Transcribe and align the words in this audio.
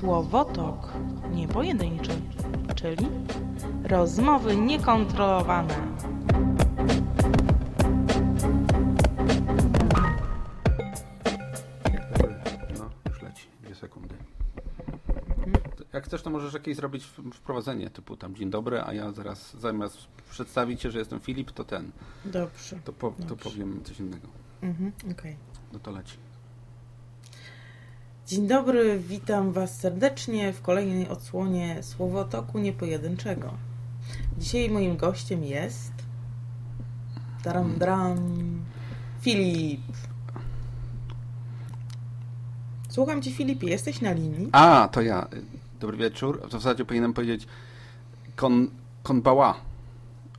Słowotok 0.00 0.92
niepojedynczy, 1.32 2.12
czyli 2.74 3.06
rozmowy 3.84 4.56
niekontrolowane. 4.56 5.74
No, 12.78 12.90
już 13.08 13.22
leci. 13.22 13.46
Dwie 13.62 13.74
sekundy. 13.74 14.14
Jak 15.92 16.04
chcesz, 16.04 16.22
to 16.22 16.30
możesz 16.30 16.54
jakieś 16.54 16.76
zrobić 16.76 17.04
wprowadzenie 17.34 17.90
typu 17.90 18.16
tam 18.16 18.34
dzień 18.34 18.50
dobry, 18.50 18.80
a 18.82 18.92
ja 18.92 19.12
zaraz 19.12 19.56
zamiast 19.56 19.98
przedstawić 20.30 20.82
się, 20.82 20.90
że 20.90 20.98
jestem 20.98 21.20
Filip, 21.20 21.50
to 21.50 21.64
ten, 21.64 21.90
Dobrze. 22.24 22.78
to, 22.84 22.92
po, 22.92 23.10
to 23.10 23.24
Dobrze. 23.24 23.44
powiem 23.50 23.80
coś 23.84 24.00
innego. 24.00 24.28
Mhm, 24.62 24.92
okej. 25.12 25.36
No 25.72 25.78
to 25.78 25.90
leci. 25.90 26.16
Dzień 28.30 28.46
dobry, 28.46 28.98
witam 28.98 29.52
Was 29.52 29.78
serdecznie 29.78 30.52
w 30.52 30.62
kolejnej 30.62 31.08
odsłonie 31.08 31.82
Słowotoku 31.82 32.58
Niepojedynczego. 32.58 33.50
Dzisiaj 34.38 34.70
moim 34.70 34.96
gościem 34.96 35.44
jest... 35.44 35.92
Daram, 37.44 37.78
dram... 37.78 38.18
Filip. 39.20 39.80
Słucham 42.88 43.22
Cię, 43.22 43.30
Filipie, 43.30 43.68
jesteś 43.68 44.00
na 44.00 44.12
linii? 44.12 44.48
A, 44.52 44.88
to 44.92 45.00
ja. 45.00 45.28
Dobry 45.80 45.96
wieczór. 45.96 46.48
W 46.48 46.52
zasadzie 46.52 46.84
powinienem 46.84 47.12
powiedzieć 47.12 47.46
kon, 48.36 48.70
konbała. 49.02 49.54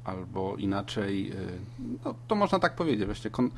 Albo 0.03 0.55
inaczej, 0.55 1.31
y, 1.31 1.59
no 2.05 2.15
to 2.27 2.35
można 2.35 2.59
tak 2.59 2.75
powiedzieć 2.75 3.05
właśnie, 3.05 3.31
kon, 3.31 3.49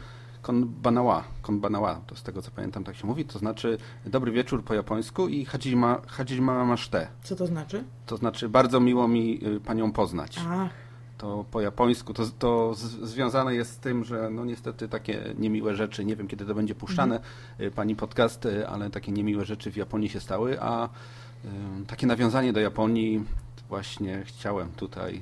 konbanała. 0.43 1.23
Konbanała, 1.41 2.01
to 2.07 2.15
z 2.15 2.23
tego 2.23 2.41
co 2.41 2.51
pamiętam 2.51 2.83
tak 2.83 2.95
się 2.95 3.07
mówi, 3.07 3.25
to 3.25 3.39
znaczy 3.39 3.77
dobry 4.05 4.31
wieczór 4.31 4.63
po 4.63 4.73
japońsku 4.73 5.27
i 5.27 5.45
hajima, 5.45 6.01
hajima 6.07 6.65
maszte. 6.65 7.07
Co 7.23 7.35
to 7.35 7.47
znaczy? 7.47 7.83
To 8.05 8.17
znaczy 8.17 8.49
bardzo 8.49 8.79
miło 8.79 9.07
mi 9.07 9.39
y, 9.47 9.59
panią 9.59 9.91
poznać. 9.91 10.39
Ach, 10.49 10.69
To 11.17 11.45
po 11.51 11.61
japońsku 11.61 12.13
to, 12.13 12.23
to 12.39 12.73
związane 13.01 13.55
jest 13.55 13.71
z 13.71 13.77
tym, 13.77 14.03
że 14.03 14.29
no 14.29 14.45
niestety 14.45 14.87
takie 14.87 15.33
niemiłe 15.37 15.75
rzeczy, 15.75 16.05
nie 16.05 16.15
wiem 16.15 16.27
kiedy 16.27 16.45
to 16.45 16.55
będzie 16.55 16.75
puszczane, 16.75 17.19
y, 17.59 17.71
pani 17.71 17.95
podcast, 17.95 18.45
y, 18.45 18.67
ale 18.67 18.89
takie 18.89 19.11
niemiłe 19.11 19.45
rzeczy 19.45 19.71
w 19.71 19.77
Japonii 19.77 20.09
się 20.09 20.19
stały, 20.19 20.61
a 20.61 20.85
y, 20.85 21.49
takie 21.87 22.07
nawiązanie 22.07 22.53
do 22.53 22.59
Japonii 22.59 23.23
właśnie 23.69 24.23
chciałem 24.25 24.71
tutaj, 24.71 25.21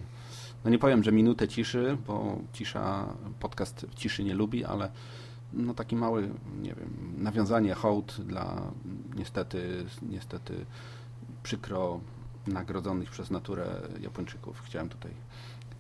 no 0.63 0.69
nie 0.71 0.79
powiem, 0.79 1.03
że 1.03 1.11
minutę 1.11 1.47
ciszy, 1.47 1.97
bo 2.07 2.37
cisza, 2.53 3.05
podcast 3.39 3.85
ciszy 3.95 4.23
nie 4.23 4.33
lubi, 4.33 4.65
ale 4.65 4.91
no 5.53 5.73
taki 5.73 5.95
mały, 5.95 6.29
nie 6.61 6.73
wiem, 6.73 7.13
nawiązanie, 7.17 7.73
hołd 7.73 8.21
dla 8.21 8.61
niestety, 9.15 9.85
niestety 10.01 10.65
przykro 11.43 11.99
nagrodzonych 12.47 13.09
przez 13.11 13.31
naturę 13.31 13.65
Japończyków. 14.01 14.61
Chciałem 14.65 14.89
tutaj 14.89 15.11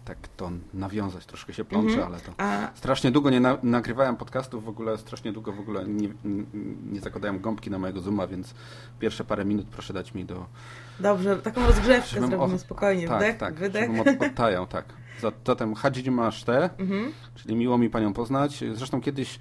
tak 0.05 0.17
to 0.37 0.51
nawiązać, 0.73 1.25
troszkę 1.25 1.53
się 1.53 1.65
plączę, 1.65 1.93
Mhm. 1.93 2.07
ale 2.07 2.19
to 2.21 2.31
a 2.37 2.69
strasznie 2.75 3.11
długo 3.11 3.29
nie 3.29 3.39
na, 3.39 3.57
nagrywałem 3.63 4.15
podcastów, 4.17 4.63
w 4.65 4.69
ogóle 4.69 4.97
strasznie 4.97 5.31
długo 5.33 5.51
w 5.53 5.59
ogóle 5.59 5.85
nie, 5.87 6.09
nie, 6.91 6.99
zakładałem 7.01 7.39
gąbki 7.41 7.71
na 7.71 7.79
mojego 7.79 8.01
Zooma, 8.01 8.27
więc 8.27 8.53
pierwsze 8.99 9.23
parę 9.23 9.45
minut 9.45 9.65
proszę 9.67 9.93
dać 9.93 10.13
mi 10.13 10.25
do... 10.25 10.45
dobrze, 10.99 11.37
taką 11.37 11.65
rozgrzewkę 11.67 12.07
żebym 12.09 12.29
zrobimy 12.29 12.59
spokojnie. 12.59 13.07
tak, 13.07 13.17
Wdech, 13.17 13.37
tak, 13.37 13.53
wydech. 13.55 13.95
żebym 13.95 14.15
od, 14.21 14.21
odtajał, 14.31 14.67
tak. 14.67 14.85
Za- 15.21 15.31
Zatem 15.47 15.75
Hajima 15.75 16.31
Shite, 16.31 16.69
Mhm. 16.77 17.11
czyli 17.35 17.55
miło 17.55 17.77
mi 17.77 17.89
Panią 17.89 18.13
poznać. 18.13 18.63
Zresztą 18.73 19.01
kiedyś 19.01 19.39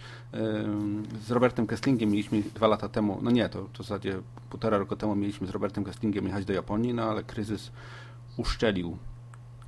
z 1.27 1.31
Robertem 1.31 1.67
Kesslingiem 1.67 2.11
mieliśmy 2.11 2.42
dwa 2.55 2.67
lata 2.67 2.89
temu, 2.89 3.19
no 3.23 3.31
nie, 3.31 3.48
to, 3.48 3.62
to 3.73 3.83
w 3.83 3.86
zasadzie 3.86 4.19
półtora 4.51 4.78
roku 4.78 4.97
temu 4.97 5.14
mieliśmy 5.17 5.47
z 5.47 5.51
Robertem 5.51 5.84
Kesslingiem 5.84 6.27
jechać 6.27 6.45
do 6.45 6.53
Japonii, 6.53 6.95
no 6.95 7.03
ale 7.03 7.23
kryzys 7.23 7.70
uszczelił 8.36 8.96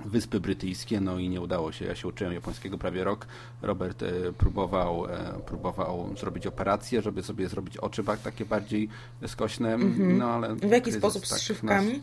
Wyspy 0.04 0.40
Brytyjskie, 0.40 1.00
no 1.00 1.18
i 1.18 1.28
nie 1.28 1.40
udało 1.40 1.72
się. 1.72 1.84
Ja 1.84 1.94
się 1.94 2.08
uczyłem 2.08 2.32
japońskiego 2.32 2.78
prawie 2.78 3.04
rok. 3.04 3.26
Robert 3.62 4.02
e, 4.02 4.32
próbował, 4.32 5.06
e, 5.06 5.40
próbował 5.46 6.14
zrobić 6.16 6.46
operację, 6.46 7.02
żeby 7.02 7.22
sobie 7.22 7.48
zrobić 7.48 7.76
oczy 7.76 8.02
takie 8.24 8.44
bardziej 8.44 8.88
skośne, 9.26 9.74
Mhm. 9.74 10.18
no 10.18 10.26
ale... 10.26 10.54
W 10.56 10.70
jaki 10.70 10.92
sposób? 10.92 11.26
Z 11.26 11.30
tak 11.30 11.38
szywkami? 11.40 11.92
nas- 11.92 12.02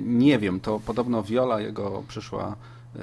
Nie 0.00 0.38
wiem, 0.38 0.60
to 0.60 0.80
podobno 0.80 1.22
Viola 1.22 1.60
jego 1.60 2.02
przyszła, 2.08 2.56
y, 2.96 3.00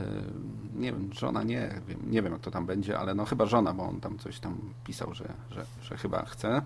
nie 0.76 0.92
wiem, 0.92 1.10
żona, 1.14 1.44
nie 1.44 1.82
wiem, 1.88 2.00
nie 2.12 2.22
wiem 2.22 2.34
jak 2.34 2.42
to 2.42 2.52
tam 2.52 2.66
będzie, 2.66 3.00
ale 3.00 3.16
no 3.16 3.26
chyba 3.26 3.46
żona, 3.46 3.74
bo 3.74 3.84
on 3.84 4.00
tam 4.00 4.18
coś 4.20 4.40
tam 4.40 4.58
pisał, 4.84 5.14
że, 5.14 5.26
że, 5.52 5.66
że 5.82 5.98
chyba 5.98 6.26
chce. 6.26 6.62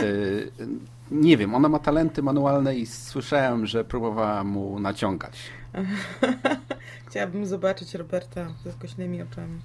Y, 0.00 0.50
Nie 1.10 1.36
wiem, 1.36 1.54
ona 1.54 1.68
ma 1.68 1.78
talenty 1.78 2.22
manualne 2.22 2.76
i 2.76 2.86
słyszałem, 2.86 3.66
że 3.66 3.84
próbowała 3.84 4.44
mu 4.44 4.80
naciągać. 4.80 5.38
Chciałabym 7.08 7.46
zobaczyć 7.46 7.94
Roberta 7.94 8.46
ze 8.64 8.72
skośnymi 8.72 9.22
oczami. 9.22 9.60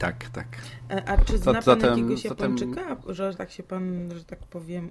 Tak, 0.00 0.28
tak. 0.30 0.46
E, 0.90 1.08
A 1.08 1.24
czy 1.24 1.38
zna 1.38 1.52
pan 1.52 1.62
zatem- 1.62 1.90
jakiegoś 1.90 2.22
zatem- 2.22 2.52
Japończyka, 2.58 2.96
że 3.08 3.34
tak 3.34 3.50
się 3.50 3.62
pan, 3.62 4.10
że 4.14 4.24
tak 4.24 4.38
powiem... 4.38 4.88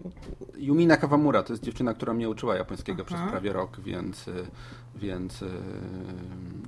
Yumina 0.58 0.97
Kawamura 0.97 1.44
to 1.44 1.53
jest 1.53 1.64
dziewczyna, 1.64 1.94
która 1.94 2.14
mnie 2.14 2.30
uczyła 2.30 2.56
japońskiego 2.56 3.03
Aha. 3.08 3.16
przez 3.16 3.30
prawie 3.31 3.53
rok, 3.53 3.80
więc, 3.81 4.28
y, 4.28 4.46
więc 4.96 5.42
y, 5.42 5.46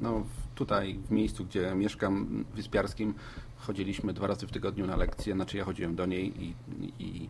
no, 0.01 0.23
tutaj 0.55 0.99
w 1.07 1.11
miejscu, 1.11 1.45
gdzie 1.45 1.75
mieszkam, 1.75 2.45
wyspiarskim, 2.55 3.13
chodziliśmy 3.57 4.13
dwa 4.13 4.27
razy 4.27 4.47
w 4.47 4.51
tygodniu 4.51 4.87
na 4.87 4.95
lekcje, 4.95 5.33
znaczy 5.33 5.57
ja 5.57 5.65
chodziłem 5.65 5.95
do 5.95 6.05
niej 6.05 6.43
i, 6.43 6.53
i, 6.99 7.29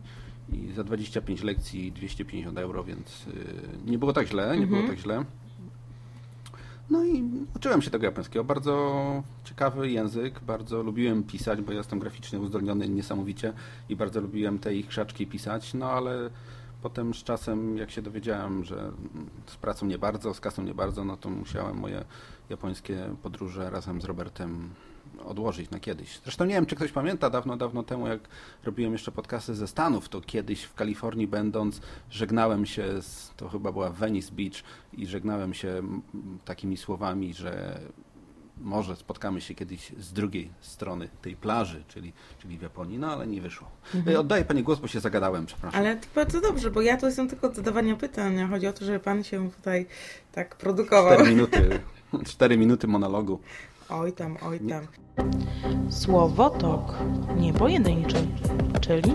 i 0.52 0.72
za 0.72 0.84
25 0.84 1.42
lekcji 1.42 1.92
250 1.92 2.58
euro, 2.58 2.84
więc 2.84 3.26
y, 3.26 3.90
nie 3.90 3.98
było 3.98 4.12
tak 4.12 4.26
źle, 4.26 4.58
nie 4.58 4.66
było 4.66 4.80
Mhm. 4.80 4.96
tak 4.96 5.04
źle. 5.04 5.24
No 6.90 7.04
i 7.04 7.24
uczyłem 7.56 7.82
się 7.82 7.90
tego 7.90 8.04
japońskiego. 8.04 8.44
Bardzo 8.44 9.22
ciekawy 9.44 9.90
język, 9.90 10.40
bardzo 10.40 10.82
lubiłem 10.82 11.22
pisać, 11.22 11.60
bo 11.60 11.72
jestem 11.72 11.98
graficznie 11.98 12.40
uzdolniony 12.40 12.88
niesamowicie 12.88 13.52
i 13.88 13.96
bardzo 13.96 14.20
lubiłem 14.20 14.58
te 14.58 14.74
ich 14.74 14.88
krzaczki 14.88 15.26
pisać, 15.26 15.74
no 15.74 15.90
ale 15.90 16.30
potem 16.82 17.14
z 17.14 17.24
czasem, 17.24 17.76
jak 17.76 17.90
się 17.90 18.02
dowiedziałem, 18.02 18.64
że 18.64 18.92
z 19.46 19.56
pracą 19.56 19.86
nie 19.86 19.98
bardzo, 19.98 20.34
z 20.34 20.40
kasą 20.40 20.62
nie 20.62 20.74
bardzo, 20.74 21.04
no 21.04 21.16
to 21.16 21.30
musiałem 21.30 21.76
moje 21.76 22.04
japońskie 22.48 23.14
podróże 23.22 23.70
razem 23.70 24.00
z 24.00 24.04
Robertem 24.04 24.70
odłożyć 25.24 25.70
na 25.70 25.80
kiedyś. 25.80 26.20
Zresztą 26.24 26.44
nie 26.44 26.54
wiem, 26.54 26.66
czy 26.66 26.76
ktoś 26.76 26.92
pamięta, 26.92 27.30
dawno, 27.30 27.56
dawno 27.56 27.82
temu, 27.82 28.06
jak 28.06 28.20
robiłem 28.64 28.92
jeszcze 28.92 29.12
podcasty 29.12 29.54
ze 29.54 29.66
Stanów, 29.66 30.08
to 30.08 30.20
kiedyś 30.20 30.62
w 30.62 30.74
Kalifornii 30.74 31.26
będąc, 31.26 31.80
żegnałem 32.10 32.66
się 32.66 33.02
z, 33.02 33.32
to 33.36 33.48
chyba 33.48 33.72
była 33.72 33.90
Venice 33.90 34.32
Beach 34.32 34.62
i 34.92 35.06
żegnałem 35.06 35.54
się 35.54 35.82
takimi 36.44 36.76
słowami, 36.76 37.34
że 37.34 37.80
może 38.60 38.96
spotkamy 38.96 39.40
się 39.40 39.54
kiedyś 39.54 39.92
z 39.98 40.12
drugiej 40.12 40.50
strony 40.60 41.08
tej 41.22 41.36
plaży, 41.36 41.84
czyli, 41.88 42.12
czyli 42.38 42.58
w 42.58 42.62
Japonii, 42.62 42.98
no 42.98 43.12
ale 43.12 43.26
nie 43.26 43.40
wyszło. 43.40 43.70
Mhm. 43.94 44.16
E, 44.16 44.20
Oddaję 44.20 44.44
Pani 44.44 44.62
głos, 44.62 44.78
bo 44.80 44.88
się 44.88 45.00
zagadałem, 45.00 45.46
przepraszam. 45.46 45.80
Ale 45.80 45.96
to 45.96 46.06
bardzo 46.14 46.40
dobrze, 46.40 46.70
bo 46.70 46.82
ja 46.82 46.96
tu 46.96 47.06
jestem 47.06 47.28
tylko 47.28 47.46
od 47.46 47.56
zadawania 47.56 47.96
pytań. 47.96 48.40
a 48.40 48.48
Chodzi 48.48 48.66
o 48.66 48.72
to, 48.72 48.84
żeby 48.84 49.00
pan 49.00 49.24
się 49.24 49.50
tutaj 49.50 49.86
tak 50.32 50.56
produkował. 50.56 51.14
Cztery 51.14 51.30
minuty, 51.30 51.80
cztery 52.32 52.56
minuty 52.56 52.86
monologu. 52.86 53.40
Oj 53.88 54.12
tam, 54.12 54.36
oj 54.42 54.60
tam. 54.60 54.86
Słowotok 55.90 56.94
niepojedynczy, 57.36 58.26
czyli 58.80 59.14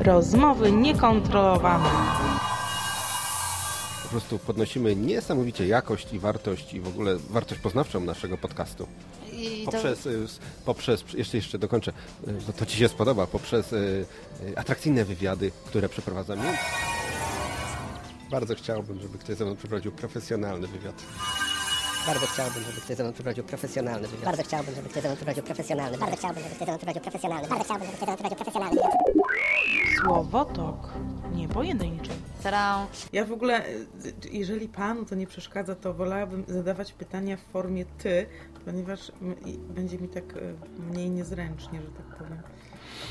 rozmowy 0.00 0.72
niekontrolowane. 0.72 1.88
Po 4.02 4.08
prostu 4.08 4.38
podnosimy 4.38 4.96
niesamowicie 4.96 5.66
jakość 5.66 6.12
i 6.12 6.18
wartość 6.18 6.74
i 6.74 6.80
w 6.80 6.88
ogóle 6.88 7.16
wartość 7.16 7.60
poznawczą 7.60 8.00
naszego 8.00 8.38
podcastu. 8.38 8.86
I 9.32 9.64
to, 9.64 9.72
Poprzez, 9.72 10.06
y, 10.06 10.26
poprzez 10.64 11.04
jeszcze, 11.14 11.36
jeszcze 11.36 11.58
dokończę, 11.58 11.92
y, 12.28 12.46
to, 12.46 12.52
to 12.52 12.66
Ci 12.66 12.76
się 12.76 12.88
spodoba, 12.88 13.26
poprzez 13.26 13.72
y, 13.72 14.06
y, 14.46 14.58
atrakcyjne 14.58 15.04
wywiady, 15.04 15.52
które 15.66 15.88
przeprowadzamy. 15.88 16.58
Bardzo 18.30 18.54
chciałbym, 18.54 19.00
żeby 19.00 19.18
ktoś 19.18 19.36
ze 19.36 19.44
mną 19.44 19.56
przeprowadził 19.56 19.92
profesjonalny 19.92 20.66
wywiad. 20.66 21.02
Bardzo 22.06 22.26
chciałbym, 22.26 22.62
żeby 22.64 22.80
ktoś 22.80 22.96
ze 22.96 23.04
mną 23.04 23.12
prowadził 23.12 23.44
profesjonalny 23.44 24.08
wywiad. 24.08 24.24
Bardzo 24.24 24.42
chciałbym, 24.42 24.74
żeby 24.74 24.88
ktoś 24.88 25.02
ze 25.02 25.08
mną 25.08 25.16
prowadził 25.16 25.42
profesjonalny 25.42 25.98
Bardzo 25.98 26.16
chciałbym, 26.16 26.42
żeby 26.42 26.54
ktoś 26.54 26.66
ze 26.66 26.72
mną 26.72 26.78
prowadził 26.78 27.02
profesjonalny 27.02 27.48
Bardzo 27.48 27.64
chciałbym, 27.64 27.86
żeby 27.86 27.96
ktoś 27.96 28.06
ze 28.06 28.12
mną 28.12 28.16
prowadził 28.16 28.36
profesjonalny 28.36 28.80
Słowotok 30.02 30.88
niepojedynczy. 31.34 32.10
Tadam. 32.42 32.86
Ja 33.12 33.24
w 33.24 33.32
ogóle, 33.32 33.64
jeżeli 34.32 34.68
panu 34.68 35.04
to 35.04 35.14
nie 35.14 35.26
przeszkadza, 35.26 35.74
to 35.74 35.94
wolałabym 35.94 36.44
zadawać 36.48 36.92
pytania 36.92 37.36
w 37.36 37.40
formie 37.40 37.84
ty, 37.84 38.26
ponieważ 38.64 39.12
będzie 39.74 39.98
mi 39.98 40.08
tak 40.08 40.36
y, 40.36 40.54
mniej 40.78 41.10
niezręcznie, 41.10 41.82
że 41.82 41.88
tak 41.88 42.18
powiem. 42.18 42.42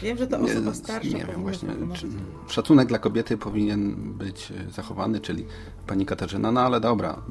Wiem, 0.01 0.17
że 0.17 0.27
to 0.27 0.39
osoba 0.39 0.73
starsza 0.73 1.17
nie 1.17 1.25
wiem 1.25 1.41
właśnie, 1.41 1.69
no, 1.79 1.95
czy, 1.95 2.07
szacunek 2.47 2.87
dla 2.87 2.99
kobiety 2.99 3.37
powinien 3.37 4.13
być 4.13 4.51
e, 4.51 4.71
zachowany, 4.71 5.19
czyli 5.19 5.45
pani 5.87 6.05
Katarzyna, 6.05 6.51
no 6.51 6.61
ale 6.61 6.79
dobra, 6.79 7.21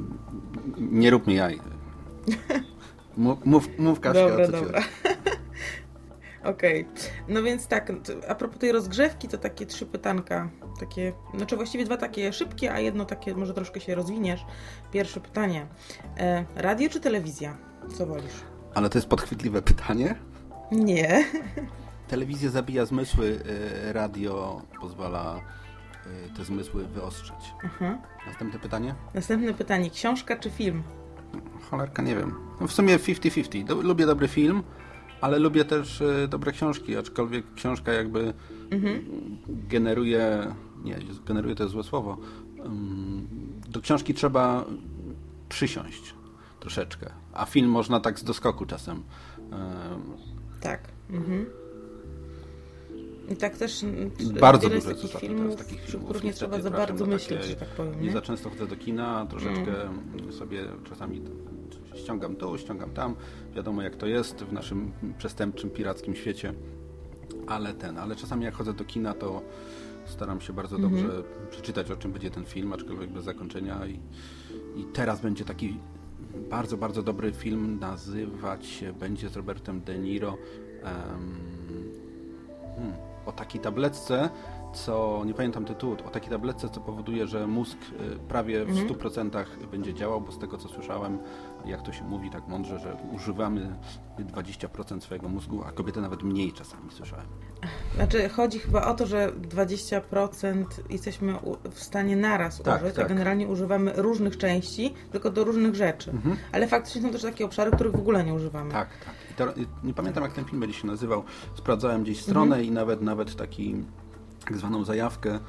nie 0.78 1.11
rób 1.11 1.26
mi 1.26 1.34
jaj. 1.34 1.61
Mów, 3.17 3.38
mów, 3.44 3.69
mów 3.78 4.00
Kaśka, 4.00 4.28
Dobra, 4.28 4.46
co 4.46 4.52
dobra. 4.52 4.82
Okej. 6.44 6.87
No 7.28 7.43
więc 7.43 7.67
tak, 7.67 7.93
a 8.28 8.34
propos 8.34 8.58
tej 8.58 8.72
rozgrzewki, 8.72 9.28
to 9.28 9.38
takie 9.38 9.67
trzy 9.67 9.87
pytanka. 9.87 10.50
Takie, 10.81 11.12
znaczy 11.34 11.56
właściwie 11.56 11.84
dwa 11.84 11.96
takie 11.96 12.32
szybkie, 12.32 12.72
a 12.72 12.81
jedno 12.81 13.05
takie, 13.05 13.34
może 13.34 13.55
troszkę 13.55 13.81
się 13.81 13.94
rozwiniesz. 13.94 14.40
Pierwsze 14.93 15.20
pytanie. 15.20 15.67
E, 16.19 16.44
radio 16.56 16.88
czy 16.88 17.00
telewizja? 17.00 17.56
Co 17.99 18.06
wolisz? 18.06 18.44
Ale 18.75 18.90
to 18.90 18.99
jest 18.99 19.08
podchwytliwe 19.08 19.62
pytanie. 19.62 20.14
Nie. 20.72 21.25
Telewizja 22.10 22.50
zabija 22.50 22.86
zmysły, 22.86 23.26
y, 23.88 23.92
radio 23.92 24.62
pozwala 24.80 25.40
y, 26.26 26.36
te 26.36 26.44
zmysły 26.44 26.84
wyostrzyć. 26.88 27.54
Aha. 27.64 27.98
Następne 28.26 28.58
pytanie? 28.58 28.94
Następne 29.14 29.54
pytanie. 29.54 29.90
Książka 29.90 30.36
czy 30.36 30.50
film? 30.50 30.82
Cholerka, 31.70 32.02
nie 32.02 32.16
wiem. 32.16 32.34
No 32.60 32.66
w 32.66 32.72
sumie 32.72 32.98
50-50. 32.98 33.64
Do, 33.64 33.74
lubię 33.74 34.06
dobry 34.06 34.28
film, 34.28 34.62
ale 35.20 35.38
lubię 35.38 35.64
też 35.64 36.00
y, 36.00 36.28
dobre 36.28 36.52
książki, 36.52 36.96
aczkolwiek 36.96 37.54
książka 37.54 37.92
jakby 37.92 38.34
Mhm. 38.70 39.04
generuje, 39.48 40.54
nie, 40.84 40.98
generuje 41.26 41.54
to 41.54 41.62
jest 41.62 41.72
złe 41.72 41.82
słowo. 41.82 42.16
Do 43.68 43.80
książki 43.80 44.14
trzeba 44.14 44.64
przysiąść 45.48 46.14
troszeczkę, 46.60 47.10
a 47.32 47.44
film 47.46 47.70
można 47.70 48.00
tak 48.00 48.18
z 48.18 48.24
doskoku 48.24 48.66
czasem. 48.66 49.02
Tak. 50.60 50.88
Mhm. 51.10 51.46
I 53.31 53.37
tak 53.37 53.56
też 53.56 53.82
mm, 53.85 54.11
Bardzo 54.41 54.69
dużo 54.69 54.75
jest 54.75 54.87
takich 54.87 55.11
teraz 55.11 55.21
filmów, 55.21 55.56
takich 55.56 55.81
filmów. 55.81 56.05
których 56.05 56.25
nie 56.25 56.32
trzeba 56.32 56.61
za 56.61 56.71
bardzo 56.71 57.06
myśleć, 57.06 57.41
takie- 57.41 57.50
że 57.50 57.56
tak 57.56 57.69
powiem. 57.69 58.00
Nie 58.00 58.06
Nie? 58.06 58.12
za 58.12 58.21
często 58.23 58.50
chodzę 58.50 58.67
do 58.67 58.77
kina, 58.77 59.27
troszeczkę 59.27 59.73
sobie 60.31 60.65
czasami 60.88 61.23
ściągam 61.94 62.37
tu, 62.37 62.59
ściągam 62.59 62.91
tam. 62.91 63.15
Wiadomo 63.55 63.82
jak 63.82 63.97
to 63.97 64.06
jest 64.06 64.37
w 64.44 64.53
naszym 64.53 64.93
przestępczym, 65.19 65.71
pirackim 65.71 66.15
świecie. 66.17 66.55
Ale 67.47 67.75
ten, 67.75 67.99
ale 67.99 68.17
czasami 68.17 68.44
jak 68.44 68.55
chodzę 68.55 68.73
do 68.73 68.85
kina, 68.85 69.15
to 69.15 69.43
staram 70.06 70.41
się 70.41 70.53
bardzo 70.53 70.77
Mhm. 70.77 70.93
dobrze 70.94 71.23
przeczytać 71.50 71.91
o 71.91 71.97
czym 71.97 72.12
będzie 72.12 72.31
ten 72.31 72.44
film, 72.44 72.73
aczkolwiek 72.73 73.11
bez 73.11 73.25
zakończenia 73.25 73.87
i, 73.87 74.00
i 74.81 74.85
teraz 74.93 75.21
będzie 75.21 75.44
taki 75.44 75.77
bardzo, 76.50 76.77
bardzo 76.77 77.03
dobry 77.03 77.32
film, 77.32 77.79
nazywać 77.81 78.67
się 78.67 78.93
będzie 78.93 79.29
z 79.29 79.37
Robertem 79.37 79.81
De 79.81 79.99
Niro 79.99 80.37
hmm, 80.82 81.37
o 83.31 83.32
takiej 83.32 83.61
tabletce, 83.61 84.31
co, 84.72 85.22
nie 85.26 85.34
pamiętam 85.34 85.64
tytułu, 85.64 85.96
o 86.06 86.11
takiej 86.11 86.31
tabletce, 86.31 86.69
co 86.69 86.81
powoduje, 86.81 87.26
że 87.26 87.46
mózg 87.46 87.78
y, 88.14 88.19
prawie 88.28 88.64
w 88.64 88.75
100% 88.88 89.44
będzie 89.70 89.94
działał, 89.94 90.20
bo 90.20 90.32
z 90.32 90.38
tego 90.38 90.58
co 90.58 90.69
słyszałem, 90.69 91.19
jak 91.64 91.82
to 91.82 91.93
się 91.93 92.05
mówi 92.05 92.31
tak 92.31 92.49
mądrze, 92.49 92.78
że 92.78 92.96
używamy 93.12 93.76
20% 94.19 95.00
swojego 95.00 95.28
mózgu, 95.28 95.62
a 95.67 95.72
kobiety 95.72 96.00
nawet 96.00 96.22
mniej 96.22 96.52
czasami 96.52 96.90
słyszałem. 96.90 97.26
Znaczy, 97.94 98.28
chodzi 98.28 98.58
chyba 98.58 98.87
o 98.87 98.94
to, 98.94 99.06
że 99.06 99.32
20% 99.32 100.64
jesteśmy 100.90 101.34
w 101.70 101.82
stanie 101.82 102.17
naraz 102.17 102.62
Tak, 102.62 102.82
użyć, 102.82 102.96
tak. 102.96 103.05
a 103.05 103.08
generalnie 103.08 103.46
używamy 103.49 103.93
różnych 103.96 104.37
części, 104.38 104.94
tylko 105.12 105.31
do 105.31 105.44
różnych 105.44 105.75
rzeczy. 105.75 106.12
Ale 106.52 106.69
faktycznie 106.69 107.02
są 107.02 107.11
też 107.11 107.22
takie 107.22 107.44
obszary, 107.44 107.70
których 107.70 107.93
w 107.93 108.00
ogóle 108.00 108.25
nie 108.25 108.34
używamy. 108.34 108.72
Tak, 108.72 108.88
tak. 109.05 109.14
I 109.31 109.34
to, 109.34 109.62
nie 109.84 109.94
pamiętam 109.94 110.22
jak 110.25 110.32
ten 110.32 110.44
film 110.44 110.61
będzie 110.61 110.76
się 110.76 110.87
nazywał. 110.87 111.22
Sprawdzałem 111.55 112.02
gdzieś 112.02 112.20
stronę 112.22 112.56
Mhm. 112.56 112.64
i 112.64 112.70
nawet 112.70 113.00
nawet 113.02 113.37
taki 113.37 113.84
tak 114.44 114.56
zwaną 114.56 114.84
zajawkę 114.84 115.34
y, 115.37 115.40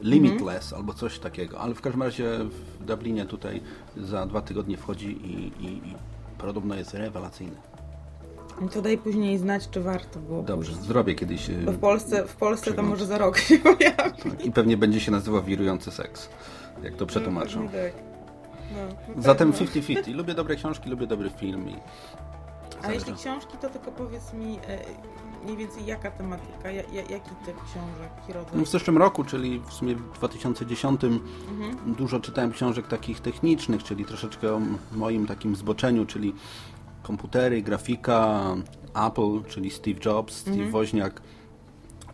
Limitless 0.00 0.64
Mhm. 0.64 0.80
albo 0.80 0.94
coś 0.94 1.18
takiego. 1.18 1.60
Ale 1.60 1.74
w 1.74 1.80
każdym 1.80 2.02
razie 2.02 2.38
w 2.78 2.84
Dublinie 2.84 3.24
tutaj 3.26 3.60
za 3.96 4.26
dwa 4.26 4.40
tygodnie 4.40 4.76
wchodzi 4.76 5.06
i, 5.26 5.64
i, 5.64 5.88
i 5.88 5.94
podobno 6.38 6.74
jest 6.74 6.94
rewelacyjny. 6.94 7.56
To 8.72 8.82
daj 8.82 8.98
później 8.98 9.38
znać, 9.38 9.70
czy 9.70 9.80
warto 9.80 10.18
było 10.20 10.42
Dobrze, 10.42 10.72
pójść. 10.72 10.86
zrobię 10.86 11.14
kiedyś. 11.14 11.50
y, 11.50 11.62
Bo 11.64 11.72
w 11.72 11.78
Polsce, 11.78 12.24
w 12.26 12.36
Polsce 12.36 12.72
to 12.72 12.82
może 12.82 13.06
za 13.06 13.18
rok 13.18 13.38
się 13.38 13.58
pojawi. 13.58 14.46
I 14.48 14.52
pewnie 14.52 14.76
będzie 14.76 15.00
się 15.00 15.12
nazywał 15.12 15.42
Wirujący 15.42 15.90
seks, 15.90 16.28
jak 16.82 16.96
to 16.96 17.06
przetłumaczą. 17.06 17.62
No, 17.64 17.68
tak. 17.70 17.92
No, 18.72 18.94
no 19.16 19.22
Zatem 19.22 19.52
tak, 19.52 19.60
no. 19.60 19.66
50-50. 19.66 20.14
Lubię 20.14 20.34
dobre 20.34 20.56
książki, 20.56 20.90
lubię 20.90 21.06
dobry 21.06 21.30
film. 21.30 21.68
I 21.70 21.74
A 22.82 22.92
jeśli 22.92 23.14
książki, 23.14 23.56
to 23.60 23.68
tylko 23.68 23.92
powiedz 23.92 24.32
mi 24.32 24.56
e, 24.68 24.78
mniej 25.44 25.56
więcej 25.56 25.86
jaka 25.86 26.10
tematyka, 26.10 26.70
ja, 26.70 26.82
ja, 26.92 27.02
jaki 27.02 27.30
typ 27.46 27.56
książek, 27.64 28.10
jaki 28.20 28.32
rodzaj. 28.32 28.52
No 28.58 28.64
w 28.64 28.68
zeszłym 28.68 28.98
roku, 28.98 29.24
czyli 29.24 29.60
w 29.60 29.72
sumie 29.72 29.94
w 29.94 30.12
2010 30.12 31.00
Mhm. 31.04 31.94
dużo 31.94 32.20
czytałem 32.20 32.52
książek 32.52 32.88
takich 32.88 33.20
technicznych, 33.20 33.82
czyli 33.82 34.04
troszeczkę 34.04 34.54
o 34.54 34.60
moim 34.92 35.26
takim 35.26 35.56
zboczeniu, 35.56 36.06
czyli 36.06 36.34
komputery, 37.02 37.62
grafika, 37.62 38.40
Apple, 39.06 39.42
czyli 39.48 39.70
Steve 39.70 40.00
Jobs, 40.04 40.34
Steve 40.36 40.54
Mhm. 40.56 40.70
Woźniak. 40.72 41.22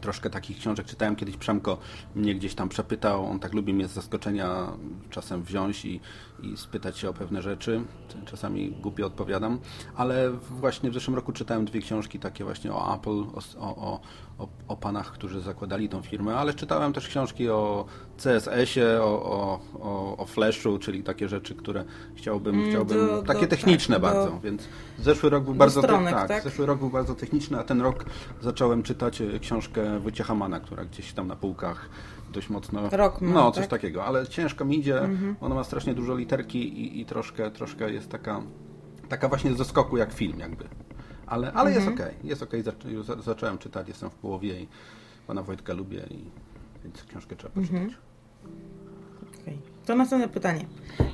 Troszkę 0.00 0.31
takich 0.31 0.59
książek 0.59 0.87
czytałem 0.87 1.17
kiedyś 1.17 1.37
Przemko 1.37 1.79
mnie 2.15 2.35
gdzieś 2.35 2.55
tam 2.55 2.69
przepytał, 2.69 3.27
on 3.27 3.38
tak 3.38 3.55
lubi 3.55 3.75
mnie 3.75 3.88
z 3.88 3.93
zaskoczenia 3.93 4.73
czasem 5.11 5.43
wziąć 5.43 5.85
i, 5.85 6.00
i 6.43 6.57
spytać 6.57 6.99
się 6.99 7.11
o 7.11 7.15
pewne 7.15 7.43
rzeczy. 7.43 7.81
Czasami 8.27 8.71
głupio 8.71 9.07
odpowiadam, 9.07 9.59
ale 9.97 10.31
właśnie 10.51 10.91
w 10.91 10.95
zeszłym 10.95 11.17
roku 11.17 11.33
czytałem 11.33 11.65
dwie 11.65 11.81
książki 11.81 12.19
takie 12.19 12.45
właśnie 12.45 12.73
o 12.73 12.95
Apple, 12.97 13.11
o, 13.11 13.41
o, 13.61 14.01
o, 14.39 14.49
o, 14.69 14.77
panach, 14.77 15.13
którzy 15.13 15.41
zakładali 15.41 15.89
tą 15.89 16.03
firmę, 16.03 16.37
ale 16.37 16.55
czytałem 16.55 16.93
też 16.93 17.09
książki 17.09 17.49
o 17.49 17.85
CSS-ie, 18.17 19.03
o, 19.03 19.23
o, 19.23 19.61
o, 19.81 20.17
o 20.17 20.27
Flashu, 20.27 20.79
czyli 20.79 21.03
takie 21.03 21.29
rzeczy, 21.29 21.55
które 21.55 21.85
chciałbym, 22.15 22.55
Mm, 22.55 22.71
chciałbym 22.71 23.07
do- 23.07 23.23
takie 23.23 23.41
do- 23.41 23.47
techniczne 23.47 24.01
tak, 24.01 24.03
do- 24.03 24.09
bardzo, 24.21 24.41
więc 24.41 24.69
zeszły 24.99 25.31
rok 25.31 25.45
był 25.45 25.53
do 25.55 25.59
bardzo 25.59 25.83
stronek, 25.83 26.15
tak, 26.15 26.29
tak? 26.29 26.43
zeszły 26.43 26.67
rok 26.67 26.79
był 26.79 26.91
bardzo 26.91 27.15
techniczny, 27.15 27.59
a 27.59 27.65
ten 27.65 27.81
rok 27.81 28.05
zacząłem 28.43 28.83
czytać 28.83 29.21
e, 29.21 29.39
książkę 29.41 30.01
Wojciecha 30.01 30.35
Mana, 30.35 30.61
która 30.61 30.85
gdzieś 30.85 31.13
tam 31.13 31.27
na 31.27 31.37
półkach 31.37 31.89
dość 32.32 32.49
mocno... 32.50 32.91
Rockman, 32.91 33.32
No, 33.32 33.50
coś 33.53 33.62
tak? 33.62 33.71
takiego, 33.71 34.05
ale 34.05 34.27
ciężko 34.27 34.65
mi 34.65 34.79
idzie, 34.79 35.09
ona 35.41 35.55
ma 35.55 35.65
strasznie 35.65 35.94
dużo 35.94 36.17
literki 36.17 36.59
i, 36.81 37.00
i 37.00 37.05
troszkę, 37.06 37.50
troszkę 37.50 37.93
jest 37.93 38.09
taka, 38.09 38.43
taka 39.09 39.29
właśnie 39.29 39.55
ze 39.55 39.65
skoku 39.65 39.97
jak 39.97 40.12
film 40.12 40.38
jakby. 40.41 40.65
Ale, 41.27 41.53
ale 41.53 41.73
jest 41.73 41.88
okej, 41.88 42.15
jest 42.25 42.43
okej, 42.43 42.65
zac- 42.65 42.88
już 42.88 43.06
za- 43.06 43.23
zacząłem 43.23 43.59
czytać, 43.59 43.88
jestem 43.88 44.11
w 44.11 44.15
połowie 44.15 44.61
i 44.61 44.69
pana 45.27 45.43
Wojtka 45.43 45.73
lubię, 45.73 46.06
i, 46.11 46.25
więc 46.85 47.05
książkę 47.05 47.37
trzeba 47.37 47.55
poczytać. 47.55 47.93
Okej. 49.43 49.59
To 49.87 49.94
następne 49.97 50.29
pytanie. 50.29 50.67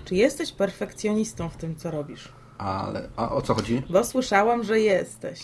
Czy 0.04 0.14
jesteś 0.14 0.52
perfekcjonistą 0.52 1.48
w 1.48 1.56
tym, 1.56 1.76
co 1.76 1.90
robisz? 1.90 2.32
Ale, 2.58 3.08
a 3.16 3.30
o 3.32 3.42
co 3.42 3.54
chodzi? 3.54 3.82
Bo 3.90 4.04
słyszałam, 4.04 4.62
że 4.64 4.80
jesteś. 4.80 5.40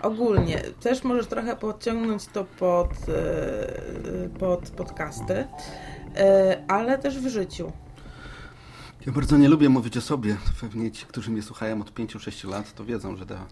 Ogólnie, 0.00 0.62
też 0.80 1.04
możesz 1.04 1.26
trochę 1.26 1.56
podciągnąć 1.56 2.26
to 2.26 2.44
pod, 2.44 2.90
e, 3.08 4.38
pod 4.38 4.70
podcasty, 4.70 5.46
e, 6.16 6.64
ale 6.68 6.98
też 6.98 7.18
w 7.18 7.28
życiu. 7.28 7.72
Ja 9.06 9.12
bardzo 9.12 9.36
nie 9.36 9.48
lubię 9.48 9.68
mówić 9.68 9.96
o 9.96 10.00
sobie. 10.00 10.36
Pewnie 10.60 10.90
ci, 10.90 11.06
którzy 11.06 11.30
mnie 11.30 11.42
słuchają 11.42 11.80
od 11.80 11.94
5-6 11.94 12.48
lat, 12.50 12.74
to 12.74 12.84
wiedzą, 12.84 13.16
że 13.16 13.26
ta 13.26 13.46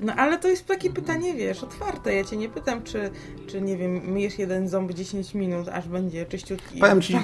No 0.00 0.14
ale 0.14 0.38
to 0.38 0.48
jest 0.48 0.66
takie 0.66 0.90
pytanie, 0.90 1.34
wiesz, 1.34 1.62
otwarte. 1.62 2.14
Ja 2.14 2.24
cię 2.24 2.36
nie 2.36 2.48
pytam, 2.48 2.82
czy, 2.82 3.10
czy 3.46 3.60
nie 3.60 3.76
wiem, 3.76 3.92
myjesz 3.92 4.38
jeden 4.38 4.68
ząb 4.68 4.92
10 4.92 5.34
minut, 5.34 5.68
aż 5.68 5.88
będzie 5.88 6.26
czyściutki 6.26 6.78
Powiem 6.78 7.02
ci-. 7.02 7.16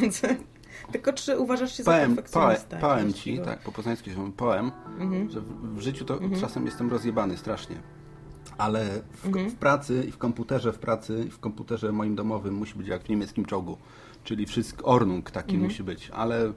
Tylko 0.93 1.13
czy 1.13 1.39
uważasz 1.39 1.77
się 1.77 1.83
za 1.83 1.91
Powiem, 1.93 2.01
powiem, 2.11 2.17
perfekcjonistę? 2.17 2.79
powiem 2.79 2.97
jakiegoś 2.99 3.23
ci, 3.23 3.39
tak, 3.39 3.59
po 3.59 3.73
poznańsku 3.73 4.11
się 4.11 4.33
powiem, 4.33 4.73
Mhm. 4.99 5.31
że 5.31 5.41
w, 5.41 5.75
w 5.77 5.81
życiu 5.81 6.05
to 6.05 6.19
czasem 6.41 6.67
jestem 6.67 6.91
rozjebany 6.91 7.37
strasznie. 7.37 7.77
Ale 8.59 8.85
w, 9.13 9.27
Mhm. 9.27 9.51
w 9.51 9.55
pracy 9.55 10.05
i 10.09 10.13
w 10.13 10.19
komputerze, 10.19 10.73
w 10.73 10.79
pracy 10.79 11.25
i 11.27 11.31
w 11.31 11.39
komputerze 11.39 11.93
moim 11.93 12.15
domowym 12.15 12.55
musi 12.55 12.75
być 12.75 12.89
jak 12.89 13.03
w 13.03 13.09
niemieckim 13.09 13.45
czołgu. 13.45 13.77
Czyli 14.25 14.47
wszystko, 14.47 14.85
ornung 14.85 15.31
taki 15.31 15.55
Mhm. 15.55 15.71
musi 15.71 15.83
być. 15.83 16.11
Ale, 16.11 16.53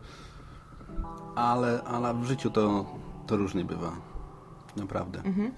ale, 1.35 1.83
ale 1.83 2.13
w 2.13 2.23
życiu 2.23 2.49
to, 2.49 2.85
to 3.27 3.37
różnie 3.37 3.65
bywa. 3.65 3.91
Naprawdę. 4.75 5.19
Mhm. 5.23 5.51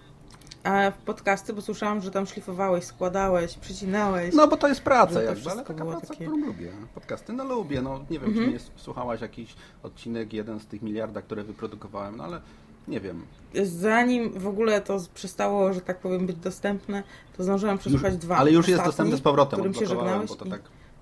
A 0.67 0.91
w 0.91 0.97
podcasty, 0.97 1.53
bo 1.53 1.61
słyszałam, 1.61 2.01
że 2.01 2.11
tam 2.11 2.25
szlifowałeś, 2.25 2.83
składałeś, 2.83 3.57
przycinałeś. 3.57 4.35
No 4.35 4.47
bo 4.47 4.57
to 4.57 4.67
jest 4.67 4.81
praca 4.81 5.13
to 5.13 5.21
jakby, 5.21 5.51
ale 5.51 5.63
taka 5.63 5.85
praca, 5.85 6.07
takie- 6.07 6.25
którą 6.25 6.37
lubię. 6.45 6.71
Podcasty, 6.95 7.33
no 7.33 7.43
lubię, 7.43 7.81
no 7.81 7.99
nie 8.09 8.19
wiem, 8.19 8.29
Mhm. 8.29 8.45
czy 8.47 8.53
nie 8.53 8.59
słuchałaś 8.77 9.21
jakiś 9.21 9.55
odcinek, 9.83 10.33
jeden 10.33 10.59
z 10.59 10.65
tych 10.65 10.81
miliarda, 10.81 11.21
które 11.21 11.43
wyprodukowałem, 11.43 12.17
no 12.17 12.23
ale 12.23 12.41
nie 12.87 12.99
wiem. 12.99 13.21
Zanim 13.63 14.39
w 14.39 14.47
ogóle 14.47 14.81
to 14.81 14.97
przestało, 15.13 15.73
że 15.73 15.81
tak 15.81 15.99
powiem, 15.99 16.25
być 16.25 16.37
dostępne, 16.37 17.03
to 17.37 17.43
zdążyłam 17.43 17.77
przesłuchać 17.77 18.13
Już, 18.13 18.21
dwa. 18.21 18.37
ale 18.37 18.51
już 18.51 18.67
jest 18.67 18.83
dostępne 18.83 19.17
z 19.17 19.21
powrotem, 19.21 19.59
którym 19.59 19.73
się 19.73 19.85
żegnałeś 19.85 20.29
bo 20.29 20.35
to 20.35 20.45
i... 20.45 20.49
tak, 20.49 20.61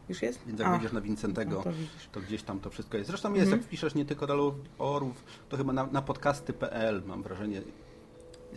Już 0.09 0.21
jest? 0.21 0.39
więc 0.47 0.59
jak 0.59 0.67
A, 0.69 0.71
wejdziesz 0.71 0.91
na 0.91 1.01
Wincentego, 1.01 1.55
no 1.55 1.63
to 1.63 1.71
widzisz. 1.71 2.09
to 2.11 2.19
gdzieś 2.19 2.43
tam 2.43 2.59
to 2.59 2.69
wszystko 2.69 2.97
jest. 2.97 3.07
Zresztą 3.09 3.29
jest, 3.33 3.43
Mhm. 3.43 3.59
jak 3.59 3.67
wpiszesz 3.67 3.95
nie 3.95 4.05
tylko 4.05 4.27
do 4.27 4.55
orów, 4.79 5.23
to 5.49 5.57
chyba 5.57 5.73
na, 5.73 5.85
na 5.87 6.01
podcasty.pl 6.01 7.01
mam 7.05 7.23
wrażenie, 7.23 7.61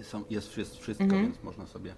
są, 0.04 0.24
jest, 0.30 0.48
wszystko, 0.78 1.04
Mhm. 1.04 1.22
więc 1.22 1.42
można 1.42 1.66
sobie 1.66 1.94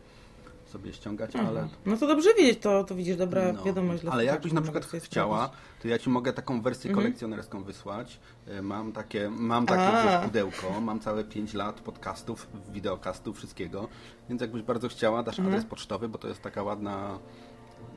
sobie 0.67 0.93
ściągać, 0.93 1.31
Aha. 1.35 1.45
ale... 1.49 1.69
No 1.87 1.97
to 1.97 2.07
dobrze 2.07 2.35
wiedzieć, 2.35 2.59
to, 2.63 2.85
to 2.85 2.95
widzisz, 2.95 3.17
dobra 3.17 3.53
No, 3.53 3.63
wiadomość 3.65 4.03
dla 4.03 4.13
Ale 4.13 4.25
jakbyś 4.25 4.53
na 4.53 4.61
przykład 4.63 4.85
chciała, 5.05 5.51
to 5.83 5.89
ja 5.89 5.99
ci 5.99 6.11
mogę 6.11 6.33
taką 6.33 6.63
wersję 6.63 6.91
Mhm. 6.91 7.05
kolekcjonerską 7.07 7.63
wysłać. 7.65 8.21
Y, 8.49 8.63
Mam 8.63 8.93
takie, 8.93 9.31
mam 9.31 9.67
takie 9.67 10.09
wiesz, 10.09 10.25
pudełko, 10.25 10.81
mam 10.81 11.01
całe 11.01 11.25
5 11.25 11.55
lat 11.55 11.81
podcastów, 11.81 12.47
wideokastów, 12.73 13.37
wszystkiego. 13.37 13.89
Więc 14.29 14.41
jakbyś 14.41 14.63
bardzo 14.63 14.89
chciała, 14.89 15.23
dasz 15.23 15.39
Mhm. 15.39 15.55
adres 15.55 15.71
pocztowy, 15.71 16.09
bo 16.09 16.19
to 16.19 16.29
jest 16.29 16.43
taka 16.43 16.63
ładna, 16.63 17.19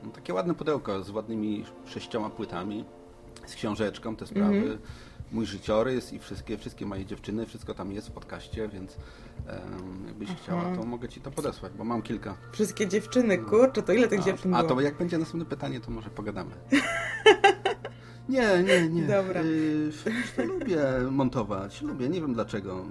no, 0.04 0.10
takie 0.10 0.34
ładne 0.34 0.54
pudełko 0.54 1.02
z 1.02 1.10
ładnymi 1.10 1.64
sześcioma 1.86 2.30
płytami, 2.30 2.84
z 3.46 3.54
książeczką, 3.54 4.16
te 4.16 4.26
sprawy. 4.26 4.78
Mój 5.34 5.46
życiorys 5.46 6.12
i 6.12 6.18
wszystkie, 6.18 6.58
wszystkie 6.58 6.86
moje 6.86 7.06
dziewczyny, 7.06 7.46
wszystko 7.46 7.74
tam 7.74 7.92
jest 7.92 8.08
w 8.08 8.10
podcaście, 8.10 8.68
więc 8.68 8.96
em, 9.46 10.06
jakbyś 10.06 10.28
chciała, 10.30 10.76
to 10.76 10.84
mogę 10.84 11.08
ci 11.08 11.20
to 11.20 11.30
podesłać, 11.30 11.72
bo 11.72 11.84
mam 11.84 12.02
kilka. 12.02 12.36
Wszystkie 12.52 12.88
dziewczyny, 12.88 13.38
kurczę, 13.38 13.82
to 13.82 13.92
ile 13.92 14.08
tych 14.08 14.22
dziewczyn 14.24 14.54
A 14.54 14.62
było? 14.62 14.74
to 14.74 14.80
jak 14.80 14.98
będzie 14.98 15.18
następne 15.18 15.44
pytanie, 15.46 15.80
to 15.80 15.90
może 15.90 16.10
pogadamy. 16.10 16.50
Nie, 18.28 18.62
nie, 18.62 18.88
nie. 18.88 19.02
Dobra. 19.02 19.42
Y, 19.42 19.92
to 20.36 20.44
lubię 20.44 20.78
montować. 21.10 21.82
Lubię, 21.82 22.08
nie 22.08 22.20
wiem 22.20 22.34
dlaczego. 22.34 22.84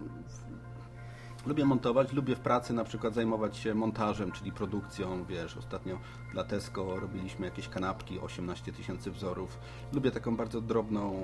Lubię 1.45 1.65
montować, 1.65 2.13
lubię 2.13 2.35
w 2.35 2.39
pracy 2.39 2.73
na 2.73 2.83
przykład 2.83 3.13
zajmować 3.13 3.57
się 3.57 3.75
montażem, 3.75 4.31
czyli 4.31 4.51
produkcją, 4.51 5.25
wiesz, 5.25 5.57
ostatnio 5.57 5.99
dla 6.33 6.43
Tesco 6.43 6.99
robiliśmy 6.99 7.45
jakieś 7.45 7.69
kanapki, 7.69 8.19
18 8.19 8.73
tysięcy 8.73 9.11
wzorów. 9.11 9.59
Lubię 9.93 10.11
taką 10.11 10.37
bardzo 10.37 10.61
drobną, 10.61 11.15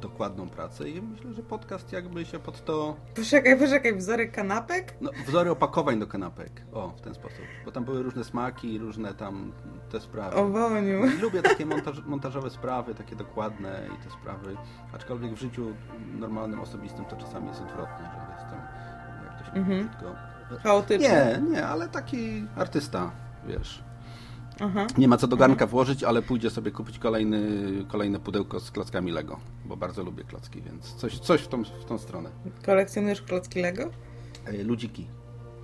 dokładną 0.00 0.48
pracę 0.48 0.88
i 0.88 1.02
myślę, 1.02 1.34
że 1.34 1.42
podcast 1.42 1.92
jakby 1.92 2.24
się 2.24 2.38
pod 2.38 2.64
to... 2.64 2.96
Poczekaj, 3.14 3.58
poczekaj, 3.58 3.96
wzory 3.96 4.28
kanapek? 4.28 4.94
No, 5.00 5.10
wzory 5.26 5.50
opakowań 5.50 6.00
do 6.00 6.06
kanapek, 6.06 6.62
o, 6.72 6.88
w 6.88 7.00
ten 7.00 7.14
sposób. 7.14 7.44
Bo 7.64 7.72
tam 7.72 7.84
były 7.84 8.02
różne 8.02 8.24
smaki, 8.24 8.78
różne 8.78 9.14
tam 9.14 9.52
te 9.90 10.00
sprawy. 10.00 10.36
O 10.36 10.48
Woniu. 10.48 11.06
I 11.06 11.18
lubię 11.18 11.42
takie 11.42 11.66
montaż, 11.66 12.04
montażowe 12.06 12.50
sprawy, 12.50 12.94
takie 12.94 13.16
dokładne 13.16 13.88
i 13.94 14.04
te 14.04 14.10
sprawy. 14.10 14.56
Aczkolwiek 14.92 15.32
w 15.32 15.40
życiu 15.40 15.74
normalnym, 16.18 16.60
osobistym 16.60 17.04
to 17.04 17.16
czasami 17.16 17.48
jest 17.48 17.60
odwrotnie, 17.60 18.06
że 18.12 18.27
Mhm. 19.54 19.88
Chaotyczny. 20.62 21.08
Nie, 21.08 21.50
nie, 21.50 21.66
ale 21.66 21.88
taki 21.88 22.44
artysta, 22.56 23.10
wiesz. 23.46 23.82
Aha. 24.60 24.86
Nie 24.98 25.08
ma 25.08 25.16
co 25.16 25.26
do 25.26 25.36
garnka 25.36 25.66
włożyć, 25.66 26.04
ale 26.04 26.22
pójdzie 26.22 26.50
sobie 26.50 26.70
kupić 26.70 26.98
kolejny, 26.98 27.40
kolejne 27.88 28.18
pudełko 28.20 28.60
z 28.60 28.70
klockami 28.70 29.12
Lego, 29.12 29.40
bo 29.64 29.76
bardzo 29.76 30.02
lubię 30.02 30.24
klocki, 30.24 30.62
więc 30.62 30.94
coś, 30.94 31.18
coś 31.18 31.40
w, 31.42 31.48
tą, 31.48 31.64
w 31.64 31.84
tą 31.84 31.98
stronę. 31.98 32.30
Kolekcjonujesz 32.66 33.22
klocki 33.22 33.60
Lego? 33.60 33.90
E, 34.46 34.62
Ludziki. 34.62 35.06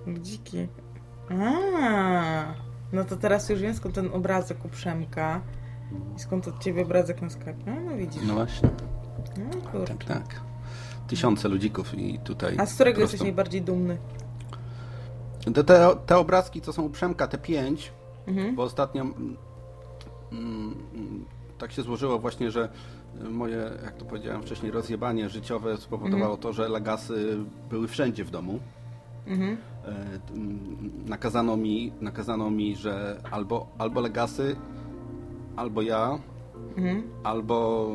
Ludziki. 0.07 0.67
A, 1.29 2.53
no 2.93 3.03
to 3.05 3.15
teraz 3.15 3.49
już 3.49 3.61
wiem 3.61 3.73
skąd 3.73 3.95
ten 3.95 4.09
obrazek 4.13 4.65
u 4.65 4.69
Przemka. 4.69 5.41
I 6.15 6.19
skąd 6.19 6.47
od 6.47 6.63
ciebie 6.63 6.81
obrazek 6.81 7.21
na 7.21 7.29
Skype. 7.29 7.55
No, 7.65 7.75
no 7.85 7.97
widzisz. 7.97 8.23
No 8.27 8.33
właśnie, 8.33 8.69
No 9.37 9.85
tak, 9.85 10.03
tak. 10.03 10.41
Tysiące 11.07 11.47
ludzików 11.49 11.93
i 11.97 12.19
tutaj... 12.19 12.55
A 12.59 12.65
z 12.65 12.73
którego 12.75 12.95
po 12.95 12.99
prostu- 12.99 13.13
jesteś 13.13 13.21
najbardziej 13.21 13.61
dumny? 13.61 13.97
Te, 15.53 15.63
te, 15.63 15.89
te 16.05 16.17
obrazki, 16.17 16.61
co 16.61 16.73
są 16.73 16.83
u 16.83 16.89
Przemka, 16.89 17.27
te 17.27 17.37
pięć, 17.37 17.91
Mhm. 18.27 18.55
bo 18.55 18.63
ostatnio 18.63 19.01
mm, 19.01 19.35
mm, 20.31 21.25
tak 21.57 21.71
się 21.71 21.81
złożyło 21.81 22.19
właśnie, 22.19 22.51
że 22.51 22.69
moje, 23.29 23.71
jak 23.83 23.95
to 23.97 24.05
powiedziałem 24.05 24.41
wcześniej, 24.41 24.71
rozjebanie 24.71 25.29
życiowe 25.29 25.77
spowodowało 25.77 26.37
to, 26.37 26.53
że 26.53 26.69
lagasy 26.69 27.37
były 27.69 27.87
wszędzie 27.87 28.23
w 28.25 28.31
domu. 28.31 28.59
Mhm. 29.27 29.57
E, 29.85 29.89
mm, 30.33 30.91
Nakazano 31.05 31.57
mi, 31.57 31.91
nakazano 32.01 32.49
mi, 32.51 32.75
że 32.75 33.21
albo, 33.31 33.67
albo 33.77 34.01
legasy, 34.01 34.55
albo 35.55 35.81
ja, 35.81 36.19
Mhm. 36.77 37.03
albo 37.23 37.89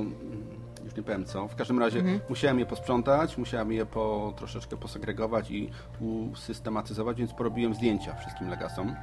już 0.90 0.96
nie 0.96 1.02
powiem 1.02 1.24
co. 1.24 1.48
W 1.48 1.56
każdym 1.56 1.78
razie 1.78 1.98
Mhm. 1.98 2.20
musiałem 2.28 2.58
je 2.58 2.66
posprzątać, 2.66 3.38
musiałem 3.38 3.72
je 3.72 3.86
po, 3.86 4.34
troszeczkę 4.36 4.76
posegregować 4.76 5.50
i 5.50 5.70
usystematyzować, 6.00 7.18
więc 7.18 7.32
porobiłem 7.32 7.74
zdjęcia 7.74 8.14
wszystkim 8.14 8.48
legasom. 8.48 8.94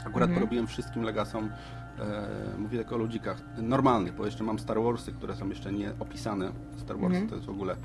Akurat 0.00 0.28
Mhm. 0.28 0.34
porobiłem 0.34 0.66
wszystkim 0.66 1.02
legasom, 1.02 1.50
e, 1.98 2.58
mówię 2.58 2.78
tylko 2.78 2.94
o 2.94 2.98
ludzikach 2.98 3.42
normalnych, 3.56 4.14
bo 4.16 4.24
jeszcze 4.24 4.44
mam 4.44 4.58
Star 4.58 4.82
Warsy, 4.82 5.12
które 5.12 5.36
są 5.36 5.48
jeszcze 5.48 5.72
nie 5.72 5.92
opisane. 6.00 6.52
Star 6.76 6.96
Warsy 6.98 7.16
Mhm. 7.16 7.28
to 7.28 7.34
jest 7.34 7.46
w 7.46 7.50
ogóle 7.50 7.76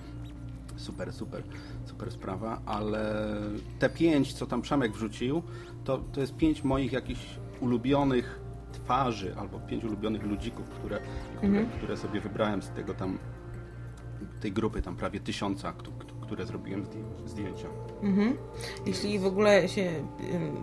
super, 0.75 1.13
super, 1.13 1.43
super 1.85 2.11
sprawa, 2.11 2.61
ale 2.65 3.15
te 3.79 3.89
pięć, 3.89 4.33
co 4.33 4.45
tam 4.45 4.61
Przemek 4.61 4.91
wrzucił, 4.91 5.43
to, 5.83 5.97
to 5.97 6.21
jest 6.21 6.35
pięć 6.35 6.63
moich 6.63 6.91
jakichś 6.91 7.25
ulubionych 7.59 8.39
twarzy, 8.71 9.35
albo 9.39 9.59
pięć 9.59 9.83
ulubionych 9.83 10.23
ludzików, 10.23 10.69
które, 10.69 10.99
które, 11.35 11.47
Mhm. 11.47 11.69
które 11.69 11.97
sobie 11.97 12.21
wybrałem 12.21 12.61
z 12.61 12.69
tego 12.69 12.93
tam, 12.93 13.17
tej 14.39 14.51
grupy 14.51 14.81
tam 14.81 14.95
prawie 14.95 15.19
tysiąca, 15.19 15.71
któ- 15.73 15.91
które 16.21 16.45
zrobiłem 16.45 16.83
zdję- 16.85 17.27
zdjęcia. 17.29 17.67
Mhm. 18.03 18.37
Jeśli 18.85 19.19
w 19.19 19.25
ogóle 19.25 19.69
się, 19.69 19.91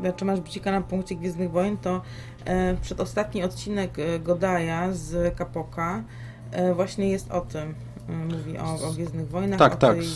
znaczy 0.00 0.24
masz 0.24 0.40
bcika 0.40 0.72
na 0.72 0.80
punkcie 0.80 1.14
Gwiezdnych 1.16 1.50
Wojen, 1.50 1.76
to 1.76 2.02
e, 2.44 2.76
przedostatni 2.76 3.44
odcinek 3.44 3.98
e, 3.98 4.18
Godaja 4.20 4.92
z 4.92 5.36
Kapoka 5.36 6.04
e, 6.52 6.74
właśnie 6.74 7.10
jest 7.10 7.30
o 7.30 7.40
tym. 7.40 7.74
Mówi 8.30 8.58
o, 8.58 8.88
o 8.88 8.92
Gwiezdnych 8.92 9.28
Wojnach. 9.28 9.58
Tak, 9.58 9.74
o 9.74 9.76
tak. 9.76 9.96
tej- 9.96 10.06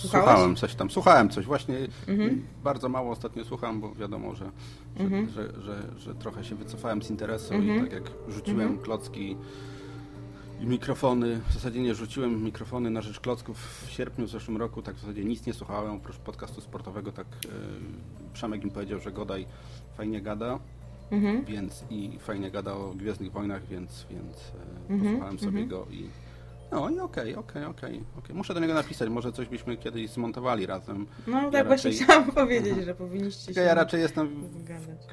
Słuchałem 0.00 0.56
coś 0.56 0.74
tam, 0.74 0.90
słuchałem 0.90 1.28
coś. 1.30 1.46
Właśnie 1.46 1.76
Mhm. 2.08 2.42
bardzo 2.64 2.88
mało 2.88 3.10
ostatnio 3.10 3.44
słucham, 3.44 3.80
bo 3.80 3.94
wiadomo, 3.94 4.34
że, 4.34 4.50
że, 4.96 5.04
Mhm. 5.04 5.28
że, 5.28 5.60
że, 5.62 5.82
że 5.98 6.14
trochę 6.14 6.44
się 6.44 6.54
wycofałem 6.54 7.02
z 7.02 7.10
interesu 7.10 7.54
Mhm. 7.54 7.78
i 7.78 7.80
tak 7.90 7.92
jak 7.92 8.12
rzuciłem 8.28 8.78
klocki 8.78 9.36
i 10.60 10.66
mikrofony, 10.66 11.40
w 11.48 11.52
zasadzie 11.52 11.82
nie 11.82 11.94
rzuciłem 11.94 12.44
mikrofony 12.44 12.90
na 12.90 13.02
rzecz 13.02 13.20
klocków 13.20 13.84
w 13.86 13.90
sierpniu 13.90 14.26
w 14.26 14.30
zeszłym 14.30 14.56
roku, 14.56 14.82
tak 14.82 14.94
w 14.96 15.00
zasadzie 15.00 15.24
nic 15.24 15.46
nie 15.46 15.52
słuchałem, 15.54 15.92
oprócz 15.96 16.16
podcastu 16.16 16.60
sportowego, 16.60 17.12
tak 17.12 17.26
yy, 17.44 17.50
Przemek 18.32 18.64
mi 18.64 18.70
powiedział, 18.70 19.00
że 19.00 19.12
Godaj 19.12 19.46
fajnie 19.96 20.20
gada, 20.20 20.58
Mhm. 21.10 21.44
więc 21.44 21.84
i 21.90 22.18
fajnie 22.18 22.50
gada 22.50 22.72
o 22.74 22.92
Gwiezdnych 22.96 23.32
Wojnach, 23.32 23.66
więc, 23.66 24.06
więc 24.10 24.36
e, 24.88 24.92
Mhm, 24.92 25.00
posłuchałem 25.10 25.38
sobie 25.38 25.48
mhm. 25.62 25.68
go 25.68 25.86
i 25.90 26.06
no 26.72 26.90
i 26.90 27.00
okej, 27.00 27.34
okej, 27.36 27.64
okej, 27.64 28.04
okej. 28.18 28.36
Muszę 28.36 28.54
do 28.54 28.60
niego 28.60 28.74
napisać, 28.74 29.08
może 29.08 29.32
coś 29.32 29.48
byśmy 29.48 29.76
kiedyś 29.76 30.10
zmontowali 30.10 30.66
razem. 30.66 31.06
No 31.26 31.32
tak 31.44 31.52
Ja 31.52 31.64
właśnie 31.64 31.90
raczej- 31.90 32.04
chciałam 32.04 32.32
powiedzieć, 32.42 32.84
że 32.84 32.94
powinniście 32.94 33.46
Tylko 33.46 33.60
się 33.60 33.66
ja 33.66 33.74
raczej 33.74 34.00
jestem 34.00 34.48
wygadać. 34.50 35.06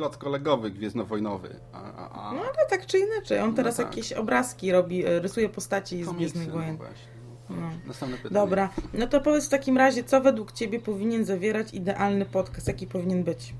K- 0.00 0.06
kloc 0.06 0.16
kolegowy 0.16 0.70
gwiezdnowojnowy, 0.70 1.56
a, 1.72 1.78
a, 1.82 2.10
a 2.28 2.32
No 2.34 2.40
ale 2.40 2.66
tak 2.70 2.86
czy 2.86 2.98
inaczej, 2.98 3.40
on 3.40 3.50
No 3.50 3.56
teraz 3.56 3.76
tak. 3.76 3.86
jakieś 3.86 4.12
obrazki 4.12 4.72
robi, 4.72 5.06
e, 5.06 5.20
rysuje 5.20 5.48
postaci 5.48 6.02
z 6.02 6.06
komiksy, 6.06 6.18
Gwiezdnych 6.18 6.48
no 6.48 6.54
Wojen. 6.54 6.76
właśnie. 6.76 7.10
No. 7.50 7.56
Następne 7.86 8.16
pytanie. 8.16 8.34
Dobra, 8.34 8.68
no 8.94 9.06
to 9.06 9.20
powiedz 9.20 9.46
w 9.46 9.48
takim 9.48 9.76
razie, 9.78 10.04
co 10.04 10.20
według 10.20 10.52
Ciebie 10.52 10.80
powinien 10.80 11.24
zawierać 11.24 11.74
idealny 11.74 12.24
podcast? 12.24 12.68
Jaki 12.68 12.86
powinien 12.86 13.24
być? 13.24 13.54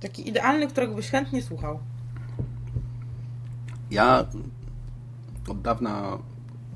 Taki 0.00 0.28
idealny, 0.28 0.66
którego 0.68 0.94
byś 0.94 1.10
chętnie 1.10 1.42
słuchał. 1.42 1.78
Ja 3.90 4.24
od 5.48 5.60
dawna 5.62 6.18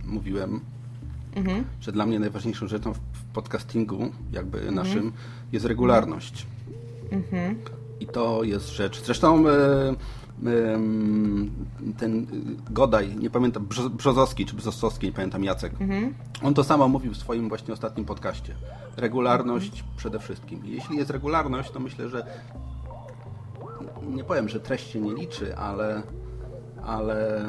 mówiłem, 0.04 0.60
Mhm. 1.36 1.64
że 1.80 1.92
dla 1.92 2.06
mnie 2.06 2.20
najważniejszą 2.20 2.68
rzeczą 2.68 2.92
w 2.94 2.98
w 3.14 3.24
podcastingu, 3.34 4.10
jakby 4.32 4.58
Mhm. 4.58 4.74
naszym, 4.74 5.12
jest 5.52 5.66
regularność. 5.66 6.46
Mhm. 7.10 7.58
I 8.00 8.06
to 8.06 8.42
jest 8.42 8.68
rzecz. 8.68 9.04
Zresztą 9.04 9.48
e, 9.48 9.52
e, 9.52 9.94
ten 11.98 12.26
Godaj, 12.70 13.16
nie 13.16 13.30
pamiętam, 13.30 13.66
Brzo- 13.66 13.90
Brzozowski 13.90 14.46
czy 14.46 14.56
Brzozowski, 14.56 15.06
nie 15.06 15.12
pamiętam 15.12 15.44
Jacek. 15.44 15.72
Mhm. 15.80 16.14
On 16.42 16.54
to 16.54 16.64
samo 16.64 16.88
mówił 16.88 17.12
w 17.12 17.16
swoim 17.16 17.48
właśnie 17.48 17.74
ostatnim 17.74 18.06
podcaście. 18.06 18.54
Regularność 18.96 19.84
przede 19.96 20.18
wszystkim. 20.18 20.60
Jeśli 20.64 20.96
jest 20.96 21.10
regularność, 21.10 21.70
to 21.70 21.80
myślę, 21.80 22.08
że 22.08 22.26
nie 24.02 24.24
powiem, 24.24 24.48
że 24.48 24.60
treść 24.60 24.90
się 24.90 25.00
nie 25.00 25.14
liczy, 25.14 25.56
ale 25.56 26.02
ale 26.86 27.44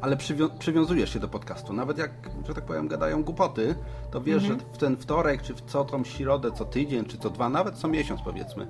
ale 0.00 0.16
przywią- 0.16 0.58
przywiązujesz 0.58 1.12
się 1.12 1.20
do 1.20 1.28
podcastu. 1.28 1.72
Nawet 1.72 1.98
jak, 1.98 2.10
że 2.48 2.54
tak 2.54 2.64
powiem, 2.64 2.88
gadają 2.88 3.24
głupoty, 3.24 3.74
to 4.10 4.20
wiesz, 4.20 4.42
że 4.42 4.54
w 4.72 4.78
ten 4.78 4.96
wtorek, 4.96 5.42
czy 5.42 5.54
w 5.54 5.60
co 5.60 5.84
tą 5.84 6.04
środę, 6.04 6.52
co 6.52 6.64
tydzień, 6.64 7.04
czy 7.04 7.18
co 7.18 7.30
dwa, 7.30 7.48
nawet 7.48 7.74
co 7.74 7.88
miesiąc 7.88 8.20
powiedzmy, 8.22 8.66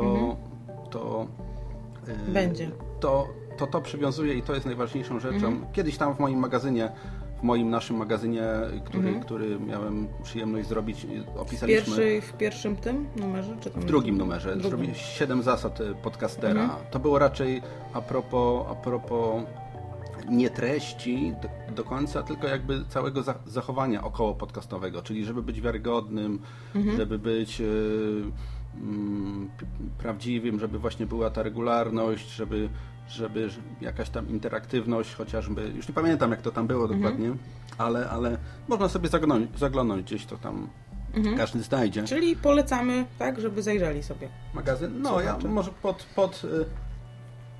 to 0.00 0.36
to 0.90 1.26
yy, 2.26 2.32
Będzie. 2.32 2.70
To, 3.00 3.28
to 3.56 3.66
to 3.66 3.80
przywiązuje 3.80 4.34
i 4.34 4.42
to 4.42 4.54
jest 4.54 4.66
najważniejszą 4.66 5.20
rzeczą. 5.20 5.60
Kiedyś 5.72 5.96
tam 5.96 6.14
w 6.14 6.18
moim 6.18 6.38
magazynie, 6.38 6.92
w 7.40 7.42
moim 7.42 7.70
naszym 7.70 7.96
magazynie, 7.96 8.42
który, 8.84 9.20
który 9.20 9.60
miałem 9.60 10.08
przyjemność 10.22 10.68
zrobić, 10.68 11.06
opisaliśmy 11.38 11.96
Pierwszy, 11.96 12.20
w 12.20 12.32
pierwszym 12.32 12.76
tym 12.76 13.06
numerze? 13.16 13.56
Czy 13.60 13.70
w 13.70 13.84
drugim 13.84 14.18
numerze. 14.18 14.56
Drugim. 14.56 14.94
7 14.94 15.42
zasad 15.42 15.80
y, 15.80 15.94
podcastera. 16.02 16.60
Mhm. 16.62 16.80
To 16.90 16.98
było 16.98 17.18
raczej 17.18 17.62
a 17.92 18.00
propos, 18.00 18.66
a 18.70 18.74
propos 18.74 19.42
nie 20.28 20.50
treści 20.50 21.32
do, 21.42 21.74
do 21.74 21.84
końca, 21.84 22.22
tylko 22.22 22.46
jakby 22.46 22.84
całego 22.88 23.22
za, 23.22 23.34
zachowania 23.46 24.04
około 24.04 24.34
podcastowego, 24.34 25.02
czyli 25.02 25.24
żeby 25.24 25.42
być 25.42 25.60
wiarygodnym, 25.60 26.38
Mhm. 26.74 26.96
żeby 26.96 27.18
być 27.18 27.60
y, 27.60 27.64
p- 27.64 28.44
prawdziwym, 29.98 30.60
żeby 30.60 30.78
właśnie 30.78 31.06
była 31.06 31.30
ta 31.30 31.42
regularność, 31.42 32.30
żeby, 32.30 32.68
żeby 33.08 33.48
jakaś 33.80 34.10
tam 34.10 34.28
interaktywność, 34.28 35.14
chociażby, 35.14 35.72
już 35.76 35.88
nie 35.88 35.94
pamiętam 35.94 36.30
jak 36.30 36.42
to 36.42 36.50
tam 36.50 36.66
było 36.66 36.82
mhm. 36.84 37.00
dokładnie, 37.00 37.32
ale, 37.78 38.10
ale 38.10 38.38
można 38.68 38.88
sobie 38.88 39.08
zaglądać, 39.08 39.58
zaglądać 39.58 40.02
gdzieś 40.02 40.26
to 40.26 40.36
tam 40.36 40.68
mhm. 41.14 41.36
każdy 41.36 41.62
znajdzie. 41.62 42.02
Czyli 42.02 42.36
polecamy, 42.36 43.06
tak, 43.18 43.40
żeby 43.40 43.62
zajrzeli 43.62 44.02
sobie. 44.02 44.28
Magazyn? 44.54 45.02
No, 45.02 45.20
ja 45.20 45.38
może 45.48 45.70
pod, 45.82 46.06
pod, 46.14 46.44
y, 46.44 46.64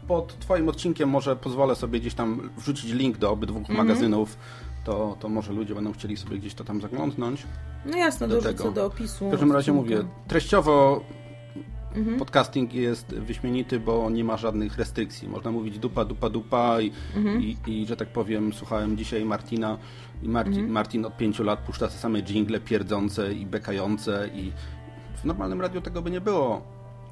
pod 0.07 0.39
Twoim 0.39 0.69
odcinkiem 0.69 1.09
może 1.09 1.37
pozwolę 1.37 1.75
sobie 1.75 2.01
gdzieś 2.01 2.15
tam 2.15 2.51
wrzucić 2.59 2.93
link 2.93 3.19
do 3.19 3.31
obydwu 3.31 3.59
mhm. 3.59 3.79
magazynów, 3.79 4.37
to, 4.85 5.17
to 5.21 5.29
może 5.29 5.53
ludzie 5.53 5.75
będą 5.75 5.93
chcieli 5.93 6.17
sobie 6.17 6.39
gdzieś 6.39 6.55
to 6.55 6.65
tam 6.65 6.81
zaglądnąć. 6.81 7.47
No 7.87 7.97
jasne, 7.97 8.29
do 8.29 8.35
dorzucę 8.35 8.55
tego. 8.55 8.71
do 8.71 8.87
opisu. 8.87 9.29
W 9.29 9.31
każdym 9.31 9.53
razie 9.53 9.73
mówię, 9.73 10.05
treściowo 10.29 11.01
Mhm. 11.95 12.19
Podcasting 12.19 12.75
jest 12.75 13.07
wyśmienity, 13.07 13.81
bo 13.81 14.11
nie 14.11 14.25
ma 14.25 14.37
żadnych 14.37 14.79
restrykcji. 14.79 15.29
Można 15.29 15.51
mówić 15.51 15.79
dupa, 15.79 16.05
dupa, 16.05 16.31
dupa 16.31 16.81
i, 16.81 16.93
mhm. 17.17 17.43
i, 17.43 17.57
i 17.67 17.87
że 17.87 17.97
tak 17.97 18.09
powiem, 18.09 18.53
słuchałem 18.53 18.97
dzisiaj 18.97 19.25
Martina 19.25 19.79
i 20.23 20.29
Martin, 20.29 20.55
mhm. 20.55 20.73
Martin 20.73 21.05
od 21.05 21.17
pięciu 21.17 21.45
lat 21.45 21.59
puszcza 21.61 21.89
te 21.89 21.95
same 21.95 22.23
jingle 22.23 22.61
pierdzące 22.61 23.35
i 23.35 23.47
bekające 23.47 24.29
i 24.35 24.53
w 25.17 25.25
normalnym 25.25 25.61
radiu 25.61 25.81
tego 25.81 26.03
by 26.03 26.11
nie 26.11 26.21
było. 26.21 26.63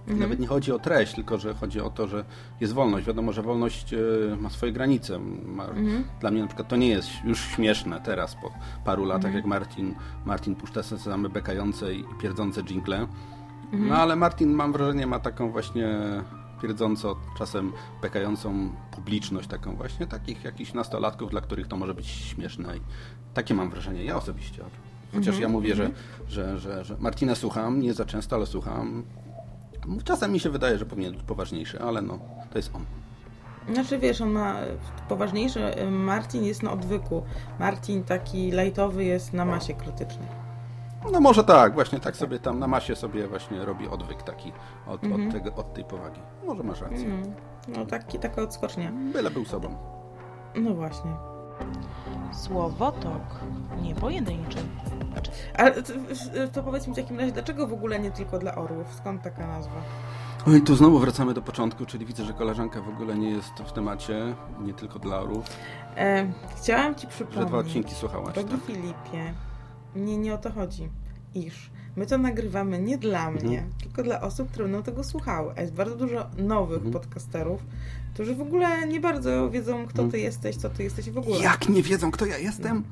Mhm. 0.03 0.21
Nawet 0.21 0.41
nie 0.41 0.47
chodzi 0.47 0.73
o 0.73 0.79
treść, 0.79 1.15
tylko 1.15 1.39
że 1.39 1.55
chodzi 1.55 1.81
o 1.81 1.91
to, 1.91 2.07
że 2.07 2.25
jest 2.61 2.73
wolność. 2.73 3.07
Wiadomo, 3.07 3.33
że 3.33 3.43
wolność 3.43 3.95
e, 3.95 3.99
ma 4.41 4.51
swoje 4.51 4.73
granice. 4.73 5.15
Mhm. 5.15 6.05
Dla 6.21 6.31
mnie 6.31 6.41
na 6.41 6.47
przykład 6.47 6.69
to 6.69 6.77
nie 6.77 6.89
jest 6.89 7.09
już 7.25 7.41
śmieszne 7.41 8.01
teraz, 8.01 8.35
po 8.35 8.51
paru 8.85 9.05
latach, 9.05 9.25
mhm. 9.25 9.35
jak 9.35 9.45
Martin, 9.45 9.95
Martin 10.25 10.55
puszcza 10.55 10.83
same 10.83 11.29
bekające 11.29 11.95
i 11.95 12.05
pierdzące 12.21 12.63
jingle. 12.63 13.07
Mhm. 13.65 13.89
No 13.89 13.97
ale 13.97 14.17
Martin, 14.17 14.53
mam 14.53 14.73
wrażenie, 14.73 15.07
ma 15.07 15.19
taką 15.19 15.51
właśnie 15.51 15.89
twierdząco, 16.59 17.17
czasem 17.39 17.73
bekającą 18.03 18.73
publiczność, 18.91 19.49
taką 19.49 19.77
właśnie 19.77 20.07
takich 20.07 20.45
jakichś 20.45 20.73
nastolatków, 20.73 21.31
dla 21.31 21.41
których 21.41 21.69
to 21.69 21.77
może 21.77 21.95
być 21.95 22.07
śmieszne. 22.07 22.77
I 22.77 22.81
takie 23.35 23.55
mam 23.55 23.71
wrażenie, 23.71 24.05
ja 24.05 24.17
osobiście. 24.17 24.63
Chociaż 25.13 25.35
mhm. 25.35 25.43
ja 25.43 25.49
mówię, 25.49 25.75
że, 25.75 25.85
mhm. 25.85 26.03
że, 26.29 26.59
że, 26.59 26.85
że 26.85 26.97
Martina 26.99 27.35
słucham, 27.35 27.81
nie 27.81 27.95
za 27.95 28.05
często, 28.05 28.37
ale 28.37 28.47
słucham. 28.47 29.05
Czasem 30.05 30.33
mi 30.33 30.41
się 30.41 30.51
wydaje, 30.51 30.79
że 30.79 30.87
powinien 30.87 31.13
być 31.13 31.23
poważniejszy, 31.23 31.81
ale 31.81 32.03
no, 32.03 32.19
to 32.51 32.59
jest 32.59 32.75
on. 32.75 32.85
Znaczy 33.75 33.99
wiesz, 33.99 34.21
on 34.21 34.31
ma 34.31 34.57
poważniejszy, 35.09 35.75
Martin 35.91 36.45
jest 36.45 36.63
na 36.63 36.73
odwyku. 36.73 37.23
Martin 37.61 38.05
taki 38.05 38.53
lajtowy 38.53 39.05
jest 39.05 39.33
na 39.33 39.45
masie 39.45 39.75
krytycznej. 39.75 40.29
No 41.13 41.21
może 41.21 41.45
tak, 41.45 41.75
właśnie 41.75 42.01
tak 42.01 42.17
sobie 42.17 42.39
tam 42.39 42.59
na 42.59 42.67
masie 42.67 42.97
sobie 42.97 43.29
właśnie 43.29 43.65
robi 43.65 43.89
odwyk 43.89 44.23
taki 44.23 44.53
od, 44.87 45.05
mhm. 45.05 45.29
od, 45.29 45.35
tego, 45.35 45.55
od 45.55 45.75
tej 45.75 45.85
powagi. 45.85 46.21
Może 46.47 46.63
masz 46.63 46.81
rację. 46.81 47.05
Mhm. 47.05 47.35
No 47.69 47.87
taki, 47.87 48.19
taka 48.19 48.43
odskocznia. 48.43 48.93
Byle 49.13 49.31
był 49.31 49.45
sobą. 49.45 49.77
No 50.55 50.75
właśnie. 50.75 51.11
Słowotok, 52.33 53.23
nie 53.83 53.95
pojedynczy. 53.95 54.59
Ale 55.55 55.83
to, 55.83 55.93
to 56.53 56.63
powiedz 56.63 56.87
mi 56.87 56.93
w 56.93 56.97
takim 56.97 57.19
razie, 57.19 57.33
dlaczego 57.33 57.67
w 57.67 57.73
ogóle 57.73 57.99
nie 57.99 58.11
tylko 58.11 58.39
dla 58.39 58.55
orłów? 58.55 58.95
Skąd 58.95 59.23
taka 59.23 59.47
nazwa? 59.47 59.83
Oj, 60.47 60.63
tu 60.63 60.77
znowu 60.77 60.99
wracamy 60.99 61.35
do 61.35 61.43
początku, 61.43 61.87
czyli 61.87 62.07
widzę, 62.07 62.25
że 62.25 62.33
koleżanka 62.33 62.83
w 62.83 62.89
ogóle 62.89 63.15
nie 63.15 63.31
jest 63.31 63.53
w 63.67 63.73
temacie, 63.73 64.35
nie 64.61 64.75
tylko 64.75 64.99
dla 64.99 65.21
orłów. 65.21 65.47
E, 65.97 66.33
chciałam 66.57 66.95
Ci 66.95 67.07
przypomnieć, 67.07 67.41
że 67.41 67.47
dwa 67.47 67.59
odcinki 67.59 67.95
słuchałaś. 67.95 68.35
Drogi 68.35 68.51
tak? 68.51 68.61
Filipie, 68.61 69.35
nie, 69.97 70.19
nie 70.19 70.35
o 70.35 70.39
to 70.39 70.53
chodzi. 70.53 70.89
Iż 71.35 71.71
my 71.97 72.07
to 72.07 72.19
nagrywamy 72.19 72.79
nie 72.79 72.99
dla 72.99 73.29
mhm. 73.29 73.47
mnie, 73.47 73.59
mhm. 73.59 73.81
tylko 73.81 74.03
dla 74.03 74.21
osób, 74.21 74.51
które 74.51 74.65
będą 74.65 74.83
tego 74.83 75.05
słuchały. 75.05 75.53
A 75.57 75.61
jest 75.61 75.73
bardzo 75.73 75.97
dużo 75.97 76.27
nowych 76.39 76.77
mhm. 76.77 76.93
podcasterów, 76.93 77.61
którzy 78.15 78.35
w 78.35 78.41
ogóle 78.41 78.87
nie 78.87 79.01
bardzo 79.01 79.51
wiedzą, 79.51 79.87
kto 79.87 79.99
ty 79.99 80.03
mhm. 80.03 80.23
jesteś, 80.23 80.57
co 80.57 80.71
ty 80.71 80.83
jesteś 80.83 81.11
w 81.11 81.19
ogóle. 81.19 81.39
Jak 81.39 81.69
nie 81.69 81.83
wiedzą, 81.83 82.11
kto 82.11 82.27
ja 82.27 82.39
jestem? 82.39 82.85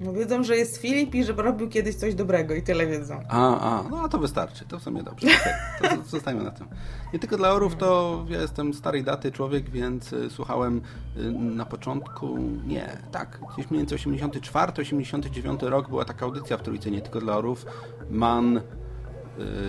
No 0.00 0.12
wiedzą, 0.12 0.44
że 0.44 0.56
jest 0.56 0.76
Filip 0.76 1.14
i 1.14 1.24
że 1.24 1.32
robił 1.32 1.68
kiedyś 1.68 1.94
coś 1.94 2.14
dobrego 2.14 2.54
i 2.54 2.62
tyle 2.62 2.86
wiedzą. 2.86 3.20
A, 3.28 3.60
a, 3.60 3.88
no 3.90 4.00
a 4.00 4.08
to 4.08 4.18
wystarczy, 4.18 4.64
to 4.64 4.78
w 4.78 4.82
sumie 4.82 5.02
dobrze. 5.02 5.28
Okay. 5.80 5.96
To 5.98 6.04
zostańmy 6.04 6.44
na 6.44 6.50
tym. 6.50 6.66
Nie 7.12 7.18
tylko 7.18 7.36
dla 7.36 7.52
orów, 7.52 7.76
to 7.76 8.24
ja 8.28 8.40
jestem 8.40 8.74
starej 8.74 9.04
daty 9.04 9.32
człowiek, 9.32 9.70
więc 9.70 10.12
y, 10.12 10.30
słuchałem 10.30 10.80
y, 11.16 11.32
na 11.32 11.66
początku, 11.66 12.38
nie, 12.66 12.96
tak, 13.12 13.40
gdzieś 13.54 13.70
mniej 13.70 13.80
więcej 13.80 13.96
84, 13.96 14.72
89 14.78 15.62
rok 15.62 15.88
była 15.88 16.04
taka 16.04 16.26
audycja 16.26 16.56
w 16.56 16.62
Trójce, 16.62 16.90
nie 16.90 17.00
tylko 17.00 17.20
dla 17.20 17.36
orów. 17.36 17.66
Man, 18.10 18.56
y, 18.56 18.62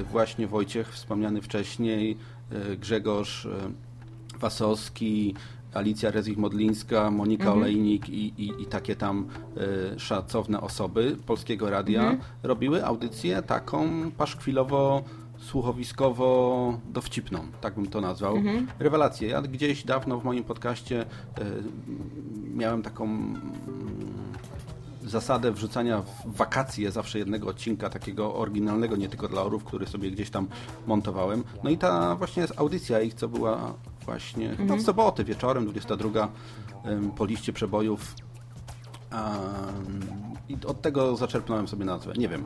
właśnie 0.03 0.47
Wojciech, 0.47 0.93
wspomniany 0.93 1.41
wcześniej, 1.41 2.17
Grzegorz 2.77 3.47
Wasowski, 4.39 5.35
Alicja 5.73 6.11
Rezich-Modlińska, 6.11 7.11
Monika 7.11 7.43
mhm. 7.43 7.57
Olejnik 7.57 8.09
i, 8.09 8.43
i, 8.43 8.61
i, 8.61 8.65
takie 8.65 8.95
tam 8.95 9.27
y, 9.95 9.99
szacowne 9.99 10.61
osoby 10.61 11.17
Polskiego 11.25 11.69
Radia 11.69 12.01
mhm. 12.01 12.19
robiły 12.43 12.85
audycję 12.85 13.41
taką 13.41 14.11
paszkwilowo 14.11 15.03
słuchowiskowo 15.37 16.79
dowcipną, 16.89 17.39
tak 17.61 17.75
bym 17.75 17.87
to 17.87 18.01
nazwał. 18.01 18.35
Mhm. 18.35 18.67
Rewelacje. 18.79 19.29
Ja 19.29 19.41
gdzieś 19.41 19.83
dawno 19.83 20.19
w 20.19 20.23
moim 20.23 20.43
podcaście 20.43 21.01
y, 21.01 21.05
miałem 22.55 22.81
taką 22.81 23.05
mm, 23.05 23.41
zasadę 25.03 25.51
wrzucania 25.51 26.01
w 26.01 26.35
wakacje 26.35 26.91
zawsze 26.91 27.19
jednego 27.19 27.47
odcinka 27.47 27.89
takiego 27.89 28.35
oryginalnego, 28.35 28.95
nie 28.95 29.09
tylko 29.09 29.27
dla 29.27 29.41
orów, 29.41 29.63
który 29.63 29.85
sobie 29.85 30.11
gdzieś 30.11 30.29
tam 30.29 30.47
montowałem. 30.87 31.43
No 31.63 31.69
i 31.69 31.77
ta 31.77 32.15
właśnie 32.15 32.47
audycja 32.57 33.01
ich, 33.01 33.13
co 33.13 33.27
była 33.27 33.73
właśnie 34.11 34.49
mhm. 34.49 34.69
chyba 34.69 34.79
w 34.79 34.85
sobotę 34.85 35.23
wieczorem, 35.23 35.63
22 35.65 36.31
po 37.17 37.25
liście 37.25 37.53
przebojów. 37.53 38.15
I 40.49 40.57
od 40.65 40.81
tego 40.81 41.15
zaczerpnąłem 41.15 41.67
sobie 41.67 41.85
nazwę. 41.85 42.13
Nie 42.17 42.29
wiem. 42.29 42.43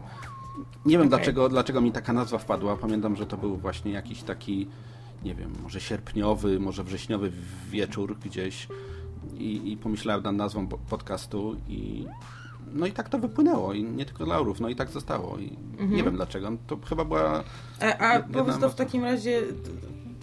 Nie 0.85 0.97
wiem 0.97 1.07
okay. 1.07 1.09
dlaczego, 1.09 1.49
dlaczego 1.49 1.81
mi 1.81 1.91
taka 1.91 2.13
nazwa 2.13 2.37
wpadła. 2.37 2.77
Pamiętam, 2.77 3.15
że 3.15 3.25
to 3.25 3.37
był 3.37 3.57
właśnie 3.57 3.91
jakiś 3.91 4.23
taki, 4.23 4.67
nie 5.23 5.35
wiem, 5.35 5.53
może 5.63 5.81
sierpniowy, 5.81 6.59
może 6.59 6.83
wrześniowy 6.83 7.31
wieczór 7.71 8.17
gdzieś 8.25 8.67
i, 9.37 9.71
i 9.71 9.77
pomyślałem 9.77 10.23
nad 10.23 10.35
nazwą 10.35 10.67
podcastu 10.67 11.55
i 11.67 12.05
no 12.73 12.85
i 12.85 12.91
tak 12.91 13.09
to 13.09 13.19
wypłynęło 13.19 13.73
i 13.73 13.83
nie 13.83 14.05
tylko 14.05 14.25
laurów, 14.25 14.59
no 14.59 14.69
i 14.69 14.75
tak 14.75 14.89
zostało 14.89 15.37
i 15.37 15.57
mhm. 15.71 15.95
nie 15.95 16.03
wiem 16.03 16.15
dlaczego. 16.15 16.51
To 16.67 16.77
chyba 16.89 17.05
była... 17.05 17.43
A, 17.81 17.97
a 17.97 18.19
powiedz 18.19 18.59
to 18.59 18.69
w 18.69 18.75
takim 18.75 19.03
razie 19.03 19.41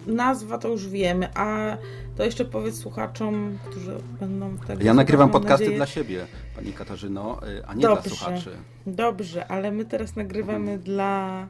nazwa 0.07 0.57
to 0.57 0.67
już 0.67 0.89
wiemy, 0.89 1.29
a 1.35 1.77
to 2.17 2.23
jeszcze 2.23 2.45
powiedz 2.45 2.79
słuchaczom, 2.79 3.57
którzy 3.65 3.97
będą 4.19 4.57
tego 4.57 4.83
Ja 4.83 4.93
nagrywam 4.93 5.29
podcasty 5.29 5.63
nadzieję... 5.63 5.77
dla 5.77 5.85
siebie, 5.85 6.25
Pani 6.55 6.73
Katarzyno, 6.73 7.39
y, 7.47 7.65
a 7.65 7.73
nie 7.73 7.81
dobrze, 7.81 8.09
dla 8.09 8.17
słuchaczy. 8.17 8.51
Dobrze, 8.87 9.47
ale 9.47 9.71
my 9.71 9.85
teraz 9.85 10.15
nagrywamy 10.15 10.71
mhm. 10.71 10.79
dla 10.79 11.47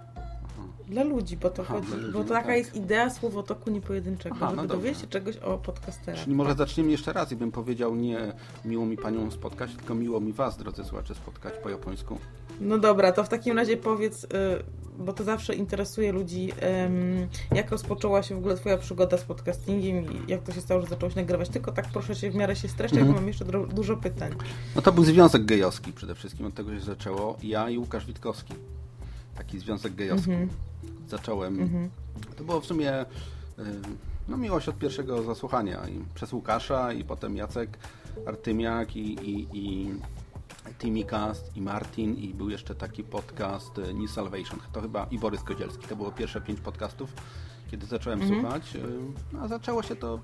dla 0.87 1.03
ludzi, 1.03 1.37
bo 1.37 1.49
to 1.49 1.61
Aha, 1.61 1.73
chodzi, 1.73 2.01
ludzi, 2.01 2.13
bo 2.13 2.23
to 2.23 2.29
taka 2.29 2.47
tak. 2.47 2.57
jest 2.57 2.75
idea 2.75 3.09
słowotoku 3.09 3.71
niepojedynczego, 3.71 4.35
Aha, 4.35 4.49
żeby 4.49 4.61
no 4.61 4.67
dowiedzieć 4.67 5.01
się 5.01 5.07
czegoś 5.07 5.37
o 5.37 5.57
podcasterach. 5.57 6.23
Czyli 6.23 6.35
może 6.35 6.53
zaczniemy 6.55 6.91
jeszcze 6.91 7.13
raz 7.13 7.31
i 7.31 7.35
bym 7.35 7.51
powiedział 7.51 7.95
nie 7.95 8.33
miło 8.65 8.85
mi 8.85 8.97
Panią 8.97 9.31
spotkać, 9.31 9.75
tylko 9.75 9.95
miło 9.95 10.19
mi 10.19 10.33
Was, 10.33 10.57
drodzy 10.57 10.83
słuchacze, 10.83 11.15
spotkać 11.15 11.53
po 11.63 11.69
japońsku. 11.69 12.17
No 12.61 12.77
dobra, 12.77 13.11
to 13.11 13.23
w 13.23 13.29
takim 13.29 13.57
razie 13.57 13.77
powiedz, 13.77 14.23
y, 14.23 14.27
bo 14.97 15.13
to 15.13 15.23
zawsze 15.23 15.55
interesuje 15.55 16.11
ludzi, 16.11 16.51
jak 17.51 17.71
rozpoczęła 17.71 18.23
się 18.23 18.35
w 18.35 18.37
ogóle 18.37 18.55
Twoja 18.55 18.77
przygoda 18.77 19.17
z 19.17 19.23
podcastingiem 19.23 20.05
i 20.05 20.31
jak 20.31 20.43
to 20.43 20.51
się 20.51 20.61
stało, 20.61 20.81
że 20.81 20.87
zacząłeś 20.87 21.15
nagrywać. 21.15 21.49
Tylko 21.49 21.71
tak 21.71 21.85
proszę 21.93 22.15
się 22.15 22.31
w 22.31 22.35
miarę 22.35 22.55
się 22.55 22.67
streszczać, 22.67 22.99
mm. 22.99 23.13
bo 23.13 23.19
mam 23.19 23.27
jeszcze 23.27 23.45
dużo 23.73 23.97
pytań. 23.97 24.31
No 24.75 24.81
to 24.81 24.91
był 24.91 25.03
związek 25.03 25.45
gejowski 25.45 25.93
przede 25.93 26.15
wszystkim, 26.15 26.45
od 26.45 26.53
tego 26.53 26.73
się 26.73 26.79
zaczęło. 26.79 27.37
Ja 27.43 27.69
i 27.69 27.77
Łukasz 27.77 28.05
Witkowski. 28.05 28.53
Taki 29.37 29.59
związek 29.59 29.95
gejowski. 29.95 30.31
Mm 30.31 30.49
-hmm 30.49 30.73
zacząłem. 31.07 31.59
Mhm. 31.61 31.89
To 32.37 32.43
było 32.43 32.61
w 32.61 32.65
sumie 32.65 33.01
y, 33.01 33.05
no, 34.27 34.37
miłość 34.37 34.69
od 34.69 34.77
pierwszego 34.77 35.23
zasłuchania. 35.23 35.87
I 35.89 36.05
przez 36.13 36.33
Łukasza 36.33 36.93
i 36.93 37.03
potem 37.03 37.37
Jacek 37.37 37.77
Artymiak 38.27 38.95
i, 38.95 39.29
i, 39.29 39.47
i 39.53 39.93
Timicast 40.79 41.57
i 41.57 41.61
Martin 41.61 42.15
i 42.15 42.33
był 42.33 42.49
jeszcze 42.49 42.75
taki 42.75 43.03
podcast 43.03 43.77
y, 43.77 43.93
New 43.93 44.11
Salvation. 44.11 44.59
To 44.73 44.81
chyba 44.81 45.07
i 45.11 45.19
Borys 45.19 45.43
Kodzielski. 45.43 45.87
To 45.87 45.95
było 45.95 46.11
pierwsze 46.11 46.41
pięć 46.41 46.59
podcastów, 46.59 47.13
kiedy 47.71 47.85
zacząłem 47.85 48.21
mhm. 48.21 48.41
słuchać. 48.41 48.75
Y, 48.75 49.37
a 49.41 49.47
zaczęło 49.47 49.83
się 49.83 49.95
to 49.95 50.19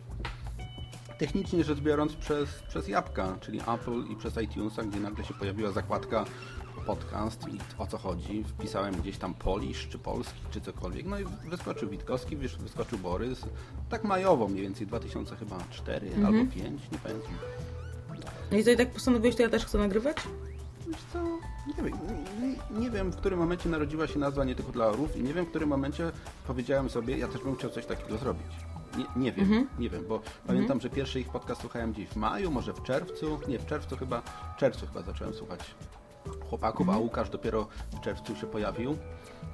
technicznie 1.20 1.64
rzecz 1.64 1.80
biorąc 1.80 2.14
przez, 2.14 2.50
przez 2.68 2.88
Jabłka, 2.88 3.38
czyli 3.42 3.60
Apple 3.60 4.04
i 4.12 4.16
przez 4.16 4.38
iTunesa, 4.38 4.84
gdzie 4.84 5.00
nagle 5.00 5.26
się 5.26 5.34
pojawiła 5.34 5.72
zakładka 5.72 6.26
podcast 6.90 7.48
i 7.48 7.60
o 7.78 7.88
co 7.88 7.98
chodzi. 7.98 8.44
Wpisałem 8.44 8.96
gdzieś 8.96 9.18
tam 9.18 9.34
Polish, 9.34 9.88
czy 9.88 10.00
Polski, 10.00 10.40
czy 10.52 10.62
cokolwiek. 10.62 11.06
No 11.06 11.20
i 11.20 11.26
wyskoczył 11.50 11.90
Witkowski, 11.90 12.36
wyskoczył 12.36 13.00
Borys. 13.00 13.42
Tak 13.90 14.04
majowo 14.04 14.48
mniej 14.48 14.62
więcej, 14.62 14.88
2004 14.88 16.08
mhm. 16.08 16.26
albo 16.26 16.52
5, 16.52 16.82
nie 16.92 16.98
pamiętam. 16.98 17.32
No 18.52 18.58
i 18.58 18.64
co, 18.64 18.72
i 18.72 18.78
tak 18.78 18.92
postanowiłeś, 18.92 19.36
to 19.36 19.42
ja 19.42 19.50
też 19.50 19.66
chcę 19.66 19.78
nagrywać? 19.78 20.18
Wiesz 20.88 21.04
co, 21.14 21.24
nie 21.68 21.84
wiem, 21.84 22.00
nie, 22.42 22.80
nie 22.80 22.90
wiem 22.90 23.12
w 23.12 23.16
którym 23.16 23.40
momencie 23.40 23.70
narodziła 23.70 24.08
się 24.08 24.20
nazwa 24.20 24.44
nie 24.44 24.56
tylko 24.56 24.72
dla 24.72 24.86
orłów 24.86 25.18
i 25.18 25.24
nie 25.24 25.34
wiem 25.34 25.46
w 25.46 25.50
którym 25.50 25.70
momencie 25.70 26.12
powiedziałem 26.48 26.90
sobie, 26.90 27.18
ja 27.18 27.28
też 27.28 27.42
bym 27.42 27.56
chciał 27.56 27.70
coś 27.70 27.86
takiego 27.86 28.18
zrobić. 28.18 28.52
Nie, 28.98 29.06
nie 29.16 29.32
wiem, 29.32 29.46
Mhm. 29.46 29.68
nie 29.80 29.90
wiem, 29.90 30.04
bo 30.08 30.22
pamiętam, 30.48 30.82
że 30.82 30.90
pierwszy 30.90 31.20
ich 31.20 31.30
podcast 31.30 31.62
słuchałem 31.62 31.92
gdzieś 31.92 32.10
w 32.10 32.16
maju, 32.16 32.52
może 32.52 32.74
w 32.74 32.84
czerwcu, 32.84 33.40
nie 33.48 33.60
w 33.60 33.66
czerwcu 33.66 33.98
chyba, 33.98 34.22
w 34.56 34.60
czerwcu 34.60 34.88
chyba 34.88 35.02
zacząłem 35.02 35.34
słuchać 35.34 35.60
chłopaków, 36.50 36.82
Mhm. 36.82 36.98
a 36.98 37.02
Łukasz 37.02 37.30
dopiero 37.30 37.68
w 37.92 38.00
czerwcu 38.00 38.36
się 38.36 38.48
pojawił. 38.48 38.98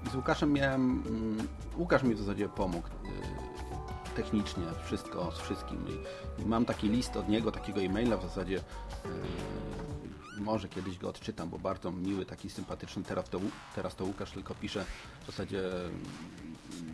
I 0.05 0.09
z 0.09 0.15
Łukaszem 0.15 0.53
miałem, 0.53 1.03
mm, 1.07 1.47
Łukasz 1.77 2.03
mi 2.03 2.15
w 2.15 2.19
zasadzie 2.19 2.49
pomógł 2.49 2.87
y, 2.87 4.15
technicznie, 4.15 4.63
wszystko, 4.85 5.31
z 5.31 5.39
wszystkim. 5.39 5.85
I, 6.39 6.45
mam 6.45 6.65
taki 6.65 6.89
list 6.89 7.17
od 7.17 7.29
niego, 7.29 7.51
takiego 7.51 7.81
e-maila 7.81 8.17
w 8.17 8.21
zasadzie, 8.23 8.57
y, 8.57 10.41
może 10.41 10.69
kiedyś 10.69 10.97
go 10.97 11.09
odczytam, 11.09 11.49
bo 11.49 11.57
bardzo 11.59 11.91
miły, 11.91 12.25
taki 12.25 12.49
sympatyczny. 12.49 13.03
Teraz 13.03 13.29
to, 13.29 13.39
teraz 13.75 13.95
to 13.95 14.05
Łukasz 14.05 14.31
tylko 14.31 14.55
pisze 14.55 14.85
w 15.23 15.25
zasadzie 15.25 15.59
mm, 15.85 16.03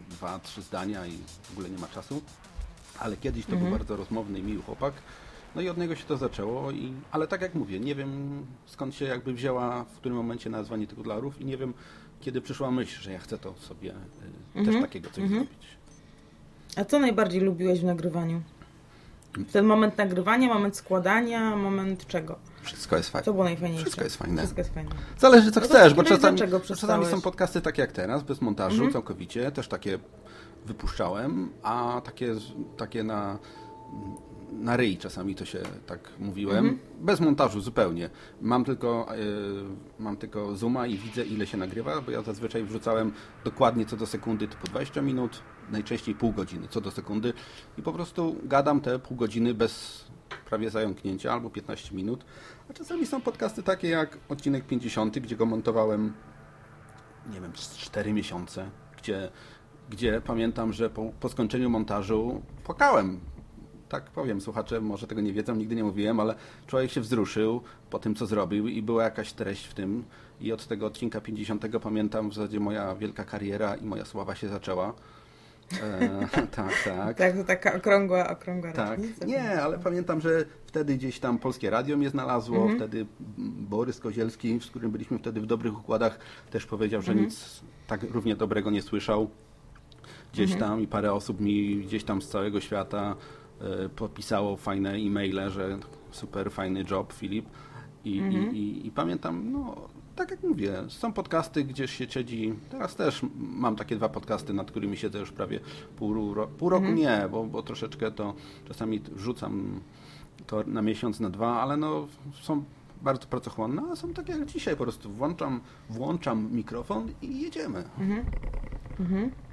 dwa, 0.10 0.40
trzy 0.40 0.62
zdania 0.62 1.06
i 1.06 1.18
w 1.44 1.52
ogóle 1.52 1.70
nie 1.70 1.78
ma 1.78 1.88
czasu. 1.88 2.22
Ale 3.00 3.18
kiedyś 3.18 3.46
to 3.46 3.56
był 3.56 3.72
bardzo 3.72 3.96
rozmowny 3.96 4.40
i 4.40 4.44
miły 4.44 4.64
chłopak. 4.64 4.94
No 5.56 5.62
i 5.62 5.70
od 5.70 5.78
niego 5.78 5.96
się 5.96 6.06
to 6.06 6.18
zaczęło, 6.18 6.72
i, 6.72 6.94
ale 7.12 7.28
tak 7.28 7.42
jak 7.42 7.56
mówię, 7.56 7.80
nie 7.80 7.96
wiem 7.96 8.46
skąd 8.66 8.96
się 8.96 9.06
jakby 9.06 9.34
wzięła, 9.34 9.84
w 9.84 9.98
którym 9.98 10.18
momencie 10.18 10.50
nazwa 10.50 10.78
nie 10.78 10.88
tylko 10.88 11.04
dla 11.04 11.16
orłów 11.16 11.42
i 11.42 11.46
nie 11.46 11.58
wiem 11.58 11.74
kiedy 12.22 12.42
przyszła 12.42 12.72
myśl, 12.72 13.02
że 13.02 13.12
ja 13.12 13.20
chcę 13.20 13.38
to 13.38 13.54
sobie 13.54 13.94
y, 14.56 14.66
też 14.66 14.82
takiego 14.82 15.10
coś 15.10 15.30
zrobić. 15.30 15.78
A 16.76 16.86
co 16.86 17.00
najbardziej 17.00 17.42
lubiłeś 17.42 17.80
w 17.80 17.84
nagrywaniu? 17.84 18.42
Ten 19.52 19.66
moment 19.66 19.98
nagrywania, 19.98 20.48
moment 20.48 20.78
składania, 20.78 21.56
moment 21.56 22.08
czego? 22.08 22.36
Wszystko 22.62 22.98
jest 22.98 23.10
fajne. 23.10 23.26
Co 23.26 23.34
było 23.34 23.44
najfajniejsze? 23.44 23.86
Wszystko 23.86 24.04
jest 24.04 24.18
fajne. 24.18 24.38
Wszystko 24.38 24.62
jest 24.62 24.74
fajne. 24.74 24.92
Zależy 25.18 25.52
co 25.52 25.60
No 25.60 25.68
to 25.68 25.74
chcesz, 25.74 25.94
bo 25.94 26.04
czasami, 26.04 26.40
czasami 26.68 27.06
są 27.06 27.22
podcasty 27.22 27.62
takie 27.62 27.82
jak 27.82 27.92
teraz, 27.92 28.24
bez 28.24 28.42
montażu 28.42 28.92
całkowicie, 28.92 29.52
też 29.52 29.68
takie 29.68 30.00
wypuszczałem, 30.66 31.50
a 31.64 32.02
takie, 32.06 32.36
takie 32.78 33.04
na, 33.04 33.40
na 34.52 34.78
ryj 34.78 34.98
czasami 34.98 35.36
to 35.36 35.46
się 35.46 35.60
tak 35.86 36.10
mówiłem, 36.20 36.80
bez 37.00 37.20
montażu 37.20 37.62
zupełnie. 37.62 38.10
Mam 38.42 38.66
tylko, 38.66 39.16
y, 39.16 39.24
mam 40.00 40.18
tylko 40.18 40.56
zooma 40.56 40.88
i 40.88 40.98
widzę 40.98 41.26
ile 41.26 41.48
się 41.48 41.58
nagrywa, 41.58 42.02
bo 42.02 42.12
ja 42.12 42.22
zazwyczaj 42.22 42.64
wrzucałem 42.64 43.12
dokładnie 43.44 43.86
co 43.86 43.98
do 43.98 44.06
sekundy, 44.06 44.48
typu 44.48 44.68
20 44.68 45.02
minut, 45.02 45.42
najczęściej 45.72 46.16
pół 46.16 46.32
godziny 46.32 46.68
co 46.70 46.82
do 46.82 46.92
sekundy 46.92 47.34
i 47.78 47.82
po 47.82 47.94
prostu 47.94 48.36
gadam 48.44 48.82
te 48.82 49.00
pół 49.00 49.18
godziny 49.18 49.54
bez 49.54 50.06
prawie 50.50 50.70
zająknięcia 50.70 51.34
albo 51.34 51.50
15 51.50 51.96
minut. 51.96 52.26
A 52.70 52.74
czasami 52.74 53.06
są 53.06 53.22
podcasty 53.22 53.64
takie 53.64 53.90
jak 53.90 54.18
odcinek 54.30 54.66
50, 54.66 55.20
gdzie 55.20 55.36
go 55.36 55.46
montowałem 55.46 56.14
nie 57.30 57.42
wiem, 57.42 57.52
z 57.56 57.78
4 57.78 58.14
miesiące, 58.14 58.70
gdzie, 58.98 59.32
gdzie 59.90 60.22
pamiętam, 60.22 60.74
że 60.74 60.90
po, 60.90 61.12
po 61.20 61.30
skończeniu 61.30 61.70
montażu 61.70 62.42
płakałem. 62.64 63.20
Tak 63.92 64.04
powiem, 64.12 64.42
słuchacze 64.42 64.82
może 64.82 65.08
tego 65.08 65.22
nie 65.22 65.34
wiedzą, 65.34 65.56
nigdy 65.56 65.76
nie 65.76 65.84
mówiłem, 65.84 66.20
ale 66.20 66.36
człowiek 66.68 66.92
się 66.92 67.02
wzruszył 67.02 67.62
po 67.90 68.00
tym, 68.00 68.16
co 68.16 68.26
zrobił 68.26 68.68
i 68.68 68.82
była 68.82 69.04
jakaś 69.04 69.34
treść 69.34 69.66
w 69.68 69.74
tym. 69.74 70.04
I 70.42 70.52
od 70.52 70.68
tego 70.68 70.86
odcinka 70.86 71.22
50 71.22 71.66
pamiętam 71.84 72.30
w 72.30 72.34
zasadzie 72.34 72.60
moja 72.60 72.96
wielka 72.96 73.24
kariera 73.24 73.76
i 73.76 73.86
moja 73.86 74.06
sława 74.06 74.36
się 74.36 74.48
zaczęła. 74.50 74.94
E, 75.84 76.28
tak, 76.56 76.84
tak. 76.86 77.18
Tak, 77.18 77.38
to 77.38 77.44
taka 77.44 77.74
okrągła, 77.74 78.30
okrągła 78.30 78.72
Tak. 78.72 78.90
rocznica. 78.90 79.26
Nie, 79.26 79.62
ale 79.62 79.80
pamiętam, 79.80 80.22
że 80.22 80.46
wtedy 80.66 80.96
gdzieś 80.96 81.20
tam 81.20 81.40
Polskie 81.40 81.70
Radio 81.70 81.98
mnie 81.98 82.10
znalazło, 82.10 82.58
Mhm. 82.58 82.78
wtedy 82.78 83.06
Borys 83.70 84.00
Kozielski, 84.00 84.60
z 84.60 84.66
którym 84.68 84.92
byliśmy 84.92 85.20
wtedy 85.20 85.42
w 85.42 85.46
dobrych 85.46 85.80
układach, 85.80 86.20
też 86.52 86.66
powiedział, 86.66 87.02
że 87.02 87.12
Mhm. 87.12 87.28
nic 87.30 87.62
tak 87.88 88.04
równie 88.04 88.36
dobrego 88.36 88.70
nie 88.72 88.82
słyszał. 88.82 89.30
Gdzieś 90.34 90.52
Mhm. 90.52 90.72
tam 90.72 90.82
i 90.82 90.88
parę 90.88 91.14
osób 91.14 91.40
mi 91.42 91.78
gdzieś 91.78 92.04
tam 92.04 92.22
z 92.22 92.28
całego 92.28 92.62
świata 92.62 93.16
podpisało 93.96 94.58
fajne 94.58 94.94
e-maile, 94.94 95.50
że 95.50 95.78
super 96.12 96.52
fajny 96.52 96.84
job 96.92 97.14
Filip. 97.14 97.46
I, 98.06 98.20
Mhm. 98.20 98.56
i, 98.56 98.60
i, 98.60 98.88
I 98.88 98.92
pamiętam, 98.92 99.52
no 99.52 99.76
tak 100.16 100.32
jak 100.32 100.44
mówię, 100.44 100.74
są 100.88 101.14
podcasty, 101.14 101.64
gdzie 101.64 101.88
się 101.88 102.10
siedzi, 102.10 102.54
teraz 102.70 102.96
też 102.96 103.22
mam 103.36 103.76
takie 103.76 103.96
dwa 103.96 104.10
podcasty, 104.10 104.54
nad 104.54 104.72
którymi 104.72 104.98
siedzę 104.98 105.20
już 105.20 105.32
prawie 105.32 105.60
pół, 105.96 106.34
ro, 106.34 106.48
pół 106.48 106.70
roku 106.70 106.86
nie, 106.88 107.28
bo, 107.32 107.44
bo 107.44 107.64
troszeczkę 107.64 108.12
to 108.12 108.34
czasami 108.68 109.02
rzucam 109.16 109.80
to 110.48 110.64
na 110.68 110.82
miesiąc, 110.82 111.20
na 111.20 111.30
dwa, 111.30 111.62
ale 111.62 111.78
no 111.78 112.08
są 112.42 112.64
bardzo 113.02 113.28
pracochłonne, 113.28 113.82
a 113.92 113.96
są 113.96 114.14
takie 114.14 114.32
jak 114.34 114.46
dzisiaj, 114.46 114.76
po 114.76 114.84
prostu 114.84 115.10
włączam, 115.10 115.62
włączam 115.90 116.50
mikrofon 116.52 117.08
i 117.22 117.42
jedziemy. 117.42 117.84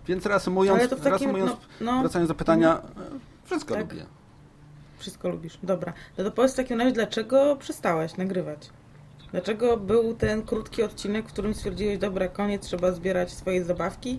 Więc 0.06 0.26
reasumując, 0.26 0.80
Mhm. 0.80 0.80
Ale 0.80 0.88
to 0.88 0.96
w 0.96 1.12
takim, 1.12 1.28
reasumując 1.36 1.68
no, 1.80 1.92
no, 1.92 2.00
wracając 2.00 2.28
do 2.28 2.34
pytania, 2.34 2.78
e, 2.78 2.82
wszystko 3.48 3.74
Tak. 3.74 3.92
lubię. 3.92 4.06
Wszystko 4.98 5.28
lubisz. 5.28 5.58
Dobra. 5.62 5.92
No 6.18 6.24
to 6.24 6.30
powiedz 6.30 6.52
w 6.52 6.56
takim 6.56 6.78
razie, 6.78 6.92
dlaczego 6.92 7.56
przestałeś 7.56 8.16
nagrywać? 8.16 8.70
Dlaczego 9.30 9.76
był 9.76 10.14
ten 10.14 10.42
krótki 10.42 10.82
odcinek, 10.82 11.28
w 11.28 11.32
którym 11.32 11.54
stwierdziłeś, 11.54 11.98
dobra, 11.98 12.28
koniec, 12.28 12.62
trzeba 12.66 12.92
zbierać 12.92 13.32
swoje 13.32 13.64
zabawki? 13.64 14.18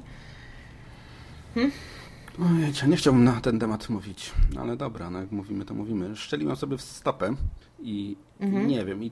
Ojej, 2.40 2.74
nie 2.88 2.96
chciałbym 2.98 3.24
na 3.24 3.42
ten 3.42 3.60
temat 3.60 3.90
mówić, 3.90 4.32
no 4.56 4.62
ale 4.62 4.78
dobra, 4.78 5.10
no 5.10 5.20
jak 5.20 5.32
mówimy, 5.32 5.66
to 5.66 5.74
mówimy. 5.74 6.16
Szczeliłem 6.16 6.56
sobie 6.56 6.78
w 6.78 6.82
stopę 6.82 7.36
i 7.80 8.16
Mhm. 8.40 8.68
nie 8.68 8.86
wiem. 8.86 9.04
I, 9.04 9.12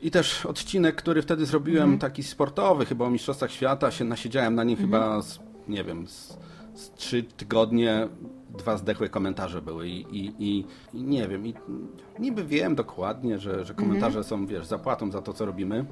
I 0.00 0.10
też 0.10 0.46
odcinek, 0.46 0.96
który 0.96 1.22
wtedy 1.22 1.46
zrobiłem, 1.46 1.82
Mhm. 1.82 1.98
taki 1.98 2.22
sportowy, 2.22 2.86
chyba 2.86 3.04
o 3.04 3.10
Mistrzostwach 3.10 3.50
Świata, 3.50 3.90
się 3.90 4.04
nasiedziałem 4.04 4.54
na 4.54 4.64
nim 4.64 4.78
Mhm. 4.78 4.90
chyba, 4.90 5.22
z, 5.22 5.38
nie 5.68 5.84
wiem, 5.84 6.08
z, 6.08 6.38
z 6.74 6.90
trzy 6.90 7.22
tygodnie, 7.22 8.08
dwa 8.58 8.76
zdechłe 8.76 9.08
komentarze 9.08 9.62
były 9.62 9.88
i, 9.88 10.00
i, 10.18 10.32
i, 10.38 10.64
i 10.94 11.02
nie 11.02 11.28
wiem, 11.28 11.46
i 11.46 11.54
niby 12.18 12.44
wiem 12.44 12.74
dokładnie, 12.74 13.38
że, 13.38 13.64
że 13.64 13.74
komentarze 13.74 14.18
Mhm. 14.18 14.24
są, 14.24 14.46
wiesz, 14.46 14.66
zapłatą 14.66 15.10
za 15.10 15.22
to, 15.22 15.32
co 15.32 15.46
robimy. 15.46 15.84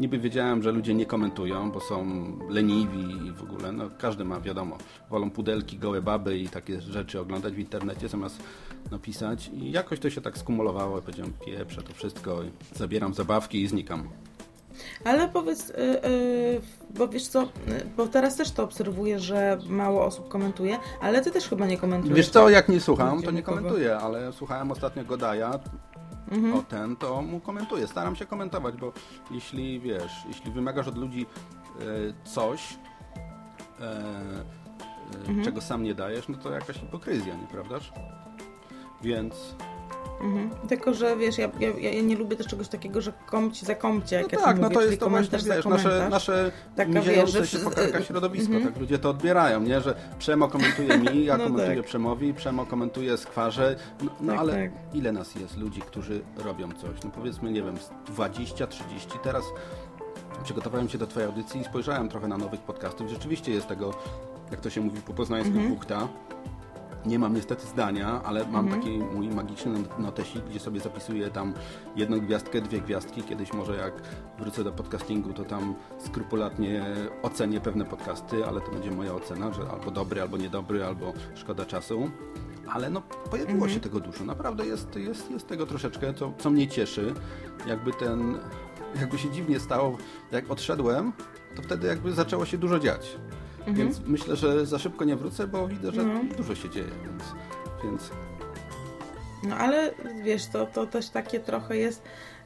Niby 0.00 0.18
wiedziałem, 0.18 0.62
że 0.62 0.72
ludzie 0.72 0.94
nie 0.94 1.06
komentują, 1.06 1.70
bo 1.70 1.80
są 1.80 2.06
leniwi 2.48 3.26
i 3.26 3.32
w 3.32 3.42
ogóle, 3.42 3.72
no 3.72 3.90
każdy 3.98 4.24
ma, 4.24 4.40
wiadomo, 4.40 4.78
wolą 5.10 5.30
pudelki, 5.30 5.78
gołe 5.78 6.02
baby 6.02 6.38
i 6.38 6.48
takie 6.48 6.80
rzeczy 6.80 7.20
oglądać 7.20 7.54
w 7.54 7.58
internecie 7.58 8.08
zamiast 8.08 8.42
napisać 8.90 9.50
i 9.54 9.70
jakoś 9.70 10.00
to 10.00 10.10
się 10.10 10.20
tak 10.20 10.38
skumulowało 10.38 10.98
i 10.98 11.02
powiedziałem, 11.02 11.32
pieprzę 11.46 11.82
to 11.82 11.92
wszystko, 11.94 12.42
i 12.42 12.50
zabieram 12.74 13.14
zabawki 13.14 13.62
i 13.62 13.68
znikam. 13.68 14.08
Ale 15.04 15.28
powiedz, 15.28 15.70
y, 15.70 15.74
y, 16.06 16.60
bo 16.90 17.08
wiesz 17.08 17.26
co, 17.28 17.42
y, 17.42 17.46
bo 17.96 18.06
teraz 18.06 18.36
też 18.36 18.50
to 18.50 18.64
obserwuję, 18.64 19.18
że 19.18 19.58
mało 19.68 20.04
osób 20.04 20.28
komentuje, 20.28 20.78
ale 21.00 21.20
ty 21.22 21.30
też 21.30 21.48
chyba 21.48 21.66
nie 21.66 21.78
komentujesz. 21.78 22.16
Wiesz 22.16 22.28
co, 22.28 22.48
jak 22.48 22.68
nie 22.68 22.80
słucham, 22.80 23.22
to 23.22 23.30
nie 23.30 23.42
komentuję, 23.42 23.96
ale 23.96 24.32
słuchałem 24.32 24.70
ostatnio 24.70 25.04
Godaja, 25.04 25.58
Mhm. 26.32 26.54
o 26.54 26.62
ten, 26.62 26.96
to 26.96 27.22
mu 27.22 27.40
komentuję. 27.40 27.86
Staram 27.86 28.16
się 28.16 28.26
komentować, 28.26 28.76
bo 28.76 28.92
jeśli, 29.30 29.80
wiesz, 29.80 30.12
jeśli 30.28 30.50
wymagasz 30.52 30.88
od 30.88 30.98
ludzi 30.98 31.26
coś, 32.24 32.78
Mhm. 35.28 35.44
czego 35.44 35.60
sam 35.60 35.82
nie 35.82 35.94
dajesz, 35.94 36.28
no 36.28 36.38
to 36.38 36.50
jakaś 36.52 36.76
hipokryzja, 36.76 37.34
nieprawdaż? 37.34 37.92
Więc 39.02 39.34
Mhm. 40.20 40.50
Tylko, 40.68 40.94
że 40.94 41.16
wiesz, 41.16 41.38
ja, 41.38 41.48
ja, 41.60 41.90
ja 41.90 42.02
nie 42.02 42.16
lubię 42.16 42.36
też 42.36 42.46
czegoś 42.46 42.68
takiego, 42.68 43.00
że 43.00 43.12
komci 43.26 43.66
za 43.66 43.74
komcie, 43.74 44.16
jak 44.16 44.32
no 44.32 44.38
ja 44.38 44.44
tak, 44.44 44.56
no 44.58 44.62
mówię, 44.62 44.74
to 44.74 44.82
jest 44.82 45.00
to 45.00 45.10
właśnie, 45.10 45.38
wiesz, 45.38 45.64
nasze, 45.64 46.08
nasze 46.10 46.52
Taka, 46.76 47.02
się 47.46 47.58
pokarka 47.58 48.02
środowisko, 48.02 48.54
Mhm. 48.54 48.72
tak 48.72 48.80
ludzie 48.80 48.98
to 48.98 49.10
odbierają, 49.10 49.60
nie? 49.60 49.80
Że 49.80 49.94
Przemo 50.18 50.48
komentuje 50.48 50.98
mi, 50.98 51.24
ja 51.24 51.36
No 51.36 51.44
komentuję 51.44 51.76
tak. 51.76 51.86
Przemowi, 51.86 52.34
Przemo 52.34 52.66
komentuje 52.66 53.16
Skwarze, 53.16 53.76
no, 54.02 54.10
no 54.20 54.32
Tak, 54.32 54.40
ale 54.40 54.52
tak. 54.52 54.70
ile 54.94 55.12
nas 55.12 55.34
jest 55.34 55.56
ludzi, 55.56 55.80
którzy 55.80 56.20
robią 56.36 56.72
coś? 56.72 57.02
No 57.04 57.10
powiedzmy, 57.10 57.50
nie 57.52 57.62
wiem, 57.62 57.78
z 57.78 57.90
20, 58.12 58.66
30, 58.66 59.08
teraz 59.22 59.44
przygotowałem 60.44 60.88
się 60.88 60.98
do 60.98 61.06
Twojej 61.06 61.28
audycji 61.28 61.60
i 61.60 61.64
spojrzałem 61.64 62.08
trochę 62.08 62.28
na 62.28 62.38
nowych 62.38 62.60
podcastów. 62.60 63.08
Rzeczywiście 63.10 63.52
jest 63.52 63.66
tego, 63.68 63.94
jak 64.50 64.60
to 64.60 64.70
się 64.70 64.80
mówi 64.80 65.00
po 65.00 65.12
poznańsku, 65.12 65.52
Mhm. 65.52 65.68
bukta. 65.74 66.08
Nie 67.06 67.18
mam 67.18 67.34
niestety 67.34 67.66
zdania, 67.66 68.20
ale 68.24 68.46
mam 68.46 68.64
Mhm. 68.64 68.82
taki 68.82 68.98
mój 68.98 69.28
magiczny 69.28 69.72
notesik, 69.98 70.44
gdzie 70.44 70.60
sobie 70.60 70.80
zapisuję 70.80 71.30
tam 71.30 71.54
jedną 71.96 72.20
gwiazdkę, 72.20 72.60
dwie 72.60 72.80
gwiazdki. 72.80 73.22
Kiedyś 73.22 73.52
może 73.52 73.76
jak 73.76 73.92
wrócę 74.38 74.64
do 74.64 74.72
podcastingu, 74.72 75.32
to 75.32 75.44
tam 75.44 75.74
skrupulatnie 75.98 76.84
ocenię 77.22 77.60
pewne 77.60 77.84
podcasty, 77.84 78.46
ale 78.46 78.60
to 78.60 78.70
będzie 78.70 78.90
moja 78.90 79.14
ocena, 79.14 79.52
że 79.52 79.62
albo 79.70 79.90
dobry, 79.90 80.22
albo 80.22 80.36
niedobry, 80.36 80.84
albo 80.84 81.12
szkoda 81.34 81.64
czasu. 81.66 82.10
Ale 82.72 82.90
no, 82.90 83.00
pojawiło 83.30 83.54
Mhm. 83.54 83.72
się 83.74 83.80
tego 83.80 84.00
dużo. 84.00 84.24
Naprawdę 84.24 84.66
jest, 84.66 84.96
jest, 84.96 85.30
jest 85.30 85.46
tego 85.48 85.66
troszeczkę, 85.66 86.14
co, 86.14 86.32
co 86.38 86.50
mnie 86.50 86.68
cieszy. 86.68 87.14
Jakby 87.66 87.92
ten, 87.92 88.38
jakby 89.00 89.18
się 89.18 89.30
dziwnie 89.30 89.60
stało, 89.60 89.96
jak 90.32 90.50
odszedłem, 90.50 91.12
to 91.56 91.62
wtedy 91.62 91.86
jakby 91.86 92.12
zaczęło 92.12 92.44
się 92.46 92.58
dużo 92.58 92.78
dziać. 92.78 93.16
Więc 93.68 94.00
myślę, 94.06 94.36
że 94.36 94.66
za 94.66 94.78
szybko 94.78 95.04
nie 95.04 95.16
wrócę, 95.16 95.46
bo 95.46 95.68
widzę, 95.68 95.92
że 95.92 96.00
Mhm. 96.00 96.28
dużo 96.28 96.54
się 96.54 96.70
dzieje, 96.70 96.86
więc, 97.04 97.22
więc 97.84 98.10
No 99.48 99.56
ale 99.56 99.90
wiesz, 100.24 100.46
to, 100.46 100.66
to 100.66 100.86
też 100.86 101.08
takie 101.08 101.40
trochę 101.40 101.76
jest. 101.76 102.02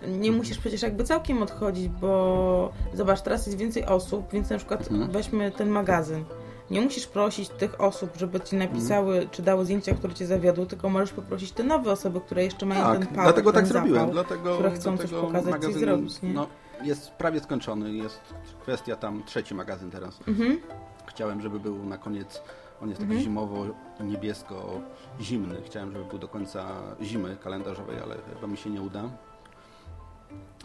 Nie 0.08 0.32
musisz 0.32 0.58
przecież 0.58 0.82
jakby 0.82 1.04
całkiem 1.04 1.42
odchodzić, 1.42 1.88
bo 1.88 2.72
zobacz, 2.94 3.20
teraz 3.22 3.46
jest 3.46 3.58
więcej 3.58 3.86
osób, 3.86 4.32
więc 4.32 4.50
na 4.50 4.56
przykład 4.58 4.90
Mhm. 4.90 5.10
weźmy 5.10 5.50
ten 5.52 5.68
magazyn. 5.68 6.24
Nie 6.70 6.80
musisz 6.80 7.06
prosić 7.06 7.48
tych 7.48 7.80
osób, 7.80 8.10
żeby 8.16 8.40
ci 8.40 8.56
napisały, 8.56 9.28
czy 9.30 9.42
dały 9.42 9.64
zdjęcia, 9.64 9.94
które 9.94 10.14
cię 10.14 10.26
zawiodły, 10.26 10.66
tylko 10.66 10.88
możesz 10.88 11.12
poprosić 11.12 11.52
te 11.52 11.64
nowe 11.64 11.92
osoby, 11.92 12.20
które 12.20 12.44
jeszcze 12.44 12.66
mają 12.66 12.92
ten 12.92 13.00
Tak, 13.00 13.08
power, 13.08 13.22
dlatego 13.24 13.52
tak 13.52 13.62
ten 13.62 13.72
zrobiłem. 13.72 13.94
zapał, 14.00 14.12
Dlatego, 14.12 14.54
które 14.54 14.70
chcą 14.70 14.96
coś 14.98 15.10
dlatego 15.10 15.22
pokazać, 15.26 15.52
coś 15.52 15.60
magazyn, 15.62 15.80
zrobić, 15.80 16.22
nie? 16.22 16.32
No, 16.32 16.46
jest 16.82 17.10
prawie 17.10 17.40
skończony. 17.40 17.92
Jest 17.92 18.20
kwestia 18.62 18.96
tam 18.96 19.22
trzeci 19.26 19.54
magazyn 19.54 19.90
teraz. 19.90 20.20
Mhm. 20.28 20.58
Chciałem, 21.06 21.40
żeby 21.42 21.60
był 21.60 21.84
na 21.84 21.98
koniec, 21.98 22.42
on 22.82 22.88
jest 22.88 23.00
taki 23.00 23.12
Mhm. 23.12 23.24
zimowo-niebiesko-zimny. 23.24 25.62
Chciałem, 25.66 25.92
żeby 25.92 26.04
był 26.04 26.18
do 26.18 26.28
końca 26.28 26.66
zimy 27.02 27.36
kalendarzowej, 27.36 28.00
ale 28.00 28.16
chyba 28.34 28.46
mi 28.46 28.56
się 28.56 28.70
nie 28.70 28.82
uda. 28.82 29.10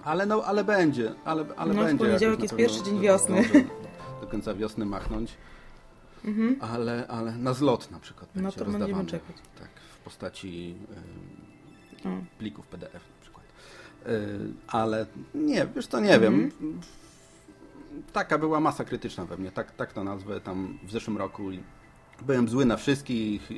Ale 0.03 0.25
no, 0.25 0.43
ale 0.43 0.63
będzie, 0.63 1.13
ale, 1.25 1.45
ale 1.57 1.73
No, 1.73 1.83
będzie. 1.83 2.05
poniedziałek 2.05 2.41
jest 2.41 2.55
pierwszy 2.55 2.83
dzień 2.83 2.99
wiosny. 2.99 3.43
Do 4.21 4.27
końca 4.27 4.53
wiosny 4.53 4.85
machnąć. 4.85 5.33
Mhm. 6.25 6.55
Ale, 6.61 7.05
ale 7.07 7.31
na 7.31 7.53
zlot 7.53 7.91
na 7.91 7.99
przykład 7.99 8.29
No 8.35 8.41
będzie 8.41 8.57
to 8.57 8.63
rozdawany. 8.65 9.05
czekać. 9.05 9.35
Tak, 9.59 9.69
w 9.95 9.99
postaci 10.03 10.75
y, 12.05 12.09
plików 12.37 12.67
PDF 12.67 12.93
na 12.93 13.21
przykład. 13.21 13.45
Y, 14.07 14.39
ale 14.67 15.05
nie, 15.35 15.67
wiesz 15.75 15.87
to 15.87 15.99
nie 15.99 16.19
wiem. 16.19 16.51
Taka 18.13 18.37
była 18.37 18.59
masa 18.59 18.83
krytyczna 18.83 19.25
we 19.25 19.37
mnie, 19.37 19.51
tak, 19.51 19.71
tak 19.71 19.93
to 19.93 20.03
nazwę 20.03 20.41
tam 20.41 20.79
w 20.83 20.91
zeszłym 20.91 21.17
roku. 21.17 21.51
I 21.51 21.63
byłem 22.21 22.49
zły 22.49 22.65
na 22.65 22.77
wszystkich, 22.77 23.49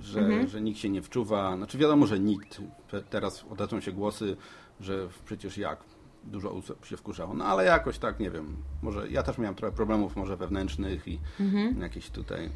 że, 0.00 0.20
Mhm. 0.20 0.48
że 0.48 0.60
nikt 0.60 0.78
się 0.78 0.88
nie 0.88 1.02
wczuwa. 1.02 1.56
Znaczy 1.56 1.78
wiadomo, 1.78 2.06
że 2.06 2.18
nikt. 2.20 2.60
Te- 2.90 3.02
Teraz 3.02 3.44
odezwą 3.50 3.80
się 3.80 3.92
głosy, 3.92 4.36
że 4.80 5.08
przecież 5.24 5.58
jak 5.58 5.78
dużo 6.24 6.52
osób 6.52 6.86
się 6.86 6.96
wkurzało. 6.96 7.34
No 7.34 7.44
ale 7.44 7.64
jakoś 7.64 7.98
tak, 7.98 8.20
nie 8.20 8.30
wiem. 8.30 8.56
Może 8.82 9.08
ja 9.10 9.22
też 9.22 9.38
miałem 9.38 9.54
trochę 9.54 9.76
problemów 9.76 10.16
może 10.16 10.36
wewnętrznych 10.36 11.08
i 11.08 11.18
Mhm. 11.40 11.80
jakieś 11.80 12.10
tutaj 12.10 12.50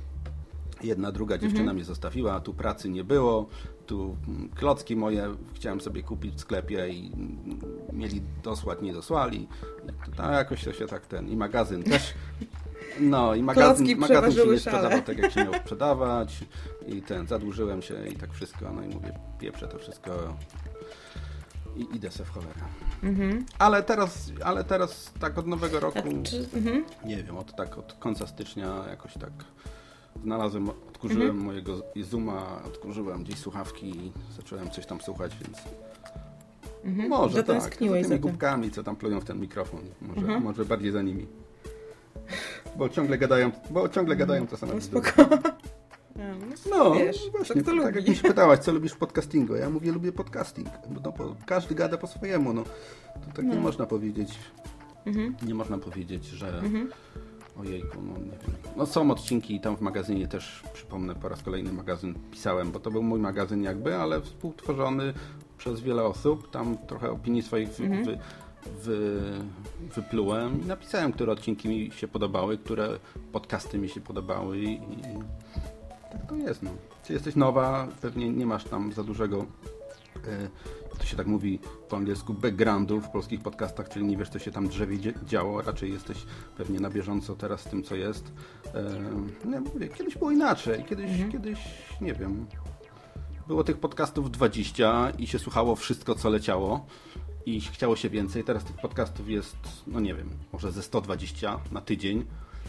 jedna, 0.82 1.12
druga 1.12 1.38
dziewczyna 1.38 1.74
mnie 1.74 1.84
zostawiła, 1.84 2.40
tu 2.40 2.54
pracy 2.54 2.88
nie 2.88 3.04
było, 3.04 3.48
tu 3.86 4.16
mm, 4.28 4.48
klocki 4.48 4.96
moje 4.96 5.34
chciałem 5.54 5.80
sobie 5.80 6.02
kupić 6.02 6.34
w 6.34 6.40
sklepie 6.40 6.88
i 6.88 7.12
mm, 7.14 7.60
mieli 7.92 8.22
dosłać, 8.42 8.78
nie 8.82 8.92
dosłali. 8.92 9.48
A 10.18 10.32
jakoś 10.32 10.64
to 10.64 10.72
się 10.72 10.86
tak 10.86 11.06
ten, 11.06 11.28
i 11.28 11.36
magazyn 11.36 11.82
też. 11.82 12.02
No 13.00 13.34
i 13.34 13.42
magazyn, 13.42 13.86
Klocki 13.86 13.96
magazyn 13.96 14.44
się 14.44 14.50
nie 14.50 14.58
sprzedawał 14.58 14.90
szale. 14.90 15.02
tak, 15.02 15.18
jak 15.18 15.32
się 15.32 15.44
miał 15.44 15.54
sprzedawać 15.54 16.44
i 16.86 17.02
ten, 17.02 17.26
zadłużyłem 17.26 17.82
się 17.82 18.08
i 18.08 18.16
tak 18.16 18.32
wszystko, 18.32 18.72
no 18.72 18.82
i 18.82 18.88
mówię, 18.88 19.18
pieprzę 19.38 19.68
to 19.68 19.78
wszystko 19.78 20.10
i 21.76 21.96
idę 21.96 22.10
se 22.10 22.24
w 22.24 22.30
cholerę. 22.30 22.60
Mhm. 23.02 23.46
Ale 23.58 23.82
teraz, 23.82 24.32
ale 24.44 24.64
teraz 24.64 25.12
tak 25.20 25.38
od 25.38 25.46
nowego 25.46 25.80
roku... 25.80 25.98
A 25.98 26.22
czy, 26.22 26.48
mhm. 26.54 26.84
Nie 27.04 27.22
wiem, 27.22 27.38
od 27.38 27.56
tak 27.56 27.78
od 27.78 27.92
końca 27.92 28.26
stycznia 28.26 28.84
jakoś 28.90 29.12
tak 29.14 29.32
znalazłem, 30.22 30.68
odkurzyłem 30.70 31.22
Mhm. 31.28 31.44
mojego 31.46 31.82
Zooma, 32.10 32.62
odkurzyłem 32.66 33.24
gdzieś 33.24 33.38
słuchawki 33.38 33.86
i 33.90 34.12
zacząłem 34.36 34.70
coś 34.70 34.86
tam 34.86 35.00
słuchać, 35.00 35.32
więc 35.44 35.58
Mhm. 36.84 37.08
może 37.08 37.36
tak, 37.36 37.46
za 37.46 37.52
Zatęskniłeś 37.52 38.02
tymi 38.02 38.04
za 38.08 38.14
tym. 38.14 38.20
głupkami, 38.22 38.70
co 38.70 38.82
tam 38.82 38.96
plują 38.96 39.20
w 39.20 39.24
ten 39.24 39.40
mikrofon, 39.40 39.80
może, 40.02 40.20
Mhm. 40.20 40.42
może 40.42 40.64
bardziej 40.64 40.92
za 40.92 41.02
nimi. 41.02 41.26
Bo 42.76 42.88
ciągle 42.88 43.18
gadają, 43.18 43.50
bo 43.70 43.88
ciągle 43.88 44.16
gadają 44.16 44.46
to 44.46 44.56
samo. 44.56 44.72
No. 44.92 45.00
Ja, 46.18 46.34
No, 46.70 46.94
wiesz, 46.94 47.30
właśnie, 47.30 47.54
tak 47.62 47.64
to 47.64 47.70
tak 47.70 47.80
lubi. 47.84 47.96
jak 47.98 48.08
mi 48.08 48.16
się 48.16 48.22
pytałaś, 48.22 48.58
co 48.58 48.72
lubisz 48.72 48.92
w 48.92 48.96
podcastingu? 48.96 49.56
Ja 49.56 49.70
mówię, 49.70 49.92
lubię 49.92 50.12
podcasting, 50.12 50.68
bo 50.90 51.00
no, 51.04 51.12
bo 51.12 51.36
każdy 51.46 51.74
gada 51.74 51.98
po 51.98 52.06
swojemu, 52.06 52.52
no. 52.52 52.62
To 53.14 53.32
tak 53.36 53.44
nie 53.44 53.54
No. 53.54 53.60
można 53.60 53.86
powiedzieć, 53.86 54.38
Mhm. 55.06 55.34
nie 55.46 55.54
można 55.54 55.78
powiedzieć, 55.78 56.24
że 56.24 56.48
Mhm. 56.58 56.90
Ojejku, 57.60 58.02
no 58.02 58.12
nie 58.18 58.24
wiem. 58.30 58.56
No 58.76 58.86
są 58.86 59.10
odcinki 59.10 59.54
i 59.54 59.60
tam 59.60 59.76
w 59.76 59.80
magazynie 59.80 60.28
też, 60.28 60.62
przypomnę, 60.72 61.14
po 61.14 61.28
raz 61.28 61.42
kolejny 61.42 61.72
magazyn 61.72 62.14
pisałem, 62.30 62.70
bo 62.72 62.80
to 62.80 62.90
był 62.90 63.02
mój 63.02 63.20
magazyn 63.20 63.62
jakby, 63.62 63.96
ale 63.96 64.20
współtworzony 64.20 65.14
przez 65.58 65.80
wiele 65.80 66.02
osób. 66.04 66.50
Tam 66.50 66.78
trochę 66.86 67.10
opinii 67.10 67.42
swoich 67.42 67.68
wy, 67.68 67.84
Mhm. 67.84 68.04
wy, 68.04 68.18
wy, 68.82 69.20
wyplułem 69.94 70.62
i 70.62 70.66
napisałem, 70.66 71.12
które 71.12 71.32
odcinki 71.32 71.68
mi 71.68 71.90
się 71.90 72.08
podobały, 72.08 72.58
które 72.58 72.98
podcasty 73.32 73.78
mi 73.78 73.88
się 73.88 74.00
podobały 74.00 74.58
i, 74.58 74.72
i 74.72 75.02
tak 76.12 76.26
to 76.28 76.36
jest. 76.36 76.62
No. 76.62 76.70
Czy 77.04 77.12
jesteś 77.12 77.36
nowa, 77.36 77.88
pewnie 78.00 78.30
nie 78.30 78.46
masz 78.46 78.64
tam 78.64 78.92
za 78.92 79.04
dużego 79.04 79.46
to 80.98 81.04
się 81.06 81.16
tak 81.16 81.26
mówi 81.26 81.58
po 81.88 81.96
angielsku, 81.96 82.34
backgroundu 82.34 83.00
w 83.00 83.08
polskich 83.08 83.40
podcastach, 83.42 83.88
czyli 83.88 84.04
nie 84.06 84.16
wiesz, 84.16 84.28
co 84.28 84.38
się 84.38 84.50
tam 84.52 84.68
drzewie 84.68 84.98
działo, 85.26 85.62
raczej 85.62 85.92
jesteś 85.92 86.26
pewnie 86.56 86.80
na 86.80 86.90
bieżąco 86.90 87.36
teraz 87.36 87.60
z 87.60 87.64
tym, 87.64 87.82
co 87.82 87.94
jest. 87.94 88.32
E, 88.74 89.48
nie, 89.48 89.60
mówię, 89.60 89.88
kiedyś 89.88 90.18
było 90.18 90.30
inaczej, 90.30 90.84
kiedyś, 90.84 91.10
Mhm. 91.10 91.32
kiedyś, 91.32 91.58
nie 92.00 92.14
wiem, 92.14 92.46
było 93.48 93.64
tych 93.64 93.76
podcastów 93.78 94.30
20 94.30 95.12
i 95.18 95.26
się 95.26 95.38
słuchało 95.38 95.76
wszystko, 95.76 96.14
co 96.14 96.30
leciało 96.30 96.86
i 97.46 97.60
chciało 97.60 97.96
się 97.96 98.10
więcej. 98.10 98.44
Teraz 98.44 98.64
tych 98.64 98.76
podcastów 98.76 99.28
jest, 99.28 99.56
no 99.86 100.00
nie 100.00 100.14
wiem, 100.14 100.30
może 100.52 100.72
ze 100.72 100.82
120 100.82 101.60
na 101.72 101.80
tydzień. 101.80 102.24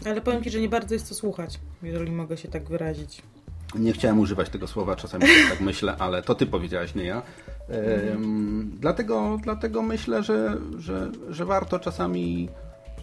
Ale 0.06 0.20
powiem 0.20 0.44
Ci, 0.44 0.50
że 0.50 0.60
nie 0.60 0.68
bardzo 0.68 0.94
jest 0.94 1.06
co 1.06 1.14
słuchać, 1.14 1.60
jeżeli 1.82 2.10
mogę 2.12 2.36
się 2.36 2.48
tak 2.48 2.68
wyrazić. 2.68 3.22
Nie 3.74 3.92
chciałem 3.92 4.18
używać 4.18 4.48
tego 4.48 4.66
słowa, 4.66 4.96
czasami 4.96 5.24
tak 5.48 5.60
myślę, 5.60 5.96
ale 5.98 6.22
to 6.22 6.34
ty 6.34 6.46
powiedziałaś, 6.46 6.94
nie 6.94 7.04
ja. 7.04 7.22
Em, 7.68 8.70
dlatego, 8.80 9.38
dlatego 9.42 9.82
myślę, 9.82 10.22
że, 10.22 10.56
że, 10.78 11.10
że 11.30 11.44
warto 11.44 11.78
czasami, 11.78 12.48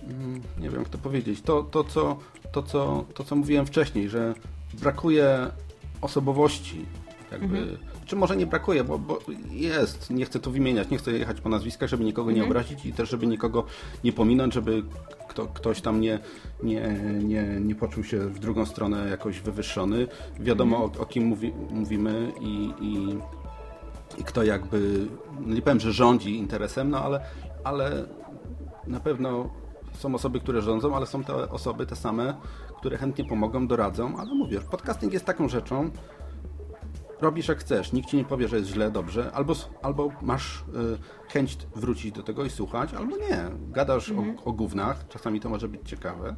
mm, 0.10 0.42
nie 0.60 0.70
wiem 0.70 0.80
jak 0.80 0.90
to 0.90 0.98
powiedzieć, 0.98 1.42
to, 1.42 1.64
to, 1.64 1.84
co, 1.84 2.18
to, 2.52 2.64
co, 2.64 3.06
to 3.14 3.24
co 3.24 3.36
mówiłem 3.36 3.66
wcześniej, 3.66 4.10
że 4.10 4.34
brakuje 4.74 5.48
osobowości. 6.02 6.86
Jakby, 7.32 7.78
Czy 8.06 8.16
może 8.16 8.36
nie 8.38 8.46
brakuje, 8.46 8.84
bo, 8.84 9.00
bo 9.00 9.20
jest, 9.52 10.10
nie 10.10 10.26
chcę 10.26 10.40
tu 10.40 10.52
wymieniać, 10.52 10.90
nie 10.90 10.98
chcę 10.98 11.12
jechać 11.12 11.42
po 11.42 11.50
nazwiskach, 11.50 11.90
żeby 11.90 12.04
nikogo 12.04 12.32
nie 12.32 12.44
obrazić 12.44 12.86
i 12.86 12.94
też, 12.94 13.10
żeby 13.10 13.28
nikogo 13.28 13.66
nie 14.04 14.14
pominąć, 14.14 14.54
żeby 14.54 14.84
kto, 15.38 15.48
ktoś 15.54 15.82
tam 15.82 16.02
nie, 16.02 16.20
nie, 16.64 17.00
nie, 17.24 17.44
nie 17.44 17.76
poczuł 17.76 18.04
się 18.04 18.20
w 18.20 18.40
drugą 18.40 18.66
stronę 18.66 19.10
jakoś 19.10 19.40
wywyższony. 19.40 20.08
Wiadomo 20.40 20.78
o, 20.78 20.92
o 21.00 21.06
kim 21.06 21.26
mówi, 21.26 21.54
mówimy 21.70 22.32
i, 22.40 22.74
i, 22.82 23.18
i 24.18 24.24
kto 24.24 24.44
jakby, 24.44 25.08
no 25.40 25.56
nie 25.56 25.62
powiem, 25.62 25.80
że 25.80 25.94
rządzi 25.94 26.38
interesem, 26.38 26.90
no 26.90 27.04
ale, 27.04 27.26
ale 27.64 28.06
na 28.88 29.00
pewno 29.00 29.50
są 29.94 30.16
osoby, 30.16 30.40
które 30.40 30.62
rządzą, 30.62 30.96
ale 30.96 31.06
są 31.06 31.24
te 31.24 31.50
osoby 31.50 31.86
te 31.86 31.96
same, 31.96 32.34
które 32.78 32.98
chętnie 32.98 33.26
pomogą, 33.26 33.68
doradzą, 33.68 34.18
ale 34.18 34.34
mówię, 34.34 34.60
podcasting 34.72 35.14
jest 35.14 35.26
taką 35.26 35.50
rzeczą, 35.50 35.92
robisz 37.22 37.48
jak 37.48 37.58
chcesz, 37.58 37.94
nikt 37.94 38.10
ci 38.10 38.18
nie 38.18 38.26
powie, 38.26 38.48
że 38.48 38.58
jest 38.58 38.70
źle, 38.70 38.92
dobrze, 38.92 39.32
albo, 39.34 39.54
albo 39.82 40.12
masz 40.22 40.60
y, 40.60 41.34
chęć 41.34 41.58
wrócić 41.76 42.12
do 42.12 42.24
tego 42.24 42.46
i 42.46 42.50
słuchać, 42.50 42.94
albo 42.94 43.18
nie. 43.18 43.46
Gadasz 43.72 44.12
o, 44.12 44.50
o 44.50 44.52
gównach, 44.54 45.08
czasami 45.08 45.40
to 45.40 45.50
może 45.50 45.68
być 45.68 45.90
ciekawe, 45.90 46.36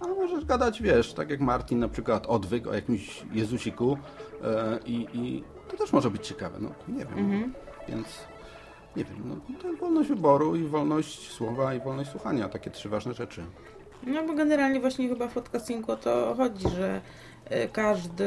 a 0.00 0.06
możesz 0.06 0.44
gadać, 0.44 0.82
wiesz, 0.82 1.14
tak 1.14 1.30
jak 1.30 1.40
Martin 1.40 1.78
na 1.78 1.88
przykład 1.88 2.26
odwyk 2.26 2.66
o 2.66 2.74
jakimś 2.74 3.22
Jezusiku 3.32 3.92
y, 3.92 4.38
i, 4.86 5.06
i 5.14 5.44
to 5.68 5.76
też 5.76 5.92
może 5.92 6.10
być 6.10 6.26
ciekawe, 6.26 6.58
no 6.60 6.70
nie 6.88 7.06
wiem, 7.06 7.52
więc 7.88 8.06
nie 8.96 9.04
wiem, 9.04 9.22
no, 9.24 9.56
to 9.62 9.68
jest 9.68 9.80
wolność 9.80 10.08
wyboru 10.08 10.56
i 10.56 10.64
wolność 10.64 11.30
słowa 11.32 11.74
i 11.74 11.80
wolność 11.80 12.10
słuchania, 12.10 12.48
takie 12.48 12.70
trzy 12.70 12.88
ważne 12.88 13.14
rzeczy. 13.14 13.44
No 14.06 14.24
bo 14.26 14.34
generalnie 14.34 14.80
właśnie 14.80 15.08
chyba 15.08 15.28
w 15.28 15.34
podcastingu 15.34 15.92
o 15.92 15.96
to 15.96 16.34
chodzi, 16.36 16.68
że 16.68 16.96
y, 16.96 17.23
każdy 17.72 18.24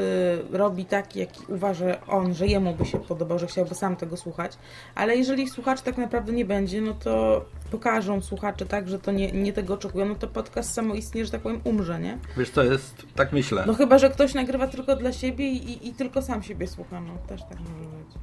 robi 0.50 0.84
tak, 0.84 1.16
jaki 1.16 1.40
uważa 1.48 2.06
on, 2.06 2.34
że 2.34 2.46
jemu 2.46 2.74
by 2.74 2.86
się 2.86 2.98
podobał, 2.98 3.38
że 3.38 3.46
chciałby 3.46 3.74
sam 3.74 3.96
tego 3.96 4.16
słuchać, 4.16 4.52
ale 4.94 5.16
jeżeli 5.16 5.48
słuchacz 5.48 5.80
tak 5.80 5.98
naprawdę 5.98 6.32
nie 6.32 6.44
będzie, 6.44 6.80
no 6.80 6.94
to 6.94 7.44
pokażą 7.70 8.20
słuchacze 8.20 8.66
tak, 8.66 8.88
że 8.88 8.98
to 8.98 9.12
nie, 9.12 9.32
nie 9.32 9.52
tego 9.52 9.74
oczekują, 9.74 10.06
no 10.06 10.14
to 10.14 10.28
podcast 10.28 10.74
samoistnie, 10.74 11.24
że 11.24 11.30
tak 11.30 11.40
powiem, 11.40 11.60
umrze, 11.64 12.00
nie? 12.00 12.18
Wiesz 12.36 12.50
co 12.50 12.62
jest, 12.62 13.02
tak 13.14 13.32
myślę. 13.32 13.64
No 13.66 13.74
chyba, 13.74 13.98
że 13.98 14.10
ktoś 14.10 14.34
nagrywa 14.34 14.66
tylko 14.66 14.96
dla 14.96 15.12
siebie 15.12 15.50
i, 15.50 15.70
i, 15.70 15.88
i 15.88 15.94
tylko 15.94 16.22
sam 16.22 16.42
siebie 16.42 16.66
słucha, 16.66 17.00
no 17.00 17.12
też 17.26 17.40
tak 17.40 17.60
może 17.60 17.74
być. 17.74 18.14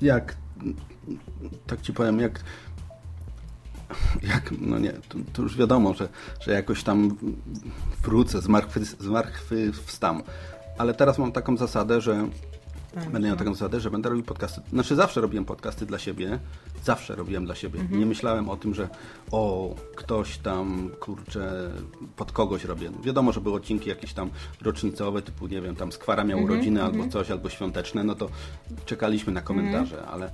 jak 0.00 0.36
tak 1.66 1.80
ci 1.80 1.92
powiem, 1.92 2.20
jak 2.20 2.40
jak, 4.22 4.50
no 4.60 4.78
nie, 4.78 4.92
to, 4.92 5.18
to 5.32 5.42
już 5.42 5.56
wiadomo, 5.56 5.94
że, 5.94 6.08
że 6.40 6.52
jakoś 6.52 6.82
tam 6.84 7.16
wrócę, 8.02 8.40
z 8.42 8.48
martwy, 8.48 8.84
z 8.84 9.06
martwy 9.06 9.72
wstam. 9.86 10.22
Ale 10.78 10.94
teraz 10.94 11.18
mam 11.18 11.32
taką 11.32 11.56
zasadę, 11.56 12.00
że 12.00 12.28
Tak, 12.94 13.04
Będę 13.04 13.20
miał 13.28 13.36
no. 13.36 13.38
taką 13.38 13.54
zasadę, 13.54 13.80
że 13.80 13.90
będę 13.90 14.08
robił 14.08 14.24
podcasty. 14.24 14.60
Znaczy 14.72 14.96
zawsze 14.96 15.20
robiłem 15.20 15.44
podcasty 15.44 15.86
dla 15.86 15.98
siebie. 15.98 16.38
Zawsze 16.84 17.16
robiłem 17.16 17.44
dla 17.44 17.54
siebie. 17.54 17.80
Mhm. 17.80 18.00
Nie 18.00 18.06
myślałem 18.06 18.48
o 18.48 18.56
tym, 18.56 18.74
że 18.74 18.88
o, 19.30 19.74
ktoś 19.96 20.38
tam, 20.38 20.90
kurczę, 21.00 21.70
pod 22.16 22.32
kogoś 22.32 22.64
robię. 22.64 22.90
Wiadomo, 23.02 23.32
że 23.32 23.40
były 23.40 23.54
odcinki 23.56 23.88
jakieś 23.88 24.12
tam 24.12 24.30
rocznicowe, 24.62 25.22
typu, 25.22 25.46
nie 25.46 25.60
wiem, 25.60 25.76
tam 25.76 25.92
Skwara 25.92 26.24
miał 26.24 26.38
Mhm, 26.38 26.54
urodziny 26.54 26.82
albo 26.82 27.08
coś, 27.08 27.30
albo 27.30 27.48
świąteczne, 27.48 28.04
no 28.04 28.14
to 28.14 28.28
czekaliśmy 28.86 29.32
na 29.32 29.40
komentarze, 29.40 29.98
Mhm. 29.98 30.14
ale, 30.14 30.30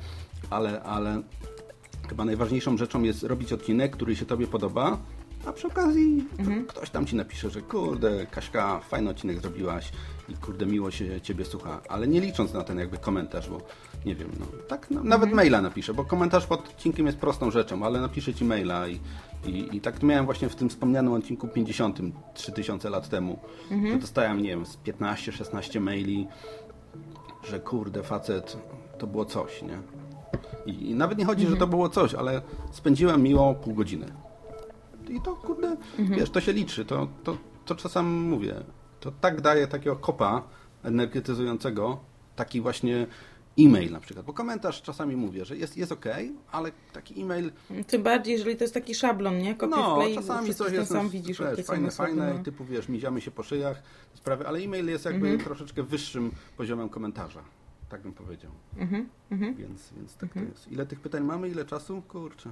ale, 0.51 0.83
ale 0.83 1.23
chyba 2.09 2.25
najważniejszą 2.25 2.77
rzeczą 2.77 3.03
jest 3.03 3.23
robić 3.23 3.53
odcinek, 3.53 3.93
który 3.93 4.17
się 4.17 4.27
tobie 4.27 4.47
podoba, 4.47 4.99
a 5.47 5.53
przy 5.53 5.67
okazji 5.67 6.25
Mhm. 6.39 6.67
ktoś 6.67 6.91
tam 6.91 7.07
ci 7.07 7.17
napisze, 7.17 7.51
że 7.51 7.63
kurde, 7.63 8.27
Kaśka, 8.27 8.81
fajny 8.81 9.11
odcinek 9.11 9.41
zrobiłaś 9.41 9.93
i 10.29 10.35
kurde, 10.35 10.67
miło 10.67 10.91
się 10.91 11.21
ciebie 11.21 11.45
słucha, 11.45 11.81
ale 11.89 12.09
nie 12.09 12.21
licząc 12.21 12.53
na 12.53 12.63
ten 12.65 12.79
jakby 12.79 12.99
komentarz, 12.99 13.51
bo 13.51 13.61
nie 14.07 14.15
wiem, 14.15 14.29
no 14.41 14.47
tak 14.69 14.87
no, 14.91 14.97
nawet 15.05 15.15
Mhm. 15.29 15.37
maila 15.37 15.63
napiszę, 15.63 15.95
bo 15.95 16.05
komentarz 16.05 16.47
pod 16.47 16.61
odcinkiem 16.69 17.07
jest 17.07 17.19
prostą 17.19 17.51
rzeczą, 17.51 17.85
ale 17.85 18.01
napiszę 18.01 18.35
ci 18.35 18.45
maila 18.45 18.89
i, 18.89 19.01
i, 19.47 19.77
i 19.77 19.81
tak 19.81 20.03
miałem 20.03 20.25
właśnie 20.25 20.49
w 20.49 20.57
tym 20.57 20.69
wspomnianym 20.69 21.13
odcinku 21.13 21.49
50, 21.49 21.99
3000 22.35 22.91
lat 22.91 23.09
temu, 23.09 23.39
Mhm. 23.71 23.93
że 23.93 23.99
dostałem, 23.99 24.43
nie 24.43 24.49
wiem, 24.49 24.67
z 24.67 24.77
15-16 24.77 25.81
maili, 25.81 26.27
że 27.49 27.61
kurde, 27.61 28.03
facet, 28.03 28.57
to 28.99 29.07
było 29.07 29.25
coś, 29.25 29.63
nie? 29.63 29.79
I, 30.67 30.91
i 30.91 30.95
nawet 30.95 31.19
nie 31.19 31.25
chodzi, 31.25 31.47
że 31.47 31.57
to 31.57 31.67
było 31.67 31.89
coś, 31.89 32.15
ale 32.15 32.43
spędziłem 32.73 33.23
miło 33.23 33.55
pół 33.55 33.75
godziny. 33.75 34.07
I 35.09 35.21
to, 35.21 35.35
kurde, 35.35 35.77
wiesz, 35.99 36.31
to 36.31 36.41
się 36.41 36.53
liczy. 36.53 36.85
To, 36.85 37.09
to, 37.25 37.37
to 37.65 37.75
czasem 37.75 38.23
mówię, 38.29 38.55
to 39.01 39.13
tak 39.21 39.41
daje 39.41 39.67
takiego 39.67 39.97
kopa 39.97 40.43
energetyzującego, 40.85 41.99
taki 42.37 42.61
właśnie 42.61 43.07
e-mail 43.59 43.93
na 43.93 44.01
przykład. 44.01 44.27
Bo 44.27 44.33
komentarz 44.33 44.83
czasami 44.83 45.17
mówię, 45.17 45.45
że 45.45 45.57
jest, 45.57 45.77
jest 45.77 45.93
ok, 45.93 46.05
ale 46.53 46.73
taki 46.93 47.23
e-mail, 47.23 47.53
Tym 47.87 48.03
bardziej, 48.03 48.33
jeżeli 48.33 48.57
to 48.57 48.65
jest 48.65 48.75
taki 48.75 48.95
szablon, 48.95 49.39
nie? 49.39 49.55
Kopię 49.55 49.77
no, 49.77 49.95
wklej, 49.95 50.15
czasami 50.15 50.55
coś 50.55 50.73
jest, 50.73 50.91
sam 50.91 51.09
widzisz 51.09 51.41
wiesz, 51.57 51.67
fajne, 51.67 51.91
fajne, 51.91 52.35
no. 52.35 52.45
typu, 52.45 52.65
wiesz, 52.65 52.89
miziamy 52.89 53.21
się 53.21 53.31
po 53.31 53.43
szyjach, 53.43 53.83
sprawy, 54.15 54.47
ale 54.49 54.59
e-mail 54.59 54.87
jest 54.87 55.05
jakby 55.05 55.27
Mhm. 55.29 55.45
troszeczkę 55.45 55.83
wyższym 55.83 56.31
poziomem 56.57 56.89
komentarza. 56.89 57.41
Tak 57.89 58.01
bym 58.01 58.13
powiedział. 58.13 58.51
Mhm, 58.77 59.09
mhm. 59.31 59.55
Więc, 59.55 59.93
więc 59.97 60.17
tak 60.17 60.33
to 60.33 60.41
jest. 60.41 60.73
Ile 60.73 60.87
tych 60.87 61.01
pytań 61.01 61.25
mamy? 61.25 61.49
Ile 61.49 61.65
czasu? 61.65 62.03
Kurczę. 62.09 62.51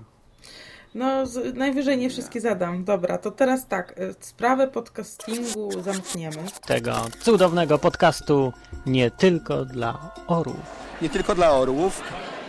No, 0.94 1.27
z, 1.27 1.55
najwyżej 1.57 1.99
nie 1.99 2.11
wszystkie 2.11 2.40
zadam. 2.40 2.85
Dobra, 2.85 3.18
to 3.18 3.31
teraz 3.31 3.66
tak, 3.66 3.99
y, 3.99 4.14
sprawę 4.20 4.68
podcastingu 4.68 5.83
zamkniemy. 5.83 6.37
Tego 6.66 6.94
cudownego 7.20 7.79
podcastu 7.79 8.53
nie 8.87 9.11
tylko 9.11 9.64
dla 9.64 10.14
orłów. 10.27 10.85
nie 11.03 11.09
tylko 11.09 11.35
dla 11.35 11.51
orłów, 11.51 12.03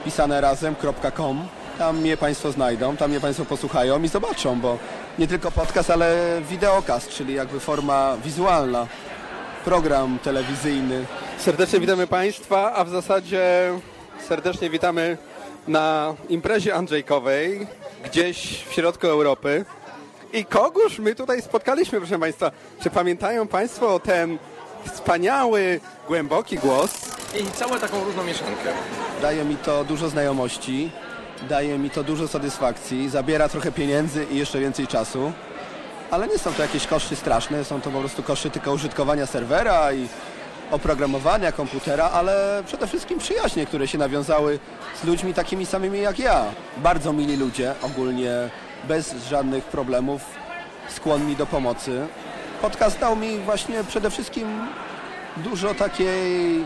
pisane 0.05 0.41
razem.com. 0.41 1.47
Tam 1.77 1.99
mnie 1.99 2.17
Państwo 2.17 2.51
znajdą, 2.51 2.97
tam 2.97 3.09
mnie 3.09 3.19
Państwo 3.19 3.45
posłuchają 3.45 4.03
i 4.03 4.07
zobaczą, 4.07 4.59
bo 4.59 4.77
nie 5.19 5.27
tylko 5.27 5.51
podcast, 5.51 5.89
ale 5.89 6.41
wideokast, 6.49 7.09
czyli 7.09 7.33
jakby 7.33 7.59
forma 7.59 8.17
wizualna, 8.23 8.87
program 9.65 10.19
telewizyjny. 10.23 11.05
Serdecznie 11.37 11.79
witamy 11.79 12.07
Państwa, 12.07 12.73
a 12.73 12.83
w 12.83 12.89
zasadzie 12.89 13.73
serdecznie 14.27 14.69
witamy 14.69 15.17
na 15.67 16.13
imprezie 16.29 16.75
Andrzejkowej, 16.75 17.67
gdzieś 18.05 18.63
w 18.69 18.73
środku 18.73 19.07
Europy. 19.07 19.65
I 20.33 20.45
kogóż 20.45 20.99
my 20.99 21.15
tutaj 21.15 21.41
spotkaliśmy, 21.41 21.99
proszę 21.99 22.19
Państwa? 22.19 22.51
Czy 22.83 22.89
pamiętają 22.89 23.47
Państwo 23.47 23.99
ten 23.99 24.37
wspaniały, 24.93 25.79
głęboki 26.07 26.57
głos? 26.57 26.91
I 27.41 27.51
całą 27.51 27.79
taką 27.79 28.03
różną 28.03 28.23
mieszankę. 28.23 28.69
Daje 29.21 29.45
mi 29.45 29.55
to 29.55 29.83
dużo 29.83 30.09
znajomości, 30.09 30.91
daje 31.49 31.77
mi 31.77 31.89
to 31.89 32.03
dużo 32.03 32.27
satysfakcji, 32.27 33.09
zabiera 33.09 33.49
trochę 33.49 33.71
pieniędzy 33.71 34.25
i 34.31 34.37
jeszcze 34.37 34.59
więcej 34.59 34.87
czasu. 34.87 35.31
Ale 36.11 36.27
nie 36.27 36.37
są 36.37 36.53
to 36.53 36.61
jakieś 36.61 36.87
koszty 36.87 37.15
straszne, 37.15 37.63
są 37.65 37.81
to 37.81 37.91
po 37.91 37.99
prostu 37.99 38.23
koszty 38.23 38.49
tylko 38.49 38.73
użytkowania 38.73 39.25
serwera 39.25 39.93
i 39.93 40.07
oprogramowania 40.71 41.51
komputera, 41.51 42.09
ale 42.09 42.63
przede 42.65 42.87
wszystkim 42.87 43.19
przyjaźnie, 43.19 43.65
które 43.65 43.87
się 43.87 43.97
nawiązały 43.97 44.59
z 45.01 45.03
ludźmi 45.03 45.33
takimi 45.33 45.65
samymi 45.65 46.01
jak 46.01 46.19
ja. 46.19 46.45
Bardzo 46.77 47.13
mili 47.13 47.37
ludzie, 47.37 47.73
ogólnie 47.81 48.49
bez 48.87 49.15
żadnych 49.29 49.63
problemów, 49.63 50.21
skłonni 50.89 51.35
do 51.35 51.45
pomocy. 51.45 52.07
Podcast 52.61 52.99
dał 52.99 53.15
mi 53.15 53.39
właśnie 53.39 53.83
przede 53.83 54.09
wszystkim 54.09 54.47
dużo 55.37 55.73
takiej 55.73 56.65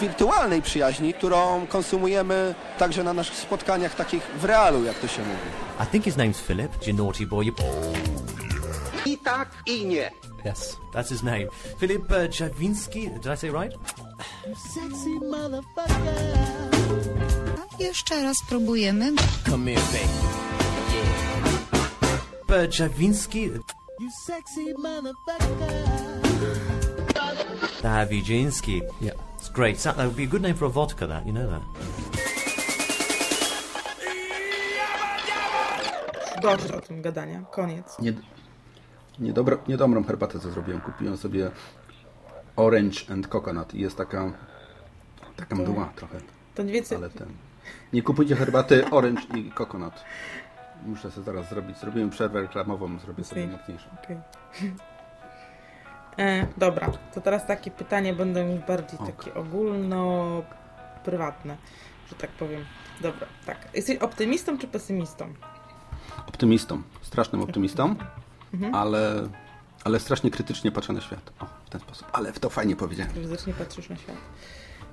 wirtualnej 0.00 0.62
przyjaźni, 0.62 1.14
którą 1.14 1.66
konsumujemy 1.66 2.54
także 2.78 3.04
na 3.04 3.12
naszych 3.12 3.36
spotkaniach 3.36 3.94
takich 3.94 4.22
w 4.40 4.44
realu, 4.44 4.84
jak 4.84 4.98
to 4.98 5.08
się 5.08 5.22
mówi. 5.22 5.82
I 5.82 5.86
think 5.86 6.04
his 6.04 6.16
name's 6.16 6.40
Philip. 6.46 6.86
You 6.86 6.94
naughty 6.94 7.26
boy. 7.26 7.44
You... 7.44 7.52
I 9.08 9.16
tak, 9.16 9.48
i 9.66 9.84
nie. 9.84 10.10
Yes, 10.44 10.76
that's 10.92 11.08
his 11.08 11.22
name. 11.22 11.48
Philip 11.78 12.10
uh, 12.10 12.28
Javinski. 12.28 13.08
Did 13.14 13.26
I 13.26 13.36
say 13.36 13.50
right? 13.50 13.72
Jeszcze 17.78 18.22
raz 18.22 18.36
próbujemy. 18.48 19.12
Come 19.50 19.70
here, 19.70 19.82
baby. 19.92 20.08
Yeah. 22.50 22.64
Uh, 22.64 22.66
Javinski. 22.78 23.50
You 24.00 24.10
sexy 24.26 24.74
motherfucker. 24.74 26.18
Davidzinski. 27.82 28.82
Yeah, 29.00 29.12
it's 29.38 29.48
great. 29.48 29.78
That 29.78 29.96
that 29.96 30.06
would 30.06 30.16
be 30.16 30.24
a 30.24 30.26
good 30.26 30.42
name 30.42 30.54
for 30.54 30.66
a 30.66 30.70
vodka. 30.70 31.06
That 31.06 31.26
you 31.26 31.32
know 31.32 31.50
that. 31.50 31.62
Dość 36.42 36.70
o 36.70 36.80
tym 36.80 37.02
gadania, 37.02 37.42
koniec. 37.50 37.98
Nie, 37.98 38.12
niedobro, 39.20 39.58
niedobrą 39.68 40.04
herbatę, 40.04 40.38
co 40.40 40.50
zrobiłem. 40.50 40.80
Kupiłem 40.80 41.16
sobie 41.16 41.50
Orange 42.56 43.00
and 43.12 43.26
Coconut 43.28 43.74
i 43.74 43.80
jest 43.80 43.96
taka 43.96 44.32
taka 45.36 45.56
mdła 45.56 45.92
trochę, 45.96 46.20
To 46.54 46.64
więcej... 46.64 46.98
ale 46.98 47.10
ten... 47.10 47.28
Nie 47.92 48.02
kupujcie 48.02 48.36
herbaty 48.36 48.90
Orange 48.90 49.22
i 49.36 49.52
Coconut. 49.52 49.94
Muszę 50.86 51.10
sobie 51.10 51.24
zaraz 51.24 51.48
zrobić. 51.48 51.78
Zrobiłem 51.78 52.10
przerwę 52.10 52.40
reklamową, 52.40 52.98
zrobię 52.98 53.24
sobie 53.24 53.46
mocniejszą. 53.46 53.88
Okej. 54.04 54.16
E, 56.18 56.46
dobra, 56.56 56.90
to 57.14 57.20
teraz 57.20 57.46
takie 57.46 57.70
pytania 57.70 58.14
będą 58.14 58.46
już 58.52 58.60
bardziej 58.64 58.98
Ok. 58.98 59.06
takie 59.06 59.34
ogólno 59.34 60.42
prywatne, 61.04 61.56
że 62.08 62.14
tak 62.14 62.30
powiem. 62.30 62.64
Dobra, 63.00 63.26
tak. 63.46 63.56
Jesteś 63.74 63.98
optymistą 63.98 64.58
czy 64.58 64.68
pesymistą? 64.68 65.34
Optymistą, 66.26 66.82
strasznym 67.02 67.42
optymistą, 67.42 67.94
Mhm. 68.54 68.74
ale, 68.74 69.28
ale 69.84 70.00
strasznie 70.00 70.30
krytycznie 70.30 70.72
patrzę 70.72 70.92
na 70.92 71.00
świat. 71.00 71.32
O, 71.40 71.46
w 71.66 71.70
ten 71.70 71.80
sposób. 71.80 72.08
Ale 72.12 72.32
w 72.32 72.38
to 72.38 72.50
fajnie 72.50 72.76
powiedziałem. 72.76 73.12
Krytycznie 73.12 73.54
patrzysz 73.54 73.88
na 73.88 73.96
świat. 73.96 74.16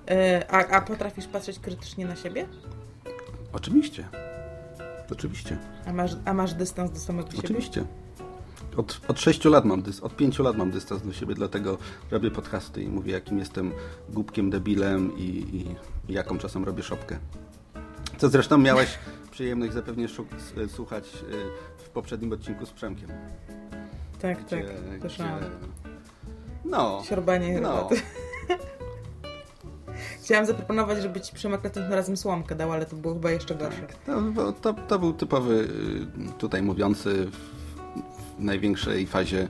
E, 0.10 0.46
a, 0.52 0.78
a 0.78 0.82
potrafisz 0.82 1.28
patrzeć 1.28 1.60
krytycznie 1.60 2.06
na 2.06 2.16
siebie? 2.16 2.48
Oczywiście. 3.54 4.08
Oczywiście. 5.12 5.58
A 5.86 5.94
masz, 5.94 6.12
a 6.26 6.34
masz 6.34 6.54
dystans 6.54 6.92
do 6.92 7.00
samego 7.00 7.28
siebie? 7.28 7.44
Oczywiście. 7.44 7.86
Od, 8.78 9.02
od 9.08 9.20
6 9.20 9.46
lat 9.46 9.66
mam 9.66 9.82
dys, 9.82 10.00
od 10.00 10.16
5 10.16 10.40
lat 10.40 10.58
mam 10.58 10.72
dystans 10.72 11.02
do 11.02 11.14
siebie, 11.14 11.36
dlatego 11.36 11.78
robię 12.12 12.32
podcasty 12.32 12.84
i 12.84 12.88
mówię, 12.88 13.12
jakim 13.12 13.40
jestem 13.40 13.72
głupkiem, 14.10 14.50
debilem 14.50 15.18
i, 15.18 15.22
i, 15.22 15.76
i 16.12 16.14
jaką 16.14 16.38
czasem 16.38 16.64
robię 16.64 16.84
szopkę. 16.84 17.18
Co 18.18 18.30
zresztą 18.30 18.58
miałeś 18.58 18.98
przyjemność 19.36 19.74
zapewnie 19.74 20.06
s- 20.06 20.72
słuchać 20.72 21.06
y, 21.08 21.84
w 21.84 21.90
poprzednim 21.90 22.32
odcinku 22.34 22.66
z 22.66 22.72
Przemkiem. 22.72 23.10
Tak, 24.22 24.38
tak. 24.50 24.60
Gdzie- 24.66 25.00
Słyszałam. 25.00 25.40
gdzie- 25.40 25.50
No. 26.66 27.02
Siorbanie 27.06 27.60
No. 27.62 27.70
herbaty. 27.74 27.96
Chciałam 30.24 30.46
zaproponować, 30.46 31.02
żeby 31.02 31.22
ci 31.22 31.34
Przemek 31.36 31.64
następnym 31.64 31.94
razem 31.94 32.18
słomkę 32.18 32.56
dał, 32.56 32.72
ale 32.72 32.86
to 32.86 32.96
było 32.96 33.14
chyba 33.14 33.32
jeszcze 33.32 33.56
gorsze. 33.56 33.88
To, 34.06 34.22
bo- 34.22 34.52
to, 34.54 34.74
to 34.74 35.00
był 35.00 35.14
typowy 35.14 35.54
y, 35.54 36.32
tutaj 36.38 36.62
mówiący 36.62 37.26
w, 37.32 37.36
w 37.36 38.40
największej 38.40 39.08
fazie 39.08 39.44
y, 39.44 39.48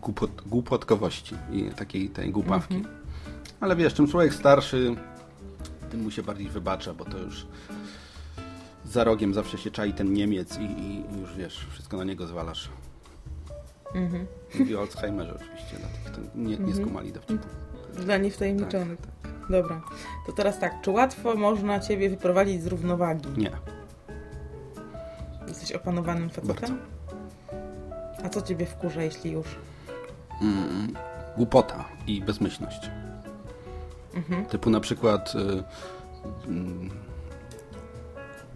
głupot, 0.00 0.30
głupotkowości 0.46 1.34
i 1.52 1.64
takiej 1.64 2.08
tej 2.08 2.30
głupawki. 2.30 2.74
Mhm. 2.74 2.94
Ale 3.60 3.76
wiesz, 3.76 3.94
czym 3.94 4.08
człowiek 4.08 4.34
starszy, 4.34 4.96
tym 5.90 6.02
mu 6.02 6.10
się 6.10 6.22
bardziej 6.22 6.48
wybacza, 6.48 6.94
bo 6.94 7.04
to 7.04 7.18
już 7.18 7.46
za 8.92 9.04
rogiem 9.04 9.34
zawsze 9.34 9.58
się 9.58 9.70
czai 9.70 9.92
ten 9.92 10.12
Niemiec 10.12 10.58
i, 10.58 10.62
i 10.62 11.04
już 11.20 11.34
wiesz, 11.36 11.66
wszystko 11.70 11.96
na 11.96 12.04
niego 12.04 12.26
zwalasz. 12.26 12.68
Mhm. 13.94 14.26
Mówię 14.58 14.78
o 14.78 14.80
Alzheimerze 14.80 15.34
oczywiście, 15.34 15.76
dla 15.76 15.88
tych, 15.88 16.02
kto 16.12 16.20
nie, 16.34 16.44
nie 16.44 16.56
Mhm. 16.56 16.74
skumali 16.76 17.12
dowcipu. 17.12 17.46
Dla 17.94 18.16
niewtajemniczonych. 18.16 18.98
Dobra. 19.50 19.82
To 20.26 20.32
teraz 20.32 20.58
tak, 20.58 20.80
czy 20.82 20.90
łatwo 20.90 21.34
można 21.34 21.80
ciebie 21.80 22.10
wyprowadzić 22.10 22.62
z 22.62 22.66
równowagi? 22.66 23.28
Nie. 23.36 23.50
Jesteś 25.48 25.72
opanowanym 25.72 26.30
facetem? 26.30 26.78
A 28.24 28.28
co 28.28 28.42
ciebie 28.42 28.66
wkurza, 28.66 29.02
jeśli 29.02 29.30
już? 29.32 29.46
Mm, 30.42 30.92
głupota 31.36 31.84
i 32.06 32.20
bezmyślność. 32.20 32.90
Mhm. 34.14 34.46
Typu 34.46 34.70
na 34.70 34.80
przykład 34.80 35.32
y, 35.34 35.38
mm, 36.48 36.90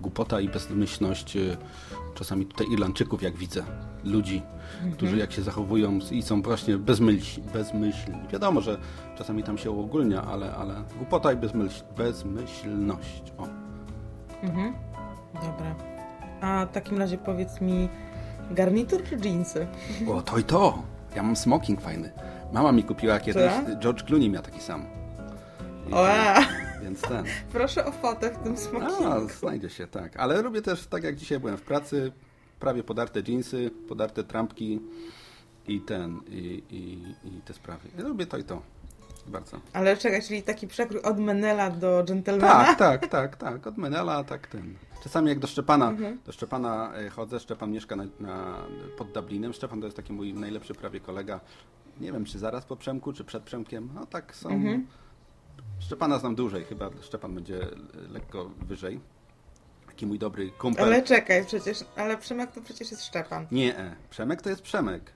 głupota 0.01 0.41
i 0.41 0.49
bezmyślność 0.49 1.37
y, 1.37 1.57
czasami 2.15 2.47
tutaj 2.47 2.67
Irlandczyków, 2.73 3.23
jak 3.23 3.37
widzę, 3.37 3.65
ludzi, 4.05 4.43
którzy 4.93 5.17
jak 5.17 5.33
się 5.33 5.43
zachowują 5.43 5.99
i 6.11 6.23
są 6.23 6.43
właśnie 6.43 6.79
bezmyśl, 6.79 7.41
bezmyślni. 7.53 8.19
Wiadomo, 8.33 8.61
że 8.61 8.79
czasami 9.19 9.43
tam 9.43 9.59
się 9.59 9.71
uogólnia, 9.71 10.23
ale, 10.23 10.55
ale 10.55 10.75
głupota 10.97 11.33
i 11.33 11.37
bezmyśl, 11.37 11.85
bezmyślność. 11.97 13.33
O. 13.39 13.47
Mhm. 14.43 14.75
Dobra. 15.35 15.75
A 16.41 16.67
w 16.67 16.73
takim 16.73 16.99
razie 16.99 17.19
powiedz 17.19 17.61
mi, 17.61 17.89
garnitur 18.51 19.03
czy 19.05 19.17
dżinsy? 19.17 19.67
o, 20.09 20.23
to 20.23 20.39
i 20.39 20.45
to! 20.45 20.83
Ja 21.17 21.23
mam 21.23 21.37
smoking 21.37 21.81
fajny. 21.81 22.13
Mama 22.53 22.73
mi 22.73 22.85
kupiła 22.85 23.21
kiedyś? 23.21 23.53
George 23.79 24.03
Clooney 24.03 24.31
miał 24.31 24.43
taki 24.43 24.61
sam. 24.61 24.96
Oa! 25.93 26.35
Więc 26.83 27.01
ten. 27.01 27.25
Proszę 27.53 27.85
o 27.87 27.93
fotę 27.93 28.31
w 28.31 28.39
tym 28.39 28.57
smokingu. 28.57 29.05
A, 29.07 29.21
znajdzie 29.21 29.71
się, 29.71 29.87
tak. 29.87 30.17
Ale 30.17 30.43
robię 30.43 30.63
też 30.63 30.87
tak 30.87 31.05
jak 31.05 31.17
dzisiaj 31.17 31.41
byłem 31.41 31.57
w 31.57 31.63
pracy, 31.63 32.13
prawie 32.61 32.83
podarte 32.83 33.23
dżinsy, 33.23 33.71
podarte 33.89 34.25
trampki 34.25 34.81
i 35.69 35.81
ten, 35.81 36.21
i, 36.29 36.63
i, 36.71 36.93
i 37.29 37.41
te 37.45 37.55
sprawy. 37.55 37.89
Ja 37.99 38.05
lubię 38.09 38.27
to 38.27 38.39
i 38.39 38.45
to. 38.45 38.63
Bardzo. 39.27 39.61
Ale 39.73 39.97
czekaj, 39.97 40.23
czyli 40.23 40.43
taki 40.43 40.67
przekrój 40.69 41.03
od 41.03 41.19
Menela 41.19 41.71
do 41.71 42.03
dżentelmena? 42.05 42.49
Tak, 42.65 42.79
tak, 42.79 43.07
tak, 43.07 43.37
tak. 43.37 43.67
Od 43.67 43.77
Menela, 43.79 44.25
tak 44.25 44.47
ten. 44.47 44.75
Czasami 45.03 45.29
jak 45.29 45.39
do 45.39 45.47
Szczepana, 45.47 45.89
Mhm. 45.89 46.19
do 46.27 46.33
Szczepana 46.33 46.93
e, 46.95 47.11
chodzę, 47.11 47.41
Szczepan 47.41 47.71
mieszka 47.73 47.97
na, 47.97 48.05
na, 48.21 48.57
pod 48.99 49.13
Dublinem. 49.13 49.53
Szczepan 49.53 49.81
to 49.81 49.87
jest 49.87 49.97
taki 49.97 50.13
mój 50.13 50.35
najlepszy 50.35 50.75
prawie 50.75 51.01
kolega. 51.01 51.41
Nie 52.01 52.13
wiem, 52.13 52.25
czy 52.25 52.39
zaraz 52.39 52.65
po 52.65 52.77
Przemku, 52.77 53.13
czy 53.13 53.25
przed 53.25 53.43
Przemkiem. 53.43 53.89
No 53.95 54.07
tak 54.07 54.35
są. 54.35 54.49
Mhm. 54.49 54.87
Szczepana 55.79 56.19
znam 56.19 56.35
dłużej, 56.35 56.65
chyba 56.65 56.91
Szczepan 57.03 57.35
będzie 57.35 57.61
lekko 58.09 58.51
wyżej. 58.67 59.01
Taki 59.87 60.07
mój 60.07 60.19
dobry 60.19 60.51
kumpel. 60.51 60.85
Ale 60.85 61.03
czekaj, 61.03 61.45
przecież, 61.47 61.85
ale 61.97 62.19
Przemek 62.19 62.53
to 62.53 62.61
przecież 62.61 62.91
jest 62.91 63.05
Szczepan. 63.05 63.47
Nie, 63.51 63.79
e. 63.79 63.97
Przemek 64.11 64.43
to 64.43 64.51
jest 64.51 64.63
Przemek. 64.63 65.13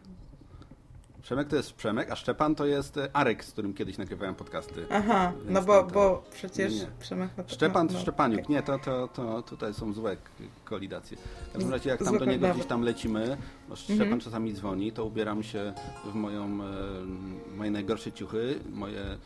Przemek 1.23 1.49
to 1.49 1.57
jest 1.57 1.73
Przemek, 1.73 2.11
a 2.11 2.17
Szczepan 2.17 2.55
to 2.55 2.67
jest 2.67 2.97
e, 2.97 3.17
Arek, 3.17 3.45
z 3.45 3.53
którym 3.53 3.75
kiedyś 3.75 3.99
nagrywałem 3.99 4.35
podcasty. 4.35 4.87
Aha, 4.91 5.33
Więc 5.37 5.51
no 5.55 5.63
bo, 5.63 5.83
to- 5.83 5.91
bo 5.95 6.23
przecież 6.33 6.73
Nie. 6.75 6.87
Przemek... 7.01 7.31
No, 7.39 7.45
Szczepan 7.47 7.89
to 7.89 7.95
no, 7.95 8.01
Szczepaniuk. 8.01 8.41
okej. 8.41 8.55
Nie, 8.57 8.63
to, 8.63 8.79
to, 8.79 9.09
to 9.09 9.43
tutaj 9.43 9.75
są 9.75 9.93
złe 9.93 10.17
kolidacje. 10.65 11.17
W 11.49 11.53
każdym 11.53 11.71
razie 11.73 11.91
jak 11.91 11.99
tam 11.99 12.09
złe 12.09 12.19
do 12.19 12.25
niego 12.25 12.33
kolidacje. 12.41 12.55
gdzieś 12.61 12.69
tam 12.69 12.83
lecimy, 12.83 13.37
bo 13.69 13.77
Szczepan 13.77 14.03
Mhm. 14.03 14.21
czasami 14.21 14.53
dzwoni, 14.55 14.93
to 14.93 15.05
ubieram 15.05 15.43
się 15.43 15.73
w 16.05 16.15
moją, 16.15 16.45
e, 16.45 17.57
moje 17.57 17.71
najgorsze 17.71 18.13
ciuchy, 18.13 18.59
moje 18.73 19.19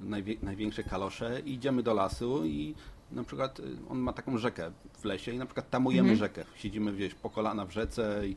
najwie, 0.00 0.36
największe 0.42 0.82
kalosze 0.82 1.40
i 1.40 1.52
idziemy 1.52 1.82
do 1.82 1.94
lasu 1.94 2.44
i 2.44 2.74
na 3.12 3.24
przykład 3.24 3.60
y, 3.60 3.62
on 3.90 3.98
ma 3.98 4.12
taką 4.12 4.38
rzekę 4.38 4.70
w 4.98 5.04
lesie 5.04 5.32
i 5.32 5.38
na 5.38 5.46
przykład 5.46 5.70
tamujemy 5.70 6.10
Mhm. 6.10 6.18
rzekę. 6.18 6.44
Siedzimy, 6.56 6.92
wiesz, 6.92 7.14
po 7.14 7.30
kolana 7.30 7.66
w 7.66 7.70
rzece 7.70 8.22
i, 8.26 8.30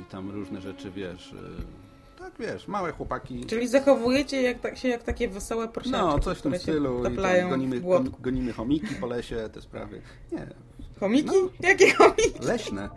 i 0.00 0.04
tam 0.10 0.30
różne 0.30 0.60
rzeczy, 0.60 0.90
wiesz... 0.90 1.34
Tak, 2.20 2.32
wiesz, 2.38 2.68
małe 2.68 2.92
chłopaki. 2.92 3.44
Czyli 3.46 3.68
zachowujecie 3.68 4.42
jak, 4.42 4.60
tak, 4.60 4.78
się 4.78 4.88
jak 4.88 5.02
takie 5.02 5.28
wesołe 5.28 5.68
prosiaczki, 5.68 5.98
No, 6.00 6.18
coś 6.18 6.38
w 6.38 6.42
tym 6.42 6.58
stylu. 6.58 7.02
I 7.10 7.48
gonimy, 7.50 7.80
gonimy 8.20 8.52
chomiki 8.52 8.94
po 8.94 9.06
lesie, 9.06 9.48
te 9.52 9.60
sprawy. 9.60 10.02
Nie, 10.32 10.46
Chomiki? 11.00 11.26
No. 11.26 11.68
Jakie 11.68 11.94
chomiki? 11.94 12.32
leśne. 12.42 12.88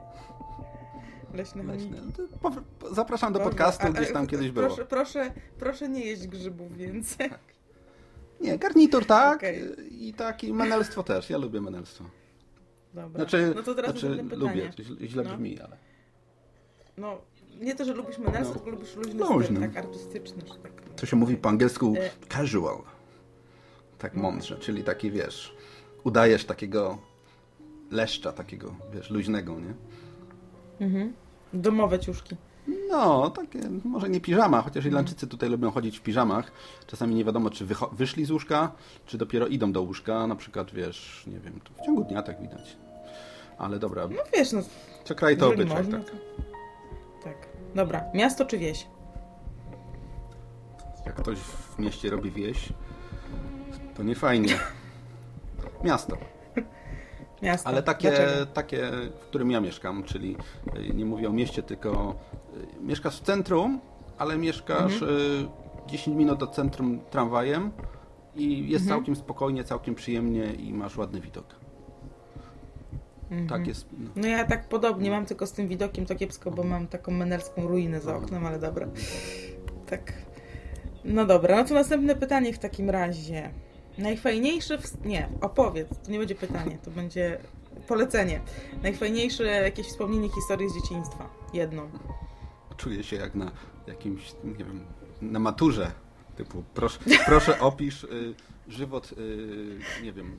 Leśne 1.34 1.64
leśne. 1.64 1.98
No 2.18 2.28
po, 2.42 2.52
po, 2.80 2.94
zapraszam 2.96 3.34
do 3.34 3.40
podcastu, 3.40 3.88
a- 3.88 3.90
gdzieś 3.92 4.14
tam 4.14 4.24
a- 4.24 4.28
kiedyś 4.28 4.52
było. 4.52 4.68
proszę, 4.68 4.86
Proszę, 4.86 5.32
proszę 5.60 5.90
nie 5.90 6.06
jeść 6.06 6.28
grzybów 6.28 6.78
więcej. 6.78 7.30
Nie, 8.42 8.58
garnitur 8.58 9.06
tak 9.06 9.38
Okej. 9.38 9.64
i 10.08 10.14
taki 10.14 10.54
menelstwo 10.54 11.04
też. 11.04 11.30
Ja 11.30 11.38
lubię 11.38 11.62
menelstwo. 11.62 12.04
Dobra. 12.94 13.20
Znaczy, 13.24 13.54
no 13.56 13.64
to 13.64 13.76
teraz 13.76 13.92
znaczy 13.92 14.24
lubię, 14.36 14.70
źle- 14.80 15.08
źle 15.08 15.24
No. 15.24 15.30
brzmi, 15.30 15.60
ale... 15.60 15.78
No, 16.98 17.22
nie 17.62 17.76
to, 17.76 17.86
że 17.86 17.94
lubisz 17.94 18.18
menelstwo, 18.18 18.54
No. 18.60 18.60
tylko 18.60 18.70
lubisz 18.70 18.96
luźny 18.96 19.14
Luźny. 19.14 19.58
styl, 19.58 19.60
tak 19.72 19.78
artystyczny, 19.78 20.42
że 20.48 20.54
tak 20.56 20.72
To 20.96 21.06
się 21.06 21.16
mówi 21.16 21.38
po 21.38 21.50
angielsku 21.50 21.94
E. 21.98 22.10
casual. 22.30 22.78
Tak 23.98 24.16
mądrze, 24.16 24.58
czyli 24.58 24.84
taki, 24.84 25.12
wiesz, 25.12 25.56
udajesz 26.04 26.46
takiego 26.46 26.98
leszcza, 27.92 28.32
takiego, 28.32 28.76
wiesz, 28.94 29.10
luźnego, 29.10 29.56
nie? 29.60 29.74
Mhm. 30.86 31.14
Domowe 31.54 32.00
ciuszki. 32.00 32.36
No, 32.90 33.30
takie, 33.30 33.60
może 33.86 34.10
nie 34.10 34.22
piżama, 34.22 34.62
chociaż 34.62 34.86
Irlandczycy 34.86 35.28
tutaj 35.28 35.50
lubią 35.50 35.72
chodzić 35.72 36.00
w 36.00 36.02
piżamach. 36.02 36.52
Czasami 36.88 37.16
nie 37.16 37.26
wiadomo, 37.26 37.50
czy 37.50 37.66
wyszli 37.92 38.26
z 38.26 38.32
łóżka, 38.32 38.72
czy 39.06 39.18
dopiero 39.18 39.48
idą 39.48 39.72
do 39.72 39.82
łóżka. 39.82 40.28
Na 40.28 40.36
przykład, 40.36 40.72
wiesz, 40.72 41.24
nie 41.28 41.40
wiem, 41.40 41.60
to 41.64 41.84
w 41.84 41.86
ciągu 41.86 42.04
dnia 42.04 42.22
tak 42.24 42.42
widać. 42.42 42.78
Ale 43.58 43.80
dobra, 43.80 44.08
No 44.08 44.24
wiesz, 44.34 44.52
no, 44.52 44.62
co 45.04 45.16
kraj 45.16 45.38
to 45.38 45.48
obyczaj, 45.50 45.88
tak. 45.88 46.06
to... 46.06 46.12
Dobra, 47.76 48.04
miasto 48.14 48.46
czy 48.46 48.58
wieś? 48.58 48.88
Jak 51.06 51.16
ktoś 51.16 51.38
w 51.40 51.80
mieście 51.80 52.10
robi 52.10 52.32
wieś, 52.32 52.70
to 53.96 54.04
nie 54.04 54.16
fajnie. 54.16 54.54
Miasto. 55.84 56.18
Miasto. 57.42 57.70
Ale 57.70 57.84
takie, 57.84 58.10
Dlaczego? 58.10 58.46
takie, 58.46 58.92
w 59.22 59.26
którym 59.26 59.52
ja 59.52 59.62
mieszkam, 59.62 60.04
czyli 60.04 60.38
y, 60.90 60.94
nie 60.94 61.06
mówię 61.06 61.30
o 61.30 61.32
mieście, 61.34 61.64
tylko 61.64 62.16
y, 62.80 62.82
mieszkasz 62.86 63.18
w 63.20 63.24
centrum, 63.24 63.80
ale 64.18 64.38
mieszkasz 64.38 64.94
Mhm. 65.02 65.12
y, 65.12 65.88
10 65.88 66.18
minut 66.18 66.40
do 66.40 66.48
centrum 66.48 67.00
tramwajem 67.10 67.72
i 68.36 68.70
jest 68.70 68.84
Mhm. 68.84 69.00
całkiem 69.00 69.16
spokojnie, 69.16 69.64
całkiem 69.64 69.96
przyjemnie 69.96 70.54
i 70.54 70.74
masz 70.74 70.98
ładny 70.98 71.22
widok. 71.22 71.56
Mhm. 73.34 73.48
Tak 73.48 73.68
jest. 73.68 73.88
No. 74.00 74.10
No 74.16 74.28
ja 74.28 74.46
tak 74.46 74.70
podobnie 74.70 75.12
mam, 75.12 75.26
tylko 75.26 75.48
z 75.48 75.52
tym 75.52 75.68
widokiem 75.68 76.06
to 76.06 76.16
kiepsko, 76.16 76.52
bo 76.52 76.64
mam 76.64 76.88
taką 76.88 77.12
menelską 77.12 77.68
ruinę 77.68 78.02
za 78.02 78.16
oknem, 78.16 78.46
ale 78.46 78.60
dobra. 78.60 78.88
Tak. 79.86 80.14
No 81.06 81.26
dobra, 81.26 81.56
no 81.56 81.64
to 81.66 81.74
następne 81.74 82.16
pytanie 82.16 82.54
w 82.54 82.60
takim 82.60 82.90
razie. 82.90 83.50
Najfajniejsze... 83.98 84.78
W... 84.78 85.06
Nie, 85.06 85.30
opowiedz. 85.42 85.90
To 86.06 86.12
nie 86.12 86.20
będzie 86.20 86.36
pytanie, 86.36 86.78
to 86.86 86.92
będzie 86.92 87.38
polecenie. 87.88 88.42
Najfajniejsze 88.84 89.44
jakieś 89.44 89.88
wspomnienie 89.88 90.30
historii 90.30 90.70
z 90.70 90.74
dzieciństwa. 90.76 91.30
Jedną. 91.54 91.90
Czuję 92.78 93.04
się 93.04 93.16
jak 93.16 93.36
na 93.36 93.52
jakimś, 93.88 94.36
nie 94.44 94.66
wiem, 94.66 94.86
na 95.22 95.40
maturze. 95.40 95.92
Typu, 96.36 96.64
proszę, 96.74 97.00
proszę 97.26 97.60
opisz 97.60 98.04
y, 98.04 98.34
żywot, 98.68 99.12
y, 99.12 100.04
nie 100.04 100.14
wiem, 100.14 100.38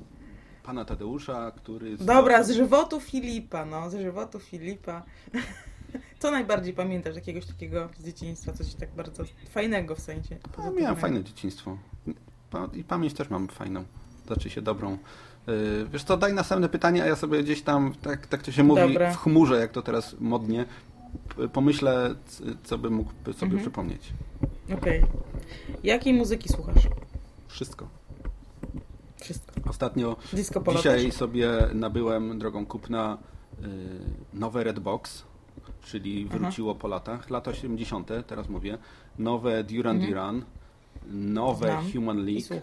pana 0.64 0.84
Tadeusza, 0.84 1.52
który... 1.56 1.96
Dobra, 1.96 2.42
z 2.42 2.50
żywotu 2.50 3.00
Filipa, 3.00 3.64
no, 3.64 3.90
z 3.90 3.94
żywotu 3.94 4.38
Filipa. 4.38 5.02
Co 6.18 6.30
najbardziej 6.30 6.74
pamiętasz 6.74 7.14
jakiegoś 7.14 7.46
takiego 7.46 7.88
z 7.98 8.04
dzieciństwa, 8.04 8.52
coś 8.52 8.74
tak 8.74 8.94
bardzo 8.94 9.24
fajnego 9.50 9.94
w 9.94 10.00
sensie? 10.00 10.36
Ja 10.58 10.70
miałem 10.70 10.96
fajne 10.96 11.24
dzieciństwo. 11.24 11.76
I 12.74 12.84
pamięć 12.84 13.14
też 13.14 13.30
mam 13.30 13.48
fajną. 13.48 13.84
Znaczy 14.26 14.50
się 14.50 14.62
dobrą. 14.62 14.98
Yy, 15.46 15.86
Wiesz 15.92 16.04
co, 16.04 16.16
daj 16.16 16.34
następne 16.34 16.68
pytanie, 16.68 17.02
a 17.02 17.06
ja 17.06 17.16
sobie 17.16 17.42
gdzieś 17.42 17.62
tam, 17.62 17.94
tak, 18.02 18.26
tak 18.26 18.42
to 18.42 18.52
się 18.52 18.64
mówi, 18.64 18.80
Dobra. 18.80 19.12
w 19.12 19.16
chmurze, 19.16 19.58
jak 19.60 19.72
to 19.72 19.82
teraz 19.82 20.16
modnie, 20.20 20.64
pomyślę, 21.52 22.14
co 22.64 22.78
bym 22.78 22.92
mógł 22.94 23.10
sobie 23.24 23.42
Mhm. 23.42 23.60
przypomnieć. 23.60 24.12
Okej. 24.74 25.04
Jakiej 25.84 26.14
muzyki 26.14 26.48
słuchasz? 26.48 26.88
Wszystko. 27.48 27.88
Wszystko. 29.24 29.70
Ostatnio, 29.70 30.16
Disco 30.32 30.60
polo 30.60 30.76
dzisiaj 30.78 31.04
też? 31.06 31.14
sobie 31.14 31.48
nabyłem 31.74 32.38
drogą 32.38 32.66
kupna 32.66 33.18
yy, 33.60 33.68
nowe 34.34 34.64
Redbox, 34.64 35.24
czyli 35.84 36.26
Aha. 36.30 36.38
wróciło 36.38 36.74
po 36.74 36.88
latach, 36.88 37.30
lata 37.30 37.50
80., 37.50 38.10
teraz 38.26 38.48
mówię, 38.48 38.78
nowe 39.18 39.64
Duran 39.64 39.96
Mhm. 39.96 40.10
Duran, 40.10 40.44
nowe 41.12 41.66
Znam 41.66 41.92
Human 41.92 42.24
League, 42.26 42.62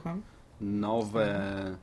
nowe 0.62 1.26
e, 1.68 1.76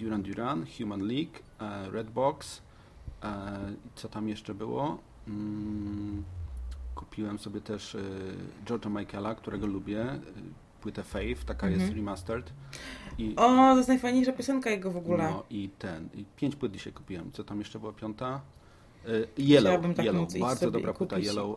Duran 0.00 0.22
Duran, 0.22 0.64
Human 0.78 1.00
League, 1.02 1.32
e, 1.60 1.90
Redbox, 1.90 2.62
e, 3.22 3.28
co 3.94 4.08
tam 4.08 4.28
jeszcze 4.28 4.54
było? 4.54 4.98
Mm, 5.28 6.24
kupiłem 6.94 7.38
sobie 7.38 7.60
też 7.60 7.94
e, 7.94 7.98
George'a 8.66 8.90
Michaela, 9.00 9.34
którego 9.34 9.66
lubię, 9.66 10.06
płytę 10.80 11.02
Faith, 11.02 11.44
taka 11.44 11.66
Mhm. 11.66 11.80
jest 11.82 11.96
remastered. 11.96 12.52
I, 13.18 13.34
O, 13.36 13.48
to 13.48 13.76
jest 13.76 13.88
najfajniejsza 13.88 14.32
piosenka 14.32 14.70
jego 14.70 14.90
w 14.90 14.96
ogóle. 14.96 15.24
no 15.30 15.42
i 15.50 15.70
ten, 15.78 16.08
i 16.14 16.24
pięć 16.36 16.56
płyt 16.56 16.72
dzisiaj 16.72 16.92
kupiłem. 16.92 17.32
Co 17.32 17.44
tam 17.44 17.58
jeszcze 17.58 17.78
była 17.78 17.92
piąta? 17.92 18.40
E, 19.06 19.08
Yellow, 19.42 19.60
Chciałabym 19.64 19.94
tak 19.94 20.06
Yellow 20.06 20.28
bardzo 20.40 20.70
dobra 20.70 20.92
płyta 20.94 21.16
kupić. 21.16 21.28
Yellow. 21.28 21.56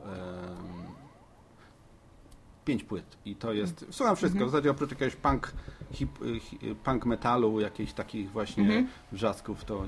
pięć 2.66 2.84
płyt 2.84 3.18
i 3.26 3.36
to 3.36 3.54
jest, 3.54 3.86
słucham 3.92 4.16
wszystko, 4.16 4.36
Mhm. 4.38 4.50
w 4.50 4.52
zasadzie 4.52 4.72
oprócz 4.72 4.90
jakiegoś 4.92 5.16
punk, 5.16 5.52
hip, 5.92 6.10
hi- 6.42 6.76
punk 6.84 7.06
metalu, 7.06 7.60
jakichś 7.60 7.94
takich 7.94 8.32
właśnie 8.32 8.64
Mhm. 8.64 8.88
wrzasków, 9.12 9.66
to 9.66 9.86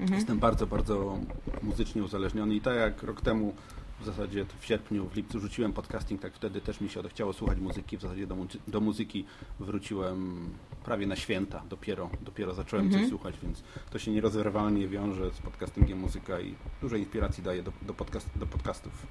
Mhm. 0.00 0.14
jestem 0.18 0.38
bardzo, 0.38 0.66
bardzo 0.66 1.18
muzycznie 1.62 2.02
uzależniony 2.02 2.54
i 2.54 2.60
tak 2.60 2.76
jak 2.76 3.02
rok 3.02 3.20
temu 3.20 3.54
w 4.00 4.04
zasadzie 4.04 4.46
w 4.60 4.66
sierpniu, 4.66 5.08
w 5.08 5.16
lipcu 5.16 5.40
rzuciłem 5.40 5.72
podcasting, 5.72 6.20
tak 6.22 6.34
wtedy 6.34 6.60
też 6.60 6.80
mi 6.80 6.88
się 6.88 7.00
odechciało 7.00 7.32
słuchać 7.32 7.58
muzyki. 7.58 7.96
W 7.98 8.00
zasadzie 8.00 8.26
do, 8.26 8.36
mu- 8.36 8.46
do 8.68 8.80
muzyki 8.80 9.24
wróciłem 9.60 10.48
prawie 10.84 11.06
na 11.06 11.16
święta. 11.16 11.62
Dopiero, 11.70 12.10
dopiero 12.20 12.54
zacząłem 12.54 12.86
Mhm. 12.86 13.02
coś 13.02 13.10
słuchać, 13.10 13.34
więc 13.42 13.62
to 13.90 13.98
się 13.98 14.10
nierozerwalnie 14.10 14.88
wiąże 14.88 15.30
z 15.32 15.38
podcastingiem 15.38 15.98
muzyka 15.98 16.40
i 16.40 16.54
dużo 16.80 16.96
inspiracji 16.96 17.42
daje 17.42 17.62
do, 17.62 17.72
do, 17.82 17.94
podcast, 17.94 18.28
do 18.36 18.46
podcastów. 18.46 19.06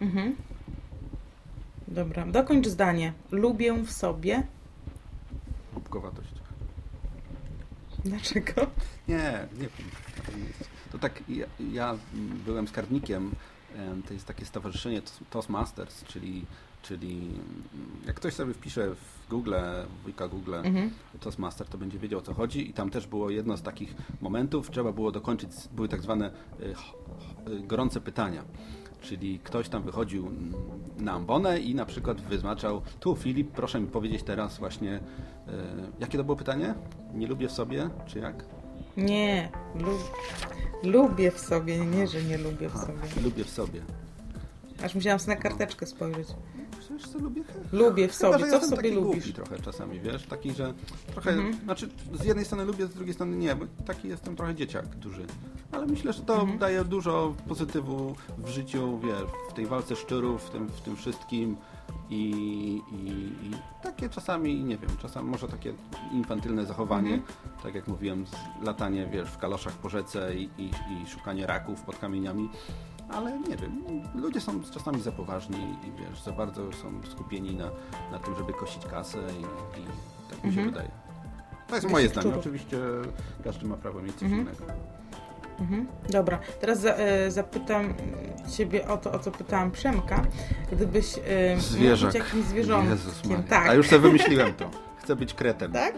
Mhm. 0.00 0.36
Dobra, 1.88 2.26
dokończ 2.26 2.66
zdanie. 2.68 3.12
Lubię 3.30 3.74
w 3.84 3.92
sobie. 3.92 4.42
Głupkowatość. 5.72 6.28
Dlaczego? 8.04 8.66
Nie, 9.08 9.48
nie 9.52 9.58
wiem. 9.78 9.88
To 10.92 10.98
tak, 10.98 11.22
ja, 11.28 11.46
ja 11.72 11.98
byłem 12.46 12.68
skarbnikiem, 12.68 13.22
em, 13.26 13.32
to 14.08 14.14
jest 14.14 14.26
takie 14.26 14.44
stowarzyszenie 14.44 15.02
Toastmasters, 15.30 16.04
czyli, 16.04 16.44
czyli 16.82 17.12
mm, 17.16 17.62
jak 18.06 18.16
ktoś 18.16 18.34
sobie 18.34 18.54
wpisze 18.54 18.94
w 18.94 19.30
Google, 19.30 19.54
w 20.00 20.02
wujka 20.02 20.28
Google 20.28 20.54
Mhm. 20.54 20.90
Toastmaster, 21.20 21.66
to 21.66 21.78
będzie 21.78 21.98
wiedział 21.98 22.18
o 22.18 22.22
co 22.22 22.34
chodzi 22.34 22.70
i 22.70 22.72
tam 22.72 22.90
też 22.90 23.06
było 23.06 23.30
jedno 23.30 23.56
z 23.56 23.62
takich 23.62 23.94
momentów, 24.20 24.70
trzeba 24.70 24.92
było 24.92 25.12
dokończyć, 25.12 25.50
były 25.72 25.88
tak 25.88 26.02
zwane 26.02 26.30
ch- 26.74 26.94
y, 27.48 27.60
gorące 27.60 28.00
pytania. 28.00 28.44
Czyli 29.00 29.38
ktoś 29.38 29.68
tam 29.68 29.82
wychodził 29.82 30.26
mm, 30.26 30.52
na 30.98 31.12
ambonę 31.12 31.60
i 31.60 31.74
na 31.74 31.84
przykład 31.86 32.20
wyznaczał, 32.20 32.82
tu 33.00 33.16
Filip, 33.16 33.50
proszę 33.50 33.80
mi 33.80 33.86
powiedzieć 33.86 34.22
teraz 34.22 34.58
właśnie, 34.58 34.96
y, 34.96 35.00
jakie 36.00 36.18
to 36.18 36.24
było 36.24 36.36
pytanie? 36.36 36.74
Nie 37.14 37.26
lubię 37.26 37.48
w 37.48 37.52
sobie, 37.52 37.90
czy 38.06 38.18
jak? 38.18 38.44
Nie. 38.98 39.48
Lub... 39.74 40.10
Lubię 40.82 41.30
w 41.30 41.40
sobie, 41.40 41.78
nie, 41.86 42.06
że 42.06 42.22
nie 42.22 42.38
lubię 42.38 42.68
w 42.68 42.76
Aha, 42.76 42.86
sobie. 42.86 43.22
lubię 43.24 43.44
w 43.44 43.50
sobie. 43.50 43.80
Aż 44.84 44.94
musiałam 44.94 45.18
sobie 45.18 45.34
na 45.36 45.42
karteczkę 45.42 45.86
spojrzeć. 45.86 46.28
Przecież 46.80 47.08
co 47.08 47.18
lubię? 47.18 47.42
Lubię 47.72 48.08
w 48.08 48.16
Chyba, 48.18 48.32
sobie. 48.32 48.44
że 48.44 48.50
Co 48.50 48.60
w 48.60 48.64
sobie 48.64 48.76
taki 48.76 48.90
lubisz? 48.90 49.32
Trochę 49.32 49.58
czasami, 49.60 50.00
wiesz, 50.00 50.26
taki, 50.26 50.52
że 50.52 50.74
trochę, 51.12 51.30
Mhm. 51.30 51.54
znaczy 51.64 51.88
z 52.20 52.24
jednej 52.24 52.44
strony 52.44 52.64
lubię, 52.64 52.86
z 52.86 52.90
drugiej 52.94 53.14
strony 53.14 53.36
nie, 53.36 53.54
bo 53.56 53.64
taki 53.86 54.08
jestem 54.08 54.36
trochę 54.36 54.54
dzieciak 54.54 54.86
duży. 54.96 55.26
Ale 55.72 55.86
myślę, 55.86 56.12
że 56.12 56.22
to 56.22 56.34
Mhm. 56.40 56.58
daje 56.58 56.84
dużo 56.84 57.34
pozytywu 57.48 58.14
w 58.38 58.48
życiu, 58.48 58.98
wiesz, 58.98 59.30
w 59.50 59.52
tej 59.52 59.66
walce 59.66 59.96
szczurów, 59.96 60.42
w 60.46 60.50
tym, 60.50 60.66
w 60.68 60.80
tym 60.80 60.96
wszystkim 60.96 61.56
i, 62.10 62.20
i, 62.92 63.08
i 63.46 63.50
takie 63.82 64.08
czasami, 64.08 64.64
nie 64.64 64.78
wiem, 64.78 64.90
czasami 65.02 65.30
może 65.30 65.48
takie 65.48 65.72
infantylne 66.12 66.66
zachowanie, 66.66 67.14
Mhm. 67.14 67.32
tak 67.62 67.74
jak 67.74 67.88
mówiłem, 67.88 68.24
latanie, 68.62 69.06
wiesz, 69.12 69.28
w 69.30 69.38
kaloszach 69.38 69.72
po 69.72 69.88
rzece 69.88 70.34
i, 70.34 70.42
i, 70.58 70.70
i 71.02 71.06
szukanie 71.06 71.46
raków 71.46 71.82
pod 71.82 71.98
kamieniami. 71.98 72.48
Ale 73.10 73.38
nie 73.38 73.56
wiem, 73.56 73.82
ludzie 74.14 74.40
są 74.40 74.60
czasami 74.62 75.00
za 75.00 75.12
poważni 75.12 75.58
i 75.58 75.92
wiesz, 76.00 76.22
za 76.22 76.32
bardzo 76.32 76.72
są 76.72 76.92
skupieni 77.10 77.54
na, 77.56 77.70
na 78.12 78.18
tym, 78.18 78.34
żeby 78.36 78.52
kosić 78.52 78.86
kasę 78.86 79.18
i, 79.18 79.40
i 79.80 79.84
tak 80.30 80.44
mi 80.44 80.52
się 80.52 80.60
Mhm. 80.60 80.70
wydaje. 80.70 80.90
To 81.68 81.74
jest 81.74 81.90
moje 81.90 82.08
zdanie. 82.08 82.34
Oczywiście 82.36 82.78
każdy 83.44 83.66
ma 83.66 83.76
prawo 83.76 84.02
mieć 84.02 84.14
coś 84.14 84.22
Mhm. 84.22 84.40
innego. 84.42 84.64
Mhm. 85.60 85.86
Dobra, 86.10 86.38
teraz 86.60 86.80
za, 86.80 86.94
e, 86.94 87.30
zapytam 87.30 87.94
Ciebie 88.56 88.88
o 88.88 88.96
to, 88.96 89.12
o 89.12 89.18
co 89.18 89.30
pytałam 89.30 89.70
Przemka. 89.70 90.22
Gdybyś 90.72 91.18
e, 91.18 91.60
Zwierzak. 91.60 92.12
być 92.12 92.18
jakimś 92.24 92.44
zwierzątkiem. 92.44 93.42
Tak. 93.48 93.68
A 93.68 93.74
już 93.74 93.86
sobie 93.88 93.98
wymyśliłem 93.98 94.54
to. 94.54 94.70
Chcę 95.02 95.16
być 95.16 95.34
kretem. 95.34 95.72
Tak? 95.72 95.94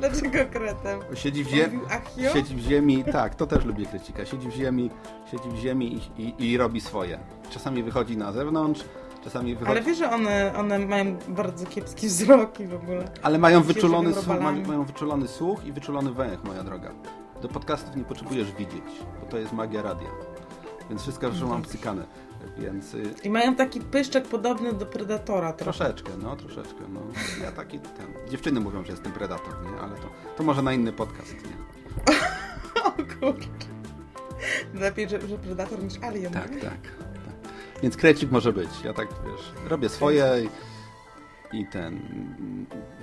Dlaczego 0.00 0.38
kretem? 0.52 1.00
Siedzi 1.14 1.44
w, 1.44 1.48
zie- 1.48 1.64
Mówił 1.64 1.80
Achio? 1.90 2.32
siedzi 2.32 2.56
w 2.56 2.58
ziemi, 2.58 3.04
tak, 3.12 3.34
to 3.34 3.46
też 3.46 3.64
lubię 3.64 3.86
krecika. 3.86 4.24
Siedzi 4.26 4.48
w 4.48 4.52
ziemi, 4.52 4.90
siedzi 5.30 5.48
w 5.48 5.56
ziemi 5.56 6.00
i, 6.18 6.22
i, 6.22 6.50
i 6.50 6.56
robi 6.56 6.80
swoje. 6.80 7.18
Czasami 7.50 7.82
wychodzi 7.82 8.16
na 8.16 8.32
zewnątrz, 8.32 8.84
czasami 9.24 9.54
wychodzi... 9.54 9.70
Ale 9.70 9.82
wiesz, 9.82 9.98
że 9.98 10.10
one, 10.10 10.52
one 10.56 10.78
mają 10.78 11.16
bardzo 11.28 11.66
kiepski 11.66 12.06
wzrok 12.06 12.60
i 12.60 12.66
w 12.66 12.74
ogóle. 12.74 13.04
Ale 13.22 13.38
mają 13.38 13.62
wyczulony, 13.62 14.14
słuch, 14.14 14.40
mają 14.66 14.84
wyczulony 14.84 15.28
słuch 15.28 15.64
i 15.66 15.72
wyczulony 15.72 16.12
węch, 16.12 16.44
moja 16.44 16.62
droga. 16.62 16.90
Do 17.42 17.48
podcastów 17.48 17.96
nie 17.96 18.04
potrzebujesz 18.04 18.52
widzieć, 18.52 18.84
bo 19.20 19.26
to 19.26 19.38
jest 19.38 19.52
magia 19.52 19.82
radia. 19.82 20.08
Więc 20.88 21.02
wszystko 21.02 21.26
już 21.26 21.40
mam 21.42 21.62
psykane. 21.62 22.06
Więc 22.58 22.94
y, 22.94 23.14
I 23.24 23.30
mają 23.30 23.54
taki 23.54 23.80
pyszczek 23.80 24.24
podobny 24.28 24.72
do 24.72 24.86
Predatora 24.86 25.52
trochę. 25.52 25.64
troszeczkę, 25.78 26.10
no 26.22 26.36
troszeczkę. 26.36 26.80
No. 26.88 27.00
Ja 27.42 27.52
taki 27.52 27.78
ten. 27.78 28.06
Dziewczyny 28.30 28.60
mówią, 28.60 28.84
że 28.84 28.92
jestem 28.92 29.12
predator, 29.12 29.54
nie? 29.64 29.80
Ale 29.80 29.96
to, 29.96 30.08
to 30.36 30.42
może 30.42 30.62
na 30.62 30.72
inny 30.72 30.92
podcast, 30.92 31.34
nie? 31.34 31.56
O 32.84 32.90
kurczę. 32.92 33.48
Lepiej, 34.74 35.08
że, 35.08 35.28
że 35.28 35.38
Predator 35.38 35.82
niż 35.82 35.94
Alien. 36.02 36.32
Tak, 36.32 36.50
tak, 36.50 36.60
tak. 36.60 36.80
Więc 37.82 37.96
krecik 37.96 38.30
może 38.30 38.52
być. 38.52 38.70
Ja 38.84 38.92
tak, 38.92 39.08
wiesz, 39.26 39.52
robię 39.70 39.88
swoje 39.88 40.24
i, 40.44 40.48
i 41.52 41.66
ten, 41.66 42.00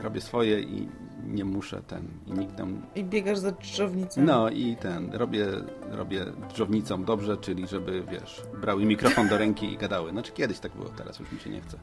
robię 0.01 0.21
swoje 0.21 0.59
i 0.61 0.89
nie 1.27 1.45
muszę 1.45 1.81
ten, 1.81 2.07
i 2.25 2.31
nikt 2.31 2.55
tam 2.55 2.81
I 2.95 3.03
biegasz 3.03 3.37
za 3.37 3.51
drzewnicą. 3.51 4.21
No 4.21 4.49
i 4.49 4.75
ten, 4.75 5.13
robię, 5.13 5.45
robię 5.91 6.25
drzownicą 6.53 7.03
dobrze, 7.03 7.37
czyli 7.37 7.67
żeby, 7.67 8.03
wiesz, 8.11 8.41
brały 8.61 8.85
mikrofon 8.85 9.27
do 9.27 9.37
ręki 9.37 9.73
i 9.73 9.77
gadały. 9.77 10.11
Znaczy 10.11 10.31
kiedyś 10.31 10.59
tak 10.59 10.71
było, 10.71 10.89
teraz 10.89 11.19
już 11.19 11.31
mi 11.31 11.39
się 11.39 11.49
nie 11.49 11.61
chce. 11.61 11.77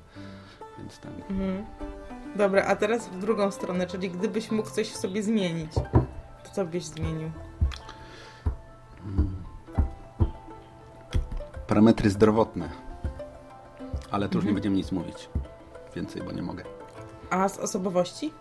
Więc 0.78 0.98
ten... 0.98 1.12
Mhm. 1.30 1.64
Dobra, 2.36 2.64
a 2.64 2.76
teraz 2.76 3.08
w 3.08 3.18
drugą 3.18 3.50
stronę, 3.50 3.86
czyli 3.86 4.10
gdybyś 4.10 4.50
mógł 4.50 4.70
coś 4.70 4.88
w 4.88 4.96
sobie 4.96 5.22
zmienić, 5.22 5.74
to 6.44 6.50
co 6.54 6.64
byś 6.64 6.84
zmienił? 6.84 7.30
Parametry 11.66 12.10
zdrowotne. 12.10 12.68
Ale 14.10 14.28
tu 14.28 14.38
już 14.38 14.44
nie 14.44 14.50
Mhm. 14.50 14.54
będziemy 14.54 14.76
nic 14.76 14.92
mówić. 14.92 15.28
Więcej, 15.96 16.22
bo 16.22 16.32
nie 16.32 16.42
mogę. 16.42 16.64
A 17.30 17.48
z 17.48 17.58
osobowości? 17.58 18.32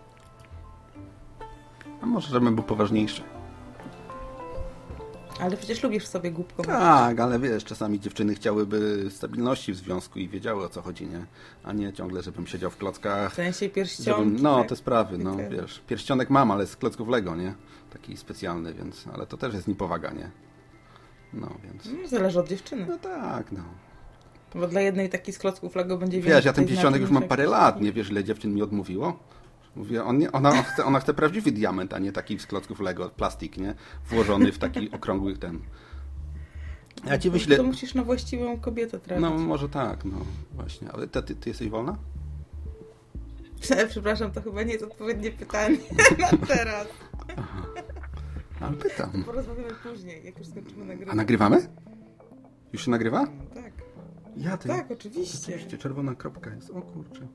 A 2.02 2.06
może 2.06 2.28
żebym 2.28 2.54
był 2.54 2.64
poważniejszy. 2.64 3.22
Ale 5.40 5.56
przecież 5.56 5.82
lubisz 5.82 6.04
w 6.04 6.08
sobie 6.08 6.30
głupką. 6.30 6.62
Tak, 6.62 7.20
ale 7.20 7.38
wiesz, 7.38 7.64
czasami 7.64 8.00
dziewczyny 8.00 8.34
chciałyby 8.34 9.06
stabilności 9.10 9.72
w 9.72 9.76
związku 9.76 10.18
i 10.18 10.28
wiedziały 10.28 10.64
o 10.64 10.68
co 10.68 10.82
chodzi, 10.82 11.06
nie? 11.06 11.26
A 11.64 11.72
nie 11.72 11.92
ciągle, 11.92 12.22
żebym 12.22 12.46
siedział 12.46 12.70
w 12.70 12.76
klockach. 12.76 13.32
W 13.32 13.34
sensie 13.34 13.68
pierścionki. 13.68 14.24
Żebym, 14.24 14.42
no, 14.42 14.58
tak? 14.58 14.68
te 14.68 14.76
sprawy, 14.76 15.18
no, 15.18 15.36
wiesz. 15.50 15.82
Pierścionek 15.86 16.30
mam, 16.30 16.50
ale 16.50 16.66
z 16.66 16.76
klocków 16.76 17.08
Lego, 17.08 17.36
nie? 17.36 17.54
Taki 17.92 18.16
specjalny, 18.16 18.74
więc, 18.74 19.04
ale 19.14 19.26
to 19.26 19.36
też 19.36 19.54
jest 19.54 19.68
niepowaga, 19.68 20.10
nie? 20.10 20.30
No, 21.32 21.50
więc... 21.64 21.84
No, 22.02 22.08
Zależy 22.08 22.40
od 22.40 22.48
dziewczyny. 22.48 22.86
No 22.88 22.98
tak, 22.98 23.52
no. 23.52 23.62
Bo 24.54 24.68
dla 24.68 24.80
jednej 24.80 25.08
taki 25.08 25.32
z 25.32 25.38
klocków 25.38 25.76
Lego 25.76 25.98
będzie 25.98 26.20
Wiesz, 26.20 26.28
ja 26.28 26.40
ten 26.40 26.44
więcej 26.44 26.66
pierścionek 26.66 27.00
już 27.00 27.10
mam 27.10 27.22
parę 27.22 27.46
lat, 27.46 27.80
nie 27.80 27.92
wiesz, 27.92 28.10
ile 28.10 28.24
dziewczyn 28.24 28.54
mi 28.54 28.62
odmówiło? 28.62 29.18
Mówię, 29.76 30.04
on 30.04 30.18
nie, 30.18 30.32
ona, 30.32 30.62
chce, 30.62 30.84
ona 30.84 31.00
chce 31.00 31.14
prawdziwy 31.14 31.52
diament, 31.52 31.94
a 31.94 31.98
nie 31.98 32.12
taki 32.12 32.38
z 32.38 32.46
klocków 32.46 32.80
Lego, 32.80 33.08
plastik, 33.08 33.56
nie? 33.56 33.74
Włożony 34.10 34.52
w 34.52 34.58
taki 34.58 34.90
okrągły 34.90 35.36
ten... 35.36 35.60
Ja 37.06 37.18
ci 37.18 37.28
To 37.28 37.32
wyślę... 37.32 37.62
musisz 37.62 37.94
na 37.94 38.04
właściwą 38.04 38.60
kobietę 38.60 38.98
trafić. 38.98 39.22
No, 39.22 39.38
może 39.38 39.68
tak, 39.68 40.04
no, 40.04 40.16
właśnie. 40.52 40.88
Ale 40.92 41.08
ty, 41.08 41.22
ty, 41.22 41.34
ty 41.34 41.50
jesteś 41.50 41.68
wolna? 41.68 41.96
Przepraszam, 43.88 44.30
to 44.30 44.42
chyba 44.42 44.62
nie 44.62 44.72
jest 44.72 44.84
odpowiednie 44.84 45.30
pytanie 45.30 45.76
na 46.18 46.46
teraz. 46.46 46.86
Ale 48.60 48.76
pytam. 48.76 49.24
Porozmawiamy 49.26 49.74
później, 49.82 50.24
jak 50.24 50.38
już 50.38 50.48
skończymy 50.48 50.84
nagrywać. 50.84 51.12
A 51.12 51.16
nagrywamy? 51.16 51.68
Już 52.72 52.84
się 52.84 52.90
nagrywa? 52.90 53.22
No, 53.22 53.62
tak. 53.62 53.83
Ja 54.36 54.56
ty. 54.56 54.68
Tak, 54.68 54.90
oczywiście. 54.90 55.38
Oczywiście, 55.42 55.78
czerwona 55.78 56.14
kropka 56.14 56.54
jest. 56.54 56.70
O 56.70 56.82
kurczę. 56.82 57.26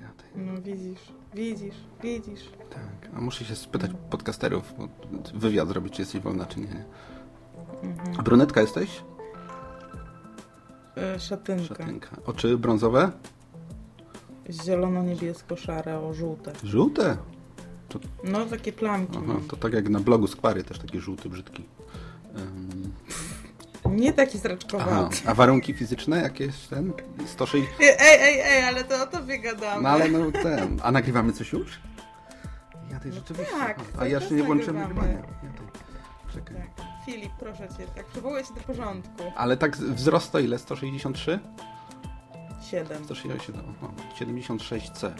Ja 0.00 0.08
ty. 0.16 0.24
No 0.36 0.62
widzisz, 0.62 1.12
widzisz, 1.34 1.74
widzisz. 2.02 2.50
Tak. 2.70 3.10
A 3.16 3.20
muszę 3.20 3.44
się 3.44 3.56
spytać 3.56 3.90
podcasterów, 4.10 4.74
bo 4.78 4.88
wywiad 5.34 5.68
zrobić, 5.68 5.94
czy 5.94 6.02
jesteś 6.02 6.20
wolna, 6.20 6.46
czy 6.46 6.60
nie. 6.60 6.66
nie. 6.66 6.84
Mhm. 7.82 8.14
A 8.18 8.22
brunetka 8.22 8.60
jesteś? 8.60 9.02
E, 10.96 11.20
szatynka. 11.20 11.74
Szatynka. 11.74 12.16
Oczy 12.26 12.58
brązowe? 12.58 13.12
Zielono-niebiesko-szare, 14.50 16.00
o 16.00 16.14
żółte. 16.14 16.52
Żółte? 16.64 17.16
No 18.24 18.46
takie 18.46 18.72
plamki. 18.72 19.18
Aha, 19.18 19.40
to 19.48 19.56
tak 19.56 19.72
jak 19.72 19.88
na 19.88 20.00
blogu 20.00 20.26
Skwary, 20.26 20.64
też 20.64 20.78
taki 20.78 21.00
żółty, 21.00 21.28
brzydki. 21.28 21.64
Ym, 22.38 22.92
Nie 23.90 24.12
taki 24.12 24.30
aha. 24.30 24.38
straczkowaty. 24.38 25.16
A 25.26 25.34
warunki 25.34 25.74
fizyczne 25.74 26.22
jakieś 26.22 26.58
ten? 26.58 26.92
160? 27.26 27.80
Ej, 27.80 27.96
ej, 28.00 28.40
ej, 28.40 28.64
ale 28.64 28.84
to 28.84 29.02
o 29.02 29.06
tobie 29.06 29.38
gadamy. 29.38 29.82
No 29.82 29.88
ale 29.88 30.08
no 30.08 30.32
ten. 30.32 30.80
A 30.82 30.92
nagrywamy 30.92 31.32
coś 31.32 31.52
już? 31.52 31.80
Ja 32.90 33.00
tej 33.00 33.12
rzeczywiście. 33.12 33.52
tak, 33.58 33.78
Aha. 33.78 33.88
A 33.98 34.00
czas 34.00 34.08
jeszcze 34.10 34.34
nie 34.34 34.42
nagrywania. 34.72 35.12
Ja 35.12 35.22
tej. 35.22 35.66
Czekaj. 36.32 36.56
Tak. 36.76 36.86
Filip, 37.06 37.32
proszę 37.38 37.68
cię, 37.68 37.86
tak 37.96 38.06
przywołuję 38.06 38.44
się 38.44 38.54
do 38.54 38.60
porządku. 38.60 39.22
Ale 39.36 39.56
tak 39.56 39.76
wzrost 39.76 40.32
to 40.32 40.38
ile? 40.38 40.58
163? 40.58 41.38
Siedem. 42.70 43.04
167. 43.04 43.74
O, 43.82 43.88
76C. 44.24 45.12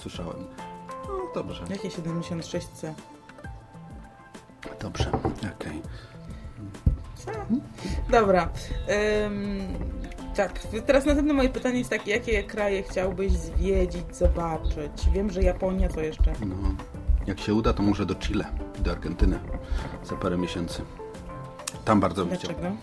Słyszałem. 0.00 0.46
No 1.08 1.32
dobrze. 1.34 1.64
Jakie 1.70 1.88
76C? 1.88 2.92
Dobrze. 4.80 5.10
Okej. 5.56 5.82
Dobra. 8.10 8.48
Tak, 10.36 10.58
teraz 10.86 11.04
następne 11.04 11.34
moje 11.34 11.48
pytanie 11.48 11.78
jest 11.78 11.90
takie, 11.90 12.10
jakie 12.12 12.42
kraje 12.42 12.82
chciałbyś 12.82 13.32
zwiedzić, 13.32 14.16
zobaczyć? 14.16 15.08
Wiem, 15.12 15.30
że 15.30 15.42
Japonia 15.42 15.88
to 15.88 16.00
jeszcze. 16.00 16.32
No, 16.46 16.56
jak 17.26 17.40
się 17.40 17.54
uda, 17.54 17.72
to 17.72 17.82
może 17.82 18.06
do 18.06 18.14
Chile, 18.14 18.44
do 18.78 18.90
Argentyny 18.90 19.38
za 20.04 20.16
parę 20.16 20.38
miesięcy. 20.38 20.82
Tam 21.84 22.00
bardzo 22.00 22.24
bym 22.24 22.36
chciał. 22.36 22.50
Dlaczego? 22.52 22.76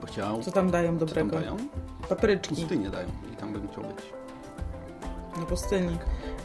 Bo 0.00 0.06
chciał. 0.06 0.42
Co 0.42 0.50
tam 0.50 0.70
dają 0.70 0.92
Co 0.98 1.06
tam 1.06 1.08
dobrego? 1.08 1.30
dają? 1.40 1.56
Papryczki 2.08 2.54
Pustynię 2.54 2.90
dają 2.90 3.08
i 3.32 3.36
tam 3.36 3.52
bym 3.52 3.68
chciał 3.68 3.84
być. 3.84 4.12
na 5.40 5.46
pustyni. 5.46 5.98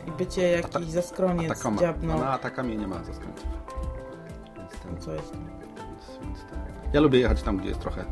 I 0.08 0.12
bycie 0.12 0.42
jakiś 0.52 0.76
Ata- 0.76 0.86
zaskroniec, 0.92 1.52
Atakama. 1.52 1.82
dziabno. 1.82 2.14
No, 2.14 2.20
na 2.20 2.32
Atakamie 2.32 2.76
nie 2.78 2.88
ma 2.88 3.04
zaskoczeń. 3.04 3.34
Więc 4.58 4.72
ten, 4.72 4.98
Co 5.02 5.14
jest? 5.14 5.34
Ja 6.94 7.02
lubię 7.02 7.20
jechać 7.20 7.42
tam, 7.44 7.58
gdzie 7.58 7.70
jest 7.70 7.82
trochę 7.82 8.06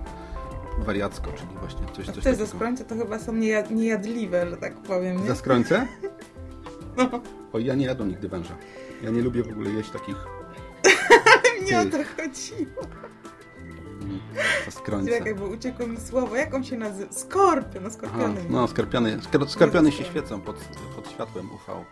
wariacko, 0.77 1.31
czyli 1.31 1.49
właśnie 1.59 1.81
coś, 1.95 2.05
coś 2.05 2.23
te 2.23 2.35
zaskrońce 2.35 2.85
to 2.85 2.95
chyba 2.95 3.19
są 3.19 3.33
niejad, 3.33 3.71
niejadliwe, 3.71 4.49
że 4.49 4.57
tak 4.57 4.73
powiem. 4.75 5.21
Nie? 5.21 5.27
Zaskrońce? 5.27 5.87
No, 6.97 7.09
O, 7.53 7.59
ja 7.59 7.75
nie 7.75 7.85
jadłem 7.85 8.09
nigdy 8.09 8.29
węża. 8.29 8.55
Ja 9.03 9.09
nie 9.09 9.21
lubię 9.21 9.43
w 9.43 9.51
ogóle 9.51 9.69
jeść 9.69 9.89
takich 9.89 10.15
nie 11.71 11.79
o 11.79 11.85
to 11.85 11.97
chodziło. 12.17 12.81
zaskrońce. 14.65 15.11
Czekaj, 15.17 15.35
bo 15.35 15.45
uciekło 15.45 15.87
mi 15.87 15.97
słowo. 15.97 16.35
Jak 16.35 16.53
on 16.53 16.63
się 16.63 16.77
nazywa? 16.77 17.11
Skorpion, 17.13 17.83
no 17.83 17.89
Aha, 17.89 17.89
skorpiony. 17.89 18.41
no, 18.49 18.67
skorpiony, 18.67 19.17
skor, 19.21 19.49
skorpiony 19.49 19.91
się 19.91 20.03
świecą 20.03 20.41
pod, 20.41 20.55
pod 20.95 21.09
światłem 21.11 21.49
UV. 21.51 21.85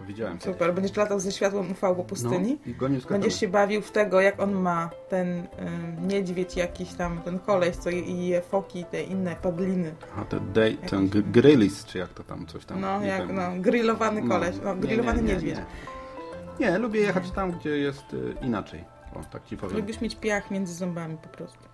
To 0.00 0.06
widziałem 0.06 0.38
kiedyś. 0.38 0.54
Super, 0.54 0.74
będziesz 0.74 0.96
latał 0.96 1.20
ze 1.20 1.32
światłem 1.32 1.70
UV 1.70 1.80
po 1.80 2.04
pustyni? 2.04 2.58
No, 2.80 2.88
i. 2.88 3.00
Będziesz 3.08 3.40
się 3.40 3.48
bawił 3.48 3.82
w 3.82 3.90
tego, 3.90 4.20
jak 4.20 4.40
on 4.40 4.52
ma 4.52 4.90
ten 5.08 5.28
ym, 5.28 6.08
niedźwiedź 6.08 6.56
jakiś 6.56 6.94
tam, 6.94 7.20
ten 7.22 7.38
koleś, 7.38 7.76
co 7.76 7.90
je, 7.90 8.40
foki, 8.40 8.84
te 8.84 9.02
inne 9.02 9.36
padliny. 9.36 9.94
A 10.16 10.36
day, 10.52 10.76
ten 10.76 11.08
grillis, 11.08 11.84
czy 11.84 11.98
jak 11.98 12.08
to 12.08 12.24
tam, 12.24 12.46
coś 12.46 12.64
tam. 12.64 12.80
No, 12.80 13.02
jak, 13.02 13.26
wiem. 13.26 13.36
no, 13.36 13.50
grillowany 13.56 14.28
koleś, 14.28 14.56
no, 14.64 14.74
nie, 14.74 14.80
grillowany 14.80 15.22
nie, 15.22 15.28
nie, 15.28 15.34
niedźwiedź. 15.34 15.56
Nie. 16.60 16.66
nie, 16.66 16.78
lubię 16.78 17.00
jechać 17.00 17.30
tam, 17.30 17.52
gdzie 17.52 17.78
jest 17.78 18.14
y, 18.14 18.34
inaczej. 18.42 18.84
O, 19.14 19.24
tak 19.32 19.44
ci 19.46 19.56
powiem. 19.56 19.76
Lubisz 19.76 20.00
mieć 20.00 20.16
piach 20.16 20.50
między 20.50 20.74
zębami 20.74 21.16
po 21.16 21.28
prostu. 21.28 21.69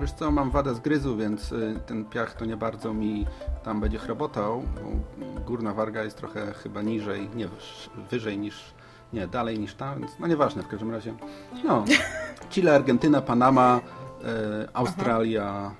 Wiesz 0.00 0.12
co, 0.12 0.30
mam 0.30 0.50
wadę 0.50 0.74
zgryzu, 0.74 1.16
więc 1.16 1.52
y, 1.52 1.80
ten 1.86 2.04
piach 2.04 2.34
to 2.34 2.44
nie 2.44 2.56
bardzo 2.56 2.94
mi 2.94 3.26
tam 3.62 3.80
będzie 3.80 3.98
chrobotał, 3.98 4.62
bo 4.74 5.40
górna 5.40 5.74
warga 5.74 6.04
jest 6.04 6.16
trochę 6.16 6.52
chyba 6.52 6.82
niżej, 6.82 7.28
nie 7.34 7.48
wyż- 7.48 7.90
wyżej 8.10 8.38
niż, 8.38 8.74
nie, 9.12 9.26
dalej 9.26 9.58
niż 9.58 9.74
tam, 9.74 9.98
więc 9.98 10.12
no 10.18 10.26
nieważne 10.26 10.62
w 10.62 10.68
każdym 10.68 10.90
razie. 10.90 11.14
No, 11.64 11.84
Chile, 12.50 12.74
Argentyna, 12.74 13.20
Panama, 13.22 13.80
e, 14.24 14.68
Australia, 14.76 15.74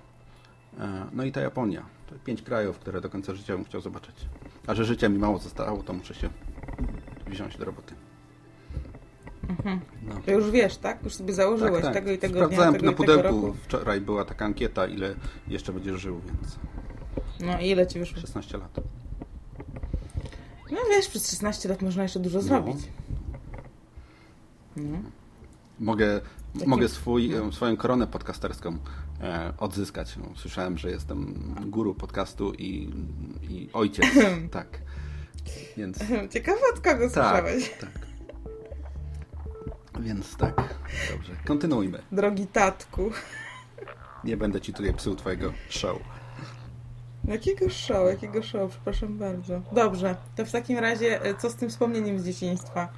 e, 0.81 1.07
no 1.13 1.25
i 1.25 1.33
ta 1.33 1.41
Japonia. 1.41 1.83
To 2.07 2.15
pięć 2.25 2.43
krajów, 2.43 2.79
które 2.79 3.01
do 3.01 3.11
końca 3.11 3.35
życia 3.35 3.55
bym 3.57 3.65
chciał 3.65 3.81
zobaczyć. 3.81 4.15
A 4.67 4.75
że 4.75 4.85
życia 4.85 5.09
mi 5.09 5.19
mało 5.19 5.39
zostało, 5.39 5.83
to 5.83 5.93
muszę 5.93 6.15
się 6.15 6.29
wziąć 7.27 7.57
do 7.57 7.65
roboty. 7.65 7.95
No. 10.09 10.15
To 10.27 10.31
już 10.33 10.51
wiesz, 10.51 10.77
tak? 10.77 11.03
Już 11.05 11.15
sobie 11.15 11.35
założyłeś 11.35 11.75
Tak, 11.75 11.83
tak. 11.85 11.95
tego 11.95 12.13
i 12.13 12.19
tego 12.19 12.35
Sprawdzałem 12.35 12.71
dnia, 12.73 12.81
tego 12.81 12.91
na 12.93 12.99
tego 12.99 13.15
pudełku. 13.23 13.47
roku. 13.47 13.57
Wczoraj 13.65 14.01
była 14.01 14.25
taka 14.25 14.45
ankieta, 14.45 14.87
ile 14.87 15.15
jeszcze 15.49 15.73
będziesz 15.73 16.01
żył, 16.01 16.21
więc 16.27 16.59
No 17.41 17.61
i 17.61 17.69
ile 17.71 17.87
ci 17.87 17.99
wyszło? 17.99 18.21
16 18.21 18.59
lat. 18.59 18.81
No 20.71 20.79
wiesz, 20.91 21.09
przez 21.09 21.31
16 21.31 21.69
lat 21.69 21.83
można 21.83 22.03
jeszcze 22.03 22.21
dużo 22.21 22.41
zrobić. 22.43 22.77
No. 24.77 24.99
Mogę, 25.81 26.21
Taki- 26.55 26.67
mogę 26.69 26.89
swój, 26.89 27.35
e, 27.35 27.53
swoją 27.53 27.77
koronę 27.77 28.07
podcasterską 28.07 28.79
e, 29.21 29.53
odzyskać. 29.59 30.17
No, 30.17 30.25
Słyszałem, 30.37 30.79
że 30.79 30.91
jestem 30.91 31.35
guru 31.67 31.95
podcastu 31.95 32.53
i, 32.55 32.91
i 33.51 33.69
ojciec. 33.73 34.07
tak. 34.51 34.67
Więc 35.77 35.99
Ciekawe 36.31 36.61
od 36.75 36.81
kogo 36.81 37.11
tak, 37.11 37.13
słyszałeś. 37.13 37.71
tak. 37.81 37.91
Więc 40.01 40.37
tak. 40.37 40.75
Dobrze. 41.13 41.33
Kontynuujmy. 41.47 42.03
Drogi 42.13 42.47
tatku. 42.47 43.11
Nie 44.25 44.37
będę 44.37 44.61
ci 44.61 44.73
tutaj 44.73 44.95
psuł 44.95 45.15
twojego 45.15 45.53
show. 45.69 45.99
Jakiego 47.25 47.71
show, 47.71 48.09
jakiego 48.09 48.43
show, 48.43 48.71
przepraszam 48.71 49.19
bardzo. 49.19 49.61
Dobrze, 49.73 50.17
to 50.37 50.45
w 50.45 50.51
takim 50.53 50.79
razie 50.79 51.23
e, 51.23 51.35
co 51.35 51.51
z 51.51 51.55
tym 51.57 51.69
wspomnieniem 51.71 52.19
z 52.19 52.25
dzieciństwa? 52.25 52.89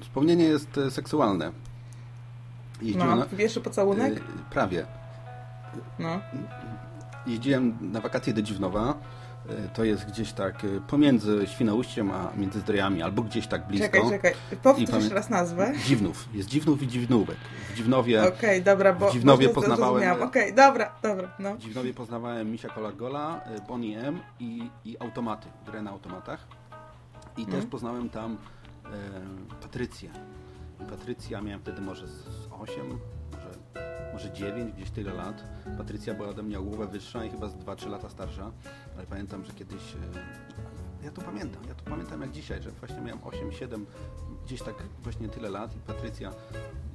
Wspomnienie 0.00 0.44
jest 0.44 0.78
e, 0.78 0.90
seksualne. 0.90 1.52
Jeździłem 2.82 3.08
No, 3.10 3.16
na, 3.16 3.24
pierwszy 3.26 3.60
pocałunek? 3.60 4.16
e, 4.18 4.20
prawie. 4.50 4.86
No. 5.98 6.20
Jeździłem 7.26 7.78
na 7.92 8.00
wakacje 8.00 8.32
do 8.34 8.42
Dziwnowa. 8.42 8.94
E, 9.48 9.68
To 9.68 9.84
jest 9.84 10.04
gdzieś 10.06 10.32
tak 10.32 10.64
e, 10.64 10.68
pomiędzy 10.88 11.46
Świnoujściem 11.46 12.10
a 12.10 12.32
Międzyzdrojami, 12.36 13.02
albo 13.02 13.22
gdzieś 13.22 13.46
tak 13.46 13.66
blisko. 13.66 13.86
Czekaj, 13.86 14.10
czekaj. 14.10 14.32
Powtórz 14.62 14.86
pamię- 14.90 14.98
jeszcze 14.98 15.14
raz 15.14 15.30
nazwę. 15.30 15.72
Dziwnów. 15.86 16.28
Jest 16.34 16.48
Dziwnów 16.48 16.82
i 16.82 16.88
Dziwnówek. 16.88 17.36
W 17.72 17.76
Dziwnowie, 17.76 18.28
Okej, 18.28 18.62
dobra, 18.62 18.92
bo 18.92 19.10
w 19.10 19.12
Dziwnowie 19.12 19.48
poznawałem-. 19.48 20.22
Okej, 20.22 20.54
dobra, 20.54 20.92
dobra, 21.02 21.28
no. 21.38 21.54
w 21.54 21.58
Dziwnowie 21.58 21.94
poznawałem 21.94 22.50
Misia 22.52 22.68
Cola-Gola, 22.68 23.40
e, 23.44 23.60
Bonnie 23.68 24.00
M 24.00 24.20
i, 24.40 24.70
i 24.84 24.98
automaty, 25.00 25.48
grę 25.66 25.82
na 25.82 25.90
automatach. 25.90 26.46
I 27.36 27.40
Mhm. 27.42 27.60
też 27.62 27.70
poznałem 27.70 28.10
tam 28.10 28.38
e, 28.84 28.88
Patrycję. 29.62 30.10
Patrycja 30.90 31.40
miałem 31.40 31.60
wtedy 31.60 31.80
może 31.80 32.06
z 32.08 32.26
8, 32.60 32.98
może, 33.74 34.12
może 34.12 34.32
9, 34.32 34.72
gdzieś 34.72 34.90
tyle 34.90 35.14
lat. 35.14 35.44
Patrycja 35.78 36.14
była 36.14 36.28
ode 36.28 36.42
mnie 36.42 36.58
o 36.58 36.62
głowę 36.62 36.86
wyższa 36.86 37.24
i 37.24 37.30
chyba 37.30 37.48
z 37.48 37.54
2-3 37.54 37.90
lata 37.90 38.08
starsza, 38.08 38.52
ale 38.96 39.06
pamiętam, 39.06 39.44
że 39.44 39.52
kiedyś 39.52 39.94
e, 39.94 41.04
ja 41.04 41.10
to 41.10 41.22
pamiętam, 41.22 41.62
ja 41.68 41.74
to 41.74 41.90
pamiętam 41.90 42.20
jak 42.20 42.30
dzisiaj, 42.30 42.62
że 42.62 42.70
właśnie 42.70 43.00
miałem 43.00 43.18
8-7, 43.18 43.84
gdzieś 44.46 44.62
tak 44.62 44.74
właśnie 45.02 45.28
tyle 45.28 45.50
lat 45.50 45.76
i 45.76 45.78
Patrycja 45.78 46.32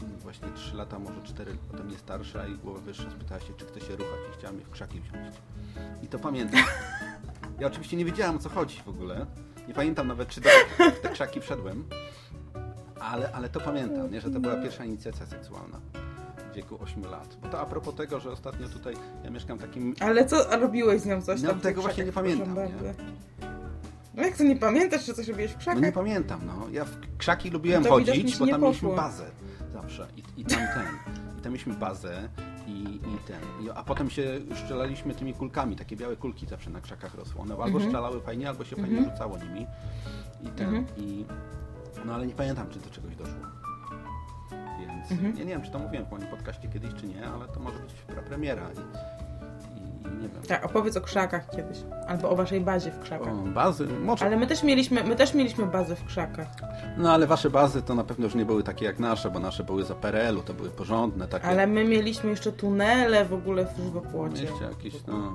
mm, 0.03 0.17
właśnie 0.17 0.47
3 0.55 0.75
lata, 0.75 0.99
może 0.99 1.23
4 1.23 1.57
ode 1.73 1.83
mnie 1.83 1.97
starsza 1.97 2.47
i 2.47 2.55
głowę 2.55 2.81
wyższa 2.81 3.11
spytała 3.11 3.41
się, 3.41 3.53
czy 3.53 3.65
chce 3.65 3.81
się 3.81 3.95
ruchać 3.95 4.19
i 4.29 4.37
chciała 4.37 4.53
mnie 4.53 4.65
w 4.65 4.69
krzaki 4.69 4.99
wziąć. 5.01 5.35
I 6.03 6.07
to 6.07 6.19
pamiętam. 6.19 6.63
Ja 7.59 7.67
oczywiście 7.67 7.97
nie 7.97 8.05
wiedziałem 8.05 8.35
o 8.35 8.39
co 8.39 8.49
chodzi 8.49 8.81
w 8.85 8.89
ogóle. 8.89 9.25
Nie 9.67 9.73
pamiętam 9.73 10.07
nawet, 10.07 10.29
czy 10.29 10.41
do 10.41 10.49
w 10.97 10.99
te 10.99 11.09
krzaki 11.09 11.41
wszedłem, 11.41 11.85
ale, 12.99 13.31
ale 13.31 13.49
to 13.49 13.59
pamiętam, 13.59 14.11
nie? 14.11 14.21
że 14.21 14.29
to 14.29 14.39
była 14.39 14.55
pierwsza 14.55 14.85
inicjacja 14.85 15.25
seksualna 15.25 15.79
wieku 16.59 16.77
8 16.83 17.03
lat. 17.05 17.37
Bo 17.41 17.47
to 17.49 17.59
a 17.59 17.65
propos 17.65 17.95
tego, 17.95 18.19
że 18.19 18.31
ostatnio 18.31 18.69
tutaj 18.69 18.93
ja 19.23 19.29
mieszkam 19.29 19.57
w 19.57 19.61
takim 19.61 19.95
Ale 19.99 20.25
co, 20.25 20.59
robiłeś 20.59 21.01
z 21.01 21.05
nią 21.05 21.21
coś 21.21 21.41
No, 21.41 21.49
tam 21.49 21.59
tego 21.59 21.81
właśnie 21.81 22.05
nie 22.05 22.11
pamiętam, 22.11 22.55
nie? 22.55 22.93
No 24.13 24.23
jak 24.23 24.37
to 24.37 24.43
nie 24.43 24.55
pamiętasz, 24.55 25.05
że 25.05 25.13
coś 25.13 25.27
robiłeś 25.27 25.51
w 25.51 25.55
No 25.55 25.59
krzakach? 25.59 25.81
nie 25.83 25.91
pamiętam, 25.91 26.41
no. 26.45 26.69
Ja 26.71 26.85
w 26.85 26.97
krzaki 27.17 27.49
lubiłem 27.49 27.83
To 27.83 27.97
widocznie 27.97 28.21
chodzić, 28.23 28.39
bo 28.39 28.47
tam 28.47 28.61
mieliśmy 28.61 28.95
bazę 28.95 29.25
zawsze. 29.73 30.07
I, 30.17 30.41
i 30.41 30.45
tam 30.45 30.59
ten. 30.59 31.15
I 31.39 31.41
tam 31.41 31.51
mieliśmy 31.51 31.73
bazę 31.73 32.29
i, 32.67 32.81
i 32.95 33.17
ten. 33.27 33.65
I, 33.65 33.69
a 33.69 33.83
potem 33.83 34.09
się 34.09 34.39
strzelaliśmy 34.63 35.13
tymi 35.13 35.33
kulkami. 35.33 35.75
Takie 35.75 35.95
białe 35.95 36.15
kulki 36.15 36.45
zawsze 36.47 36.69
na 36.69 36.81
krzakach 36.81 37.15
rosły. 37.15 37.41
One 37.41 37.53
albo 37.53 37.65
Mhm. 37.65 37.83
strzelały 37.83 38.21
fajnie, 38.21 38.49
albo 38.49 38.65
się 38.65 38.75
fajnie 38.75 39.03
rzucało 39.03 39.37
nimi. 39.37 39.67
I 40.43 40.47
ten. 40.47 40.75
Mhm. 40.75 40.85
I, 40.97 41.25
no 42.05 42.13
ale 42.13 42.27
nie 42.27 42.33
pamiętam, 42.35 42.69
czy 42.69 42.79
do 42.79 42.89
czegoś 42.89 43.15
doszło. 43.15 43.35
Więc 44.99 45.11
Mhm. 45.11 45.37
ja 45.37 45.43
nie 45.43 45.51
wiem, 45.51 45.61
czy 45.61 45.71
to 45.71 45.79
mówiłem 45.79 46.05
w 46.05 46.11
moim 46.11 46.27
podcaście 46.27 46.67
kiedyś, 46.67 46.93
czy 46.93 47.07
nie, 47.07 47.27
ale 47.27 47.45
to 47.47 47.59
może 47.59 47.79
być 47.79 47.93
premiera. 48.27 48.63
I, 48.71 48.79
nie 50.21 50.27
wiem. 50.29 50.41
Tak, 50.47 50.65
opowiedz 50.65 50.97
o 50.97 51.01
krzakach 51.01 51.49
kiedyś. 51.49 51.77
Albo 52.07 52.29
o 52.29 52.35
waszej 52.35 52.61
bazie 52.61 52.91
w 52.91 52.99
krzakach. 52.99 53.33
O, 53.33 53.35
bazy? 53.35 53.87
Może. 53.87 54.25
Ale 54.25 54.37
my 54.37 54.47
też 54.47 54.63
mieliśmy, 54.63 55.03
my 55.03 55.15
też 55.15 55.33
mieliśmy 55.33 55.65
bazę 55.65 55.95
w 55.95 56.05
krzakach. 56.05 56.47
No 56.97 57.13
ale 57.13 57.27
wasze 57.27 57.49
bazy 57.49 57.81
to 57.81 57.95
na 57.95 58.03
pewno 58.03 58.25
już 58.25 58.35
nie 58.35 58.45
były 58.45 58.63
takie 58.63 58.85
jak 58.85 58.99
nasze, 58.99 59.31
bo 59.31 59.39
nasze 59.39 59.63
były 59.63 59.83
za 59.85 59.95
PRL-u, 59.95 60.41
to 60.41 60.53
były 60.53 60.69
porządne, 60.69 61.27
takie. 61.27 61.45
Ale 61.45 61.67
my 61.67 61.83
mieliśmy 61.85 62.29
jeszcze 62.29 62.51
tunele 62.51 63.25
w 63.25 63.33
ogóle 63.33 63.65
w 63.65 63.77
żywopłocie. 63.83 64.41
Mieście 64.43 64.65
jakieś, 64.69 65.05
no, 65.07 65.33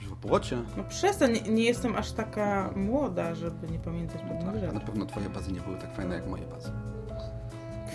żywopłocie. 0.00 0.58
No 0.76 0.84
przestań, 0.84 1.32
nie, 1.32 1.40
nie 1.40 1.64
jestem 1.64 1.96
aż 1.96 2.12
taka 2.12 2.70
młoda, 2.76 3.34
żeby 3.34 3.68
nie 3.68 3.78
pamiętać 3.78 4.22
pewnych 4.22 4.48
A 4.48 4.52
na 4.52 4.60
rzeczy. 4.72 4.86
pewno 4.86 5.06
twoje 5.06 5.28
bazy 5.30 5.52
nie 5.52 5.60
były 5.60 5.76
tak 5.76 5.94
fajne 5.94 6.14
jak 6.14 6.26
moje 6.26 6.46
bazy. 6.46 6.70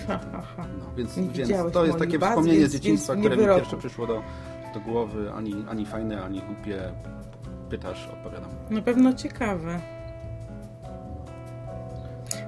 No, 0.09 0.91
więc, 0.97 1.15
więc 1.15 1.73
to 1.73 1.85
jest 1.85 1.99
takie 1.99 2.19
wspomnienie 2.19 2.59
więc- 2.59 2.71
z 2.71 2.73
dzieciństwa, 2.73 3.15
które 3.15 3.37
mi 3.37 3.45
pierwsze 3.45 3.77
przyszło 3.77 4.07
do, 4.07 4.21
do 4.73 4.79
głowy. 4.79 5.31
Ani, 5.33 5.65
ani 5.69 5.85
fajne, 5.85 6.23
ani 6.23 6.41
głupie. 6.41 6.91
Pytasz, 7.69 8.07
odpowiadam. 8.13 8.49
Na 8.69 8.81
pewno 8.81 9.13
ciekawe. 9.13 9.79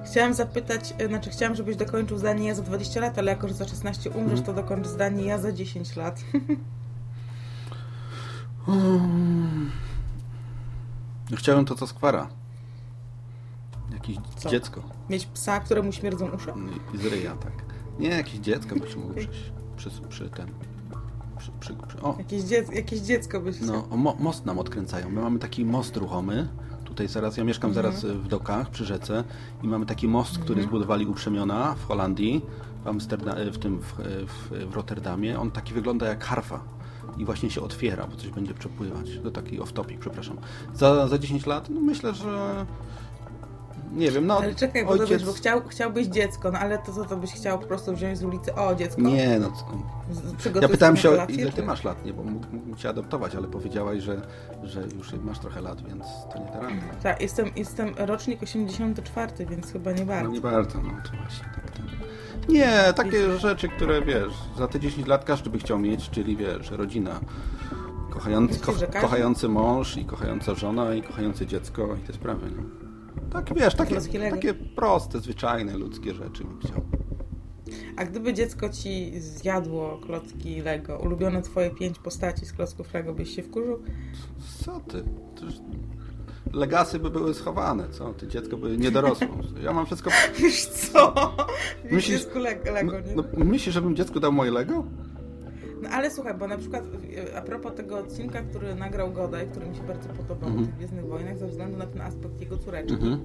Chciałam 0.06 0.34
zapytać, 0.34 0.94
e, 0.98 1.08
znaczy 1.08 1.30
chciałam, 1.30 1.54
żebyś 1.54 1.76
dokończył 1.76 2.18
zdanie 2.18 2.48
ja 2.48 2.54
za 2.54 2.62
20 2.62 3.00
lat, 3.00 3.18
ale 3.18 3.30
jako, 3.32 3.48
że 3.48 3.54
za 3.54 3.68
16 3.68 4.10
umrzesz, 4.10 4.38
Mhm. 4.38 4.42
to 4.42 4.52
dokończ 4.62 4.86
zdanie 4.86 5.24
ja 5.24 5.38
za 5.38 5.52
10 5.52 5.96
lat. 5.96 6.20
No, 11.30 11.36
Chciałem 11.36 11.64
to, 11.64 11.74
co 11.74 11.86
skwara. 11.86 12.28
Jakieś 13.92 14.16
Co? 14.36 14.48
dziecko. 14.50 14.82
Mieć 15.12 15.26
psa, 15.26 15.60
któremu 15.60 15.92
śmierdzą 15.92 16.28
uszy? 16.30 16.52
I 16.94 16.98
z 16.98 17.04
ryja, 17.06 17.36
tak. 17.36 17.52
Nie, 17.98 18.08
jakieś 18.08 18.34
dziecko 18.34 18.76
byś 18.76 18.96
mógł 18.96 19.12
przyjść 19.14 19.52
przy, 19.76 19.90
przy 20.08 20.30
tym. 20.30 20.46
Przy, 21.38 21.50
przy, 21.60 21.74
przy, 21.88 22.00
o, 22.02 22.14
Jakieś, 22.18 22.42
dziec 22.42 22.70
jakieś 22.72 23.00
dziecko 23.00 23.40
byś 23.40 23.60
no, 23.60 23.84
o, 23.90 23.96
mo, 23.96 24.16
most 24.20 24.46
nam 24.46 24.58
odkręcają. 24.58 25.10
My 25.10 25.20
mamy 25.20 25.38
taki 25.38 25.64
most 25.64 25.96
ruchomy. 25.96 26.48
Tutaj 26.84 27.08
zaraz, 27.08 27.36
ja 27.36 27.44
mieszkam 27.44 27.70
Mhm. 27.70 27.86
zaraz 27.86 28.04
w 28.16 28.28
dokach 28.28 28.70
przy 28.70 28.84
rzece 28.84 29.24
i 29.62 29.68
mamy 29.68 29.86
taki 29.86 30.08
most, 30.08 30.38
który 30.38 30.62
zbudowali 30.62 31.06
u 31.06 31.14
Przemiona 31.14 31.74
w 31.74 31.84
Holandii, 31.86 32.44
w, 32.84 32.86
Amsterda- 32.86 33.50
w 33.52 33.58
tym 33.58 33.80
w, 33.80 33.92
w, 34.26 34.70
w 34.70 34.74
Rotterdamie. 34.74 35.38
On 35.40 35.50
taki 35.50 35.74
wygląda 35.74 36.06
jak 36.06 36.24
harfa 36.24 36.60
i 37.18 37.24
właśnie 37.24 37.50
się 37.50 37.60
otwiera, 37.60 38.06
bo 38.06 38.16
coś 38.16 38.28
będzie 38.30 38.54
przepływać. 38.54 39.06
To 39.22 39.30
taki 39.30 39.60
off-topic, 39.60 39.98
przepraszam. 39.98 40.36
Za, 40.74 41.08
za 41.08 41.18
10 41.18 41.46
lat, 41.46 41.70
no 41.70 41.80
myślę, 41.80 42.14
że 42.14 42.66
nie 43.92 44.10
wiem, 44.10 44.26
no 44.26 44.38
Ale 44.38 44.54
czekaj, 44.54 44.84
bo, 44.84 44.90
ojciec... 44.90 45.08
to 45.08 45.12
wiesz, 45.14 45.24
bo 45.24 45.32
chciał, 45.32 45.62
chciałbyś 45.68 46.06
dziecko, 46.06 46.50
no 46.50 46.58
ale 46.58 46.78
to 46.78 46.92
co, 46.92 47.04
to 47.04 47.16
byś 47.16 47.32
chciał 47.32 47.58
po 47.58 47.66
prostu 47.66 47.92
wziąć 47.94 48.18
z 48.18 48.24
ulicy, 48.24 48.54
o 48.54 48.74
dziecko, 48.74 49.00
Nie, 49.02 49.38
no 49.38 49.52
przygotuj 50.38 50.62
Ja 50.62 50.68
pytałem 50.68 50.96
się, 50.96 51.08
o 51.08 51.12
kolację, 51.12 51.36
ile 51.36 51.50
czy- 51.50 51.56
ty 51.56 51.62
masz 51.62 51.84
lat, 51.84 52.04
nie, 52.04 52.12
bo 52.12 52.22
mógł- 52.22 52.46
mógłbym 52.52 52.76
cię 52.76 52.88
adoptować, 52.88 53.34
ale 53.34 53.48
powiedziałaś, 53.48 53.98
że, 54.02 54.20
że 54.62 54.82
już 54.96 55.12
masz 55.12 55.38
trochę 55.38 55.60
lat, 55.60 55.82
więc 55.88 56.04
to 56.32 56.38
nie 56.38 56.60
rady. 56.60 56.74
Tak, 57.02 57.20
jestem, 57.22 57.46
jestem 57.56 57.94
rocznik 57.98 58.42
84, 58.42 59.46
więc 59.46 59.72
chyba 59.72 59.92
nie 59.92 60.00
No 60.00 60.06
bardzo. 60.06 60.30
nie 60.30 60.40
bardzo, 60.40 60.78
no 60.82 60.90
to 61.04 61.16
właśnie 61.16 61.44
tak. 61.54 61.62
Nie, 62.48 62.92
takie 62.96 63.38
rzeczy, 63.38 63.68
które 63.68 64.02
wiesz, 64.02 64.32
za 64.58 64.68
te 64.68 64.80
10 64.80 65.06
lat 65.06 65.24
każdy 65.24 65.50
by 65.50 65.58
chciał 65.58 65.78
mieć, 65.78 66.10
czyli 66.10 66.36
wiesz, 66.36 66.70
rodzina. 66.70 67.20
Kochający, 68.10 68.60
ko, 68.60 68.72
kochający 69.00 69.48
mąż 69.48 69.96
i 69.96 70.04
kochająca 70.04 70.54
żona 70.54 70.94
i 70.94 71.02
kochające 71.02 71.46
dziecko 71.46 71.88
i 71.96 72.06
te 72.06 72.12
sprawy. 72.12 72.46
No. 72.56 72.62
Tak, 73.32 73.54
wiesz, 73.54 73.74
takie, 73.74 73.96
takie 74.30 74.54
proste, 74.54 75.20
zwyczajne, 75.20 75.76
ludzkie 75.76 76.14
rzeczy 76.14 76.44
bym 76.44 76.58
chciał. 76.60 76.80
A 77.96 78.04
gdyby 78.04 78.34
dziecko 78.34 78.68
ci 78.68 79.20
zjadło 79.20 79.98
klocki 80.06 80.60
Lego, 80.60 80.98
ulubione 80.98 81.42
twoje 81.42 81.70
pięć 81.70 81.98
postaci 81.98 82.46
z 82.46 82.52
klocków 82.52 82.94
Lego, 82.94 83.14
byś 83.14 83.36
się 83.36 83.42
wkurzył? 83.42 83.82
Co 84.64 84.80
ty? 84.80 85.04
Przecież 85.34 85.60
Legasy 86.52 86.98
by 86.98 87.10
były 87.10 87.34
schowane, 87.34 87.88
co? 87.88 88.12
Ty 88.14 88.28
dziecko 88.28 88.56
by 88.56 88.78
nie 88.78 88.90
dorosło. 88.90 89.28
Ja 89.62 89.72
mam 89.72 89.86
wszystko... 89.86 90.10
Wiesz 90.42 90.66
co? 90.66 91.14
Myślisz- 91.90 92.26
Lego, 92.72 93.00
nie? 93.00 93.14
No, 93.16 93.24
myślisz, 93.36 93.74
żebym 93.74 93.96
dziecku 93.96 94.20
dał 94.20 94.32
moje 94.32 94.50
Lego? 94.50 94.84
No 95.82 95.88
ale 95.88 96.10
słuchaj, 96.10 96.34
bo 96.34 96.48
na 96.48 96.58
przykład 96.58 96.84
e, 97.32 97.36
a 97.38 97.42
propos 97.42 97.74
tego 97.74 97.98
odcinka, 97.98 98.42
który 98.42 98.74
nagrał 98.74 99.12
Godaj, 99.12 99.46
który 99.46 99.66
mi 99.66 99.76
się 99.76 99.82
bardzo 99.82 100.08
podobał 100.08 100.50
o 100.50 100.52
tych 100.52 100.74
Gwiezdnych 100.76 101.06
Wojnach, 101.06 101.38
ze 101.38 101.46
względu 101.48 101.76
na 101.78 101.86
ten 101.86 102.00
aspekt 102.00 102.40
jego 102.40 102.58
córeczki, 102.58 102.92
Mhm. 102.94 103.20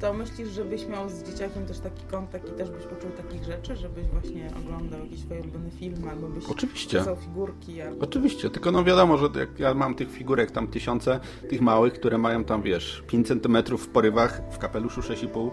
to 0.00 0.12
myślisz, 0.14 0.48
żebyś 0.48 0.86
miał 0.88 1.08
z 1.10 1.22
dzieciakiem 1.22 1.66
też 1.66 1.78
taki 1.78 2.02
kontakt 2.10 2.48
i 2.48 2.52
też 2.52 2.70
byś 2.70 2.82
uczył 2.86 3.10
takich 3.10 3.44
rzeczy, 3.44 3.76
żebyś 3.76 4.06
właśnie 4.06 4.50
oglądał 4.64 5.00
jakieś 5.00 5.20
swoje 5.20 5.40
ulubione 5.40 5.70
filmy, 5.70 6.10
albo 6.10 6.28
byś 6.28 6.44
Oczywiście. 6.46 7.02
figurki, 7.20 7.80
albo... 7.82 8.04
Oczywiście, 8.04 8.50
tylko 8.50 8.72
no 8.72 8.84
wiadomo, 8.84 9.18
że 9.18 9.28
jak 9.38 9.58
ja 9.60 9.74
mam 9.74 9.94
tych 9.94 10.10
figurek 10.10 10.50
tam 10.50 10.68
tysiące, 10.68 11.20
tych 11.50 11.60
małych, 11.60 11.92
które 11.92 12.18
mają 12.18 12.44
tam, 12.44 12.62
wiesz, 12.62 13.04
5 13.06 13.28
centymetrów 13.28 13.84
w 13.86 13.88
porywach, 13.88 14.42
w 14.50 14.58
kapeluszu 14.58 15.00
6,5, 15.00 15.50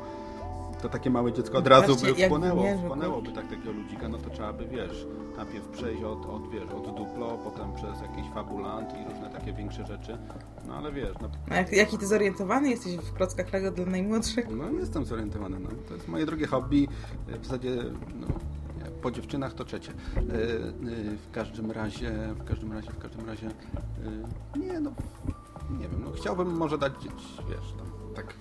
to 0.81 0.89
takie 0.89 1.09
małe 1.09 1.33
dziecko 1.33 1.57
od 1.57 1.67
razu 1.67 1.95
by 1.95 2.07
jak 2.07 2.17
wchłonęło, 2.29 2.63
mierzy, 2.63 2.83
wchłonęłoby 2.83 3.31
tak 3.31 3.49
takiego 3.49 3.71
ludzika, 3.71 4.09
no 4.09 4.17
to 4.17 4.29
trzeba 4.29 4.53
by, 4.53 4.65
wiesz, 4.67 5.07
najpierw 5.37 5.67
przejść 5.67 6.03
od, 6.03 6.25
od, 6.25 6.49
wiesz, 6.51 6.63
od 6.69 6.95
duplo, 6.97 7.37
potem 7.43 7.73
przez 7.75 8.01
jakiś 8.01 8.31
fabulant 8.33 8.89
i 8.93 9.09
różne 9.09 9.29
takie 9.29 9.53
większe 9.53 9.85
rzeczy, 9.85 10.17
no 10.67 10.75
ale 10.75 10.91
wiesz, 10.91 11.15
no, 11.21 11.29
A 11.49 11.55
jak, 11.55 11.71
jaki 11.73 11.97
ty 11.97 12.07
zorientowany 12.07 12.69
jesteś 12.69 12.95
w 12.95 13.13
klockach 13.13 13.53
Lego 13.53 13.71
dla 13.71 13.85
najmłodszych? 13.85 14.47
no 14.49 14.69
jestem 14.79 15.05
zorientowany, 15.05 15.59
no, 15.59 15.69
to 15.87 15.93
jest 15.93 16.07
moje 16.07 16.25
drugie 16.25 16.47
hobby, 16.47 16.87
w 17.27 17.45
zasadzie, 17.45 17.75
no, 18.19 18.27
nie, 18.77 18.91
po 19.01 19.11
dziewczynach 19.11 19.53
to 19.53 19.65
trzecie. 19.65 19.91
E, 20.17 20.21
e, 20.21 20.23
W 21.17 21.31
każdym 21.31 21.71
razie, 21.71 22.11
w 22.39 22.43
każdym 22.43 22.73
razie, 22.73 22.91
w 22.91 22.97
każdym 22.99 23.27
razie, 23.27 23.47
e, 23.47 24.59
nie 24.59 24.79
no, 24.79 24.91
nie 25.79 25.87
wiem, 25.89 26.01
no 26.05 26.11
chciałbym 26.11 26.57
może 26.57 26.77
dać 26.77 26.93
wiesz, 27.49 27.73
tam, 27.77 27.87
tak 28.15 28.33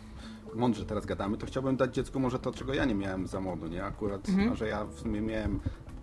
mądrze 0.54 0.84
teraz 0.84 1.06
gadamy, 1.06 1.36
to 1.36 1.46
chciałbym 1.46 1.76
dać 1.76 1.94
dziecku 1.94 2.20
może 2.20 2.38
to, 2.38 2.52
czego 2.52 2.74
ja 2.74 2.84
nie 2.84 2.94
miałem 2.94 3.26
za 3.26 3.40
młodu, 3.40 3.66
nie? 3.66 3.84
Akurat, 3.84 4.28
Mhm. 4.28 4.52
a 4.52 4.54
że 4.54 4.68
ja 4.68 4.84
w 4.84 4.94
sumie 4.98 5.20
miałem, 5.20 5.60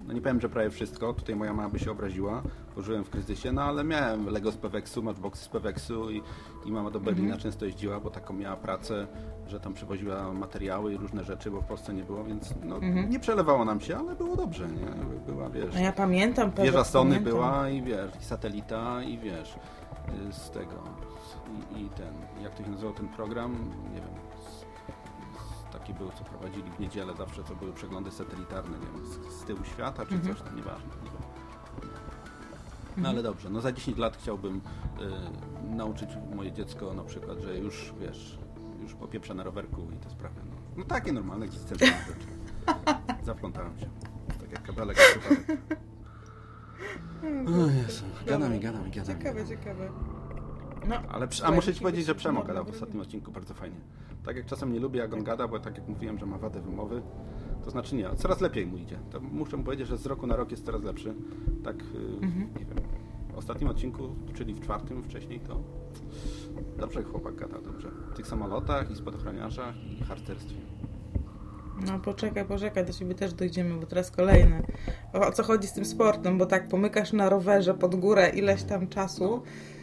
no 0.08 0.14
nie 0.14 0.22
powiem, 0.22 0.42
że 0.42 0.50
prawie 0.50 0.70
wszystko, 0.70 1.14
tutaj 1.14 1.36
moja 1.36 1.54
mama 1.54 1.70
by 1.70 1.80
się 1.80 1.92
obraziła, 1.92 2.42
bo 2.76 2.82
żyłem 2.82 3.04
w 3.04 3.10
kryzysie, 3.10 3.52
no 3.52 3.62
ale 3.64 3.84
miałem 3.84 4.26
Lego 4.30 4.52
z 4.52 4.58
Peweksu, 4.58 5.04
Matchboxy 5.04 5.46
z 5.46 5.48
Peweksu 5.50 6.12
i, 6.12 6.22
i 6.66 6.72
mama 6.72 6.92
do 6.92 7.00
Berlina 7.00 7.26
Mhm. 7.26 7.42
często 7.42 7.66
jeździła, 7.66 8.00
bo 8.00 8.10
taką 8.10 8.34
miała 8.34 8.56
pracę, 8.58 9.08
że 9.48 9.60
tam 9.60 9.74
przywoziła 9.74 10.34
materiały 10.34 10.94
i 10.94 10.98
różne 10.98 11.24
rzeczy, 11.24 11.52
bo 11.52 11.62
w 11.62 11.66
Polsce 11.66 11.94
nie 11.94 12.04
było, 12.04 12.24
więc 12.24 12.54
no, 12.64 12.76
Mhm. 12.76 13.10
nie 13.10 13.20
przelewało 13.20 13.66
nam 13.66 13.80
się, 13.82 13.98
ale 13.98 14.16
było 14.16 14.36
dobrze, 14.36 14.68
nie? 14.68 14.88
Była, 15.34 15.50
wiesz, 15.50 15.76
A 15.76 15.80
ja 15.80 15.92
pamiętam 15.92 16.52
pewnie. 16.52 16.66
wieża 16.72 16.84
Sony 16.84 17.20
była 17.22 17.70
i 17.70 17.82
wiesz, 17.82 18.12
i 18.22 18.24
satelita 18.24 19.04
i 19.04 19.18
wiesz, 19.18 19.56
y, 20.30 20.34
z 20.34 20.52
tego, 20.52 20.76
i, 21.76 21.82
i 21.82 21.90
ten, 21.90 22.14
jak 22.44 22.56
to 22.56 22.64
się 22.64 22.70
nazywał 22.70 22.94
ten 22.94 23.08
program, 23.08 23.52
nie 23.94 24.02
wiem, 24.02 24.10
z, 25.86 25.88
z, 25.88 25.92
taki 25.92 25.94
był, 25.94 26.12
co 26.12 26.24
prowadzili 26.24 26.72
w 26.72 26.80
niedzielę 26.80 27.14
zawsze, 27.18 27.44
to 27.44 27.56
były 27.56 27.74
przeglądy 27.74 28.12
satelitarne, 28.12 28.78
nie 28.80 28.86
wiem, 28.86 29.06
z, 29.06 29.34
z 29.42 29.44
tyłu 29.44 29.64
świata 29.64 30.06
czy 30.06 30.16
Mhm. 30.16 30.36
coś 30.36 30.44
tam, 30.46 30.56
nieważne, 30.56 30.88
nie 31.04 31.10
wiem. 31.10 31.22
No 32.98 33.10
ale 33.10 33.24
dobrze, 33.24 33.50
no 33.50 33.62
za 33.62 33.72
10 33.72 33.98
lat 33.98 34.18
chciałbym 34.18 34.56
y, 34.56 35.76
nauczyć 35.76 36.10
moje 36.36 36.52
dziecko 36.52 36.94
na 36.94 37.04
przykład, 37.04 37.40
że 37.40 37.58
już, 37.58 37.94
wiesz, 38.00 38.40
już 38.82 38.94
popieprza 38.94 39.34
na 39.34 39.44
rowerku 39.44 39.82
i 39.94 39.98
te 39.98 40.10
sprawy, 40.10 40.42
no, 40.46 40.56
no 40.78 40.86
takie 40.86 41.14
normalne 41.14 41.46
egzystencjalne 41.46 41.98
rzeczy. 42.08 42.28
Zaplątałem 43.26 43.80
się, 43.80 43.90
tak 44.40 44.52
jak 44.52 44.64
kabelek. 44.64 44.98
w 44.98 45.20
przypadek. 45.20 45.58
O 47.48 47.68
Jezu, 47.68 48.04
gadam 48.26 48.56
i 48.56 48.60
gadam 48.60 48.88
i 48.88 48.92
gadam. 48.92 49.18
Ciekawe, 49.18 49.48
ciekawe. 49.48 49.90
No, 50.90 50.96
Ale, 51.10 51.28
prze- 51.28 51.46
a 51.46 51.52
muszę 51.52 51.74
ci 51.74 51.82
powiedzieć, 51.82 52.06
że 52.06 52.16
Przemo 52.16 52.44
gadał 52.44 52.66
w 52.66 52.70
ostatnim 52.70 53.02
odcinku 53.02 53.32
bardzo 53.32 53.54
fajnie. 53.54 53.78
Tak 54.26 54.36
jak 54.36 54.46
czasem 54.46 54.74
nie 54.74 54.80
lubię, 54.80 55.00
jak 55.00 55.14
on 55.14 55.24
gada, 55.24 55.48
bo 55.48 55.60
tak 55.60 55.78
jak 55.78 55.88
mówiłem, 55.88 56.20
że 56.20 56.26
ma 56.26 56.38
wadę 56.38 56.62
wymowy, 56.62 57.02
to 57.64 57.72
znaczy 57.72 57.96
nie, 57.96 58.10
coraz 58.16 58.42
lepiej 58.42 58.66
mu 58.66 58.78
idzie. 58.78 59.00
To 59.12 59.20
muszę 59.20 59.58
mu 59.58 59.64
powiedzieć, 59.64 59.88
że 59.88 59.98
z 59.98 60.06
roku 60.06 60.28
na 60.28 60.36
rok 60.36 60.52
jest 60.52 60.66
coraz 60.66 60.84
lepszy. 60.84 61.14
Tak, 61.64 61.76
y, 61.76 62.24
Mhm. 62.26 62.48
nie 62.60 62.66
wiem, 62.66 62.78
w 63.34 63.38
ostatnim 63.38 63.70
odcinku, 63.70 64.10
czyli 64.34 64.54
w 64.54 64.60
czwartym 64.62 65.04
wcześniej, 65.04 65.40
to 65.40 65.60
dobrze 66.78 67.04
chłopak 67.04 67.36
gada, 67.36 67.62
dobrze. 67.62 67.90
W 68.12 68.16
tych 68.16 68.28
samolotach 68.28 68.92
i 68.92 68.96
spadochroniarzach 68.96 69.76
i 70.02 70.04
harcerstwie. 70.04 70.56
No 71.88 72.00
poczekaj, 72.00 72.46
poczekaj, 72.46 72.86
do 72.86 72.94
ciebie 72.94 73.16
też 73.16 73.34
dojdziemy, 73.34 73.80
bo 73.80 73.86
teraz 73.86 74.12
kolejne. 74.12 74.64
O, 75.14 75.32
co 75.32 75.44
chodzi 75.44 75.68
z 75.68 75.74
tym 75.74 75.86
sportem, 75.86 76.38
bo 76.38 76.46
tak 76.46 76.68
pomykasz 76.68 77.14
na 77.14 77.30
rowerze 77.30 77.74
pod 77.74 77.96
górę 77.96 78.30
ileś 78.30 78.64
tam 78.64 78.88
czasu, 78.88 79.42
y, 79.44 79.75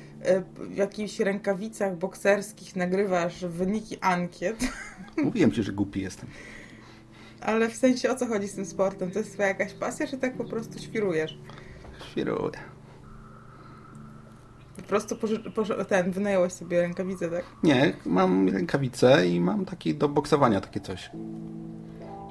w 0.56 0.74
jakichś 0.76 1.20
rękawicach 1.20 1.96
bokserskich 1.98 2.76
nagrywasz 2.76 3.44
wyniki 3.44 3.98
ankiet, 4.00 4.56
Mówiłem 5.24 5.52
ci, 5.52 5.62
że 5.62 5.72
głupi 5.72 6.00
jestem. 6.02 6.28
ale 7.40 7.68
w 7.68 7.76
sensie 7.76 8.10
o 8.10 8.14
co 8.14 8.26
chodzi 8.26 8.48
z 8.48 8.54
tym 8.54 8.66
sportem? 8.66 9.10
To 9.10 9.18
jest 9.18 9.32
twoja 9.32 9.48
jakaś 9.48 9.72
pasja, 9.74 10.06
czy 10.06 10.18
tak 10.18 10.36
po 10.36 10.44
prostu 10.44 10.78
świrujesz? 10.78 11.38
Świruję. 12.10 12.58
Po 14.76 14.82
prostu 14.82 15.16
ten, 15.88 16.10
wynająłeś 16.10 16.52
sobie 16.52 16.80
rękawicę, 16.80 17.30
tak? 17.30 17.44
Nie, 17.62 17.92
mam 18.06 18.48
rękawice 18.48 19.28
i 19.28 19.40
mam 19.40 19.64
taki 19.64 19.94
do 19.94 20.08
boksowania 20.08 20.60
takie 20.60 20.80
coś. 20.80 21.10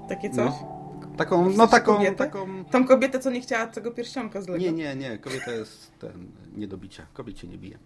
Takie 0.09 0.29
coś? 0.29 0.51
Taką, 1.23 1.49
no 1.49 1.67
taką, 1.67 1.95
kobietę? 1.95 2.15
taką 2.15 2.65
Tą 2.71 2.87
kobietę, 2.87 3.19
co 3.19 3.31
nie 3.31 3.41
chciała 3.41 3.67
tego 3.67 3.91
pierścionka 3.91 4.41
z 4.41 4.47
Lego. 4.47 4.63
Nie, 4.63 4.71
nie, 4.71 4.95
nie. 4.95 5.17
Kobieta 5.17 5.51
jest 5.51 5.91
ten, 5.99 6.31
nie 6.55 6.67
do 6.67 6.77
bicia. 6.77 7.05
Kobiet 7.13 7.39
się 7.39 7.47
nie 7.47 7.57
bije. 7.57 7.77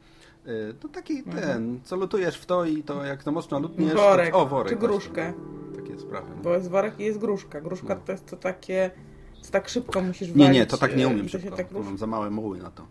Y, 0.47 0.73
To 0.79 0.89
taki 0.89 1.17
Mhm. 1.17 1.37
ten, 1.47 1.79
co 1.83 1.95
lutujesz 1.95 2.37
w 2.37 2.45
to 2.45 2.65
i 2.65 2.83
to 2.83 3.03
jak 3.05 3.23
to 3.23 3.31
mocno 3.31 3.59
lutniesz... 3.59 3.93
Worek, 3.93 4.31
to, 4.31 4.41
o, 4.41 4.45
worek. 4.45 4.69
czy 4.73 4.75
właśnie. 4.75 4.87
gruszkę. 4.97 5.33
Takie 5.75 5.99
sprawy. 5.99 6.27
No. 6.35 6.41
Bo 6.43 6.53
jest 6.53 6.69
worek 6.69 6.99
i 6.99 7.03
jest 7.03 7.19
gruszka. 7.19 7.61
Gruszka 7.61 7.95
No. 7.95 8.01
to 8.05 8.11
jest 8.11 8.25
to 8.25 8.37
takie, 8.37 8.91
co 9.41 9.51
tak 9.51 9.69
szybko 9.69 10.01
musisz 10.01 10.27
Nie, 10.27 10.33
walić. 10.45 10.53
nie, 10.59 10.65
to 10.65 10.77
tak 10.77 10.95
nie 10.97 11.03
e, 11.03 11.07
umiem 11.07 11.29
szybko. 11.29 11.55
tak 11.57 11.71
mam 11.71 11.97
za 11.97 12.07
małe 12.07 12.29
muły 12.29 12.57
na 12.59 12.71
to. 12.71 12.85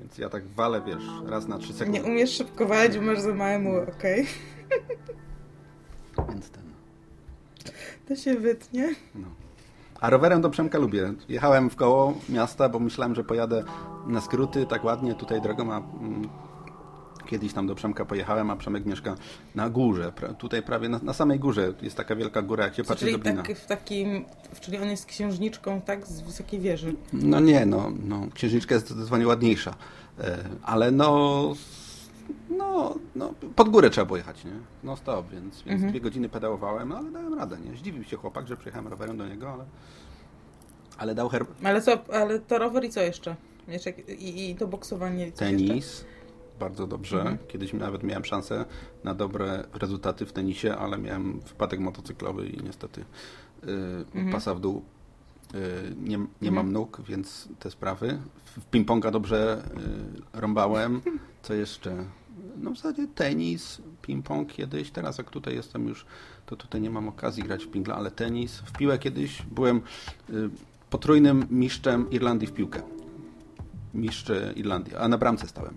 Więc 0.00 0.18
ja 0.18 0.28
tak 0.28 0.46
walę, 0.46 0.82
wiesz, 0.86 1.02
raz 1.26 1.48
na 1.48 1.58
trzy 1.58 1.72
sekundy. 1.72 1.98
Nie 2.00 2.04
umiesz 2.06 2.30
szybko 2.30 2.66
walić, 2.66 2.96
bo 2.98 3.02
masz 3.04 3.20
za 3.20 3.34
małe 3.34 3.58
muły, 3.58 3.86
okej? 3.98 4.26
Więc 6.28 6.50
ten. 6.50 6.62
To 8.08 8.16
się 8.16 8.34
wytnie. 8.34 8.94
No. 9.14 9.26
A 10.02 10.10
rowerem 10.10 10.40
do 10.40 10.50
Przemka 10.50 10.78
lubię. 10.78 11.12
Jechałem 11.28 11.70
w 11.70 11.76
koło 11.76 12.14
miasta, 12.28 12.68
bo 12.68 12.78
myślałem, 12.78 13.14
że 13.14 13.24
pojadę 13.24 13.64
na 14.06 14.20
skróty 14.20 14.66
tak 14.66 14.84
ładnie. 14.84 15.14
Tutaj 15.14 15.42
drogą 15.42 15.64
ma... 15.64 15.76
Mm, 15.76 16.28
kiedyś 17.26 17.52
tam 17.52 17.66
do 17.66 17.74
Przemka 17.74 18.04
pojechałem, 18.04 18.50
a 18.50 18.56
Przemek 18.56 18.86
mieszka 18.86 19.14
na 19.54 19.70
górze. 19.70 20.12
Pra, 20.12 20.34
tutaj 20.34 20.62
prawie 20.62 20.88
na, 20.88 21.00
na 21.02 21.12
samej 21.12 21.38
górze 21.38 21.74
jest 21.82 21.96
taka 21.96 22.16
wielka 22.16 22.42
góra, 22.42 22.64
jak 22.64 22.74
się 22.74 22.84
patrzy 22.84 23.04
czyli 23.04 23.12
z 23.12 23.16
Dublina. 23.16 23.42
tak, 23.42 23.56
w 23.58 23.66
takim, 23.66 24.24
czyli 24.60 24.78
on 24.78 24.90
jest 24.90 25.06
księżniczką, 25.06 25.80
tak, 25.80 26.06
z 26.06 26.20
wysokiej 26.20 26.60
wieży. 26.60 26.94
No 27.12 27.40
nie, 27.40 27.66
no, 27.66 27.92
no 28.04 28.26
księżniczka 28.34 28.74
jest 28.74 28.86
zdecydowanie 28.86 29.26
ładniejsza. 29.26 29.74
E, 30.20 30.38
Ale 30.62 30.90
no, 30.90 31.54
no, 32.72 32.94
no, 33.14 33.34
pod 33.56 33.68
górę 33.68 33.90
trzeba 33.90 34.04
było 34.04 34.16
jechać, 34.16 34.44
nie? 34.44 34.50
No 34.84 34.96
stop, 34.96 35.30
więc, 35.30 35.54
więc 35.62 35.66
Mhm. 35.74 35.90
dwie 35.90 36.00
godziny 36.00 36.28
pedałowałem, 36.28 36.88
no 36.88 36.96
ale 36.98 37.10
dałem 37.10 37.34
radę, 37.34 37.58
nie? 37.60 37.76
Zdziwił 37.76 38.04
się 38.04 38.16
chłopak, 38.16 38.46
że 38.48 38.56
przyjechałem 38.56 38.88
rowerem 38.88 39.16
do 39.16 39.28
niego, 39.28 39.52
ale 39.52 39.64
Ale 40.98 41.14
dał 41.14 41.28
herb... 41.28 41.48
Ale 41.64 41.82
co, 41.82 41.92
ale 42.14 42.38
to 42.40 42.58
rower 42.58 42.84
i 42.84 42.88
co 42.90 43.00
jeszcze? 43.00 43.36
jeszcze 43.68 43.90
i, 43.90 44.50
I 44.50 44.56
to 44.56 44.66
boksowanie. 44.66 45.26
i 45.28 45.32
tenis. 45.32 45.70
jeszcze? 45.70 46.04
Bardzo 46.60 46.86
dobrze. 46.86 47.16
Mhm. 47.20 47.38
Kiedyś 47.48 47.72
nawet 47.72 48.02
miałem 48.02 48.24
szansę 48.24 48.64
na 49.04 49.14
dobre 49.14 49.64
rezultaty 49.74 50.26
w 50.26 50.32
tenisie, 50.32 50.74
ale 50.76 50.98
miałem 50.98 51.40
wypadek 51.40 51.80
motocyklowy 51.80 52.46
i 52.48 52.62
niestety 52.64 53.00
y, 53.00 53.04
Mhm. 54.14 54.32
pasa 54.32 54.54
w 54.54 54.60
dół. 54.60 54.82
Y, 55.54 55.94
nie 56.00 56.18
nie 56.18 56.48
Mhm. 56.48 56.54
mam 56.54 56.72
nóg, 56.72 57.00
więc 57.08 57.48
te 57.58 57.70
sprawy. 57.70 58.18
W 58.44 58.70
ping-ponga 58.70 59.10
dobrze 59.10 59.62
y, 60.36 60.40
rąbałem. 60.40 61.00
Co 61.42 61.54
jeszcze? 61.54 62.04
No 62.56 62.70
w 62.70 62.76
zasadzie 62.76 63.06
tenis, 63.14 63.82
ping-pong 64.02 64.46
kiedyś. 64.46 64.90
Teraz 64.90 65.18
jak 65.18 65.30
tutaj 65.30 65.54
jestem 65.54 65.88
już, 65.88 66.06
to 66.46 66.56
tutaj 66.56 66.80
nie 66.80 66.90
mam 66.90 67.08
okazji 67.08 67.42
grać 67.42 67.64
w 67.64 67.70
pingla, 67.70 67.94
ale 67.94 68.10
tenis. 68.10 68.58
W 68.58 68.72
piłę 68.72 68.98
kiedyś 68.98 69.42
byłem 69.42 69.76
y, 70.30 70.50
potrójnym 70.90 71.46
mistrzem 71.50 72.10
Irlandii 72.10 72.48
w 72.48 72.52
piłkę. 72.52 72.82
Mistrz 73.94 74.32
Irlandii, 74.56 74.96
a 74.96 75.08
na 75.08 75.18
bramce 75.18 75.48
stałem. 75.48 75.76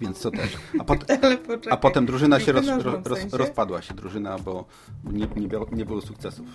Więc 0.00 0.20
to 0.20 0.30
też. 0.30 0.56
A, 0.78 0.84
pot, 0.84 0.98
poczekaj. 1.46 1.72
a 1.72 1.76
potem 1.76 2.06
drużyna 2.06 2.40
się 2.40 2.52
roz, 2.52 2.66
roz, 2.66 3.06
roz, 3.06 3.32
rozpadła 3.32 3.82
się 3.82 3.94
drużyna, 3.94 4.38
bo 4.38 4.64
nie, 5.04 5.28
nie, 5.36 5.48
było, 5.48 5.66
nie 5.72 5.84
było 5.84 6.00
sukcesów. 6.00 6.46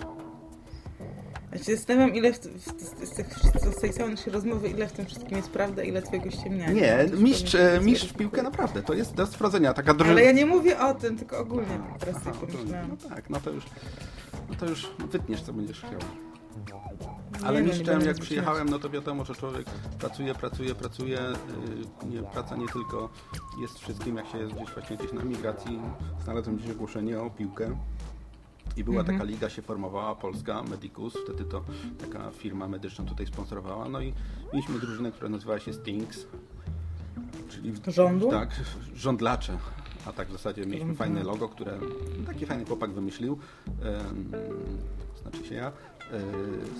Ja 1.52 1.58
się 1.58 1.76
zastanawiam, 1.76 2.14
ile 2.14 2.32
w, 2.32 2.38
w, 2.38 3.06
z, 3.74 3.80
tej 3.80 3.92
całej 3.92 4.14
naszej 4.14 4.32
rozmowy, 4.32 4.68
ile 4.68 4.88
w 4.88 4.92
tym 4.92 5.06
wszystkim 5.06 5.36
jest 5.36 5.50
prawda, 5.50 5.82
ile 5.82 6.02
twojego 6.02 6.30
ściemniania. 6.30 6.72
Nie, 6.72 7.16
mistrz, 7.16 7.54
e, 7.54 7.80
mistrz 7.82 8.08
w 8.08 8.16
piłkę 8.16 8.42
naprawdę, 8.42 8.82
to 8.82 8.94
jest 8.94 9.14
do 9.14 9.26
sprawdzenia. 9.26 9.74
Taka 9.74 9.94
drużyna... 9.94 10.12
Ale 10.12 10.24
ja 10.24 10.32
nie 10.32 10.46
mówię 10.46 10.80
o 10.80 10.94
tym, 10.94 11.18
tylko 11.18 11.38
ogólnie 11.38 11.80
teraz 11.98 12.16
Aha, 12.16 12.32
pomyślałam. 12.40 12.88
no 12.88 13.08
tak, 13.08 13.30
no 13.30 13.40
to 13.40 13.50
już, 13.50 13.64
no 14.48 14.54
to 14.54 14.66
już 14.66 14.90
wytniesz, 15.10 15.42
co 15.42 15.52
będziesz 15.52 15.78
chciał. 15.78 16.00
Ale 17.44 17.60
no, 17.60 17.66
mistrzem, 17.66 18.00
jak 18.00 18.18
przyjechałem, 18.18 18.68
no 18.68 18.78
to 18.78 18.90
wiadomo, 18.90 19.24
że 19.24 19.34
człowiek 19.34 19.66
pracuje, 19.98 20.34
pracuje, 20.34 20.74
pracuje. 20.74 21.18
Yy, 22.04 22.08
Nie, 22.10 22.22
praca 22.22 22.56
nie 22.56 22.68
tylko 22.68 23.10
jest 23.60 23.78
wszystkim, 23.78 24.16
jak 24.16 24.26
się 24.26 24.38
jest 24.38 24.52
gdzieś 24.54 24.70
właśnie 24.70 24.96
gdzieś 24.96 25.12
na 25.12 25.24
migracji. 25.24 25.80
Znalazłem 26.24 26.56
gdzieś 26.56 26.70
ogłoszenie 26.70 27.20
o 27.20 27.30
piłkę. 27.30 27.76
I 28.76 28.84
była 28.84 29.00
Mhm. 29.00 29.18
taka 29.18 29.30
liga, 29.30 29.48
się 29.50 29.62
formowała, 29.62 30.14
Polska, 30.14 30.62
Medicus, 30.62 31.14
wtedy 31.24 31.44
to 31.44 31.64
taka 32.00 32.30
firma 32.30 32.68
medyczna 32.68 33.04
tutaj 33.04 33.26
sponsorowała. 33.26 33.88
No 33.88 34.00
i 34.00 34.12
mieliśmy 34.52 34.78
drużynę, 34.78 35.12
która 35.12 35.28
nazywała 35.28 35.58
się 35.60 35.72
Stinks. 35.72 36.26
Czyli 37.48 37.72
Rządu? 37.86 38.30
Tak, 38.30 38.50
żądlacze. 38.94 39.58
A 40.06 40.12
tak 40.12 40.28
w 40.28 40.32
zasadzie 40.32 40.66
mieliśmy 40.66 40.94
fajne 40.94 41.22
logo, 41.22 41.48
które 41.48 41.78
taki 42.26 42.46
fajny 42.46 42.64
chłopak 42.64 42.90
wymyślił. 42.92 43.38
znaczy 45.22 45.44
się 45.48 45.54
ja. 45.54 45.66
e, 45.66 46.20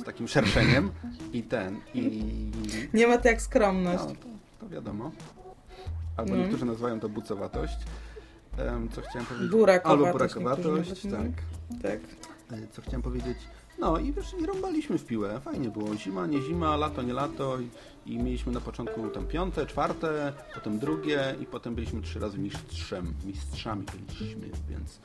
z 0.01 0.05
takim 0.05 0.29
szerszeniem 0.29 0.91
i 1.33 1.43
ten. 1.43 1.81
I 1.95 2.51
Nie 2.95 3.07
ma 3.07 3.19
to 3.19 3.29
jak 3.29 3.43
skromność. 3.43 4.05
no, 4.09 4.15
to, 4.15 4.27
to 4.61 4.69
wiadomo. 4.69 5.11
Albo 6.17 6.31
No. 6.31 6.37
niektórzy 6.37 6.65
nazywają 6.65 7.01
to 7.01 7.09
bucowatość. 7.09 7.77
Em, 8.59 8.89
co 8.89 9.01
chciałem 9.01 9.27
powiedzieć? 9.27 9.51
Burakowatość 9.51 10.07
Albo 10.07 10.13
burakowatość, 10.13 11.03
tak. 11.03 11.43
Tak. 11.83 12.01
E, 12.59 12.67
Co 12.73 12.83
chciałem 12.83 13.03
powiedzieć? 13.03 13.39
No 13.79 13.99
i 13.99 14.13
wiesz, 14.13 14.35
i 14.41 14.47
rąbaliśmy 14.47 14.99
w 14.99 15.07
piłę. 15.07 15.41
Fajnie 15.41 15.69
było. 15.69 15.97
Zima, 15.97 16.27
nie 16.27 16.43
zima, 16.43 16.77
lato, 16.77 17.03
nie 17.03 17.13
lato. 17.13 17.59
I, 17.61 17.69
i 18.07 18.19
mieliśmy 18.19 18.53
na 18.53 18.61
początku 18.61 19.09
tam 19.09 19.27
piąte, 19.27 19.67
czwarte, 19.67 20.33
potem 20.55 20.79
drugie 20.79 21.35
i 21.41 21.47
potem 21.47 21.75
byliśmy 21.75 22.03
trzy 22.03 22.19
razy 22.21 22.39
mistrzem. 22.39 23.15
Mistrzami 23.25 23.85
byliśmy, 24.09 24.49
więc, 24.69 25.01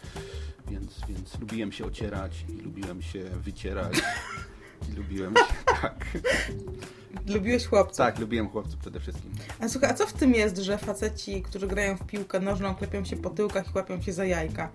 więc, 0.69 1.01
więc 1.09 1.39
lubiłem 1.39 1.71
się 1.71 1.85
ocierać 1.85 2.45
i 2.49 2.61
lubiłem 2.61 3.01
się 3.01 3.23
wycierać. 3.23 4.01
I 4.93 4.95
lubiłem 4.97 5.35
się, 5.35 5.43
tak. 5.81 6.05
Lubiłeś 7.27 7.65
chłopców. 7.67 7.97
Tak, 7.97 8.19
lubiłem 8.19 8.49
chłopców 8.49 8.79
przede 8.79 8.99
wszystkim. 8.99 9.31
A 9.59 9.67
słuchaj, 9.69 9.89
a 9.89 9.93
co 9.93 10.07
w 10.07 10.13
tym 10.13 10.33
jest, 10.33 10.57
że 10.57 10.77
faceci, 10.77 11.41
którzy 11.41 11.67
grają 11.67 11.97
w 11.97 12.03
piłkę 12.03 12.39
nożną, 12.39 12.75
klepią 12.75 13.05
się 13.05 13.15
po 13.17 13.29
tyłkach 13.29 13.65
i 13.67 13.77
łapią 13.77 14.01
się 14.01 14.13
za 14.13 14.25
jajka? 14.25 14.69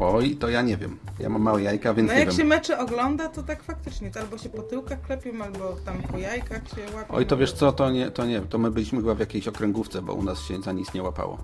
Oj, 0.00 0.36
to 0.36 0.48
ja 0.48 0.62
nie 0.62 0.76
wiem. 0.76 0.98
Ja 1.18 1.28
mam 1.28 1.42
małe 1.42 1.62
jajka, 1.62 1.94
więc 1.94 2.08
No 2.08 2.14
nie 2.14 2.20
jak 2.20 2.28
wiem. 2.28 2.38
się 2.38 2.44
mecze 2.44 2.78
ogląda, 2.78 3.28
to 3.28 3.42
tak 3.42 3.62
faktycznie, 3.62 4.10
to 4.10 4.20
albo 4.20 4.38
się 4.38 4.48
po 4.48 4.62
tyłkach 4.62 5.00
klepią, 5.02 5.42
albo 5.44 5.76
tam 5.84 6.02
po 6.02 6.18
jajkach 6.18 6.62
się 6.68 6.96
łapią. 6.96 7.14
Oj, 7.14 7.26
to 7.26 7.36
wiesz 7.36 7.52
co, 7.52 7.72
to 7.72 7.90
nie, 7.90 8.10
to 8.10 8.26
nie, 8.26 8.40
to 8.40 8.58
my 8.58 8.70
byliśmy 8.70 9.00
chyba 9.00 9.14
w 9.14 9.20
jakiejś 9.20 9.48
okręgówce, 9.48 10.02
bo 10.02 10.14
u 10.14 10.22
nas 10.22 10.40
się 10.42 10.62
za 10.62 10.72
nic 10.72 10.94
nie 10.94 11.02
łapało. 11.02 11.38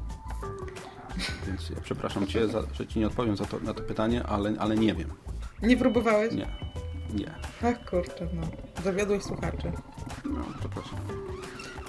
Więc 1.47 1.71
ja 1.71 1.77
przepraszam 1.83 2.27
Cię, 2.27 2.49
za, 2.49 2.63
że 2.73 2.87
Ci 2.87 2.99
nie 2.99 3.07
odpowiem 3.07 3.37
to, 3.37 3.61
na 3.63 3.75
to 3.75 3.83
pytanie, 3.83 4.23
ale, 4.25 4.53
ale 4.59 4.77
nie 4.77 4.95
wiem. 4.95 5.09
Nie 5.63 5.77
próbowałeś? 5.77 6.35
Nie, 6.35 6.47
nie. 7.15 7.35
Ach 7.63 7.91
kurczę, 7.91 8.29
no. 8.35 8.47
Zawiodłeś 8.85 9.23
słuchaczy. 9.23 9.73
No, 10.25 10.41
przepraszam. 10.61 10.99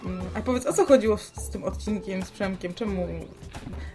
Mm, 0.06 0.22
A 0.36 0.42
powiedz, 0.42 0.66
o 0.66 0.74
co 0.74 0.86
chodziło 0.86 1.18
z, 1.18 1.50
tym 1.50 1.64
odcinkiem 1.64 2.24
z 2.24 2.32
Przemkiem? 2.32 2.74
Czemu 2.74 3.08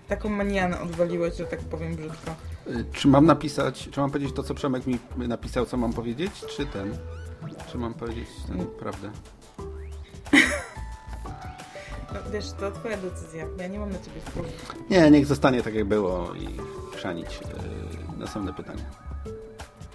taką 0.09 0.29
manianę 0.29 0.81
odwaliłeś, 0.81 1.37
że 1.37 1.45
tak 1.45 1.61
powiem 1.61 1.97
brzydko? 1.97 2.31
Y, 2.67 2.85
Czy 2.93 3.09
mam 3.09 3.27
napisać, 3.27 3.89
czy 3.93 4.01
mam 4.01 4.11
powiedzieć 4.11 4.35
to, 4.35 4.43
co 4.43 4.55
Przemek 4.55 4.87
mi 4.87 4.99
napisał, 5.17 5.67
co 5.67 5.77
mam 5.77 5.93
powiedzieć, 5.93 6.33
czy 6.57 6.67
ten? 6.67 6.99
Czy 7.73 7.79
mam 7.79 7.95
powiedzieć 7.95 8.29
ten, 8.49 8.67
prawdę? 8.67 9.11
No, 12.13 12.21
wiesz, 12.33 12.53
to 12.53 12.71
twoja 12.71 12.97
decyzja. 12.97 13.47
Ja 13.59 13.67
nie 13.69 13.79
mam 13.79 13.93
na 13.93 13.99
ciebie 13.99 14.21
wpływu. 14.21 14.49
Nie, 14.91 15.11
niech 15.11 15.27
zostanie 15.27 15.63
tak, 15.63 15.75
jak 15.75 15.85
było 15.85 16.35
i 16.35 16.49
chrzanić. 16.97 17.41
Yy, 17.41 18.19
następne 18.19 18.53
pytanie. 18.55 18.85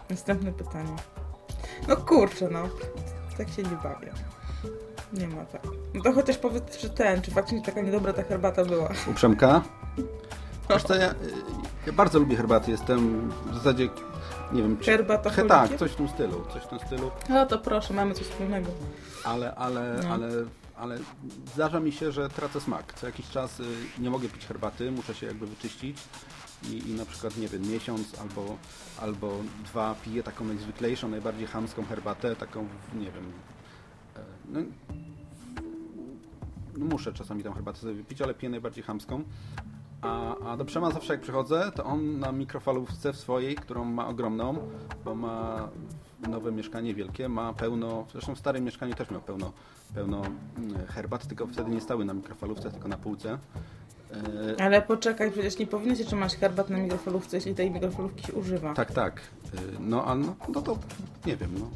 Następne 0.10 0.52
pytanie. 0.52 0.96
No 1.88 1.98
kurczę, 1.98 2.50
no. 2.52 2.64
Tak 3.38 3.50
się 3.50 3.64
nie 3.64 3.78
bawię. 3.84 4.14
Nie 5.14 5.28
ma 5.28 5.46
tak. 5.46 5.62
No 5.94 6.02
to 6.04 6.14
chociaż 6.14 6.38
powiedz, 6.38 6.78
czy 6.78 6.90
ten, 6.90 7.22
czy 7.22 7.32
faktycznie 7.32 7.62
taka 7.62 7.82
niedobra 7.82 8.14
ta 8.14 8.24
herbata 8.24 8.66
była. 8.66 8.90
U 9.12 9.14
Przemka? 9.14 9.62
Co, 10.88 10.96
ja, 10.96 11.14
ja 11.88 11.94
bardzo 11.94 12.20
lubię 12.20 12.36
herbaty, 12.36 12.72
jestem 12.72 13.30
w 13.52 13.56
zasadzie, 13.56 13.90
nie 14.52 14.62
wiem, 14.62 14.78
czy... 14.78 14.86
Herbata 14.92 15.30
He, 15.30 15.46
tak, 15.46 15.78
coś 15.78 15.92
w 15.92 15.96
tym 15.96 16.10
stylu, 16.10 16.46
coś 16.54 16.64
w 16.64 16.68
tym 16.68 16.80
stylu. 16.80 17.12
No 17.30 17.46
to 17.46 17.58
proszę, 17.60 17.94
mamy 17.94 18.14
coś 18.14 18.24
wspólnego. 18.28 18.68
Ale, 19.24 19.56
ale, 19.56 20.00
No. 20.04 20.10
ale, 20.14 20.30
ale 20.78 20.98
zdarza 21.54 21.80
mi 21.80 21.92
się, 21.92 22.12
że 22.12 22.30
tracę 22.30 22.62
smak. 22.62 22.94
Co 22.94 23.06
jakiś 23.06 23.30
czas 23.30 23.60
y, 23.60 23.64
nie 24.00 24.10
mogę 24.10 24.30
pić 24.30 24.46
herbaty, 24.46 24.92
muszę 24.92 25.16
się 25.16 25.28
jakby 25.28 25.48
wyczyścić 25.48 25.98
i, 26.64 26.90
i 26.90 26.94
na 26.94 27.06
przykład, 27.06 27.38
nie 27.38 27.48
wiem, 27.48 27.62
miesiąc 27.72 28.20
albo, 28.20 28.58
albo 29.02 29.38
dwa 29.66 29.96
piję 30.06 30.24
taką 30.24 30.46
najzwyklejszą, 30.46 31.10
najbardziej 31.10 31.48
chamską 31.48 31.86
herbatę, 31.86 32.36
taką, 32.36 32.68
nie 32.94 33.12
wiem, 33.12 33.32
e, 34.16 34.20
no, 34.50 34.60
no 36.78 36.86
muszę 36.86 37.14
czasami 37.14 37.44
tą 37.44 37.54
herbatę 37.54 37.80
sobie 37.80 37.94
wypić, 37.94 38.22
ale 38.22 38.34
piję 38.34 38.50
najbardziej 38.50 38.84
chamską. 38.84 39.24
A, 40.02 40.38
a 40.38 40.58
do 40.58 40.66
Przema 40.66 40.92
zawsze 40.92 41.14
jak 41.14 41.22
przychodzę, 41.22 41.72
to 41.76 41.84
on 41.84 42.20
na 42.20 42.32
mikrofalówce 42.32 43.14
w 43.14 43.18
swojej, 43.18 43.56
którą 43.56 43.86
ma 43.86 44.08
ogromną, 44.08 44.58
bo 45.06 45.16
ma 45.16 45.70
nowe 46.30 46.52
mieszkanie 46.52 46.94
wielkie, 46.94 47.30
ma 47.30 47.54
pełno, 47.54 48.06
zresztą 48.12 48.36
w 48.36 48.40
starym 48.40 48.64
mieszkaniu 48.64 48.94
też 48.94 49.12
miał 49.12 49.22
pełno, 49.22 49.52
pełno 49.96 50.22
mm, 50.58 50.88
herbat, 50.88 51.28
tylko 51.28 51.48
wtedy 51.48 51.72
nie 51.72 51.82
stały 51.82 52.06
na 52.06 52.14
mikrofalówce, 52.14 52.72
tylko 52.72 52.88
na 52.88 52.98
półce. 52.98 53.40
E, 54.58 54.62
Ale 54.64 54.82
poczekaj, 54.82 55.32
przecież 55.32 55.58
nie 55.58 55.68
powinno 55.68 55.96
się 55.96 56.06
trzymać 56.06 56.36
herbat 56.36 56.70
na 56.70 56.78
mikrofalówce, 56.78 57.38
jeśli 57.38 57.56
tej 57.56 57.72
mikrofalówki 57.72 58.28
się 58.28 58.34
używa. 58.34 58.74
Tak, 58.74 58.92
tak. 58.92 59.22
Y, 59.56 59.58
No, 59.80 60.06
a 60.06 60.16
no, 60.16 60.36
no 60.54 60.62
to 60.62 60.78
nie 61.26 61.36
wiem, 61.38 61.50
no. 61.60 61.70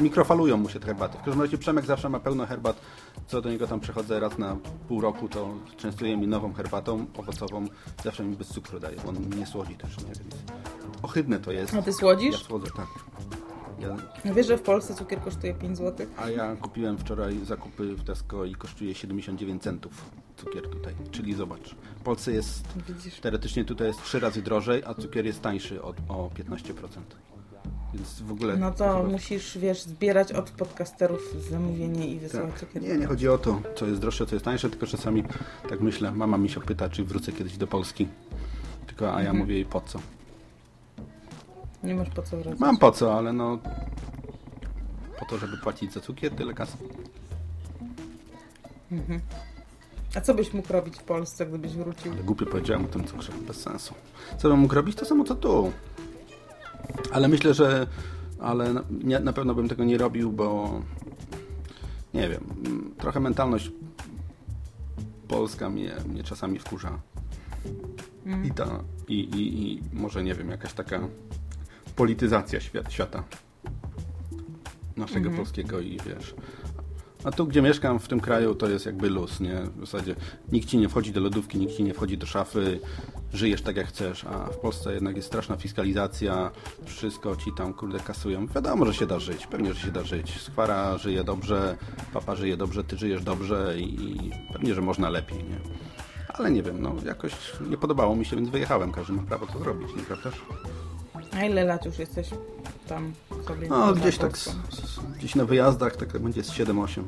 Mikrofalują 0.00 0.56
mu 0.56 0.68
się 0.68 0.80
te 0.80 0.86
herbaty. 0.86 1.18
W 1.18 1.22
każdym 1.22 1.42
razie 1.42 1.58
Przemek 1.58 1.84
zawsze 1.84 2.08
ma 2.08 2.20
pełno 2.20 2.46
herbat. 2.46 2.76
Co 3.26 3.40
do 3.42 3.50
niego 3.50 3.66
tam 3.66 3.80
przychodzę 3.80 4.20
raz 4.20 4.38
na 4.38 4.56
pół 4.88 5.00
roku, 5.00 5.28
to 5.28 5.54
częstuje 5.76 6.16
mi 6.16 6.26
nową 6.26 6.52
herbatą 6.52 7.06
owocową. 7.18 7.66
Zawsze 8.04 8.24
mi 8.24 8.36
bez 8.36 8.48
cukru 8.48 8.80
daje, 8.80 8.96
bo 9.04 9.08
on 9.08 9.16
nie 9.38 9.46
słodzi 9.46 9.74
też, 9.74 9.98
nie? 9.98 10.04
Więc 10.04 10.34
ohydne 11.02 11.38
to 11.38 11.52
jest. 11.52 11.74
A 11.74 11.82
ty 11.82 11.92
słodzisz? 11.92 12.32
Ja 12.40 12.46
słodzę, 12.46 12.66
tak. 12.76 12.86
Ja, 13.88 13.96
No 14.24 14.34
Wiesz, 14.34 14.46
że 14.46 14.56
w 14.58 14.62
Polsce 14.62 14.94
cukier 14.94 15.20
kosztuje 15.20 15.54
5 15.54 15.78
zł? 15.78 16.06
a 16.16 16.30
ja 16.30 16.56
kupiłem 16.56 16.98
wczoraj 16.98 17.38
zakupy 17.44 17.94
w 17.94 18.04
Tesco 18.04 18.44
i 18.44 18.54
kosztuje 18.54 18.94
79 18.94 19.62
centów 19.62 20.10
cukier 20.36 20.68
tutaj. 20.68 20.94
Czyli 21.10 21.34
zobacz, 21.34 21.74
w 21.96 22.02
Polsce 22.02 22.32
jest 22.32 22.64
Widzisz? 22.88 23.20
Teoretycznie 23.20 23.64
tutaj 23.64 23.86
jest 23.86 24.02
trzy 24.02 24.20
razy 24.20 24.42
drożej, 24.42 24.82
a 24.86 24.94
cukier 24.94 25.26
jest 25.26 25.42
tańszy 25.42 25.82
o, 25.82 25.94
o 26.08 26.30
15%. 26.38 26.72
Więc 27.94 28.20
w 28.22 28.32
ogóle... 28.32 28.56
No 28.56 28.70
to 28.70 28.84
chyba- 28.96 29.02
musisz, 29.10 29.58
wiesz, 29.58 29.82
zbierać 29.82 30.32
od 30.32 30.50
podcasterów 30.50 31.34
zamówienie 31.50 32.06
i 32.08 32.18
wysyłać 32.18 32.50
tak. 32.50 32.60
cukier. 32.60 32.82
Nie, 32.82 32.96
nie 32.96 33.06
chodzi 33.06 33.28
o 33.28 33.38
to, 33.38 33.62
co 33.76 33.86
jest 33.86 34.00
droższe, 34.00 34.26
co 34.26 34.34
jest 34.34 34.44
tańsze, 34.44 34.70
tylko 34.70 34.86
czasami 34.86 35.24
tak 35.68 35.80
myślę, 35.80 36.12
mama 36.12 36.38
mi 36.38 36.48
się 36.48 36.60
pyta, 36.60 36.88
czy 36.88 37.04
wrócę 37.04 37.32
kiedyś 37.32 37.56
do 37.56 37.66
Polski. 37.66 38.08
Tylko, 38.86 39.08
a 39.08 39.12
ja 39.12 39.18
Mhm. 39.30 39.36
mówię 39.36 39.54
jej 39.54 39.64
po 39.64 39.80
co. 39.80 39.98
Nie 41.84 41.94
masz 41.94 42.10
po 42.10 42.22
co 42.22 42.36
wracać. 42.36 42.60
Mam 42.60 42.78
po 42.78 42.92
co, 42.92 43.18
ale 43.18 43.32
no... 43.32 43.58
Po 45.18 45.24
to, 45.24 45.38
żeby 45.38 45.56
płacić 45.56 45.92
za 45.92 46.00
cukier, 46.00 46.32
tyle 46.32 46.54
kasy. 46.54 46.76
Mhm. 48.92 49.20
A 50.14 50.20
co 50.20 50.34
byś 50.34 50.52
mógł 50.52 50.72
robić 50.72 50.96
w 50.96 51.02
Polsce, 51.02 51.46
gdybyś 51.46 51.72
wrócił? 51.72 52.12
Ale 52.12 52.22
głupio 52.22 52.46
powiedziałem 52.46 52.84
o 52.84 52.88
tym 52.88 53.04
cukrze, 53.04 53.32
bez 53.46 53.60
sensu. 53.60 53.94
Co 54.38 54.48
bym 54.48 54.58
mógł 54.58 54.74
robić? 54.74 54.96
To 54.96 55.04
samo 55.04 55.24
co 55.24 55.34
tu. 55.34 55.72
Ale 57.12 57.28
myślę, 57.28 57.54
że 57.54 57.86
ale 58.40 58.72
na, 58.72 58.82
nie, 59.04 59.20
na 59.20 59.32
pewno 59.32 59.54
bym 59.54 59.68
tego 59.68 59.84
nie 59.84 59.98
robił, 59.98 60.32
bo 60.32 60.80
nie 62.14 62.28
wiem, 62.28 62.44
mm, 62.66 62.94
trochę 62.98 63.20
mentalność 63.20 63.70
polska 65.28 65.70
mnie, 65.70 65.94
mnie 66.08 66.22
czasami 66.22 66.58
wkurza. 66.58 66.98
I 68.44 68.50
ta, 68.50 68.80
i, 69.08 69.14
i, 69.14 69.72
i 69.72 69.82
może 69.92 70.24
nie 70.24 70.34
wiem, 70.34 70.50
jakaś 70.50 70.72
taka 70.72 71.00
polityzacja 71.96 72.60
świat, 72.60 72.92
świata 72.92 73.24
naszego 74.96 75.28
Mhm. 75.28 75.36
polskiego 75.36 75.80
i 75.80 75.98
wiesz. 76.06 76.34
A 77.24 77.30
tu, 77.30 77.46
gdzie 77.46 77.62
mieszkam, 77.62 77.98
w 77.98 78.08
tym 78.08 78.20
kraju, 78.20 78.54
to 78.54 78.68
jest 78.68 78.86
jakby 78.86 79.10
luz, 79.10 79.40
nie? 79.40 79.62
W 79.76 79.80
zasadzie 79.80 80.14
nikt 80.52 80.68
ci 80.68 80.78
nie 80.78 80.88
wchodzi 80.88 81.12
do 81.12 81.20
lodówki, 81.20 81.58
nikt 81.58 81.76
ci 81.76 81.84
nie 81.84 81.94
wchodzi 81.94 82.18
do 82.18 82.26
szafy, 82.26 82.80
żyjesz 83.32 83.62
tak 83.62 83.76
jak 83.76 83.86
chcesz, 83.86 84.24
a 84.24 84.46
w 84.46 84.56
Polsce 84.58 84.94
jednak 84.94 85.16
jest 85.16 85.28
straszna 85.28 85.56
fiskalizacja, 85.56 86.50
wszystko 86.84 87.36
ci 87.36 87.52
tam, 87.56 87.74
kurde, 87.74 88.00
kasują. 88.00 88.46
Wiadomo, 88.46 88.86
że 88.86 88.94
się 88.94 89.06
da 89.06 89.18
żyć, 89.18 89.46
pewnie, 89.46 89.74
że 89.74 89.80
się 89.80 89.90
da 89.92 90.04
żyć. 90.04 90.40
Skwara 90.40 90.98
żyje 90.98 91.24
dobrze, 91.24 91.76
papa 92.12 92.36
żyje 92.36 92.56
dobrze, 92.56 92.84
ty 92.84 92.96
żyjesz 92.96 93.22
dobrze 93.22 93.74
i, 93.78 94.16
i 94.26 94.30
pewnie, 94.52 94.74
że 94.74 94.80
można 94.80 95.10
lepiej, 95.10 95.38
nie? 95.38 95.58
Ale 96.28 96.50
nie 96.50 96.62
wiem, 96.62 96.82
no 96.82 96.94
jakoś 97.04 97.32
nie 97.70 97.76
podobało 97.76 98.16
mi 98.16 98.24
się, 98.24 98.36
więc 98.36 98.48
wyjechałem. 98.48 98.92
Każdy 98.92 99.12
ma 99.12 99.22
prawo 99.22 99.46
to 99.46 99.58
zrobić, 99.58 99.88
nieprawdaż? 99.96 100.34
A 101.36 101.44
ile 101.44 101.64
lat 101.64 101.84
już 101.86 101.98
jesteś 101.98 102.28
tam 102.88 103.12
sobie? 103.46 103.68
No, 103.68 103.92
gdzieś 103.94 104.18
tak, 104.18 104.38
z, 104.38 104.44
z, 104.44 105.00
gdzieś 105.18 105.34
na 105.34 105.44
wyjazdach, 105.44 105.96
tak 105.96 106.18
będzie 106.18 106.42
z 106.44 106.50
7-8. 106.50 107.02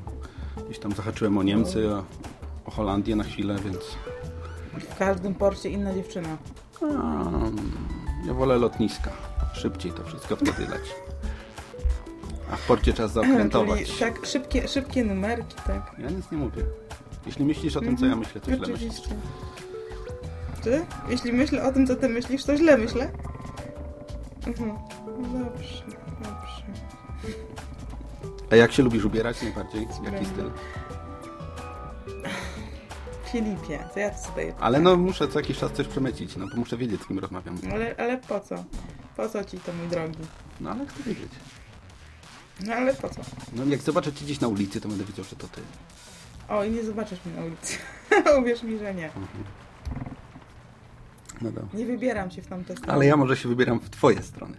Gdzieś 0.66 0.79
tam 0.79 0.93
zahaczyłem 0.93 1.39
o 1.39 1.43
Niemcy, 1.43 1.89
o, 1.95 2.05
o 2.64 2.70
Holandię 2.70 3.16
na 3.16 3.24
chwilę, 3.24 3.57
więc 3.64 3.79
W 4.91 4.99
każdym 4.99 5.35
porcie 5.35 5.68
inna 5.68 5.95
dziewczyna. 5.95 6.37
a, 6.83 7.24
ja 8.27 8.35
wolę 8.35 8.59
lotniska. 8.59 9.11
Szybciej 9.55 9.93
to 9.93 10.05
wszystko 10.05 10.37
wtedy 10.37 10.62
leci. 10.62 10.93
A 12.53 12.57
w 12.57 12.66
porcie 12.66 12.93
trzeba 12.93 13.09
zaokrętować. 13.09 13.85
Czyli 13.85 13.99
tak, 13.99 14.27
szybkie, 14.27 14.68
szybkie 14.68 15.05
numerki, 15.05 15.55
tak. 15.66 15.95
Ja 15.99 16.11
nic 16.11 16.31
nie 16.33 16.39
mówię. 16.39 16.62
Jeśli 17.27 17.45
myślisz 17.45 17.77
o 17.77 17.81
tym, 17.81 17.97
co 17.97 18.07
ja 18.07 18.16
myślę, 18.16 18.41
to 18.41 18.57
źle 18.57 18.68
myślisz. 18.68 19.01
Ty? 20.62 20.87
Jeśli 21.09 21.33
myślę 21.33 21.64
o 21.64 21.72
tym, 21.72 21.87
co 21.87 21.97
ty 21.97 22.09
myślisz, 22.09 22.45
to 22.45 22.57
źle 22.57 22.79
myślę? 22.79 23.11
Mhm. 24.47 24.78
No 25.07 25.44
dobrze, 25.44 25.82
dobrze. 26.20 26.62
A 28.51 28.57
jak 28.57 28.72
się 28.72 28.82
lubisz 28.82 29.05
ubierać 29.05 29.42
najbardziej? 29.42 29.88
Jaki 30.05 30.26
styl? 30.26 30.51
Filipie, 33.32 33.78
to 33.94 34.01
ja 34.01 34.18
zadaję 34.18 34.55
Ale 34.61 34.80
no 34.80 34.97
muszę 34.97 35.28
co 35.28 35.38
jakiś 35.38 35.59
czas 35.59 35.72
coś 35.72 35.86
przemycić, 35.88 36.36
no 36.36 36.47
bo 36.49 36.57
muszę 36.57 36.76
wiedzieć, 36.76 37.03
z 37.03 37.07
kim 37.07 37.18
rozmawiam. 37.18 37.59
Ale, 37.72 37.94
ale 37.99 38.18
po 38.18 38.40
co? 38.40 38.64
Po 39.16 39.28
co 39.28 39.44
ci 39.44 39.59
to, 39.59 39.72
mój 39.72 39.88
drogi? 39.88 40.18
No 40.61 40.70
ale 40.70 40.86
chcę 40.86 41.03
wiedzieć. 41.03 41.32
No 42.61 42.74
ale 42.74 42.94
po 42.94 43.09
co? 43.09 43.20
No 43.53 43.64
jak 43.64 43.80
zobaczę 43.80 44.12
cię 44.12 44.24
gdzieś 44.24 44.40
na 44.40 44.49
ulicy, 44.49 44.80
to 44.80 44.88
będę 44.88 45.05
wiedział, 45.05 45.24
że 45.24 45.36
to 45.36 45.49
ty. 45.49 45.61
O, 46.49 46.64
i 46.64 46.70
nie 46.70 46.84
zobaczysz 46.84 47.18
mnie 47.24 47.34
na 47.40 47.47
ulicy. 47.47 47.78
Uwierz 48.40 48.62
mi, 48.62 48.78
że 48.78 48.94
nie. 48.94 49.11
No. 51.43 51.51
Nie 51.74 51.87
wybieram 51.87 52.30
się 52.30 52.43
w 52.43 52.47
tamte 52.47 52.76
strony. 52.76 52.93
Ale 52.93 53.07
ja 53.07 53.16
może 53.16 53.37
się 53.37 53.49
wybieram 53.49 53.80
w 53.80 53.91
twoje 53.91 54.22
strony. 54.22 54.57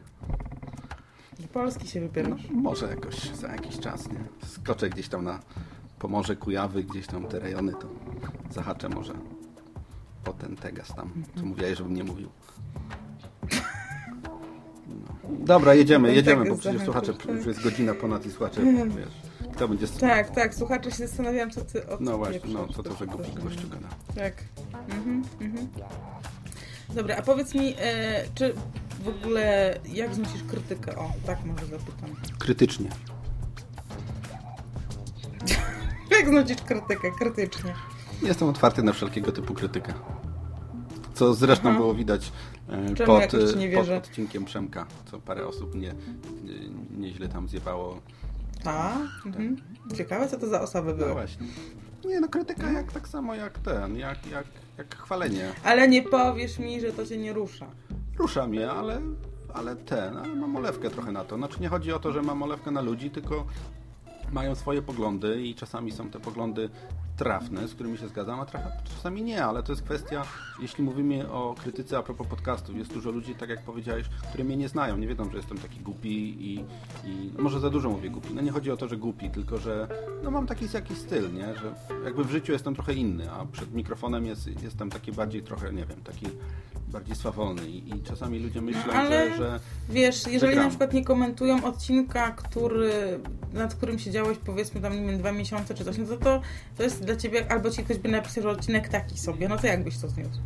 Do 1.40 1.48
Polski 1.48 1.88
się 1.88 2.02
No, 2.02 2.08
wybierasz. 2.08 2.42
może 2.52 2.88
jakoś 2.88 3.32
za 3.32 3.48
jakiś 3.48 3.80
czas, 3.80 4.10
nie? 4.12 4.48
Skoczę 4.48 4.90
gdzieś 4.90 5.08
tam 5.10 5.24
na 5.24 5.40
Pomorze, 6.00 6.36
Kujawy, 6.36 6.84
gdzieś 6.84 7.08
tam 7.08 7.26
te 7.28 7.40
rejony, 7.40 7.74
to 7.74 7.88
zahaczę 8.52 8.90
może 8.90 9.14
po 10.24 10.34
ten 10.34 10.56
Tegas 10.56 10.96
tam, 10.96 11.12
co 11.36 11.46
mówiłeś, 11.46 11.78
żebym 11.78 11.94
nie 11.94 12.04
mówił. 12.04 12.30
No. 14.88 15.16
Dobra, 15.40 15.74
jedziemy, 15.74 16.16
jedziemy, 16.16 16.50
bo 16.50 16.56
przecież 16.58 16.82
słuchacze, 16.82 17.14
tak. 17.14 17.36
już 17.36 17.46
jest 17.46 17.64
godzina 17.64 17.94
ponad 17.94 18.26
i 18.26 18.32
słuchacze, 18.32 18.62
wiesz, 18.98 19.54
kto 19.54 19.68
będzie... 19.68 19.88
Tak, 19.88 20.30
tak, 20.30 20.56
słuchacze 20.56 20.92
się 20.92 21.08
zastanawiałam, 21.08 21.52
co 21.52 21.62
ty 21.62 21.88
o 21.90 21.98
No 22.00 22.18
właśnie, 22.18 22.54
no 22.54 22.68
co 22.68 22.84
to 22.84 22.94
za 22.94 23.06
głupi 23.06 23.32
gościu 23.32 23.70
gada. 23.70 23.88
Tak. 24.16 24.34
Mhm, 24.90 25.24
mhm. 25.42 25.68
Dobra, 26.96 27.16
a 27.18 27.22
powiedz 27.22 27.56
mi, 27.56 27.76
e, 27.80 28.24
czy 28.36 28.54
w 29.04 29.08
ogóle 29.08 29.74
jak 29.94 30.16
znosisz 30.16 30.44
krytykę? 30.44 30.96
O, 30.96 31.12
tak 31.26 31.46
może 31.46 31.66
zapytam. 31.66 32.10
Krytycznie. 32.40 32.90
Jak 36.12 36.28
znosisz 36.30 36.62
krytykę? 36.62 37.12
Krytycznie. 37.12 37.74
Jestem 38.24 38.48
otwarty 38.48 38.84
na 38.84 38.94
wszelkiego 38.94 39.32
typu 39.32 39.54
krytykę. 39.54 39.94
Co 41.14 41.34
zresztą 41.34 41.70
Aha. 41.70 41.78
było 41.78 41.94
widać 41.94 42.32
e, 42.70 43.06
pod, 43.06 43.24
nie 43.58 43.70
pod 43.70 43.90
odcinkiem 43.90 44.46
Przemka, 44.46 44.86
co 45.12 45.20
parę 45.20 45.48
osób 45.48 45.76
nie, 45.76 45.94
nie, 46.44 46.70
nieźle 46.98 47.28
tam 47.28 47.48
zjebało. 47.50 48.02
A? 48.66 48.94
Mhm. 49.26 49.56
Ciekawe, 49.98 50.28
co 50.28 50.38
to 50.38 50.48
za 50.50 50.62
osoby 50.62 50.92
No 50.92 50.98
były. 50.98 51.14
właśnie. 51.14 51.48
Nie 52.06 52.20
no, 52.20 52.28
krytyka 52.28 52.72
jak 52.72 52.92
tak 52.92 53.08
samo 53.08 53.36
jak 53.36 53.60
ten, 53.60 53.98
jak, 53.98 54.28
jak, 54.28 54.46
jak 54.78 54.96
chwalenie. 54.96 55.52
Ale 55.64 55.88
nie 55.88 56.04
powiesz 56.04 56.60
mi, 56.60 56.82
że 56.82 56.94
to 56.94 57.06
cię 57.06 57.18
nie 57.18 57.34
rusza. 57.34 57.68
Rusza 58.18 58.48
mnie, 58.48 58.72
ale, 58.72 59.02
ale 59.54 59.76
ten, 59.76 60.18
ale 60.18 60.36
mam 60.36 60.56
olewkę 60.56 60.90
trochę 60.90 61.12
na 61.12 61.24
to. 61.24 61.38
Znaczy 61.38 61.62
nie 61.62 61.70
chodzi 61.70 61.94
o 61.94 62.00
to, 62.00 62.12
że 62.12 62.22
mam 62.22 62.44
olewkę 62.44 62.72
na 62.72 62.82
ludzi, 62.82 63.10
tylko 63.10 63.46
mają 64.32 64.56
swoje 64.56 64.82
poglądy 64.82 65.42
i 65.42 65.56
czasami 65.56 65.92
są 65.92 66.10
te 66.10 66.20
poglądy 66.20 66.70
trafne, 67.18 67.68
z 67.68 67.74
którymi 67.74 67.98
się 67.98 68.08
zgadzam, 68.08 68.40
a 68.40 68.44
traf- 68.44 68.84
czasami 68.96 69.22
nie, 69.22 69.46
ale 69.46 69.64
to 69.64 69.72
jest 69.72 69.84
kwestia, 69.84 70.24
jeśli 70.60 70.84
mówimy 70.84 71.32
o 71.32 71.56
krytyce 71.60 71.98
a 71.98 72.04
propos 72.04 72.28
podcastów, 72.28 72.78
jest 72.78 72.94
dużo 72.94 73.12
ludzi, 73.12 73.36
tak 73.36 73.50
jak 73.50 73.64
powiedziałeś, 73.64 74.10
które 74.30 74.44
mnie 74.44 74.58
nie 74.58 74.70
znają, 74.70 74.98
nie 74.98 75.08
wiedzą, 75.08 75.32
że 75.32 75.38
jestem 75.38 75.58
taki 75.58 75.80
głupi 75.80 76.10
i, 76.52 76.66
i 77.10 77.32
może 77.40 77.60
za 77.60 77.70
dużo 77.70 77.90
mówię 77.90 78.10
głupi. 78.10 78.34
No 78.34 78.42
nie 78.42 78.52
chodzi 78.52 78.72
o 78.72 78.78
to, 78.78 78.88
że 78.88 78.98
głupi, 78.98 79.30
tylko 79.30 79.58
że 79.58 79.88
no 80.24 80.32
mam 80.32 80.48
taki 80.48 80.66
jakiś 80.74 80.98
styl, 80.98 81.34
nie? 81.34 81.56
Że 81.56 81.76
jakby 82.06 82.24
w 82.24 82.32
życiu 82.32 82.52
jestem 82.52 82.76
trochę 82.76 82.94
inny, 82.94 83.32
a 83.32 83.46
przed 83.46 83.74
mikrofonem 83.74 84.26
jest, 84.26 84.64
jestem 84.64 84.90
taki 84.90 85.12
bardziej 85.12 85.44
trochę, 85.44 85.74
nie 85.74 85.86
wiem, 85.86 86.02
taki 86.04 86.26
bardziej 86.88 87.16
swawolny 87.16 87.70
i, 87.70 87.90
i 87.90 88.04
czasami 88.04 88.40
ludzie 88.40 88.62
myślą, 88.62 88.94
ale- 88.94 89.30
że, 89.30 89.38
że 89.38 89.60
Wiesz, 89.90 90.28
jeżeli 90.28 90.56
na 90.56 90.70
przykład 90.70 90.94
nie 90.94 91.04
komentują 91.04 91.64
odcinka, 91.66 92.32
który, 92.32 93.20
nad 93.54 93.76
którym 93.76 94.00
siedziałeś 94.00 94.38
powiedzmy 94.38 94.82
tam, 94.82 94.94
nie 94.94 95.08
wiem, 95.08 95.18
dwa 95.18 95.32
miesiące 95.32 95.76
czy 95.76 95.86
coś, 95.86 95.98
no 95.98 96.06
to, 96.06 96.16
to 96.18 96.42
to 96.78 96.84
jest 96.84 97.04
dla 97.06 97.16
ciebie, 97.16 97.52
albo 97.52 97.70
ci 97.72 97.84
ktoś 97.84 97.98
by 97.98 98.10
napisał, 98.10 98.44
że 98.44 98.50
odcinek 98.50 98.88
taki 98.90 99.18
sobie, 99.18 99.48
no 99.50 99.58
to 99.58 99.68
jak 99.68 99.84
byś 99.84 99.98
to 99.98 100.08
zniósł? 100.10 100.40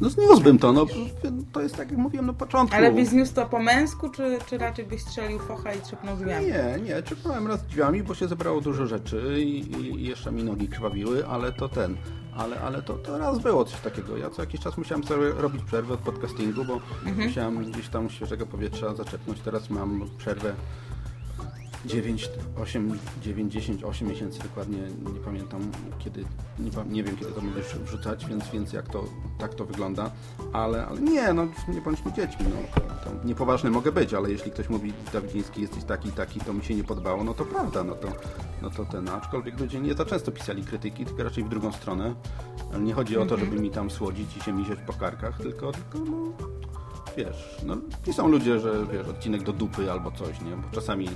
No 0.00 0.10
zniósłbym 0.10 0.58
to, 0.58 0.72
no 0.72 0.86
to 1.52 1.62
jest 1.62 1.76
tak 1.76 1.90
jak 1.90 1.98
mówiłem 1.98 2.26
na 2.26 2.32
początku. 2.32 2.76
Ale 2.76 2.92
byś 2.92 3.08
zniósł 3.08 3.34
to 3.34 3.46
po 3.46 3.58
męsku, 3.58 4.08
czy, 4.08 4.38
czy 4.46 4.58
raczej 4.58 4.86
byś 4.86 5.02
strzelił 5.02 5.38
focha 5.38 5.72
i 5.72 5.80
trzepnął 5.80 6.16
drzwiami? 6.16 6.46
Nie, 6.46 6.78
nie, 6.88 7.02
czekałem 7.02 7.46
raz 7.46 7.66
drzwiami, 7.66 8.02
bo 8.02 8.14
się 8.14 8.28
zebrało 8.28 8.60
dużo 8.60 8.86
rzeczy 8.86 9.36
i, 9.40 9.72
i, 9.76 10.04
jeszcze 10.04 10.32
mi 10.32 10.44
nogi 10.44 10.68
krwawiły, 10.68 11.26
ale 11.26 11.52
to 11.52 11.68
ten, 11.68 11.96
ale, 12.36 12.60
ale 12.60 12.82
to, 12.82 12.94
to 12.94 13.18
raz 13.18 13.38
było 13.38 13.64
coś 13.64 13.80
takiego. 13.80 14.16
Ja 14.16 14.30
co 14.30 14.42
jakiś 14.42 14.60
czas 14.60 14.78
musiałem 14.78 15.04
sobie 15.04 15.28
robić 15.30 15.62
przerwę 15.62 15.94
od 15.94 16.00
podcastingu, 16.00 16.64
bo 16.64 16.80
musiałem 17.16 17.64
gdzieś 17.64 17.88
tam 17.88 18.10
świeżego 18.10 18.46
powietrza 18.46 18.94
zaczepnąć. 18.94 19.40
Teraz 19.40 19.70
mam 19.70 20.08
przerwę 20.18 20.54
9, 21.86 22.30
8, 22.56 22.98
9, 23.22 23.52
10, 23.52 23.84
8 23.84 24.08
miesięcy 24.08 24.38
dokładnie, 24.42 24.78
nie 25.14 25.20
pamiętam 25.24 25.70
kiedy, 25.98 26.24
nie, 26.58 26.70
nie 26.90 27.02
wiem 27.04 27.16
kiedy 27.16 27.32
to 27.32 27.40
będziesz 27.40 27.74
wrzucać, 27.78 28.26
więc, 28.26 28.50
więc 28.50 28.72
jak 28.72 28.88
to, 28.88 29.04
tak 29.38 29.54
to 29.54 29.64
wygląda, 29.64 30.10
ale, 30.52 30.86
ale 30.86 31.00
nie, 31.00 31.32
no 31.32 31.46
nie 31.68 31.80
bądźmy 31.80 32.12
dziećmi, 32.12 32.46
no, 32.50 32.80
to, 33.04 33.26
niepoważny 33.26 33.70
mogę 33.70 33.92
być, 33.92 34.14
ale 34.14 34.30
jeśli 34.30 34.50
ktoś 34.50 34.68
mówi 34.68 34.92
Dawidziński 35.12 35.60
jesteś 35.60 35.84
taki, 35.84 36.12
taki, 36.12 36.40
to 36.40 36.52
mi 36.52 36.64
się 36.64 36.74
nie 36.74 36.84
podobało, 36.84 37.24
no 37.24 37.34
to 37.34 37.44
prawda, 37.44 37.84
no 37.84 37.94
to, 37.94 38.08
no 38.62 38.70
to 38.70 38.84
ten, 38.84 39.08
aczkolwiek 39.08 39.60
ludzie 39.60 39.80
nie 39.80 39.94
za 39.94 40.04
często 40.04 40.32
pisali 40.32 40.64
krytyki, 40.64 41.04
tylko 41.04 41.22
raczej 41.22 41.44
w 41.44 41.48
drugą 41.48 41.72
stronę, 41.72 42.14
ale 42.72 42.82
nie 42.82 42.94
chodzi 42.94 43.18
o 43.18 43.26
to, 43.26 43.36
żeby 43.36 43.60
mi 43.60 43.70
tam 43.70 43.90
słodzić 43.90 44.36
i 44.36 44.40
się 44.40 44.52
misieć 44.52 44.78
po 44.86 44.92
karkach, 44.92 45.38
tylko, 45.38 45.72
tylko 45.72 45.98
no, 45.98 46.32
wiesz, 47.16 47.56
no 47.64 47.76
i 48.06 48.12
są 48.12 48.28
ludzie, 48.28 48.60
że 48.60 48.86
wiesz, 48.92 49.08
odcinek 49.08 49.42
do 49.42 49.52
dupy 49.52 49.92
albo 49.92 50.10
coś, 50.10 50.40
nie, 50.40 50.56
bo 50.56 50.62
czasami 50.72 51.08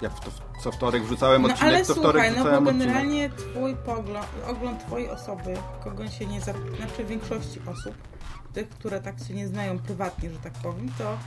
jak 0.00 0.12
w 0.12 0.20
to, 0.20 0.30
co 0.62 0.72
wtorek 0.72 1.02
wrzucałem 1.02 1.42
No 1.42 1.48
odcinek, 1.48 1.74
ale 1.74 1.84
co 1.84 1.94
wtorek 1.94 2.22
słuchaj, 2.24 2.30
no 2.30 2.36
bo 2.36 2.42
wrzucałem 2.42 2.66
odcinek. 2.66 2.86
generalnie 2.86 3.30
twój 3.30 3.76
pogląd, 3.76 4.26
ogląd 4.46 4.86
twojej 4.86 5.10
osoby, 5.10 5.54
kogo 5.84 6.08
się 6.08 6.26
nie, 6.26 6.40
znaczy 6.40 7.04
większości 7.08 7.60
osób, 7.66 7.94
tych, 8.52 8.68
które 8.68 9.00
tak 9.00 9.18
się 9.28 9.34
nie 9.34 9.48
znają 9.48 9.78
prywatnie, 9.78 10.30
że 10.30 10.38
tak 10.38 10.52
powiem, 10.52 10.88
to 10.98 11.18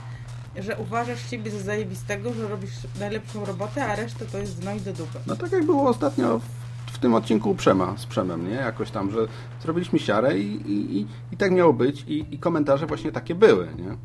że 0.56 0.76
uważasz 0.78 1.30
siebie 1.30 1.50
za 1.50 1.58
zajebistego, 1.58 2.34
że 2.34 2.48
robisz 2.48 2.70
najlepszą 3.00 3.44
robotę, 3.44 3.84
a 3.86 3.96
resztę 3.96 4.26
to 4.26 4.38
jest 4.38 4.56
znoj 4.56 4.80
do 4.80 4.92
dupy. 4.92 5.18
No 5.26 5.36
tak 5.36 5.52
jak 5.52 5.66
było 5.66 5.88
ostatnio 5.90 6.38
w 6.38 6.61
tym 7.02 7.14
odcinku 7.14 7.54
Przema, 7.54 7.96
z 7.96 8.06
Przemem, 8.06 8.48
nie? 8.48 8.54
Jakoś 8.54 8.90
tam, 8.90 9.10
że 9.10 9.18
zrobiliśmy 9.62 9.98
siarę 9.98 10.38
i, 10.38 10.46
i, 10.72 10.96
i, 11.00 11.06
i 11.32 11.36
tak 11.36 11.52
miało 11.52 11.72
być 11.72 12.04
i, 12.08 12.34
i 12.34 12.38
komentarze 12.38 12.86
właśnie 12.86 13.12
takie 13.12 13.34
były, 13.34 13.66
nie? 13.78 13.96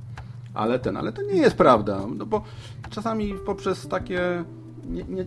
Ale 0.54 0.80
ten, 0.80 0.98
ale 0.98 1.14
to 1.14 1.22
nie 1.22 1.34
jest 1.38 1.56
prawda, 1.56 2.02
no 2.16 2.26
bo 2.26 2.44
czasami 2.90 3.34
poprzez 3.46 3.88
takie 3.88 4.44
nie, 4.90 5.04
nie, 5.04 5.26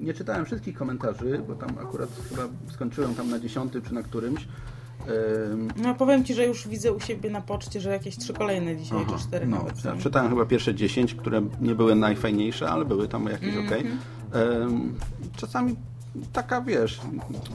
nie 0.00 0.14
czytałem 0.14 0.44
wszystkich 0.44 0.76
komentarzy, 0.78 1.42
bo 1.48 1.54
tam 1.54 1.70
akurat 1.82 2.08
chyba 2.28 2.42
skończyłem 2.72 3.14
tam 3.14 3.30
na 3.30 3.38
dziesiąty 3.38 3.82
czy 3.82 3.94
na 3.94 4.02
którymś. 4.02 4.48
Ym, 5.52 5.68
No 5.76 5.94
powiem 5.94 6.24
Ci, 6.24 6.34
że 6.34 6.46
już 6.46 6.68
widzę 6.68 6.92
u 6.92 7.00
siebie 7.00 7.30
na 7.30 7.40
poczcie, 7.40 7.80
że 7.80 7.90
jakieś 7.90 8.16
trzy 8.16 8.32
kolejne 8.32 8.76
dzisiaj, 8.76 8.98
Aha, 9.06 9.16
czy 9.18 9.24
cztery 9.24 9.46
no, 9.46 9.56
nawet 9.56 9.84
ja 9.84 9.96
czytałem 9.96 10.30
chyba 10.30 10.46
pierwsze 10.46 10.74
10, 10.74 11.14
które 11.14 11.42
nie 11.60 11.74
były 11.74 11.94
najfajniejsze, 11.94 12.68
ale 12.70 12.84
były 12.84 13.08
tam 13.08 13.26
jakieś 13.26 13.56
Mhm. 13.56 13.66
ok. 13.68 13.84
Czasami 15.36 15.76
taka, 16.32 16.60
wiesz, 16.60 17.00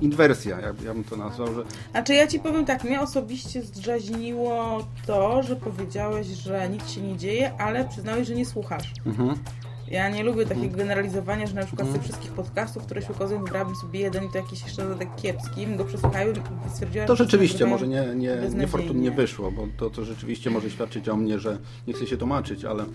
inwersja, 0.02 0.60
ja, 0.60 0.68
ja 0.86 0.94
bym 0.94 1.04
to 1.04 1.18
nazwał, 1.18 1.54
że 1.54 1.64
Znaczy 1.92 2.14
ja 2.14 2.28
Ci 2.28 2.40
powiem 2.40 2.66
tak, 2.66 2.84
mnie 2.84 3.02
osobiście 3.02 3.62
zdraźniło 3.62 4.86
to, 5.08 5.44
że 5.44 5.56
powiedziałeś, 5.56 6.28
że 6.28 6.70
nic 6.70 6.90
się 6.90 7.02
nie 7.02 7.18
dzieje, 7.18 7.54
ale 7.58 7.86
przyznałeś, 7.86 8.28
że 8.28 8.36
nie 8.36 8.46
słuchasz. 8.46 8.92
mhm. 9.06 9.36
Ja 9.88 10.10
nie 10.10 10.24
lubię 10.24 10.42
takiego 10.44 10.62
Mhm. 10.66 10.78
generalizowania, 10.78 11.48
że 11.48 11.56
na 11.56 11.66
przykład 11.66 11.88
z 11.90 11.94
tych 11.94 12.04
wszystkich 12.04 12.32
podcastów, 12.32 12.84
które 12.84 13.02
się 13.02 13.12
ukazują, 13.14 13.40
wybrałabym 13.40 13.76
sobie 13.76 14.00
jeden 14.00 14.24
i 14.24 14.30
to 14.30 14.38
jakiś 14.38 14.64
jeszcze 14.64 14.84
dodatek 14.84 15.16
kiepski, 15.16 15.68
go 15.78 15.86
przesłuchałem 15.86 16.34
i 16.68 16.70
stwierdziłam, 16.70 17.08
To 17.08 17.16
rzeczywiście 17.16 17.66
może 17.66 17.88
nie, 17.88 18.06
nie, 18.16 18.38
niefortunnie 18.56 19.12
wyszło, 19.12 19.52
bo 19.52 19.68
to, 19.78 19.90
to 19.90 20.06
rzeczywiście 20.06 20.50
może 20.50 20.70
świadczyć 20.70 21.10
o 21.10 21.16
mnie, 21.16 21.40
że 21.40 21.58
nie 21.88 21.94
chcę 21.94 22.08
się 22.08 22.18
tłumaczyć, 22.18 22.66
ale 22.66 22.86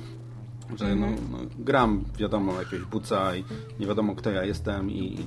że 0.76 0.96
no, 0.96 1.06
Mhm. 1.06 1.28
no, 1.32 1.38
gram, 1.59 2.04
wiadomo, 2.18 2.59
jakiegoś 2.59 2.86
buca 2.86 3.36
i 3.36 3.44
nie 3.80 3.86
wiadomo 3.86 4.14
kto 4.14 4.30
ja 4.30 4.44
jestem 4.44 4.90
i 4.90 5.26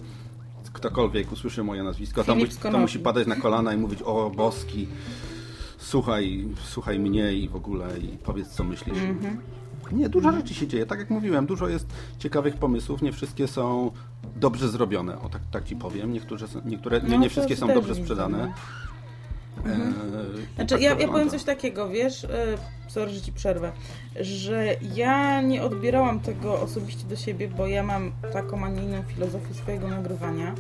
ktokolwiek 0.82 1.32
usłyszy 1.32 1.64
moje 1.64 1.84
nazwisko, 1.84 2.24
to, 2.24 2.36
musi, 2.36 2.58
to 2.58 2.80
musi 2.80 3.00
padać 3.00 3.28
na 3.28 3.36
kolana 3.36 3.74
i 3.74 3.78
mówić 3.78 4.02
o 4.02 4.32
boski, 4.36 4.88
słuchaj, 5.78 6.48
słuchaj 6.64 7.00
mnie 7.00 7.34
i 7.34 7.50
w 7.50 7.56
ogóle 7.56 7.98
i 7.98 8.08
powiedz 8.08 8.50
co 8.50 8.64
myślisz. 8.64 8.98
Mhm. 8.98 9.38
Nie, 9.92 10.10
dużo 10.10 10.32
rzeczy 10.32 10.54
się 10.54 10.68
dzieje. 10.68 10.86
Tak 10.86 11.00
jak 11.00 11.10
mówiłem, 11.10 11.46
dużo 11.46 11.68
jest 11.68 11.88
ciekawych 12.20 12.56
pomysłów. 12.56 13.02
Nie 13.02 13.12
wszystkie 13.12 13.48
są 13.48 13.92
dobrze 14.36 14.70
zrobione. 14.70 15.22
O 15.22 15.30
tak, 15.30 15.42
tak 15.52 15.66
ci 15.66 15.76
powiem. 15.76 16.14
Niektóre, 16.14 16.48
niektóre 16.66 17.02
nie, 17.02 17.10
No, 17.10 17.18
nie 17.18 17.24
to 17.24 17.30
wszystkie 17.30 17.56
są 17.56 17.68
dobrze 17.68 17.96
sprzedane. 17.96 18.54
Mhm. 19.66 19.82
Eee, 19.82 20.46
Znaczy, 20.56 20.74
tak 20.76 20.82
ja, 20.82 20.96
ja 21.00 21.08
powiem 21.08 21.30
coś 21.30 21.44
takiego, 21.44 21.90
wiesz, 21.90 22.24
e, 22.24 22.30
sorry, 22.88 23.12
że 23.12 23.22
ci 23.22 23.32
przerwę, 23.32 23.72
że 24.22 24.76
ja 24.96 25.42
nie 25.42 25.64
odbierałam 25.64 26.20
tego 26.20 26.62
osobiście 26.62 27.08
do 27.08 27.16
siebie, 27.16 27.48
bo 27.48 27.68
ja 27.68 27.84
mam 27.84 28.12
taką, 28.34 28.66
a 28.66 28.70
nie 28.70 28.84
inną 28.84 29.04
filozofię 29.04 29.54
swojego 29.54 29.88
nagrywania 29.88 30.56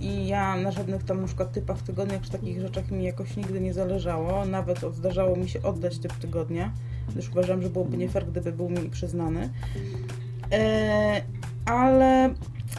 i 0.00 0.26
ja 0.26 0.56
na 0.56 0.70
żadnych 0.70 1.04
tam 1.04 1.20
na 1.20 1.26
przykład 1.26 1.52
typach 1.52 1.82
tygodniach 1.82 2.22
czy 2.22 2.30
takich 2.30 2.60
rzeczach 2.60 2.90
mi 2.90 3.04
jakoś 3.04 3.36
nigdy 3.36 3.60
nie 3.60 3.74
zależało, 3.74 4.44
nawet 4.44 4.80
zdarzało 4.94 5.36
mi 5.36 5.48
się 5.48 5.62
oddać 5.62 5.98
typ 5.98 6.12
tygodnia, 6.12 6.72
gdyż 7.08 7.30
uważam, 7.30 7.62
że 7.62 7.68
byłoby 7.68 7.96
nie 7.96 8.08
fair, 8.08 8.26
gdyby 8.26 8.52
był 8.52 8.70
mi 8.70 8.90
przyznany. 8.90 9.50
E, 10.52 11.22
ale 11.64 12.34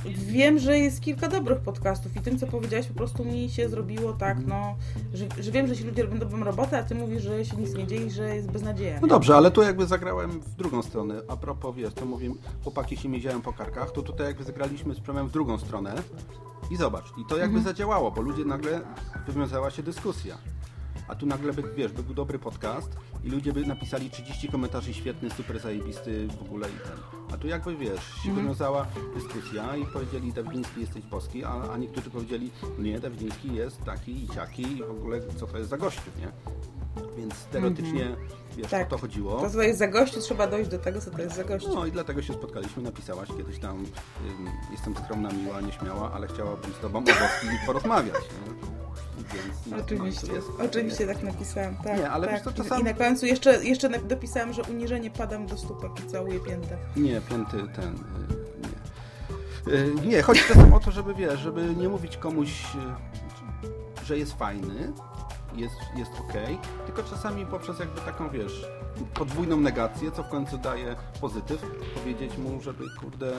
wiem, 0.05 0.59
że 0.59 0.79
jest 0.79 1.01
kilka 1.01 1.27
dobrych 1.27 1.59
podcastów 1.59 2.15
i 2.15 2.19
tym, 2.19 2.39
co 2.39 2.47
powiedziałeś, 2.47 2.87
po 2.87 2.93
prostu 2.93 3.25
mi 3.25 3.49
się 3.49 3.69
zrobiło 3.69 4.13
tak, 4.13 4.37
no, 4.47 4.75
że, 5.13 5.25
że 5.39 5.51
wiem, 5.51 5.67
że 5.67 5.75
ci 5.75 5.83
ludzie 5.83 6.03
robią 6.03 6.19
dobrą 6.19 6.43
robotę, 6.43 6.79
a 6.79 6.83
ty 6.83 6.95
mówisz, 6.95 7.23
że 7.23 7.45
się 7.45 7.57
nic 7.57 7.73
nie 7.73 7.87
dzieje 7.87 8.05
i 8.05 8.11
że 8.11 8.35
jest 8.35 8.51
beznadzieja. 8.51 8.99
No 9.01 9.07
dobrze, 9.07 9.35
ale 9.35 9.51
tu 9.51 9.61
jakby 9.61 9.87
zagrałem 9.87 10.31
w 10.31 10.55
drugą 10.55 10.81
stronę. 10.81 11.21
A 11.27 11.37
propos, 11.37 11.75
wiesz, 11.75 11.93
to 11.93 12.05
mówię, 12.05 12.33
chłopaki 12.63 12.97
się 12.97 13.09
miedziają 13.09 13.41
po 13.41 13.53
karkach, 13.53 13.91
to 13.91 14.01
tutaj 14.01 14.27
jakby 14.27 14.43
zagraliśmy 14.43 14.95
z 14.95 14.99
Przemem 14.99 15.27
w 15.27 15.31
drugą 15.31 15.57
stronę 15.57 15.95
i 16.71 16.77
zobacz, 16.77 17.05
i 17.17 17.25
to 17.29 17.37
jakby 17.37 17.61
zadziałało, 17.61 18.11
bo 18.11 18.21
ludzie 18.21 18.45
nagle 18.45 18.81
wywiązała 19.27 19.71
się 19.71 19.83
dyskusja. 19.83 20.37
A 21.07 21.15
tu 21.15 21.25
nagle 21.25 21.53
by, 21.53 21.63
wiesz, 21.75 21.91
by 21.91 22.03
był 22.03 22.13
dobry 22.13 22.39
podcast 22.39 22.97
i 23.27 23.29
ludzie 23.29 23.53
by 23.53 23.65
napisali 23.65 24.09
30 24.09 24.47
komentarzy 24.49 24.93
świetny, 24.93 25.29
super 25.29 25.59
zajebisty 25.59 26.27
w 26.27 26.41
ogóle 26.41 26.67
i 26.69 26.71
ten. 26.71 26.97
A 27.33 27.37
tu 27.37 27.47
jakby, 27.47 27.77
wiesz, 27.77 28.13
się 28.23 28.33
wywiązała 28.33 28.87
dyskusja 29.15 29.75
i 29.75 29.85
powiedzieli 29.85 30.33
Dawidziński 30.33 30.81
jesteś 30.81 31.03
boski, 31.05 31.43
a, 31.43 31.71
a 31.73 31.77
niektórzy 31.77 32.09
powiedzieli 32.09 32.51
nie, 32.79 32.99
Dawidziński 32.99 33.53
jest 33.53 33.83
taki 33.83 34.23
i 34.23 34.27
ciaki 34.27 34.61
i 34.61 34.83
w 34.83 34.91
ogóle 34.91 35.19
co 35.39 35.47
to 35.47 35.57
jest 35.57 35.69
za 35.69 35.77
gościu, 35.77 36.01
nie? 36.19 36.31
Więc 37.17 37.45
teoretycznie, 37.45 38.15
wiesz, 38.57 38.71
Tak. 38.71 38.87
o 38.87 38.89
to 38.89 38.97
chodziło. 38.97 39.41
To, 39.41 39.49
co 39.49 39.61
jest 39.61 39.79
za 39.79 39.87
gościu, 39.87 40.21
trzeba 40.21 40.47
dojść 40.47 40.69
do 40.69 40.79
tego, 40.79 41.01
co 41.01 41.11
to 41.11 41.21
jest 41.21 41.35
za 41.35 41.43
gościu. 41.43 41.75
No 41.75 41.85
i 41.85 41.91
dlatego 41.91 42.21
się 42.21 42.33
spotkaliśmy, 42.33 42.83
napisałaś 42.83 43.29
kiedyś 43.37 43.59
tam, 43.59 43.77
ym, 43.77 43.85
jestem 44.71 44.95
skromna, 44.95 45.29
miła, 45.29 45.61
nieśmiała, 45.61 46.11
ale 46.13 46.27
chciałabym 46.27 46.73
z 46.73 46.79
tobą 46.79 46.99
o 46.99 47.01
boski 47.01 47.47
porozmawiać. 47.65 48.13
Nie? 48.15 48.76
Więc, 49.33 49.81
Oczywiście, 49.83 50.21
no, 50.27 50.29
to 50.29 50.35
jest- 50.35 50.47
oczywiście 50.71 51.07
tak 51.07 51.23
napisałam. 51.23 51.75
Tak, 51.75 51.97
Nie, 51.97 52.09
ale 52.09 52.27
tak. 52.27 52.51
I- 52.51 52.53
czasami- 52.57 52.81
I 52.81 52.85
na 52.85 52.93
końcu 52.93 53.25
jeszcze, 53.25 53.65
jeszcze 53.65 53.89
dopisałam, 53.89 54.53
że 54.53 54.61
uniżenie 54.63 55.11
padam 55.11 55.47
do 55.47 55.57
stópek 55.57 55.91
i 56.05 56.11
całuję 56.11 56.39
piętę. 56.39 56.77
Nie, 56.95 57.21
piąty 57.21 57.57
ten. 57.75 57.95
y, 57.95 57.97
Nie. 59.67 59.73
Y, 59.73 60.07
Nie, 60.07 60.21
chodzi 60.21 60.41
czasem 60.47 60.73
o 60.73 60.79
to, 60.79 60.91
żeby 60.91 61.13
wiesz, 61.15 61.39
żeby 61.39 61.75
nie 61.75 61.89
mówić 61.89 62.17
komuś, 62.17 62.63
y, 64.01 64.05
że 64.05 64.17
jest 64.17 64.33
fajny, 64.33 64.93
jest, 65.55 65.75
jest 65.95 66.11
ok, 66.11 66.33
tylko 66.85 67.03
czasami 67.03 67.45
poprzez 67.45 67.79
jakby 67.79 68.01
taką, 68.01 68.29
wiesz, 68.29 68.65
podwójną 69.13 69.57
negację, 69.57 70.11
co 70.11 70.23
w 70.23 70.29
końcu 70.29 70.57
daje 70.57 70.95
pozytyw, 71.21 71.61
powiedzieć 71.95 72.37
mu, 72.37 72.61
żeby 72.61 72.83
kurde 72.99 73.33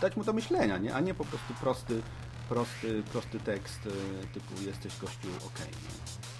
dać 0.00 0.16
mu 0.16 0.24
do 0.24 0.32
myślenia, 0.32 0.78
nie? 0.78 0.94
A 0.94 1.00
nie 1.00 1.14
po 1.14 1.24
prostu 1.24 1.54
prosty, 1.60 2.00
prosty, 2.48 3.02
prosty 3.12 3.40
tekst 3.40 3.86
y, 3.86 3.90
typu 4.34 4.62
jesteś 4.66 4.98
gościu 5.00 5.28
ok. 5.46 5.58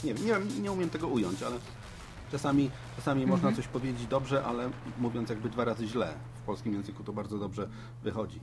Nie, 0.05 0.15
wiem, 0.15 0.49
nie, 0.49 0.61
nie 0.61 0.73
umiem 0.73 0.91
tego 0.91 1.09
ująć, 1.09 1.43
ale 1.43 1.57
czasami, 2.33 2.71
czasami 2.97 3.27
można 3.27 3.53
coś 3.53 3.69
powiedzieć 3.69 4.07
dobrze, 4.07 4.45
ale 4.45 4.71
mówiąc 4.99 5.31
jakby 5.31 5.49
dwa 5.51 5.65
razy 5.65 5.87
źle. 5.87 6.15
W 6.43 6.47
polskim 6.47 6.75
języku 6.75 7.03
to 7.05 7.13
bardzo 7.13 7.39
dobrze 7.39 7.69
wychodzi. 8.03 8.41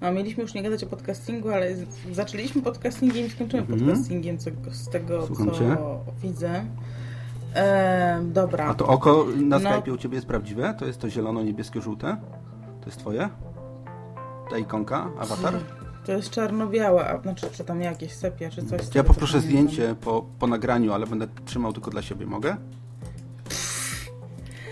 No, 0.00 0.12
mieliśmy 0.12 0.42
już 0.42 0.54
nie 0.54 0.62
gadać 0.62 0.84
o 0.84 0.86
podcastingu, 0.86 1.48
ale 1.50 1.66
zaczęliśmy 2.12 2.62
podcastingiem 2.62 3.26
i 3.26 3.30
skończymy 3.30 3.62
Mhm. 3.62 3.80
podcastingiem, 3.80 4.38
co, 4.38 4.50
z 4.72 4.88
tego, 4.88 5.26
Słucham 5.26 5.50
co 5.50 5.58
cię. 5.58 5.76
widzę. 6.22 6.64
Ehm, 7.54 8.32
dobra. 8.32 8.64
A 8.66 8.74
to 8.74 8.86
oko 8.86 9.26
na 9.36 9.58
No. 9.58 9.70
Skype'ie 9.70 9.92
u 9.92 9.96
Ciebie 9.96 10.14
jest 10.14 10.26
prawdziwe? 10.26 10.74
To 10.78 10.86
jest 10.86 11.00
to 11.00 11.08
zielono-niebieskie-żółte? 11.08 12.16
To 12.80 12.86
jest 12.86 12.98
Twoje? 12.98 13.28
Ta 14.50 14.58
ikonka? 14.58 15.10
Awatar? 15.20 15.54
To 16.04 16.12
jest 16.12 16.30
czarno-białe, 16.30 17.08
a 17.08 17.22
znaczy, 17.22 17.46
czy 17.52 17.64
tam 17.64 17.80
jakieś 17.80 18.12
sepia, 18.12 18.50
czy 18.50 18.66
coś. 18.66 18.80
Ja 18.94 19.04
poproszę 19.04 19.40
zdjęcie 19.40 19.94
po, 20.00 20.26
po 20.38 20.46
nagraniu, 20.46 20.92
ale 20.92 21.06
będę 21.06 21.28
trzymał 21.44 21.72
tylko 21.72 21.90
dla 21.90 22.02
siebie. 22.02 22.26
Mogę? 22.26 22.56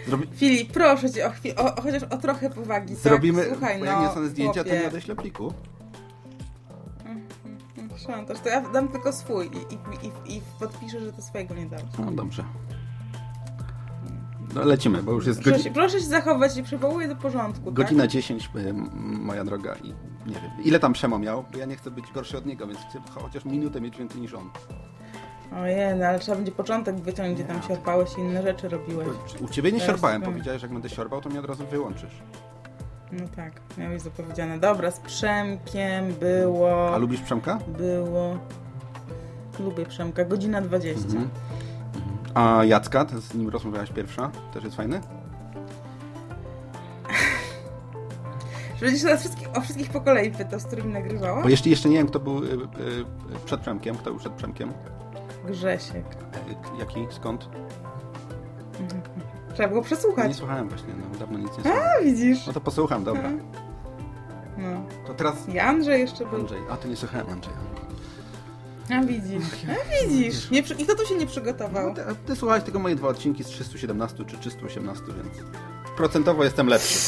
Zrobi... 0.06 0.26
Filip, 0.34 0.72
proszę 0.72 1.10
cię, 1.10 1.26
o, 1.26 1.30
chwil, 1.30 1.52
o, 1.56 1.82
chociaż 1.82 2.02
o 2.02 2.16
trochę 2.16 2.50
powagi. 2.50 2.94
tak? 2.94 3.02
Zrobimy, 3.02 3.44
Słuchaj, 3.48 3.78
bo 3.78 3.84
no, 3.84 3.90
jak 3.90 4.00
nie 4.00 4.06
dostanę 4.06 4.28
zdjęcia, 4.28 4.64
to 4.64 4.70
chłopie. 4.70 4.82
nie 4.82 4.88
odeślę 4.88 5.16
pliku. 5.16 5.52
Szantaż, 8.06 8.40
to 8.40 8.48
ja 8.48 8.60
dam 8.60 8.88
tylko 8.88 9.12
swój 9.12 9.46
i, 9.46 9.74
i, 9.74 10.06
i, 10.06 10.36
i 10.36 10.42
podpiszę, 10.60 11.00
że 11.00 11.12
to 11.12 11.22
swojego 11.22 11.54
nie 11.54 11.66
dałeś. 11.66 11.84
No 11.98 12.10
dobrze. 12.12 12.44
No, 14.54 14.64
lecimy, 14.64 15.02
bo 15.02 15.12
już 15.12 15.26
jest 15.26 15.42
Proszę, 15.42 15.56
godzi... 15.56 15.70
proszę 15.70 16.00
się 16.00 16.06
zachować 16.06 16.56
i 16.56 16.62
przywołuję 16.62 17.08
do 17.08 17.16
porządku, 17.16 17.72
godzina 17.72 18.02
tak? 18.02 18.10
10, 18.10 18.50
y, 18.56 18.74
moja 19.02 19.44
droga, 19.44 19.74
i 19.74 19.88
nie 20.26 20.34
wiem, 20.34 20.50
ile 20.64 20.80
tam 20.80 20.92
Przemo 20.92 21.18
miał, 21.18 21.44
bo 21.52 21.58
ja 21.58 21.66
nie 21.66 21.76
chcę 21.76 21.90
być 21.90 22.04
gorszy 22.14 22.38
od 22.38 22.46
niego, 22.46 22.66
więc 22.66 22.78
chcę 22.78 23.00
chociaż 23.22 23.44
minutę 23.44 23.80
mieć 23.80 23.98
więcej 23.98 24.20
niż 24.20 24.34
on. 24.34 24.50
Ojej, 25.62 25.96
no 25.98 26.06
ale 26.06 26.18
trzeba 26.18 26.36
będzie 26.36 26.52
początek 26.52 26.96
wyciągnąć, 26.96 27.38
gdzie 27.38 27.44
tam 27.48 27.62
siarpałeś 27.62 28.10
i 28.18 28.20
inne 28.20 28.42
rzeczy 28.42 28.68
robiłeś. 28.68 29.08
U 29.40 29.48
Ciebie 29.48 29.72
nie 29.72 29.78
Teraz 29.80 29.86
siorbałem, 29.94 30.20
powiem. 30.20 30.34
powiedziałeś, 30.34 30.60
że 30.60 30.66
jak 30.66 30.72
będę 30.72 30.88
siorbał, 30.88 31.20
to 31.20 31.28
mnie 31.28 31.40
od 31.40 31.46
razu 31.46 31.66
wyłączysz. 31.66 32.22
No 33.12 33.24
tak, 33.36 33.52
miałeś 33.78 34.02
zapowiedziane. 34.02 34.58
Dobra, 34.58 34.90
z 34.90 35.00
Przemkiem 35.00 36.14
było... 36.20 36.94
A 36.94 36.98
lubisz 36.98 37.20
Przemka? 37.20 37.58
Było... 37.78 38.38
Lubię 39.60 39.86
Przemka, 39.86 40.24
godzina 40.24 40.60
20. 40.60 41.04
Mhm. 41.06 41.28
A 42.34 42.64
Jacka, 42.64 43.04
to 43.04 43.20
z 43.20 43.34
nim 43.34 43.48
rozmawiałaś 43.48 43.90
pierwsza, 43.90 44.30
też 44.54 44.64
jest 44.64 44.76
fajny? 44.76 45.00
Czy 48.78 48.84
będziesz 48.84 49.02
teraz 49.02 49.20
wszystkich, 49.20 49.48
o 49.56 49.60
wszystkich 49.60 49.90
po 49.90 50.00
kolei 50.00 50.30
pytał, 50.30 50.60
z 50.60 50.64
którymi 50.64 50.92
nagrywała? 50.92 51.42
Bo 51.42 51.48
jeszcze, 51.48 51.70
jeszcze 51.70 51.88
nie 51.88 51.96
wiem, 51.98 52.06
kto 52.06 52.20
był 52.20 52.44
y, 52.44 52.46
y, 52.46 52.52
y, 52.52 52.64
przed 53.44 53.60
Przemkiem, 53.60 53.96
kto 53.96 54.10
był 54.10 54.18
przed 54.18 54.32
Przemkiem. 54.32 54.72
Grzesiek. 55.46 56.04
K- 56.32 56.38
Jaki, 56.78 57.06
skąd? 57.10 57.48
Trzeba 59.54 59.68
było 59.68 59.82
przesłuchać. 59.82 60.28
Nie 60.28 60.34
słuchałem 60.34 60.68
właśnie, 60.68 60.94
no, 61.12 61.18
dawno 61.18 61.38
nic 61.38 61.48
nie 61.48 61.54
słuchałem. 61.54 61.82
A, 62.00 62.04
widzisz? 62.04 62.46
No 62.46 62.52
to 62.52 62.60
posłucham, 62.60 63.04
dobra. 63.04 63.30
No. 64.58 64.68
To 65.06 65.14
teraz 65.14 65.48
I 65.48 65.58
Andrzej 65.58 66.00
jeszcze 66.00 66.26
był. 66.26 66.38
Andrzej. 66.40 66.58
A, 66.70 66.76
to 66.76 66.88
nie 66.88 66.96
słuchałem 66.96 67.26
Andrzeja. 67.30 67.56
A 68.90 69.04
widzisz, 69.04 69.44
a 69.68 70.06
widzisz. 70.08 70.50
Nie, 70.50 70.58
I 70.58 70.84
kto 70.84 70.94
tu 70.94 71.06
się 71.06 71.14
nie 71.14 71.26
przygotował? 71.26 71.88
No, 71.88 71.94
ty, 71.94 72.02
ty 72.26 72.36
słuchałeś 72.36 72.64
tylko 72.64 72.78
moje 72.78 72.96
dwa 72.96 73.08
odcinki 73.08 73.44
z 73.44 73.46
317 73.46 74.24
czy 74.24 74.38
318, 74.38 75.02
więc 75.06 75.50
procentowo 75.96 76.44
jestem 76.44 76.66
lepszy. 76.66 76.98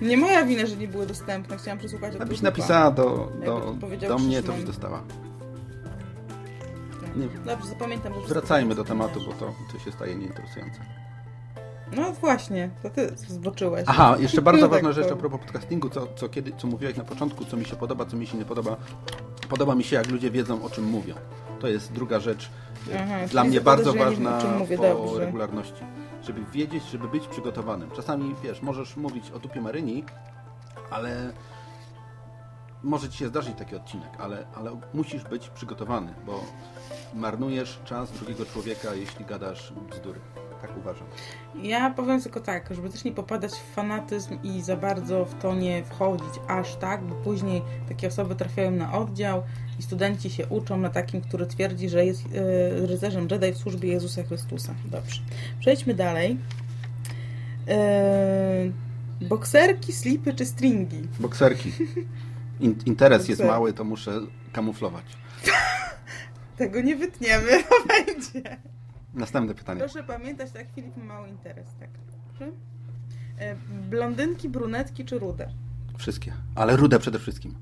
Nie 0.00 0.16
moja 0.16 0.44
wina, 0.44 0.66
że 0.66 0.76
nie 0.76 0.88
były 0.88 1.06
dostępne. 1.06 1.58
Chciałam 1.58 1.78
przesłuchać 1.78 2.16
Abyś 2.16 2.40
napisała 2.40 2.90
do, 2.90 3.32
do, 3.44 3.74
do 4.08 4.18
mnie, 4.18 4.42
to 4.42 4.52
byś 4.52 4.64
dostała. 4.64 5.02
Tak. 7.00 7.16
Nie. 7.16 7.28
Dobrze, 7.28 7.68
zapamiętam. 7.68 8.12
Wracajmy 8.28 8.74
do 8.74 8.84
tematu, 8.84 9.20
bo 9.26 9.32
to, 9.32 9.54
to 9.72 9.78
się 9.78 9.92
staje 9.92 10.14
nieinteresujące. 10.14 10.80
No 11.96 12.12
właśnie, 12.12 12.70
to 12.82 12.90
ty 12.90 13.12
zboczyłeś. 13.16 13.84
Aha, 13.86 14.16
jeszcze 14.20 14.42
bardzo 14.42 14.62
tak 14.62 14.70
ważna 14.70 14.92
rzecz 14.92 15.12
a 15.12 15.16
propos 15.16 15.40
podcastingu, 15.40 15.90
co, 15.90 16.06
co, 16.16 16.28
kiedy, 16.28 16.52
co 16.56 16.66
mówiłeś 16.66 16.96
na 16.96 17.04
początku, 17.04 17.44
co 17.44 17.56
mi 17.56 17.64
się 17.64 17.76
podoba, 17.76 18.04
co 18.04 18.16
mi 18.16 18.26
się 18.26 18.38
nie 18.38 18.44
podoba. 18.44 18.76
Podoba 19.48 19.74
mi 19.74 19.84
się, 19.84 19.96
jak 19.96 20.10
ludzie 20.10 20.30
wiedzą, 20.30 20.64
o 20.64 20.70
czym 20.70 20.84
mówią. 20.84 21.14
To 21.60 21.68
jest 21.68 21.92
druga 21.92 22.20
rzecz 22.20 22.50
e, 22.92 23.02
Aha, 23.02 23.26
dla 23.30 23.44
mnie 23.44 23.60
bardzo 23.60 23.92
ważna 23.92 24.40
mówię, 24.58 24.76
po 24.76 24.82
dobrze. 24.82 25.24
regularności. 25.24 25.84
Żeby 26.22 26.44
wiedzieć, 26.52 26.84
żeby 26.84 27.08
być 27.08 27.26
przygotowanym. 27.26 27.90
Czasami, 27.90 28.34
wiesz, 28.42 28.62
możesz 28.62 28.96
mówić 28.96 29.30
o 29.30 29.38
dupie 29.38 29.60
Maryni, 29.60 30.04
ale 30.90 31.32
może 32.82 33.08
ci 33.08 33.18
się 33.18 33.28
zdarzyć 33.28 33.58
taki 33.58 33.76
odcinek, 33.76 34.10
ale, 34.18 34.46
ale 34.54 34.80
musisz 34.94 35.24
być 35.24 35.48
przygotowany, 35.48 36.14
bo 36.26 36.44
marnujesz 37.14 37.80
czas 37.84 38.12
drugiego 38.12 38.44
człowieka, 38.46 38.94
jeśli 38.94 39.24
gadasz 39.24 39.72
bzdury. 39.90 40.20
Tak 40.66 40.76
uważam. 40.76 41.06
Ja 41.62 41.90
powiem 41.90 42.22
tylko 42.22 42.40
tak, 42.40 42.68
żeby 42.74 42.90
też 42.90 43.04
nie 43.04 43.12
popadać 43.12 43.52
w 43.52 43.74
fanatyzm 43.74 44.38
i 44.42 44.60
za 44.62 44.76
bardzo 44.76 45.24
w 45.24 45.34
to 45.34 45.54
nie 45.54 45.84
wchodzić 45.84 46.34
aż 46.48 46.76
tak, 46.76 47.02
bo 47.02 47.14
później 47.14 47.62
takie 47.88 48.08
osoby 48.08 48.34
trafiają 48.34 48.70
na 48.70 48.92
oddział 48.92 49.42
i 49.78 49.82
studenci 49.82 50.30
się 50.30 50.46
uczą 50.46 50.76
na 50.76 50.90
takim, 50.90 51.20
który 51.20 51.46
twierdzi, 51.46 51.88
że 51.88 52.06
jest 52.06 52.22
e, 52.26 52.86
rycerzem 52.86 53.28
Jedi 53.30 53.52
w 53.52 53.58
służbie 53.58 53.88
Jezusa 53.88 54.22
Chrystusa. 54.22 54.74
Dobrze. 54.84 55.20
Przejdźmy 55.60 55.94
dalej. 55.94 56.38
E, 57.68 58.70
bokserki, 59.20 59.92
slipy 59.92 60.34
czy 60.34 60.46
stringi? 60.46 61.08
Bokserki. 61.20 61.72
In, 62.60 62.74
interes 62.86 63.28
jest 63.28 63.40
Bokserki. 63.40 63.52
mały, 63.52 63.72
to 63.72 63.84
muszę 63.84 64.20
kamuflować. 64.52 65.04
Tego 66.58 66.80
nie 66.80 66.96
wytniemy, 66.96 67.62
to 67.68 67.74
będzie. 67.88 68.56
Następne 69.14 69.54
pytanie. 69.54 69.80
Proszę 69.80 70.02
pamiętać, 70.02 70.50
tak 70.50 70.66
Filip 70.74 70.96
ma 70.96 71.04
mały 71.04 71.28
interes, 71.28 71.66
tak. 71.80 71.88
E, 73.38 73.56
blondynki, 73.90 74.48
brunetki 74.48 75.04
czy 75.04 75.18
rude? 75.18 75.48
Wszystkie. 75.98 76.32
Ale 76.54 76.76
rudę 76.76 76.98
przede 76.98 77.18
wszystkim. 77.18 77.54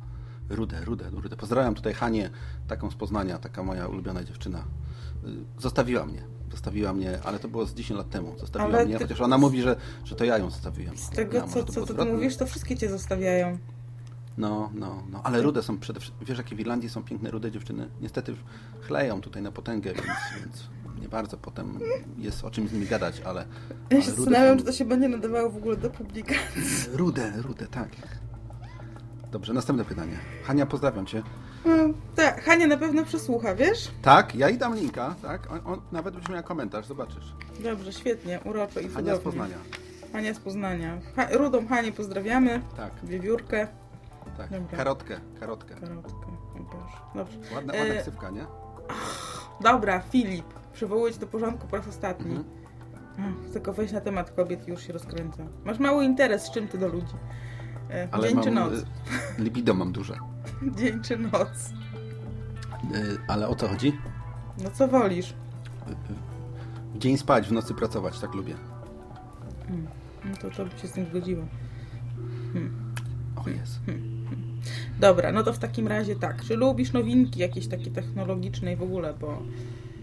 Rudę, 0.49 0.85
rudę, 0.85 1.11
rudę. 1.11 1.37
Pozdrawiam 1.37 1.75
tutaj 1.75 1.95
Hanię, 1.95 2.31
taką 2.69 2.91
z 2.91 2.95
Poznania, 2.95 3.39
taka 3.39 3.63
moja 3.63 3.87
ulubiona 3.87 4.25
dziewczyna. 4.25 4.59
Y, 4.59 5.61
Zostawiła 5.63 6.07
mnie. 6.07 6.23
Zostawiła 6.51 6.93
mnie, 6.93 7.19
ale 7.25 7.39
to 7.39 7.49
było 7.49 7.67
z 7.67 7.75
10 7.75 7.99
lat 7.99 8.11
temu. 8.11 8.39
Zostawiła 8.39 8.79
Ale 8.79 8.87
mnie, 8.87 8.99
ty- 8.99 9.05
chociaż 9.05 9.21
ona 9.21 9.39
mówi, 9.39 9.63
że, 9.63 9.77
że 10.05 10.15
to 10.17 10.25
ja 10.25 10.39
ją 10.39 10.51
zostawiłem. 10.51 10.97
Z 10.99 11.11
tego, 11.11 11.37
Ja, 11.37 11.47
co, 11.47 11.65
co, 11.65 11.87
co 11.87 11.95
ty 11.95 12.05
mówisz, 12.05 12.37
to 12.37 12.47
wszystkie 12.47 12.77
cię 12.77 12.89
zostawiają. 12.89 13.59
No, 14.39 14.71
no, 14.75 15.03
no. 15.11 15.21
Ale 15.25 15.43
rude 15.43 15.63
są 15.63 15.79
przede 15.79 16.01
wszystkim... 16.01 16.27
Wiesz, 16.27 16.39
jakie 16.39 16.57
w 16.57 16.61
Irlandii 16.61 16.91
są 16.91 17.03
piękne 17.05 17.31
rude 17.31 17.51
dziewczyny? 17.51 17.89
Niestety 18.01 18.35
chleją 18.81 19.21
tutaj 19.21 19.43
na 19.43 19.53
potęgę, 19.53 19.93
więc, 19.95 20.07
więc 20.45 20.69
nie 21.03 21.09
bardzo 21.09 21.37
potem 21.37 21.79
jest 22.19 22.45
o 22.45 22.51
czym 22.51 22.69
z 22.69 22.73
nimi 22.73 22.87
gadać, 22.87 23.21
ale... 23.21 23.41
Ja 23.91 23.97
ale 23.97 24.03
się 24.03 24.11
zastanawiam, 24.11 24.55
są- 24.55 24.59
czy 24.59 24.65
to 24.65 24.73
się 24.73 24.85
będzie 24.85 25.09
nadawało 25.09 25.51
w 25.51 25.57
ogóle 25.57 25.77
do 25.77 25.91
publikacji. 25.91 26.63
Rude, 26.99 27.33
rude, 27.37 27.67
tak. 27.67 27.89
Dobrze, 29.33 29.53
następne 29.53 29.85
pytanie. 29.85 30.19
Hania, 30.45 30.67
pozdrawiam 30.67 31.07
Cię. 31.07 31.23
No, 31.65 31.73
tak, 32.17 32.43
Hania 32.45 32.67
na 32.67 32.77
pewno 32.77 33.05
przesłucha, 33.05 33.55
wiesz? 33.55 33.91
Tak, 34.03 34.35
ja 34.35 34.49
i 34.49 34.59
dam 34.59 34.75
linka, 34.77 35.15
tak? 35.23 35.53
On, 35.53 35.61
on 35.65 35.81
nawet 35.93 36.15
będzie 36.15 36.33
miał 36.33 36.43
komentarz, 36.43 36.87
zobaczysz. 36.87 37.35
Dobrze, 37.63 37.93
świetnie, 37.93 38.41
uroczo 38.45 38.81
i 38.81 38.89
Hania 38.89 38.93
z 38.93 39.19
cudownie. 39.19 39.23
Poznania. 39.25 39.57
Hania 40.13 40.35
z 40.35 40.39
Poznania. 40.39 40.99
Ha 41.17 41.27
Rudą 41.33 41.67
Hanię 41.67 41.93
pozdrawiamy. 41.93 42.63
Tak, 42.77 42.93
Wiewiórkę. 43.03 43.69
tak. 44.37 44.51
Dobra. 44.51 44.77
Karotkę, 44.77 45.21
karotkę. 45.41 45.75
Karotkę. 45.75 46.13
O 46.55 46.59
Boże. 46.63 46.97
Dobrze. 47.15 47.55
Ładna, 47.55 47.73
E, 47.75 47.79
ładna 47.81 47.95
ksywka, 48.03 48.31
nie? 48.31 48.47
Dobra, 49.61 50.01
Filip. 50.01 50.45
Przywołuję 50.73 51.13
cię 51.13 51.21
do 51.21 51.27
porządku 51.27 51.67
po 51.69 51.77
raz 51.77 51.89
ostatni. 51.89 52.37
Mhm. 52.37 53.35
Ach, 53.47 53.53
Tylko 53.53 53.73
weź 53.73 53.93
na 53.93 54.01
temat 54.01 54.31
kobiet 54.31 54.69
już 54.69 54.83
się 54.87 54.93
rozkręca. 54.93 55.43
Masz 55.65 55.79
mały 55.79 56.05
interes, 56.05 56.43
z 56.43 56.51
czym 56.51 56.69
ty 56.69 56.79
do 56.79 56.89
ludzi? 56.89 57.15
E, 57.91 58.09
Ale 58.13 58.29
Dzień 58.29 58.35
mam, 58.35 58.45
czy 58.45 58.51
noc? 58.51 58.73
y, 58.73 58.85
libido 59.39 59.75
mam 59.75 59.93
duże. 59.93 60.15
Dzień 60.79 61.03
czy 61.03 61.19
noc? 61.19 61.71
Y, 62.95 63.19
Ale 63.29 63.49
o 63.49 63.55
co 63.55 63.69
chodzi? 63.69 63.93
No 64.65 64.71
co 64.71 64.89
wolisz? 64.89 65.31
Y, 65.31 65.35
y, 65.93 65.95
W 66.95 66.99
dzień 66.99 67.19
spać, 67.19 67.49
w 67.49 67.53
nocy 67.53 67.75
pracować, 67.75 68.21
tak 68.21 68.35
lubię. 68.35 68.55
No 70.25 70.37
to, 70.37 70.51
to 70.51 70.65
by 70.65 70.79
się 70.79 70.89
z 70.89 70.93
tym 70.93 71.07
zgodziła. 71.07 71.45
O 73.47 73.49
jest. 73.49 73.81
Dobra, 75.01 75.33
no 75.33 75.43
to 75.43 75.53
w 75.53 75.59
takim 75.59 75.89
razie 75.89 76.17
tak. 76.17 76.43
Czy 76.45 76.57
lubisz 76.57 76.93
nowinki 76.93 77.41
jakieś 77.41 77.69
takie 77.69 77.91
technologiczne 77.91 78.73
i 78.73 78.77
w 78.77 78.83
ogóle, 78.83 79.15
bo 79.21 79.43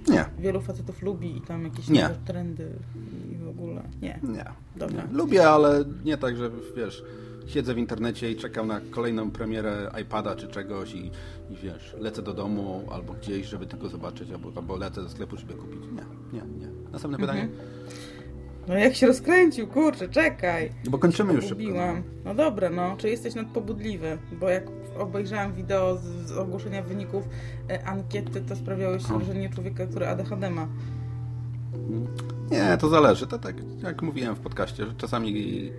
Nie, 0.07 0.25
wielu 0.39 0.61
facetów 0.61 1.01
lubi 1.01 1.37
i 1.37 1.41
tam 1.41 1.63
jakieś 1.63 1.87
Nie. 1.87 2.09
trendy 2.25 2.69
i 3.31 3.35
w 3.37 3.47
ogóle. 3.49 3.81
Nie. 4.01 4.19
nie. 4.23 4.45
Dobra. 4.75 5.03
nie. 5.03 5.17
Lubię, 5.17 5.49
ale 5.49 5.83
nie 6.05 6.17
tak, 6.17 6.37
że 6.37 6.51
wiesz, 6.75 7.03
siedzę 7.47 7.73
w 7.73 7.77
internecie 7.77 8.31
i 8.31 8.35
czekam 8.35 8.67
na 8.67 8.81
kolejną 8.91 9.31
premierę 9.31 9.91
iPada 10.01 10.35
czy 10.35 10.47
czegoś 10.47 10.93
i, 10.93 11.11
i 11.49 11.55
wiesz, 11.63 11.95
lecę 11.99 12.21
do 12.21 12.33
domu 12.33 12.83
albo 12.91 13.13
gdzieś, 13.13 13.47
żeby 13.47 13.65
tylko 13.65 13.89
zobaczyć, 13.89 14.31
albo, 14.31 14.51
albo 14.55 14.75
lecę 14.75 15.01
do 15.03 15.09
sklepu, 15.09 15.37
żeby 15.37 15.53
kupić. 15.53 15.79
Nie, 15.79 16.39
nie, 16.39 16.45
nie. 16.59 16.67
Następne 16.91 17.17
pytanie? 17.17 17.49
No 18.69 18.75
jak 18.77 18.95
się 18.95 19.07
rozkręcił, 19.07 19.67
kurczę, 19.67 20.09
czekaj. 20.09 20.71
No 20.85 20.91
bo 20.91 20.97
kończymy 20.97 21.33
już 21.33 21.45
szybko. 21.45 21.63
No 22.25 22.35
dobra, 22.35 22.69
no. 22.69 22.95
Czy 22.97 23.09
jesteś 23.09 23.35
nadpobudliwy? 23.35 24.17
Bo 24.39 24.49
jak 24.49 24.63
obejrzałam 24.99 25.53
wideo 25.53 25.97
z, 25.97 26.03
z 26.27 26.37
ogłoszenia 26.37 26.83
wyników 26.83 27.23
e, 27.69 27.87
ankiety, 27.87 28.41
to 28.41 28.55
sprawiałeś 28.55 29.03
wrażenie 29.03 29.49
człowieka, 29.49 29.85
który 29.85 30.07
ADHD 30.07 30.49
ma. 30.49 30.67
Nie, 32.51 32.77
to 32.77 32.89
zależy. 32.89 33.27
To 33.27 33.39
tak 33.39 33.55
jak 33.83 34.01
mówiłem 34.01 34.35
w 34.35 34.39
podcaście, 34.39 34.85
że 34.85 34.93
czasami 34.97 35.71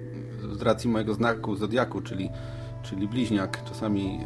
z 0.53 0.63
racji 0.63 0.91
mojego 0.91 1.15
znaku 1.15 1.57
zodiaku, 1.57 2.01
czyli, 2.01 2.31
czyli 2.83 3.09
bliźniak, 3.09 3.65
czasami 3.65 4.21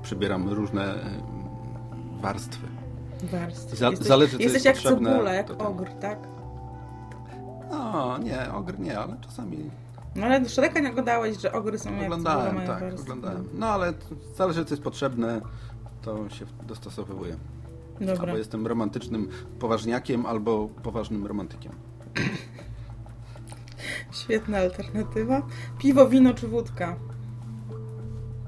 y, 0.00 0.02
przybieram 0.02 0.48
różne 0.48 0.94
y, 0.94 0.98
warstwy. 2.22 2.66
Warstw. 3.32 3.78
Za- 3.78 3.90
jesteś 3.90 4.08
zależy, 4.08 4.36
co 4.36 4.42
jesteś 4.42 4.54
jest 4.54 4.66
jak 4.66 4.74
potrzebne, 4.74 5.10
cebula, 5.10 5.34
jak 5.34 5.62
ogr, 5.62 5.86
tak? 6.00 6.37
No, 7.70 8.18
nie, 8.18 8.52
ogr 8.52 8.78
nie, 8.78 8.98
ale 8.98 9.16
czasami 9.20 9.70
No 10.16 10.26
ale 10.26 10.40
do 10.40 10.48
Shreka 10.48 10.80
nie 10.80 10.90
oglądałeś, 10.90 11.40
że 11.40 11.52
ogry 11.52 11.78
są 11.78 11.92
jak 11.94 12.04
oglądałem, 12.04 12.54
mają 12.54 12.66
tak, 12.66 12.80
warstwy. 12.80 13.02
oglądałem. 13.02 13.48
No 13.54 13.66
ale 13.66 13.92
zależy, 14.36 14.64
co 14.64 14.74
jest 14.74 14.82
potrzebne, 14.82 15.40
to 16.02 16.28
się 16.28 16.46
dostosowuję. 16.66 17.36
Dobra. 18.00 18.14
Albo 18.20 18.36
jestem 18.36 18.66
romantycznym 18.66 19.28
poważniakiem, 19.58 20.26
albo 20.26 20.68
poważnym 20.82 21.26
romantykiem. 21.26 21.72
Świetna 24.22 24.58
alternatywa. 24.58 25.42
Piwo, 25.78 26.08
wino 26.08 26.34
czy 26.34 26.48
wódka? 26.48 26.96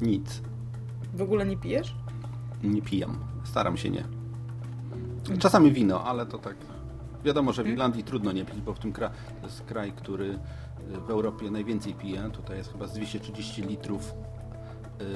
Nic. 0.01 0.43
W 1.15 1.23
ogóle 1.23 1.47
nie 1.47 1.57
pijesz? 1.57 1.97
Nie 2.63 2.83
pijam. 2.83 3.19
Staram 3.45 3.77
się 3.77 3.91
nie. 3.91 4.05
Czasami 5.39 5.73
wino, 5.73 6.05
ale 6.05 6.27
to 6.27 6.39
tak. 6.39 6.57
Wiadomo, 7.25 7.53
że 7.53 7.65
w 7.65 7.69
Irlandii 7.69 8.05
trudno 8.05 8.33
nie 8.33 8.45
pić, 8.45 8.61
bo 8.61 8.75
w 8.75 8.79
tym 8.79 8.93
kraju 8.93 9.13
to 9.41 9.47
jest 9.47 9.65
kraj, 9.65 9.93
który 9.93 10.25
y, 10.25 11.01
w 11.01 11.11
Europie 11.11 11.51
najwięcej 11.51 11.95
pije. 11.95 12.31
Tutaj 12.33 12.57
jest 12.57 12.73
chyba 12.73 12.87
z 12.87 12.93
230 12.93 13.63
litrów 13.63 14.15
yy, 14.99 15.07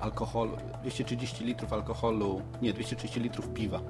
alkoholu. 0.00 0.56
230 0.80 1.44
litrów 1.44 1.72
alkoholu, 1.72 2.42
nie, 2.62 2.72
230 2.72 3.20
litrów 3.20 3.48
piwa. 3.48 3.80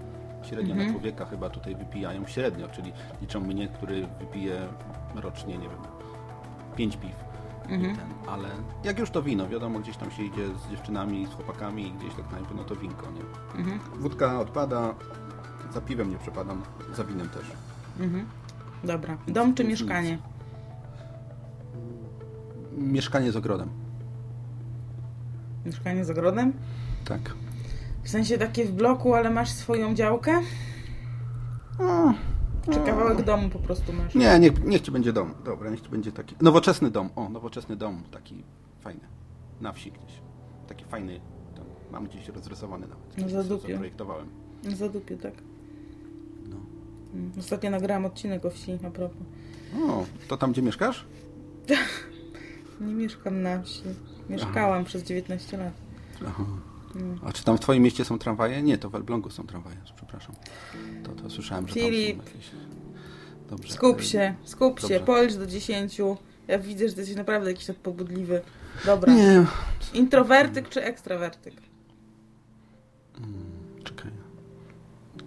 Średnio 0.43 0.75
na 0.75 0.91
człowieka 0.91 1.25
chyba 1.25 1.51
tutaj 1.51 1.77
wypijają 1.77 2.27
średnio, 2.27 2.69
czyli 2.69 2.93
liczą 3.21 3.41
mnie, 3.41 3.69
który 3.69 4.09
wypije 4.21 4.69
rocznie, 5.15 5.59
nie 5.59 5.69
wiem, 5.69 5.79
5 6.77 6.97
piw. 6.97 7.31
I 7.93 7.97
ten, 7.97 8.29
ale 8.29 8.49
jak 8.85 8.99
już 8.99 9.11
to 9.11 9.23
wino, 9.23 9.49
wiadomo, 9.49 9.79
gdzieś 9.79 9.97
tam 9.97 10.11
się 10.11 10.23
idzie 10.23 10.47
z 10.49 10.71
dziewczynami, 10.71 11.27
z 11.27 11.35
chłopakami 11.35 11.87
i 11.87 11.93
gdzieś 11.93 12.15
do 12.15 12.23
knajpy, 12.23 12.55
no 12.57 12.65
to 12.65 12.77
winko, 12.77 13.07
nie? 13.11 13.21
Wódka 13.99 14.41
odpada, 14.41 14.95
za 15.75 15.81
piwem 15.81 16.11
nie 16.11 16.19
przepadam, 16.19 16.63
za 16.97 17.05
winem 17.05 17.29
też. 17.29 17.45
Dobra. 18.85 19.19
Dom 19.29 19.55
czy 19.55 19.63
Nic. 19.65 19.71
mieszkanie? 19.71 20.19
Mieszkanie 22.79 23.33
z 23.33 23.37
ogrodem. 23.37 23.69
Mieszkanie 25.67 26.05
z 26.05 26.11
ogrodem? 26.11 26.53
Tak. 27.05 27.21
W 28.03 28.09
sensie 28.09 28.39
takie 28.39 28.65
w 28.65 28.73
bloku, 28.73 29.15
ale 29.15 29.31
masz 29.31 29.51
swoją 29.51 29.95
działkę? 29.95 30.41
Czy 32.73 32.81
kawałek 32.81 33.23
domu 33.23 33.49
po 33.51 33.59
prostu 33.59 33.93
masz? 33.93 34.15
Nie, 34.15 34.39
niech, 34.39 34.65
niech 34.65 34.81
ci 34.83 34.91
będzie 34.91 35.13
dom. 35.13 35.35
Dobra, 35.45 35.71
niech 35.71 35.81
ci 35.81 35.89
będzie 35.89 36.13
taki. 36.13 36.37
Nowoczesny 36.41 36.91
dom. 36.91 37.11
O, 37.17 37.29
nowoczesny 37.29 37.77
dom, 37.77 38.03
taki 38.11 38.45
fajny. 38.81 39.01
Na 39.61 39.73
wsi 39.73 39.93
gdzieś. 39.93 40.21
Taki 40.69 40.85
fajny. 40.85 41.21
Tam, 41.57 41.65
mam 41.93 42.07
gdzieś 42.07 42.29
rozrysowany 42.29 42.87
nawet. 42.89 43.05
No 43.19 43.25
Gdzieś 43.25 43.33
za 43.33 43.43
to 43.43 43.49
dupie. 43.49 43.73
zaprojektowałem. 43.73 44.27
Na 44.65 44.77
Zadupiu, 44.77 45.17
tak. 45.17 45.35
Mm, 47.15 47.33
Ostatnio 47.39 47.71
nagrałam 47.71 48.05
odcinek 48.05 48.45
o 48.45 48.51
wsi, 48.51 48.79
a 48.87 48.91
propos. 48.91 49.17
O, 49.89 50.05
to 50.29 50.37
tam 50.37 50.53
gdzie 50.53 50.63
mieszkasz? 50.63 51.07
Nie 52.81 52.95
mieszkam 52.95 53.43
na 53.43 53.63
wsi. 53.63 53.83
Mieszkałam 54.29 54.85
przez 54.85 55.03
19 55.03 55.57
lat. 55.57 55.73
Aha. 56.27 56.45
A 57.25 57.33
czy 57.33 57.45
tam 57.45 57.57
w 57.57 57.61
twoim 57.61 57.83
mieście 57.83 58.05
są 58.05 58.19
tramwaje? 58.19 58.63
Nie, 58.63 58.79
to 58.79 58.91
w 58.91 58.95
Elblągu 58.95 59.31
są 59.31 59.47
tramwaje, 59.47 59.77
przepraszam. 59.97 60.35
To, 61.05 61.13
to 61.23 61.31
słyszałem, 61.31 61.69
że 61.69 61.75
tam 61.75 61.83
Filip. 61.85 62.17
są 62.19 62.25
jakieś... 62.27 62.51
Dobrze. 63.51 63.73
Skup 63.75 64.03
się, 64.03 64.35
skup 64.45 64.81
się, 64.81 64.89
Dobrze. 64.89 65.01
policz 65.01 65.35
do 65.35 65.47
10. 65.47 65.99
Ja 66.49 66.59
widzę, 66.59 66.89
że 66.89 66.95
ty 66.95 67.01
jesteś 67.01 67.17
naprawdę 67.17 67.51
jakiś 67.51 67.69
nadpobudliwy. 67.69 68.41
Dobra. 68.87 69.15
Nie, 69.15 69.47
Introwertyk 69.95 70.69
czy 70.69 70.83
ekstrawertyk? 70.85 71.55
czekaj. 71.55 71.71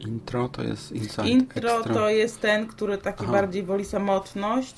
Intro 0.07 0.49
to 0.49 0.63
jest 0.63 0.91
insight. 0.91 1.25
Intro 1.25 1.77
extra. 1.77 1.93
to 1.93 2.09
jest 2.09 2.41
ten, 2.41 2.67
który 2.67 2.97
taki 2.97 3.23
Aha. 3.23 3.31
bardziej 3.31 3.63
woli 3.63 3.85
samotność, 3.85 4.75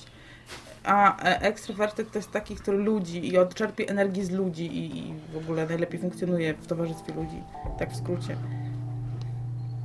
a 0.83 1.23
e, 1.23 1.41
ekstrawertyk 1.41 2.11
to 2.11 2.19
jest 2.19 2.31
taki, 2.31 2.55
który 2.55 2.77
ludzi 2.77 3.27
i 3.27 3.37
odczerpie 3.37 3.89
energii 3.89 4.25
z 4.25 4.31
ludzi 4.31 4.65
i, 4.65 4.97
i 4.97 5.13
w 5.33 5.37
ogóle 5.37 5.67
najlepiej 5.67 5.99
funkcjonuje 5.99 6.53
w 6.53 6.67
towarzystwie 6.67 7.13
ludzi. 7.13 7.41
Tak 7.79 7.91
w 7.91 7.95
skrócie. 7.95 8.37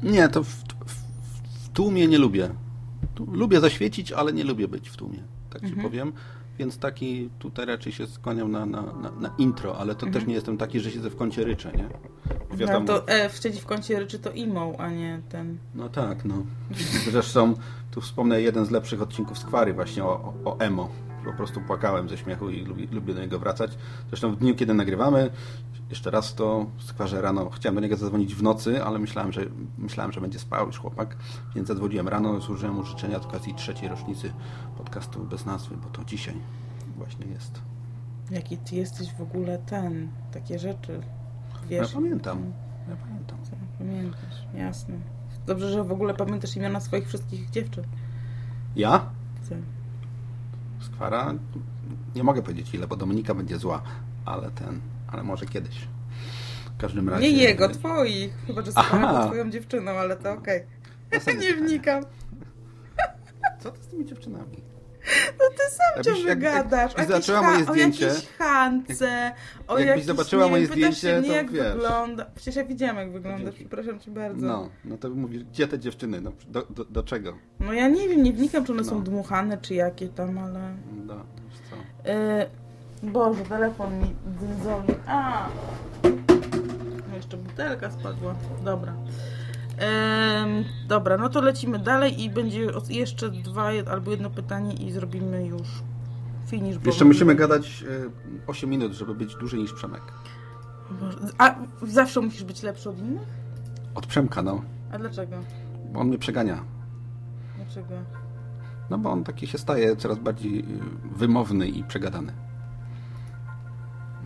Nie, 0.03 0.29
to 0.29 0.43
w, 0.45 0.49
w, 0.49 0.65
w 1.65 1.69
tłumie 1.69 2.09
nie 2.09 2.19
lubię. 2.19 2.49
Lubię 3.33 3.61
zaświecić, 3.61 4.13
ale 4.13 4.33
nie 4.33 4.45
lubię 4.45 4.69
być 4.69 4.89
w 4.91 4.97
tłumie, 4.97 5.19
tak 5.51 5.63
Mhm. 5.63 5.75
ci 5.75 5.83
powiem. 5.83 6.13
Więc 6.61 6.79
taki 6.79 7.31
tutaj 7.39 7.67
raczej 7.67 7.93
się 7.93 8.07
skłaniam 8.07 8.53
na, 8.53 8.67
na, 8.67 8.83
na, 8.83 9.11
na 9.11 9.35
intro, 9.39 9.79
ale 9.79 9.95
to 9.95 10.07
też 10.07 10.27
nie 10.27 10.35
jestem 10.35 10.57
taki, 10.57 10.81
że 10.81 10.91
siedzę 10.91 11.11
w 11.11 11.17
kącie 11.17 11.45
ryczę, 11.45 11.73
nie? 11.73 11.89
No 12.67 12.81
to 12.81 13.09
e, 13.09 13.29
w 13.29 13.37
siedzi 13.37 13.61
w 13.61 13.67
kącie 13.67 13.99
ryczy 13.99 14.19
to 14.19 14.31
imo, 14.31 14.73
a 14.79 14.91
nie 14.91 15.21
ten. 15.29 15.59
No 15.75 15.89
tak, 15.89 16.25
no. 16.25 16.35
Zresztą 17.11 17.55
tu 17.91 18.01
wspomnę 18.01 18.43
jeden 18.43 18.67
z 18.67 18.71
lepszych 18.71 19.03
odcinków 19.03 19.39
Skwary 19.39 19.75
właśnie 19.75 20.05
o, 20.05 20.35
o, 20.45 20.51
o 20.51 20.59
emo. 20.59 20.89
Po 21.25 21.33
prostu 21.33 21.61
płakałem 21.61 22.09
ze 22.09 22.19
śmiechu 22.19 22.51
i 22.51 22.65
lubię, 22.65 22.87
lubię 22.93 23.15
do 23.15 23.21
niego 23.21 23.39
wracać. 23.39 23.79
Zresztą 24.09 24.33
w 24.33 24.37
dniu, 24.37 24.55
kiedy 24.55 24.75
nagrywamy, 24.75 25.31
jeszcze 25.91 26.11
raz 26.11 26.35
to 26.35 26.67
Skwarze 26.79 27.21
rano, 27.21 27.51
chciałem 27.51 27.75
do 27.75 27.81
niego 27.81 27.97
zadzwonić 27.97 28.35
w 28.35 28.43
nocy, 28.43 28.85
ale 28.85 28.99
myślałem, 28.99 29.33
że 29.33 29.41
myślałem, 29.79 30.13
że 30.13 30.21
będzie 30.21 30.39
spał 30.39 30.67
już 30.67 30.79
chłopak, 30.79 31.17
więc 31.55 31.69
zadzwoniłem 31.69 32.09
rano, 32.09 32.41
złożyłem 32.41 32.75
mu 32.75 32.85
życzenia 32.85 33.19
z 33.19 33.27
okazji 33.27 33.55
trzeciej 33.55 33.89
rocznicy 33.89 34.33
podcastu 34.77 35.25
bez 35.25 35.47
nazwy, 35.47 35.77
bo 35.77 35.89
to 35.89 36.05
dzisiaj 36.05 36.35
właśnie 36.97 37.27
jest. 37.27 37.61
Jaki 38.31 38.59
ty 38.59 38.77
jesteś 38.77 39.15
w 39.15 39.21
ogóle 39.21 39.59
ten, 39.59 40.09
takie 40.33 40.59
rzeczy. 40.59 41.01
Ja 41.71 41.81
Wiesz? 41.81 41.93
pamiętam, 41.93 42.53
ja 42.89 42.97
pamiętam. 42.97 43.39
Pamiętasz, 43.79 44.47
jasne. 44.55 44.95
Dobrze, 45.47 45.71
że 45.71 45.85
w 45.85 45.93
ogóle 45.93 46.15
pamiętasz 46.15 46.57
imiona 46.57 46.81
swoich 46.81 47.09
wszystkich 47.09 47.51
dziewczyn. 47.51 47.85
Ja? 48.77 49.11
Ty. 49.49 49.57
Skwara? 50.81 51.35
Nie 52.15 52.25
mogę 52.25 52.43
powiedzieć 52.43 52.75
ile, 52.75 52.87
bo 52.87 52.97
Dominika 52.97 53.35
będzie 53.35 53.59
zła, 53.59 53.83
ale 54.25 54.51
ten, 54.51 54.81
ale 55.09 55.23
może 55.23 55.47
kiedyś. 55.47 55.89
W 56.79 56.81
każdym 56.81 57.09
razie... 57.09 57.33
Nie 57.33 57.43
jego, 57.43 57.69
twoich. 57.69 58.35
Chyba, 58.47 58.63
że 58.63 58.73
Aha. 58.75 58.99
Skara 58.99 59.27
twoją 59.27 59.51
dziewczyną, 59.51 59.91
ale 59.91 60.17
to 60.17 60.33
okej. 60.33 60.63
Następne 61.13 61.43
Nie 61.47 61.55
wnikam. 61.55 62.05
Co 63.61 63.71
ty 63.71 63.83
z 63.83 63.87
tymi 63.87 64.05
dziewczynami? 64.07 64.70
No 65.39 65.45
ty 65.51 65.75
sam 65.77 66.05
ciągle 66.05 66.29
jak- 66.31 66.43
jak- 66.43 66.55
gadasz. 66.55 66.95
o 66.95 67.01
jakiejś 67.01 67.07
zobaczyła 67.09 67.43
moje 67.43 67.65
ha- 67.65 67.73
zdjęcie- 67.73 68.07
O 68.07 68.09
jakiejś 68.09 68.29
Hance, 68.39 69.33
o 69.69 69.79
jakbyś 69.79 70.05
zobaczyła 70.05 70.45
nie 70.45 70.51
moje 70.51 70.63
wiem, 70.63 70.73
zdjęcie, 70.73 71.01
się 71.01 71.19
mnie, 71.19 71.29
to 71.29 71.35
jak 71.35 71.51
wiesz. 71.51 71.73
wygląda. 71.73 72.27
Przecież 72.35 72.57
ja 72.57 72.65
widziałam, 72.65 72.97
jak 72.97 73.13
wyglądasz. 73.13 73.55
Przepraszam 73.55 74.01
cię 74.01 74.11
bardzo. 74.11 74.47
No, 74.47 74.69
no 74.85 74.99
to 74.99 75.11
mówisz, 75.11 75.45
gdzie 75.45 75.69
te 75.69 75.79
dziewczyny? 75.79 76.21
No, 76.21 76.33
do, 76.49 76.67
do, 76.71 76.85
do 76.85 77.03
czego? 77.03 77.35
No 77.61 77.73
ja 77.73 77.89
nie 77.89 78.09
wiem, 78.09 78.23
nie 78.23 78.33
wnikam, 78.33 78.65
czy 78.65 78.73
one 78.73 78.85
są 78.85 78.95
No. 78.95 79.01
dmuchane, 79.01 79.59
czy 79.59 79.75
jakie 79.75 80.09
tam, 80.09 80.39
ale... 80.39 80.75
No, 81.07 81.15
co? 81.71 82.11
Yy, 82.11 83.11
Boże, 83.11 83.45
telefon 83.45 83.99
mi 83.99 84.15
dzwoni. 84.61 84.95
A! 85.07 85.49
No 87.11 87.17
jeszcze 87.17 87.37
butelka 87.37 87.91
spadła. 87.91 88.35
Dobra. 88.65 88.93
Em, 89.81 90.65
dobra, 90.89 91.17
no 91.17 91.29
to 91.29 91.41
lecimy 91.41 91.79
dalej 91.79 92.23
i 92.23 92.31
będzie 92.31 92.67
jeszcze 92.89 93.31
dwa 93.31 93.71
albo 93.91 94.11
jedno 94.11 94.31
pytanie 94.31 94.75
i 94.75 94.93
zrobimy 94.93 95.47
już 95.47 95.69
finish. 96.47 96.77
Jeszcze 96.87 97.05
musimy 97.05 97.35
gadać 97.35 97.83
y, 97.83 98.11
8 98.47 98.71
minut, 98.71 98.93
żeby 98.93 99.15
być 99.15 99.35
dłużej 99.37 99.61
niż 99.61 99.73
Przemek. 99.73 100.03
A 101.39 101.55
zawsze 101.83 102.21
musisz 102.21 102.45
być 102.45 102.63
lepszy 102.63 102.91
od 102.91 102.99
innych? 102.99 103.29
Od 103.95 104.07
Przemka, 104.07 104.43
no. 104.43 104.63
A 104.93 104.99
dlaczego? 104.99 105.37
Bo 105.93 106.01
on 106.01 106.09
mnie 106.09 106.19
przegania. 106.19 106.65
Dlaczego? 107.57 107.95
No 108.91 108.99
bo 108.99 109.11
on 109.11 109.25
taki 109.25 109.47
się 109.47 109.59
staje 109.59 109.97
coraz 109.97 110.19
bardziej 110.19 110.59
y, 110.61 110.65
wymowny 111.17 111.69
i 111.69 111.85
przegadany. 111.85 112.33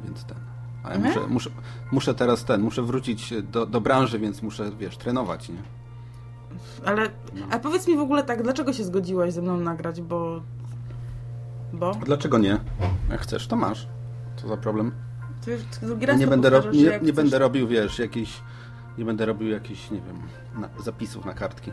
Więc 0.05 0.25
ten. 0.25 0.44
A 0.85 0.89
ja 0.89 0.95
Mhm. 0.95 1.15
muszę, 1.15 1.27
muszę, 1.29 1.51
muszę 1.93 2.15
teraz 2.15 2.45
ten, 2.45 2.61
muszę 2.63 2.83
wrócić 2.83 3.35
do, 3.53 3.67
do 3.67 3.81
branży, 3.81 4.19
więc 4.19 4.43
muszę, 4.43 4.71
wiesz, 4.79 4.97
trenować, 4.97 5.49
nie? 5.49 5.63
Ale, 6.87 7.03
No. 7.35 7.47
a 7.51 7.59
powiedz 7.59 7.89
mi 7.89 7.97
w 7.97 8.01
ogóle 8.01 8.23
tak, 8.25 8.43
dlaczego 8.43 8.73
się 8.73 8.85
zgodziłaś 8.85 9.33
ze 9.33 9.43
mną 9.43 9.57
nagrać, 9.61 10.01
bo... 10.03 10.43
Bo? 11.73 11.95
Dlaczego 11.95 12.39
nie? 12.39 12.59
Jak 13.11 13.21
chcesz, 13.21 13.47
to 13.47 13.57
masz. 13.57 13.89
Co 14.37 14.49
za 14.49 14.57
problem? 14.57 14.93
Ty 15.45 15.51
już 15.53 15.63
drugi 15.83 16.07
raz 16.07 16.19
nie 16.19 16.27
będę, 16.27 16.51
ro- 16.51 16.71
nie, 16.73 16.83
nie 16.83 16.91
chcesz- 16.99 17.13
będę 17.13 17.39
robił, 17.39 17.69
wiesz, 17.69 17.99
jakiś, 17.99 18.41
nie 18.99 19.05
będę 19.05 19.27
robił 19.27 19.49
jakichś, 19.49 19.91
nie 19.91 20.01
wiem, 20.01 20.17
na, 20.61 20.69
zapisów 20.83 21.25
na 21.25 21.35
kartki. 21.35 21.71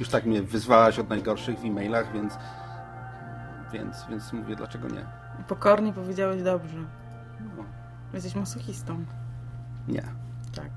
Już 0.00 0.08
tak 0.08 0.26
mnie 0.26 0.42
wyzwałaś 0.42 0.98
od 0.98 1.08
najgorszych 1.08 1.58
w 1.58 1.64
e-mailach, 1.64 2.12
więc, 2.12 2.34
więc, 3.72 3.96
więc 4.10 4.32
mówię, 4.32 4.56
dlaczego 4.56 4.88
nie? 4.88 5.06
Pokornie 5.48 5.92
powiedziałeś 5.92 6.42
dobrze. 6.42 6.78
Jesteś 8.14 8.34
masochistą. 8.34 9.04
nie, 9.88 10.02
Tak. 10.54 10.70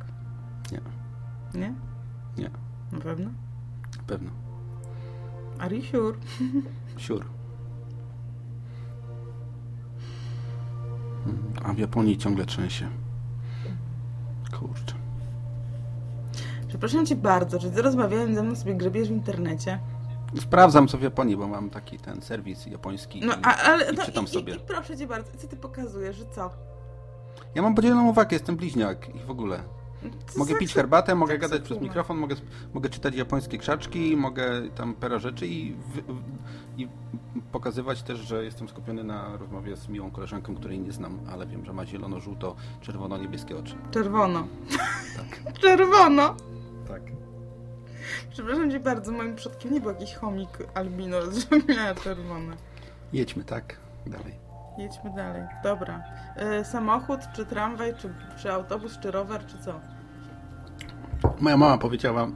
Nie. 0.71 0.81
Nie? 1.61 1.73
Nie. 2.37 2.49
Na 2.91 2.99
pewno? 2.99 3.29
na 3.97 4.03
pewno. 4.07 4.31
Are 5.59 5.75
you 5.75 5.83
sure? 5.83 6.17
Sure. 7.07 7.25
Mm, 11.25 11.53
A 11.63 11.73
w 11.73 11.77
Japonii 11.77 12.17
ciągle 12.17 12.45
trzęsie. 12.45 12.89
Kurczę. 14.59 14.95
Przepraszam 16.67 17.05
cię 17.05 17.15
bardzo, 17.15 17.59
czy 17.59 17.71
ty 17.71 17.81
rozmawiając 17.81 18.35
ze 18.35 18.43
mną 18.43 18.55
sobie 18.55 18.75
grzebiesz 18.75 19.07
w 19.07 19.11
internecie? 19.11 19.79
Sprawdzam 20.39 20.87
co 20.87 20.97
w 20.97 21.01
Japonii, 21.01 21.37
bo 21.37 21.47
mam 21.47 21.69
taki 21.69 21.99
ten 21.99 22.21
serwis 22.21 22.65
japoński 22.65 23.21
No, 23.25 23.33
i, 23.33 23.43
ale... 23.43 23.91
i 23.91 23.95
no, 23.97 24.05
czytam 24.05 24.25
i, 24.25 24.27
sobie. 24.27 24.55
I 24.55 24.59
proszę 24.59 24.97
cię 24.97 25.07
bardzo, 25.07 25.31
co 25.37 25.47
ty 25.47 25.55
pokazujesz, 25.55 26.15
że 26.15 26.25
co? 26.25 26.49
Ja 27.55 27.61
mam 27.61 27.75
podzieloną 27.75 28.09
uwagę, 28.09 28.35
jestem 28.35 28.55
bliźniak 28.55 29.15
i 29.15 29.19
w 29.19 29.29
ogóle. 29.31 29.63
Mogę 30.37 30.53
za- 30.53 30.59
pić 30.59 30.73
herbatę, 30.73 31.15
mogę 31.15 31.33
tak 31.33 31.41
gadać 31.41 31.61
przez 31.61 31.81
mikrofon, 31.81 32.17
mogę, 32.17 32.35
mogę 32.73 32.89
czytać 32.89 33.15
japońskie 33.15 33.57
krzaczki, 33.57 34.17
mogę 34.17 34.69
tam 34.75 34.93
parę 34.93 35.19
rzeczy 35.19 35.47
i, 35.47 35.73
w, 35.73 36.01
w, 36.13 36.21
i 36.77 36.87
pokazywać 37.51 38.03
też, 38.03 38.19
że 38.19 38.43
jestem 38.43 38.69
skupiony 38.69 39.03
na 39.03 39.37
rozmowie 39.37 39.77
z 39.77 39.87
miłą 39.87 40.11
koleżanką, 40.11 40.55
której 40.55 40.79
nie 40.79 40.91
znam, 40.91 41.19
ale 41.31 41.47
wiem, 41.47 41.65
że 41.65 41.73
ma 41.73 41.85
zielono, 41.85 42.19
żółto, 42.19 42.55
czerwono, 42.81 43.17
niebieskie 43.17 43.57
oczy. 43.57 43.75
Czerwono. 43.91 44.47
Czerwono! 45.61 46.35
Tak. 46.87 47.01
Przepraszam 48.29 48.71
cię 48.71 48.79
bardzo, 48.79 49.11
moim 49.11 49.35
przodkiem 49.35 49.73
nie 49.73 49.81
był 49.81 49.89
jakiś 49.91 50.13
chomik 50.15 50.49
albino, 50.73 51.17
że 51.31 51.73
miała 51.75 51.95
czerwone. 51.95 52.55
Jedźmy, 53.13 53.43
tak? 53.43 53.77
Dalej. 54.07 54.40
Jedźmy 54.77 55.13
dalej. 55.15 55.43
Dobra. 55.63 56.03
E, 56.35 56.65
samochód, 56.65 57.19
czy 57.35 57.45
tramwaj, 57.45 57.93
czy, 57.97 58.13
czy 58.37 58.51
autobus, 58.51 58.99
czy 58.99 59.11
rower, 59.11 59.45
czy 59.45 59.57
co? 59.57 59.79
Moja 61.39 61.57
mama 61.57 61.77
powiedziała 61.77 62.27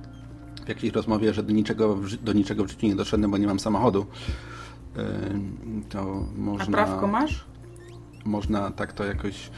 w 0.65 0.69
jakiejś 0.69 0.93
rozmowie, 0.93 1.33
że 1.33 1.43
do 1.43 1.53
niczego, 1.53 1.97
do 2.21 2.33
niczego 2.33 2.63
w 2.65 2.67
życiu 2.69 2.87
nie 2.87 2.95
doszedłem, 2.95 3.31
bo 3.31 3.37
nie 3.37 3.47
mam 3.47 3.59
samochodu. 3.59 4.05
Ym, 4.97 5.83
To 5.89 5.99
A 5.99 6.39
można... 6.39 6.71
prawko 6.77 7.07
masz? 7.07 7.45
można 8.25 8.71
tak 8.71 8.93
to 8.93 9.03
jakoś 9.05 9.49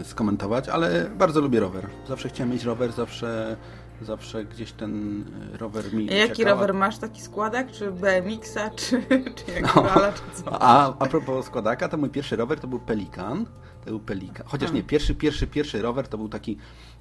e, 0.00 0.04
skomentować, 0.04 0.68
ale 0.68 1.10
bardzo 1.18 1.40
lubię 1.40 1.60
rower. 1.60 1.86
Zawsze 2.08 2.28
chciałem 2.28 2.52
mieć 2.52 2.64
rower, 2.64 2.92
zawsze, 2.92 3.56
zawsze 4.02 4.44
gdzieś 4.44 4.72
ten 4.72 5.24
e, 5.54 5.56
rower 5.56 5.94
mi 5.94 6.10
A 6.10 6.14
jaki 6.14 6.44
rower 6.44 6.74
masz? 6.74 6.98
Taki 6.98 7.20
składak, 7.20 7.70
czy 7.72 7.90
BMX-a, 7.92 8.70
czy, 8.80 9.02
czy 9.34 9.52
jak 9.52 9.76
No. 9.76 9.84
Czy 10.14 10.42
co? 10.42 10.62
A, 10.62 10.98
a 10.98 11.06
propos 11.06 11.46
składaka, 11.46 11.88
to 11.88 11.96
mój 11.96 12.10
pierwszy 12.10 12.36
rower 12.36 12.60
to 12.60 12.66
był 12.66 12.78
Pelikan. 12.78 13.46
To 13.84 13.90
był 13.90 14.00
Pelikan. 14.00 14.46
Chociaż 14.46 14.72
nie, 14.72 14.82
pierwszy, 14.82 15.14
pierwszy, 15.14 15.46
pierwszy 15.46 15.82
rower 15.82 16.08
to 16.08 16.18
był 16.18 16.28
taki, 16.28 16.58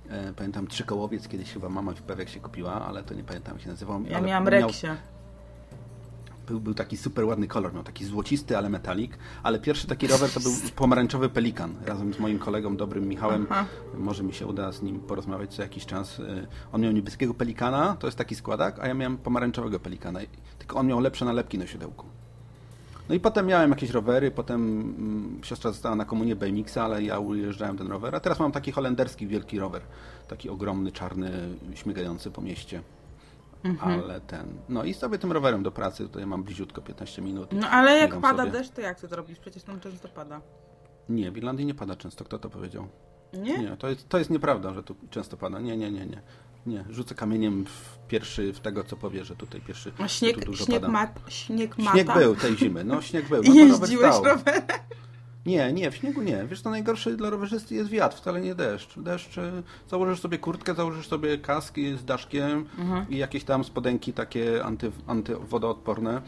e, 0.10 0.34
pamiętam, 0.34 0.68
trzykołowiec, 0.68 1.28
kiedyś 1.28 1.54
chyba 1.54 1.70
mama 1.70 1.92
w 1.92 2.02
Pewek 2.02 2.30
się 2.30 2.40
kupiła, 2.40 2.86
ale 2.86 3.04
to 3.04 3.14
nie 3.14 3.24
pamiętam 3.24 3.54
jak 3.54 3.64
się 3.64 3.70
nazywał. 3.70 4.04
Ja 4.04 4.22
miałam 4.22 4.44
miał- 4.44 4.52
Reksia. 4.52 4.98
Był, 6.48 6.60
był 6.60 6.74
taki 6.74 6.98
super 6.98 7.26
ładny 7.26 7.48
kolor, 7.48 7.74
miał 7.74 7.84
taki 7.84 8.06
złocisty, 8.06 8.58
ale 8.58 8.70
metalik, 8.70 9.18
ale 9.44 9.60
pierwszy 9.60 9.88
taki 9.88 10.08
rower 10.08 10.30
to 10.30 10.40
był 10.40 10.52
pomarańczowy 10.76 11.30
pelikan. 11.30 11.76
Razem 11.86 12.14
z 12.14 12.20
moim 12.20 12.40
kolegą, 12.40 12.78
dobrym 12.78 13.08
Michałem, 13.08 13.48
Aha. 13.50 13.66
może 13.98 14.24
mi 14.24 14.34
się 14.34 14.48
uda 14.48 14.72
z 14.72 14.82
nim 14.82 15.00
porozmawiać 15.00 15.56
co 15.56 15.62
jakiś 15.62 15.86
czas. 15.86 16.20
Y, 16.20 16.48
On 16.72 16.82
miał 16.82 16.92
niebieskiego 16.92 17.34
pelikana, 17.34 17.96
to 18.00 18.08
jest 18.08 18.18
taki 18.18 18.36
składak, 18.36 18.80
a 18.80 18.88
ja 18.88 18.94
miałem 18.94 19.18
pomarańczowego 19.18 19.80
pelikana, 19.80 20.20
tylko 20.60 20.80
on 20.80 20.88
miał 20.88 21.00
lepsze 21.00 21.26
nalepki 21.26 21.58
na 21.58 21.68
siodełku. 21.68 22.06
No 23.10 23.16
i 23.16 23.20
potem 23.20 23.46
miałem 23.46 23.70
jakieś 23.70 23.90
rowery, 23.90 24.32
potem 24.32 24.82
mm, 24.82 25.40
siostra 25.44 25.72
została 25.72 25.96
na 25.96 26.06
komunie 26.06 26.36
BMX, 26.36 26.78
ale 26.78 27.04
ja 27.04 27.20
ujeżdżałem 27.20 27.78
ten 27.78 27.88
rower, 27.88 28.16
a 28.16 28.20
teraz 28.20 28.40
mam 28.40 28.52
taki 28.52 28.72
holenderski 28.72 29.28
wielki 29.28 29.60
rower, 29.60 29.82
taki 30.28 30.50
ogromny, 30.50 30.92
czarny, 30.92 31.32
śmigający 31.76 32.32
po 32.32 32.42
mieście. 32.42 32.82
Mhm. 33.64 34.00
ale 34.00 34.22
ten. 34.22 34.58
No 34.70 34.84
i 34.84 34.94
sobie 34.94 35.18
tym 35.18 35.32
rowerem 35.32 35.64
do 35.64 35.72
pracy, 35.72 36.04
tutaj 36.04 36.26
mam 36.26 36.44
bliziutko 36.44 36.82
15 36.82 37.22
minut. 37.22 37.50
No 37.54 37.70
ale 37.70 37.98
jak 37.98 38.20
pada 38.20 38.38
sobie. 38.46 38.52
deszcz, 38.52 38.72
to 38.72 38.82
jak 38.82 39.00
ty 39.00 39.08
to 39.08 39.16
robisz? 39.16 39.40
Przecież 39.40 39.64
tam 39.64 39.80
często 39.80 40.08
pada. 40.08 40.42
Nie, 41.10 41.32
w 41.32 41.38
Irlandii 41.38 41.66
nie 41.66 41.74
pada 41.74 41.96
często, 41.96 42.24
kto 42.26 42.40
to 42.40 42.50
powiedział? 42.50 42.88
Nie? 43.34 43.58
Nie, 43.58 43.78
to 43.78 43.90
jest, 43.90 44.10
to 44.10 44.18
jest 44.18 44.30
nieprawda, 44.30 44.74
że 44.74 44.84
tu 44.84 44.96
często 45.10 45.38
pada. 45.38 45.60
Nie, 45.60 45.78
nie, 45.78 45.92
nie, 45.92 46.06
nie. 46.06 46.22
Nie, 46.66 46.86
rzucę 46.90 47.16
kamieniem 47.16 47.66
w 47.66 48.00
pierwszy 48.08 48.54
w 48.54 48.60
tego, 48.60 48.84
co 48.84 48.98
powie, 48.98 49.26
że 49.26 49.36
tutaj 49.36 49.62
pierwszy 49.62 49.92
A 49.98 50.08
śnieg, 50.08 50.40
tu 50.40 50.46
dużo 50.46 50.66
śnieg, 50.66 50.82
pada. 50.82 50.92
mat, 50.94 51.20
śnieg 51.28 51.78
mata? 51.78 51.92
Śnieg 51.92 52.14
był 52.14 52.36
tej 52.36 52.58
zimy, 52.58 52.84
no 52.84 53.02
śnieg 53.02 53.30
był. 53.30 53.44
No, 53.44 53.54
Jeździłeś 53.54 54.16
rowerem? 54.24 54.62
Nie, 55.46 55.74
nie, 55.74 55.92
w 55.92 55.96
śniegu 55.96 56.22
nie. 56.22 56.46
Wiesz, 56.50 56.62
to 56.62 56.70
najgorszy 56.70 57.18
dla 57.18 57.30
rowerzysty 57.30 57.76
jest 57.76 57.90
wiatr, 57.90 58.18
wcale 58.18 58.42
nie 58.42 58.56
deszcz. 58.56 59.00
Deszcz, 59.00 59.38
y, 59.38 59.64
założysz 59.90 60.20
sobie 60.20 60.38
kurtkę, 60.38 60.74
założysz 60.74 61.08
sobie 61.08 61.38
kaski 61.38 61.98
z 61.98 62.06
daszkiem 62.06 62.66
Mhm. 62.80 63.06
i 63.10 63.18
jakieś 63.18 63.44
tam 63.44 63.64
spodenki 63.64 64.14
takie 64.14 64.64
anty, 64.66 64.92
antywodoodporne 65.08 66.22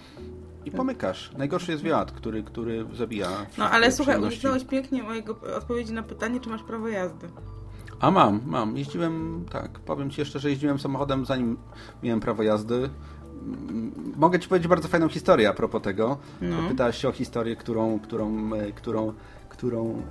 i 0.65 0.71
pomykasz. 0.71 1.31
Najgorszy 1.37 1.71
jest 1.71 1.83
wiatr, 1.83 2.13
który, 2.13 2.43
który 2.43 2.85
zabija 2.93 3.29
No 3.57 3.69
ale 3.69 3.91
słuchaj, 3.91 4.21
uniknąłeś 4.21 4.63
pięknie 4.63 5.03
mojego 5.03 5.39
odpowiedzi 5.57 5.93
na 5.93 6.03
pytanie, 6.03 6.39
czy 6.39 6.49
masz 6.49 6.63
prawo 6.63 6.87
jazdy. 6.87 7.27
A 7.99 8.11
mam, 8.11 8.41
mam. 8.45 8.77
Jeździłem, 8.77 9.45
tak, 9.51 9.79
powiem 9.79 10.09
Ci 10.09 10.21
jeszcze, 10.21 10.39
że 10.39 10.49
jeździłem 10.49 10.79
samochodem 10.79 11.25
zanim 11.25 11.57
miałem 12.03 12.19
prawo 12.19 12.43
jazdy. 12.43 12.89
Mogę 14.15 14.39
Ci 14.39 14.49
powiedzieć 14.49 14.67
bardzo 14.67 14.87
fajną 14.87 15.09
historię 15.09 15.49
a 15.49 15.53
propos 15.53 15.81
tego. 15.81 16.17
No. 16.41 16.57
Pytałaś 16.69 16.97
się 16.97 17.09
o 17.09 17.11
historię, 17.11 17.55
którą, 17.55 17.99
którą, 17.99 18.53
e, 18.53 18.71
którą, 18.71 19.13
którą 19.49 20.01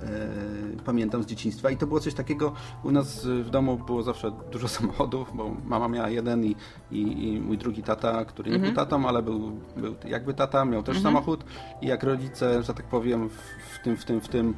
e, 0.77 0.83
pamiętam 0.85 1.23
z 1.23 1.25
dzieciństwa 1.25 1.69
i 1.69 1.77
to 1.77 1.87
było 1.87 1.99
coś 1.99 2.13
takiego, 2.13 2.53
u 2.83 2.91
nas 2.91 3.25
w 3.25 3.49
domu 3.49 3.77
było 3.77 4.03
zawsze 4.03 4.31
dużo 4.51 4.67
samochodów, 4.77 5.31
bo 5.35 5.55
mama 5.65 5.87
miała 5.87 6.09
jeden 6.09 6.45
i, 6.45 6.55
i, 6.91 7.27
i 7.33 7.41
mój 7.41 7.57
drugi 7.57 7.83
tata, 7.83 8.25
który 8.25 8.49
nie 8.49 8.55
Mhm. 8.55 8.73
był 8.73 8.83
tatą, 8.85 9.07
ale 9.07 9.23
był, 9.23 9.51
był 9.77 9.95
jakby 10.07 10.33
tata, 10.33 10.65
miał 10.65 10.83
też 10.83 10.97
Mhm. 10.97 11.13
samochód 11.13 11.43
i 11.81 11.87
jak 11.87 12.03
rodzice, 12.03 12.63
że 12.63 12.73
tak 12.73 12.85
powiem, 12.85 13.29
w, 13.29 13.33
w 13.75 13.83
tym, 13.83 13.97
w 13.97 14.05
tym, 14.05 14.21
w 14.21 14.27
tym 14.27 14.53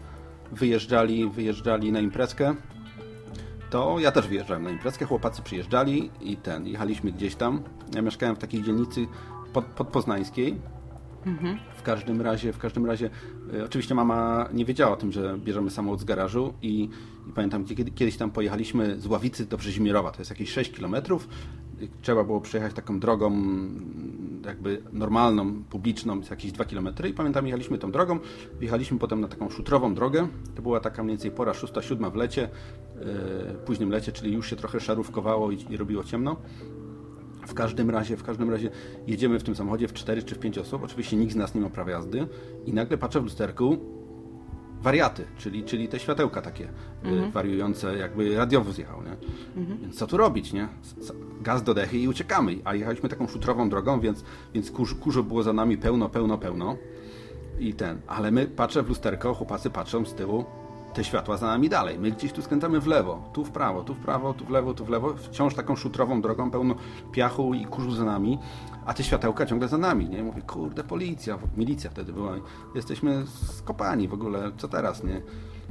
wyjeżdżali, 0.51 1.29
wyjeżdżali 1.29 1.91
na 1.91 1.99
imprezkę, 1.99 2.55
to 3.69 3.99
ja 3.99 4.11
też 4.11 4.27
wyjeżdżałem 4.27 4.63
na 4.63 4.69
imprezkę, 4.69 5.05
chłopacy 5.05 5.41
przyjeżdżali 5.41 6.11
i 6.21 6.37
ten, 6.37 6.67
jechaliśmy 6.67 7.11
gdzieś 7.11 7.35
tam. 7.35 7.63
Ja 7.95 8.01
mieszkałem 8.01 8.35
w 8.35 8.39
takiej 8.39 8.63
dzielnicy 8.63 9.07
pod, 9.53 9.65
podpoznańskiej. 9.65 10.61
Mhm. 11.25 11.59
W 11.77 11.81
każdym 11.81 12.21
razie, 12.21 12.53
w 12.53 12.57
każdym 12.57 12.85
razie, 12.85 13.09
e, 13.53 13.65
oczywiście 13.65 13.95
mama 13.95 14.49
nie 14.53 14.65
wiedziała 14.65 14.93
o 14.93 14.97
tym, 14.97 15.11
że 15.11 15.37
bierzemy 15.37 15.71
samochód 15.71 15.99
z 15.99 16.03
garażu 16.03 16.53
i, 16.61 16.89
i 17.29 17.31
pamiętam, 17.35 17.65
kiedy, 17.65 17.91
kiedyś 17.91 18.17
tam 18.17 18.31
pojechaliśmy 18.31 18.99
z 18.99 19.07
Ławicy 19.07 19.45
do 19.45 19.57
Brzezimierowa, 19.57 20.11
to 20.11 20.19
jest 20.19 20.31
jakieś 20.31 20.51
6 20.51 20.71
kilometrów. 20.71 21.27
Trzeba 22.01 22.23
było 22.23 22.41
przejechać 22.41 22.73
taką 22.73 22.99
drogą 22.99 23.31
jakby 24.45 24.81
normalną, 24.93 25.63
publiczną, 25.63 26.21
jakieś 26.29 26.51
2 26.51 26.65
kilometry. 26.65 27.09
I 27.09 27.13
pamiętam, 27.13 27.45
jechaliśmy 27.45 27.77
tą 27.77 27.91
drogą, 27.91 28.19
wjechaliśmy 28.59 28.99
potem 28.99 29.21
na 29.21 29.27
taką 29.27 29.49
szutrową 29.49 29.95
drogę, 29.95 30.27
to 30.55 30.61
była 30.61 30.79
taka 30.79 31.03
mniej 31.03 31.17
więcej 31.17 31.31
pora 31.31 31.51
6-7 31.51 32.11
w 32.11 32.15
lecie, 32.15 32.49
e, 32.95 33.53
późnym 33.65 33.89
lecie, 33.89 34.11
czyli 34.11 34.33
już 34.33 34.49
się 34.49 34.55
trochę 34.55 34.79
szarówkowało 34.79 35.51
i, 35.51 35.65
i 35.69 35.77
robiło 35.77 36.03
ciemno. 36.03 36.37
W 37.47 37.53
każdym 37.53 37.89
razie, 37.89 38.17
w 38.17 38.23
każdym 38.23 38.49
razie 38.49 38.69
jedziemy 39.07 39.39
w 39.39 39.43
tym 39.43 39.55
samochodzie 39.55 39.87
w 39.87 39.93
4 39.93 40.23
czy 40.23 40.35
w 40.35 40.39
5 40.39 40.57
osób. 40.57 40.83
Oczywiście 40.83 41.17
nikt 41.17 41.33
z 41.33 41.35
nas 41.35 41.55
nie 41.55 41.61
ma 41.61 41.69
prawa 41.69 41.91
jazdy. 41.91 42.27
I 42.65 42.73
nagle 42.73 42.97
patrzę 42.97 43.19
w 43.19 43.23
lusterku 43.23 43.96
wariaty, 44.81 45.25
czyli, 45.37 45.63
czyli 45.63 45.87
te 45.87 45.99
światełka 45.99 46.41
takie 46.41 46.63
y, 46.65 46.69
Mhm. 47.03 47.31
wariujące, 47.31 47.97
jakby 47.97 48.37
radiowóz 48.37 48.77
jechał, 48.77 49.03
nie? 49.03 49.11
Mhm. 49.61 49.79
Więc 49.81 49.95
co 49.95 50.07
tu 50.07 50.17
robić, 50.17 50.53
nie? 50.53 50.67
Gaz 51.41 51.63
do 51.63 51.73
dechy 51.73 51.97
i 51.97 52.07
uciekamy. 52.07 52.57
A 52.65 52.75
jechaliśmy 52.75 53.09
taką 53.09 53.27
szutrową 53.27 53.69
drogą, 53.69 53.99
więc, 53.99 54.23
więc 54.53 54.71
kurz, 54.71 54.93
kurzu 54.93 55.23
było 55.23 55.43
za 55.43 55.53
nami 55.53 55.77
pełno, 55.77 56.09
pełno, 56.09 56.37
pełno. 56.37 56.77
I 57.59 57.73
ten, 57.73 58.01
ale 58.07 58.31
my 58.31 58.47
patrzę 58.47 58.83
w 58.83 58.89
lusterko, 58.89 59.33
chłopacy 59.33 59.69
patrzą 59.69 60.05
z 60.05 60.13
tyłu, 60.13 60.45
te 60.93 61.03
światła 61.03 61.37
za 61.37 61.47
nami 61.47 61.69
dalej. 61.69 61.99
My 61.99 62.11
gdzieś 62.11 62.31
tu 62.33 62.41
skręcamy 62.41 62.79
w 62.79 62.87
lewo, 62.87 63.29
tu 63.33 63.45
w 63.45 63.51
prawo, 63.51 63.83
tu 63.83 63.93
w 63.93 63.97
prawo, 63.97 64.33
tu 64.33 64.45
w 64.45 64.49
lewo, 64.49 64.73
tu 64.73 64.85
w 64.85 64.89
lewo. 64.89 65.13
Wciąż 65.13 65.53
taką 65.55 65.75
szutrową 65.75 66.21
drogą, 66.21 66.51
pełno 66.51 66.75
piachu 67.11 67.53
i 67.53 67.65
kurzu 67.65 67.91
za 67.91 68.05
nami, 68.05 68.39
a 68.87 68.93
te 68.93 69.03
światełka 69.03 69.45
ciągle 69.45 69.67
za 69.67 69.77
nami, 69.77 70.09
nie? 70.09 70.23
Mówię, 70.23 70.41
kurde, 70.41 70.83
policja, 70.83 71.37
milicja 71.57 71.89
wtedy 71.89 72.13
była. 72.13 72.35
Jesteśmy 72.75 73.25
skopani 73.27 74.07
w 74.07 74.13
ogóle, 74.13 74.51
co 74.57 74.67
teraz, 74.67 75.03
nie? 75.03 75.21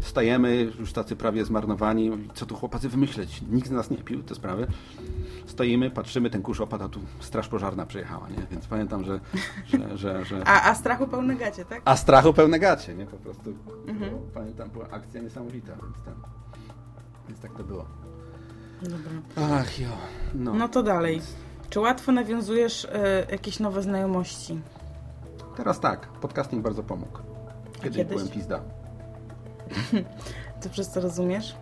Stajemy, 0.00 0.72
już 0.78 0.92
tacy 0.92 1.16
prawie 1.16 1.44
zmarnowani. 1.44 2.28
Co 2.34 2.46
tu 2.46 2.54
chłopacy 2.56 2.88
wymyśleć? 2.88 3.42
Nikt 3.50 3.68
z 3.68 3.70
nas 3.70 3.90
nie 3.90 3.96
pił 3.96 4.22
te 4.22 4.34
sprawy. 4.34 4.66
Stoimy, 5.46 5.90
patrzymy, 5.90 6.30
ten 6.30 6.42
kurz 6.42 6.60
opada, 6.60 6.88
tu 6.88 7.00
straż 7.20 7.48
pożarna 7.48 7.86
przejechała, 7.86 8.28
nie? 8.28 8.46
Więc 8.50 8.66
pamiętam, 8.66 9.04
że... 9.04 9.20
że, 9.66 9.98
że, 9.98 10.24
że... 10.24 10.42
A, 10.46 10.70
a 10.70 10.74
strachu 10.74 11.06
pełne 11.06 11.36
gacie, 11.36 11.64
tak? 11.64 11.82
A 11.84 11.96
strachu 11.96 12.32
pełne 12.32 12.58
gacie, 12.58 12.94
nie? 12.94 13.06
Po 13.06 13.16
prostu. 13.16 13.54
Mhm. 13.86 14.12
Pamiętam, 14.34 14.70
była 14.70 14.88
akcja 14.90 15.20
niesamowita, 15.20 15.72
więc 15.82 15.96
ten. 16.04 16.14
Więc 17.28 17.40
tak 17.40 17.54
to 17.54 17.64
było. 17.64 17.84
Dobra. 18.82 19.12
Ach 19.54 19.80
jo. 19.80 19.88
No. 20.34 20.54
No 20.54 20.68
to 20.68 20.82
dalej. 20.82 21.20
Czy 21.70 21.80
łatwo 21.80 22.12
nawiązujesz 22.12 22.84
e, 22.84 23.26
jakieś 23.30 23.60
nowe 23.60 23.82
znajomości? 23.82 24.60
Teraz 25.56 25.80
tak, 25.80 26.06
podcasting 26.06 26.62
bardzo 26.62 26.82
pomógł. 26.82 27.18
Kiedyś, 27.82 27.96
kiedyś? 27.96 28.16
byłem 28.16 28.28
pizda. 28.28 28.60
Ty 30.60 30.70
przez 30.70 30.88
co 30.88 31.00
rozumiesz? 31.00 31.56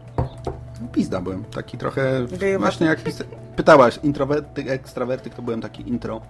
Pizda 0.92 1.20
byłem, 1.20 1.44
taki 1.44 1.78
trochę 1.78 2.26
Gejowaty? 2.26 2.58
właśnie 2.58 2.86
jak 2.86 3.02
pisa... 3.02 3.24
pytałaś, 3.56 3.98
introwertyk, 4.02 4.68
ekstrawertyk 4.68 5.34
to 5.34 5.42
byłem 5.42 5.60
taki 5.60 5.88
intro. 5.88 6.20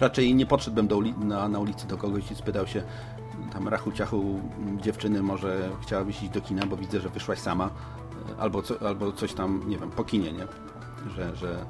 Raczej 0.00 0.34
nie 0.34 0.46
podszedłbym 0.46 0.88
do 0.88 1.00
na, 1.18 1.48
na 1.48 1.58
ulicy 1.58 1.86
do 1.86 1.98
kogoś 1.98 2.30
i 2.30 2.34
spytał 2.34 2.66
się 2.66 2.82
tam 3.52 3.68
rachu 3.68 3.92
ciachu 3.92 4.40
dziewczyny, 4.80 5.22
może 5.22 5.70
chciałabyś 5.82 6.22
iść 6.22 6.32
do 6.32 6.40
kina, 6.40 6.66
bo 6.66 6.76
widzę, 6.76 7.00
że 7.00 7.08
wyszłaś 7.08 7.38
sama. 7.38 7.70
Albo, 8.38 8.62
co, 8.62 8.88
albo 8.88 9.12
coś 9.12 9.34
tam, 9.34 9.62
nie 9.66 9.78
wiem, 9.78 9.90
po 9.90 10.04
kinie, 10.04 10.32
nie? 10.32 10.46
Że, 11.16 11.36
że 11.36 11.64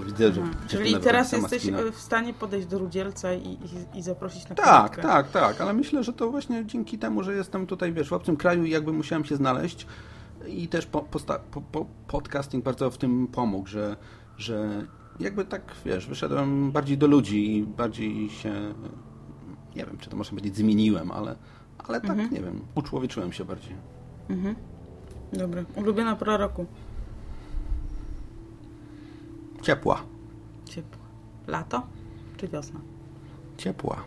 widzę, 0.00 0.32
że 0.32 0.40
Aha. 0.42 0.52
dziewczyna 0.60 0.84
Czyli 0.84 0.96
teraz 0.96 1.32
jesteś 1.32 1.68
e, 1.68 1.92
w 1.92 1.98
stanie 1.98 2.34
podejść 2.34 2.66
do 2.66 2.78
rudzielca 2.78 3.34
i, 3.34 3.48
i, 3.48 3.98
i 3.98 4.02
zaprosić 4.02 4.48
na 4.48 4.54
Tak, 4.54 4.96
tak, 4.96 5.30
tak, 5.30 5.60
ale 5.60 5.72
myślę, 5.72 6.04
że 6.04 6.12
to 6.12 6.30
właśnie 6.30 6.66
dzięki 6.66 6.98
temu, 6.98 7.22
że 7.22 7.34
jestem 7.34 7.66
tutaj, 7.66 7.92
wiesz, 7.92 8.08
w 8.08 8.12
obcym 8.12 8.36
kraju 8.36 8.64
i 8.64 8.70
jakby 8.70 8.92
musiałem 8.92 9.24
się 9.24 9.36
znaleźć 9.36 9.86
i 10.46 10.68
też 10.68 10.86
po, 10.86 11.00
posta, 11.02 11.38
po, 11.38 11.60
po, 11.60 11.86
podcasting 12.06 12.64
bardzo 12.64 12.90
w 12.90 12.98
tym 12.98 13.26
pomógł, 13.26 13.66
że, 13.66 13.96
że 14.36 14.86
jakby 15.20 15.44
tak, 15.44 15.62
wiesz, 15.84 16.06
wyszedłem 16.06 16.72
bardziej 16.72 16.98
do 16.98 17.06
ludzi 17.06 17.56
i 17.56 17.62
bardziej 17.62 18.30
się, 18.30 18.52
nie 19.76 19.86
wiem, 19.86 19.98
czy 19.98 20.10
to 20.10 20.16
można 20.16 20.30
powiedzieć 20.30 20.56
zmieniłem, 20.56 21.10
ale, 21.10 21.36
ale 21.78 22.00
tak, 22.00 22.10
Mhm. 22.10 22.30
nie 22.32 22.40
wiem, 22.40 22.60
uczłowieczyłem 22.74 23.32
się 23.32 23.44
bardziej. 23.44 23.74
Mhm. 24.28 24.54
Dobra. 25.32 25.64
Ulubiona 25.76 26.16
pora 26.16 26.36
roku? 26.36 26.66
Ciepła, 29.62 30.02
Ciepło. 30.64 31.02
Lato 31.46 31.82
czy 32.36 32.48
wiosna? 32.48 32.80
ciepła. 33.58 34.04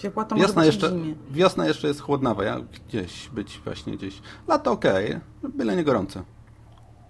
Ciepła 0.00 0.24
to 0.24 0.34
może 0.34 0.46
Wiosna 0.48 0.62
być 0.62 0.66
jeszcze, 0.74 0.88
zimie. 0.90 1.14
wiosna 1.30 1.66
jeszcze 1.66 1.88
jest 1.88 2.00
chłodnawa, 2.00 2.44
ja 2.44 2.60
gdzieś 2.88 3.28
być 3.28 3.60
właśnie 3.64 3.96
gdzieś. 3.96 4.22
Lato 4.48 4.72
okej, 4.72 5.20
byle 5.54 5.76
nie 5.76 5.84
gorące. 5.84 6.22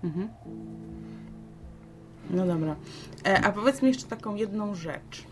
Mhm. 0.04 0.28
No 2.30 2.46
dobra. 2.46 2.76
E, 3.26 3.44
a 3.44 3.52
powiedz 3.52 3.82
mi 3.82 3.88
jeszcze 3.88 4.06
taką 4.06 4.34
jedną 4.34 4.74
rzecz. 4.74 5.24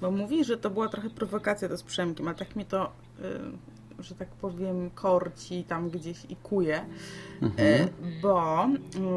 Bo 0.00 0.10
mówi, 0.10 0.44
że 0.44 0.56
to 0.56 0.70
była 0.70 0.88
trochę 0.88 1.10
prowokacja 1.10 1.68
to 1.68 1.76
z 1.76 1.82
Przemkiem, 1.82 2.28
ale 2.28 2.36
tak 2.36 2.56
mnie 2.56 2.64
to, 2.64 2.92
że 3.98 4.14
tak 4.14 4.28
powiem, 4.28 4.90
korci 4.90 5.64
tam 5.64 5.90
gdzieś 5.90 6.24
i 6.28 6.36
kuje. 6.36 6.80
E, 7.58 7.88
bo 8.22 8.66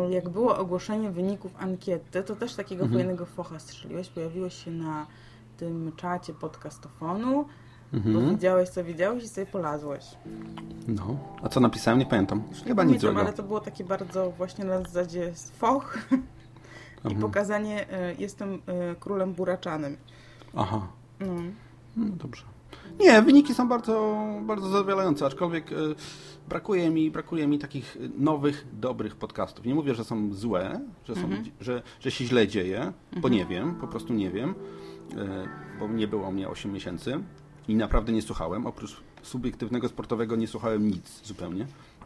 y, 0.10 0.12
jak 0.12 0.30
było 0.30 0.58
ogłoszenie 0.58 1.12
wyników 1.12 1.52
ankiety, 1.60 2.24
to 2.24 2.36
też 2.36 2.56
takiego 2.56 2.84
Mhm. 2.84 3.02
fajnego 3.02 3.26
focha 3.26 3.60
strzeliłeś. 3.60 4.10
Pojawiłeś 4.10 4.64
się 4.66 4.72
na 4.72 5.08
tym 5.58 5.92
czacie 5.96 6.34
podcastofonu, 6.34 7.46
bo 7.94 7.98
Mhm. 7.98 8.30
widziałeś 8.30 8.70
co 8.70 8.84
widziałeś 8.84 9.24
i 9.24 9.28
sobie 9.28 9.48
polazłeś. 9.48 10.06
No, 10.88 11.18
a 11.44 11.50
co 11.50 11.60
napisałem, 11.60 12.00
nie 12.00 12.06
pamiętam. 12.06 12.44
Już 12.50 12.62
nie 12.62 12.68
Chyba 12.68 12.84
nic 12.84 13.02
pamiętam, 13.02 13.26
ale 13.26 13.34
to 13.36 13.44
było 13.44 13.60
takie 13.60 13.84
bardzo 13.84 14.32
właśnie 14.32 14.66
na 14.66 14.80
zasadzie 14.82 15.34
foch 15.58 15.98
i 17.04 17.08
Mhm. 17.08 17.22
pokazanie 17.22 17.90
e, 17.90 18.14
jestem 18.14 18.54
e, 18.66 18.96
królem 18.96 19.34
buraczanym. 19.34 19.98
Aha, 20.56 20.88
No. 21.20 21.34
no 21.98 22.06
dobrze. 22.16 22.44
Nie, 23.00 23.22
wyniki 23.22 23.54
są 23.54 23.68
bardzo, 23.68 24.18
bardzo 24.42 24.70
zadowalające, 24.70 25.26
aczkolwiek 25.26 25.72
y, 25.72 25.76
brakuje 26.50 26.90
mi, 26.90 27.12
brakuje 27.12 27.48
mi 27.48 27.60
takich 27.60 27.98
nowych, 28.18 28.68
dobrych 28.74 29.16
podcastów. 29.16 29.66
Nie 29.66 29.76
mówię, 29.76 29.96
że 29.96 30.04
są 30.04 30.34
złe, 30.34 30.80
że, 31.08 31.16
są, 31.16 31.22
Mhm. 31.22 31.44
że, 31.62 31.82
że 32.00 32.12
się 32.12 32.26
źle 32.26 32.48
dzieje, 32.48 32.94
bo 33.22 33.30
nie 33.30 33.46
wiem, 33.46 33.76
po 33.76 33.88
prostu 33.88 34.14
nie 34.14 34.32
wiem, 34.32 34.50
y, 34.50 35.16
bo 35.80 35.88
nie 35.88 36.08
było 36.08 36.32
mnie 36.32 36.50
8 36.50 36.72
miesięcy 36.74 37.24
i 37.68 37.76
naprawdę 37.76 38.12
nie 38.12 38.22
słuchałem. 38.22 38.66
Oprócz 38.66 39.02
subiektywnego 39.22 39.88
sportowego 39.90 40.36
nie 40.36 40.48
słuchałem 40.48 40.88
nic 40.88 41.22
zupełnie. 41.24 41.66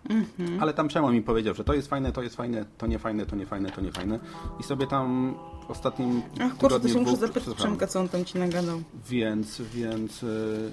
Mhm. 0.10 0.60
Ale 0.64 0.74
tam 0.74 0.88
Przemo 0.88 1.12
mi 1.12 1.22
powiedział, 1.22 1.54
że 1.56 1.64
to 1.64 1.74
jest 1.74 1.88
fajne, 1.88 2.12
to 2.12 2.22
jest 2.22 2.36
fajne, 2.36 2.66
to 2.78 2.88
nie 2.88 3.00
fajne, 3.00 3.26
to 3.26 3.36
nie 3.36 3.46
fajne, 3.46 3.70
to 3.72 3.82
nie 3.82 3.92
fajne. 3.92 4.20
I 4.60 4.64
sobie 4.64 4.88
tam 4.88 5.36
w 5.68 5.72
ostatnim 5.72 6.22
Ach 6.42 6.58
kurczę, 6.58 6.80
to 6.80 6.88
się 6.88 7.00
muszę 7.00 7.16
zapytać. 7.18 7.56
Przemka, 7.56 7.88
co 7.88 8.00
on 8.00 8.10
tam 8.10 8.26
ci 8.26 8.38
nagadał. 8.40 8.82
Więc, 9.10 9.62
więc 9.62 10.24
y, 10.24 10.72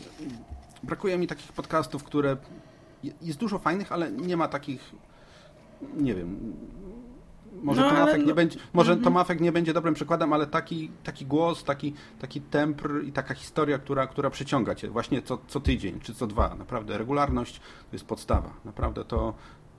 brakuje 0.82 1.18
mi 1.18 1.26
takich 1.26 1.52
podcastów, 1.52 2.04
które 2.04 2.36
je- 3.04 3.12
jest 3.22 3.38
dużo 3.38 3.58
fajnych, 3.58 3.92
ale 3.92 4.12
nie 4.12 4.36
ma 4.36 4.48
takich, 4.48 4.92
nie 5.96 6.14
wiem, 6.14 6.52
może 7.62 7.80
No, 7.80 7.86
ale 7.86 7.98
Tomafek 7.98 8.20
no- 8.20 8.26
nie 8.26 8.34
będzie, 8.34 8.58
może 8.72 8.92
Mhm. 8.92 9.04
Tomafek 9.04 9.40
nie 9.40 9.52
będzie 9.52 9.72
dobrym 9.72 9.94
przykładem, 9.94 10.32
ale 10.32 10.46
taki, 10.46 10.90
taki 11.04 11.26
głos, 11.26 11.64
taki, 11.64 11.94
taki 12.20 12.40
tempr 12.40 13.04
i 13.04 13.12
taka 13.12 13.34
historia, 13.34 13.78
która, 13.78 14.06
która 14.06 14.30
przyciąga 14.30 14.74
cię 14.74 14.88
właśnie 14.88 15.22
co, 15.22 15.38
co 15.48 15.60
tydzień 15.60 16.00
czy 16.00 16.14
co 16.14 16.26
dwa. 16.26 16.54
Naprawdę 16.54 16.98
regularność 16.98 17.58
to 17.60 17.92
jest 17.92 18.04
podstawa. 18.04 18.54
Naprawdę 18.64 19.04
to, 19.04 19.34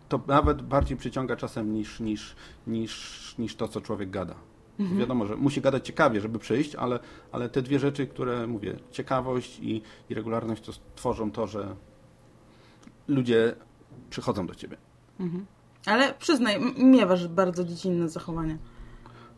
to 0.09 0.19
nawet 0.27 0.61
bardziej 0.61 0.97
przyciąga 0.97 1.35
czasem 1.35 1.73
niż, 1.73 1.99
niż, 1.99 2.35
niż, 2.67 3.35
niż 3.37 3.55
to, 3.55 3.67
co 3.67 3.81
człowiek 3.81 4.09
gada. 4.09 4.35
Mhm. 4.79 4.99
Wiadomo, 4.99 5.25
że 5.25 5.35
musi 5.35 5.61
gadać 5.61 5.87
ciekawie, 5.87 6.21
żeby 6.21 6.39
przyjść, 6.39 6.75
ale, 6.75 6.99
ale 7.31 7.49
te 7.49 7.61
dwie 7.61 7.79
rzeczy, 7.79 8.07
które 8.07 8.47
mówię, 8.47 8.75
ciekawość 8.91 9.59
i, 9.59 9.81
i 10.09 10.13
regularność, 10.13 10.63
to 10.63 10.71
tworzą 10.95 11.31
to, 11.31 11.47
że 11.47 11.75
ludzie 13.07 13.55
przychodzą 14.09 14.47
do 14.47 14.55
ciebie. 14.55 14.77
Mhm. 15.19 15.45
Ale 15.85 16.13
przyznaj, 16.13 16.59
miewasz 16.77 17.27
bardzo 17.27 17.63
dziecinne 17.63 18.09
zachowanie. 18.09 18.57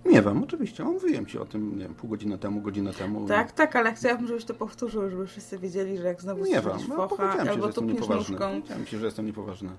Miewam, 0.05 0.43
oczywiście. 0.43 0.83
Mówiłem 0.83 1.25
ci 1.25 1.39
o 1.39 1.45
tym, 1.45 1.77
nie 1.77 1.83
wiem, 1.83 1.95
pół 1.95 2.09
godziny 2.09 2.37
temu, 2.37 2.61
godzinę 2.61 2.93
temu. 2.93 3.27
Tak, 3.27 3.51
tak, 3.51 3.75
ale 3.75 3.93
chciałabym, 3.93 4.27
żebyś 4.27 4.45
to 4.45 4.53
powtórzył, 4.53 5.09
żeby 5.09 5.27
wszyscy 5.27 5.59
wiedzieli, 5.59 5.97
że 5.97 6.03
jak 6.03 6.21
znowu 6.21 6.43
Miewam. 6.43 6.79
No, 6.89 6.95
focha 6.95 7.07
powiedziałem 7.07 7.39
ci, 7.39 7.45
że 7.45 7.51
albo 7.51 7.65
jestem 7.65 7.87
niepoważny. 7.87 8.37
Powiedziałem 8.37 8.85
ci, 8.85 8.97
że 8.97 9.05
jestem 9.05 9.25
niepoważny. 9.25 9.69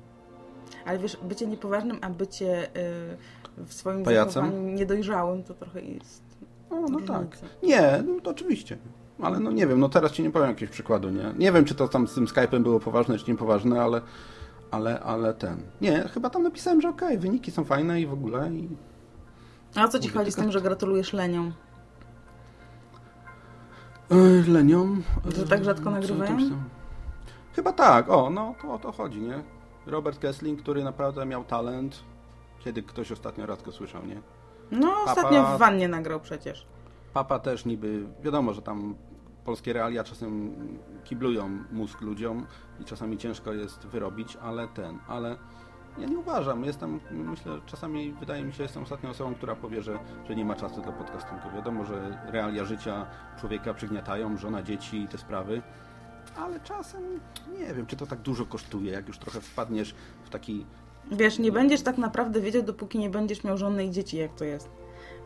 Ale 0.85 0.99
wiesz, 0.99 1.17
bycie 1.23 1.47
niepoważnym, 1.47 1.99
a 2.01 2.11
bycie 2.11 2.65
y, 2.65 3.67
w 3.67 3.75
swoim 3.75 4.03
Pajacem? 4.05 4.45
zachowaniu 4.45 4.73
niedojrzałym, 4.73 5.45
to 5.45 5.55
trochę 5.55 5.81
jest 5.83 6.23
O, 6.71 6.75
no 6.75 6.81
różnica. 6.87 7.13
tak. 7.19 7.39
Nie, 7.63 8.03
no 8.07 8.21
to 8.21 8.31
oczywiście. 8.31 8.79
Ale 9.23 9.41
no 9.41 9.53
nie 9.53 9.67
wiem, 9.67 9.81
no 9.81 9.89
teraz 9.89 10.13
ci 10.13 10.23
nie 10.23 10.31
powiem 10.31 10.49
jakiegoś 10.49 10.73
przykładu, 10.73 11.11
nie? 11.11 11.35
Nie 11.39 11.53
wiem, 11.53 11.65
czy 11.65 11.75
to 11.75 11.89
tam 11.89 12.09
z 12.09 12.15
tym 12.15 12.27
Skype'em 12.27 12.63
było 12.63 12.81
poważne, 12.81 13.19
czy 13.19 13.31
niepoważne, 13.31 13.83
ale, 13.83 14.01
ale, 14.71 15.01
ale 15.01 15.35
ten. 15.35 15.63
Nie, 15.81 16.09
chyba 16.09 16.31
tam 16.31 16.43
napisałem, 16.43 16.81
że 16.81 16.89
okej, 16.89 17.19
wyniki 17.19 17.51
są 17.51 17.65
fajne 17.65 18.01
i 18.01 18.07
w 18.07 18.13
ogóle 18.13 18.51
i 18.51 18.69
A 19.75 19.89
co 19.89 19.99
ci 19.99 20.09
chodzi 20.09 20.33
z 20.33 20.37
tym, 20.37 20.53
że 20.53 20.61
gratulujesz 20.61 21.13
leniom? 21.13 21.53
Yy, 24.11 24.45
Lenią. 24.49 24.97
Że 25.37 25.47
tak 25.47 25.65
rzadko 25.65 25.91
nagrywają? 25.91 26.37
Chyba 27.57 27.73
tak, 27.73 28.11
o, 28.11 28.31
no 28.31 28.55
to 28.63 28.73
o 28.73 28.79
to 28.79 28.93
chodzi, 28.93 29.21
nie? 29.21 29.43
Robert 29.87 30.19
Kessling, 30.19 30.63
który 30.63 30.85
naprawdę 30.85 31.27
miał 31.27 31.45
talent. 31.45 32.05
Kiedy 32.59 32.83
ktoś 32.83 33.13
ostatnio 33.13 33.47
raz 33.47 33.63
go 33.63 33.73
słyszał, 33.73 34.07
nie? 34.07 34.21
No, 34.71 34.93
Papa- 35.07 35.11
ostatnio 35.11 35.57
w 35.57 35.59
wannie 35.59 35.89
nagrał 35.89 36.21
przecież. 36.21 36.67
Papa 37.13 37.39
też 37.39 37.65
niby, 37.65 38.07
wiadomo, 38.23 38.53
że 38.53 38.63
tam 38.63 38.95
polskie 39.47 39.73
realia 39.73 40.05
czasem 40.05 40.55
kiblują 41.05 41.49
mózg 41.73 42.01
ludziom 42.01 42.47
i 42.81 42.85
czasami 42.85 43.19
ciężko 43.19 43.53
jest 43.53 43.87
wyrobić, 43.87 44.37
ale 44.43 44.69
ten, 44.69 44.99
ale 45.09 45.37
ja 45.99 46.07
nie 46.07 46.19
uważam. 46.19 46.65
Jestem, 46.65 47.01
myślę, 47.11 47.61
czasami 47.67 48.13
wydaje 48.13 48.45
mi 48.45 48.53
się, 48.53 48.63
jestem 48.63 48.83
ostatnią 48.83 49.11
osobą, 49.11 49.35
która 49.35 49.57
powie, 49.57 49.83
że, 49.83 49.99
że 50.29 50.37
nie 50.37 50.45
ma 50.45 50.55
czasu 50.55 50.83
dla 50.83 50.93
podcastingu. 50.93 51.51
Wiadomo, 51.55 51.85
że 51.85 52.19
realia 52.27 52.65
życia 52.65 53.07
człowieka 53.41 53.75
przygniatają, 53.75 54.37
żona, 54.37 54.63
dzieci 54.63 55.03
i 55.03 55.09
te 55.09 55.19
sprawy, 55.19 55.63
ale 56.37 56.61
czasem 56.61 57.03
nie 57.59 57.75
wiem, 57.75 57.87
czy 57.87 57.97
to 57.97 58.07
tak 58.07 58.19
dużo 58.19 58.47
kosztuje, 58.47 58.93
jak 58.93 59.09
już 59.09 59.19
trochę 59.19 59.41
wpadniesz 59.41 59.95
w 60.25 60.31
taki 60.31 60.67
Wiesz, 61.13 61.39
nie 61.39 61.53
będziesz 61.53 61.83
tak 61.83 61.99
naprawdę 61.99 62.41
wiedział, 62.41 62.63
dopóki 62.63 62.99
nie 62.99 63.11
będziesz 63.11 63.45
miał 63.45 63.59
żony 63.59 63.85
i 63.85 63.91
dzieci, 63.91 64.17
jak 64.17 64.35
to 64.35 64.45
jest. 64.45 64.71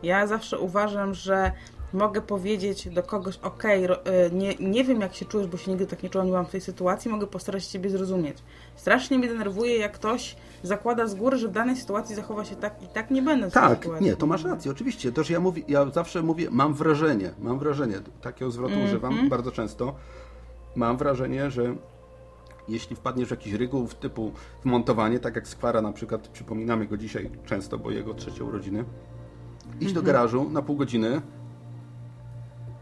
Ja 0.02 0.26
zawsze 0.26 0.58
uważam, 0.58 1.14
że 1.14 1.52
mogę 1.92 2.20
powiedzieć 2.20 2.88
do 2.88 3.02
kogoś, 3.02 3.36
okej, 3.42 3.86
ro- 3.86 3.96
y, 4.26 4.30
nie, 4.34 4.54
nie 4.54 4.84
wiem 4.84 5.00
jak 5.00 5.14
się 5.14 5.24
czujesz, 5.24 5.46
bo 5.46 5.56
się 5.56 5.70
nigdy 5.70 5.86
tak 5.86 6.02
nie 6.02 6.10
czułam, 6.10 6.26
nie 6.26 6.30
byłam 6.32 6.46
w 6.46 6.50
tej 6.50 6.60
sytuacji, 6.60 7.10
mogę 7.10 7.26
postarać 7.26 7.64
się 7.64 7.70
Ciebie 7.70 7.90
zrozumieć. 7.90 8.38
Strasznie 8.76 9.18
mnie 9.18 9.28
denerwuje, 9.28 9.76
jak 9.76 9.92
ktoś 9.92 10.36
zakłada 10.62 11.06
z 11.06 11.14
góry, 11.14 11.38
że 11.38 11.48
w 11.48 11.52
danej 11.52 11.76
sytuacji 11.76 12.16
zachowa 12.16 12.44
się 12.44 12.56
tak 12.56 12.82
i 12.82 12.86
tak 12.88 13.10
nie 13.10 13.22
będę 13.22 13.50
w 13.50 13.52
tej 13.52 13.62
Tak, 13.62 13.78
sytuacji. 13.82 14.06
nie, 14.06 14.16
to 14.16 14.26
masz 14.26 14.44
rację, 14.44 14.70
oczywiście. 14.70 15.12
Też 15.12 15.30
ja 15.30 15.40
mówię, 15.40 15.62
ja 15.68 15.90
zawsze 15.90 16.22
mówię, 16.22 16.48
mam 16.50 16.74
wrażenie, 16.74 17.30
mam 17.38 17.58
wrażenie, 17.58 17.94
takiego 18.22 18.50
zwrotu 18.50 18.72
Mhm. 18.72 18.88
używam 18.90 19.28
bardzo 19.28 19.52
często. 19.52 19.94
Mam 20.76 20.96
wrażenie, 20.96 21.50
że 21.50 21.74
jeśli 22.68 22.96
wpadniesz 22.96 23.28
w 23.28 23.30
jakiś 23.30 23.52
ryguł 23.52 23.88
typu 23.88 24.32
wmontowanie, 24.64 25.18
tak 25.18 25.36
jak 25.36 25.48
Skwara 25.48 25.82
na 25.82 25.92
przykład, 25.92 26.28
przypominamy 26.28 26.86
go 26.86 26.96
dzisiaj 26.96 27.30
często, 27.46 27.78
bo 27.78 27.90
jego 27.90 28.14
trzecie 28.14 28.44
urodziny, 28.44 28.84
iść 29.80 29.92
do 29.92 30.00
Mhm. 30.00 30.06
garażu 30.06 30.50
na 30.50 30.62
pół 30.62 30.76
godziny, 30.76 31.20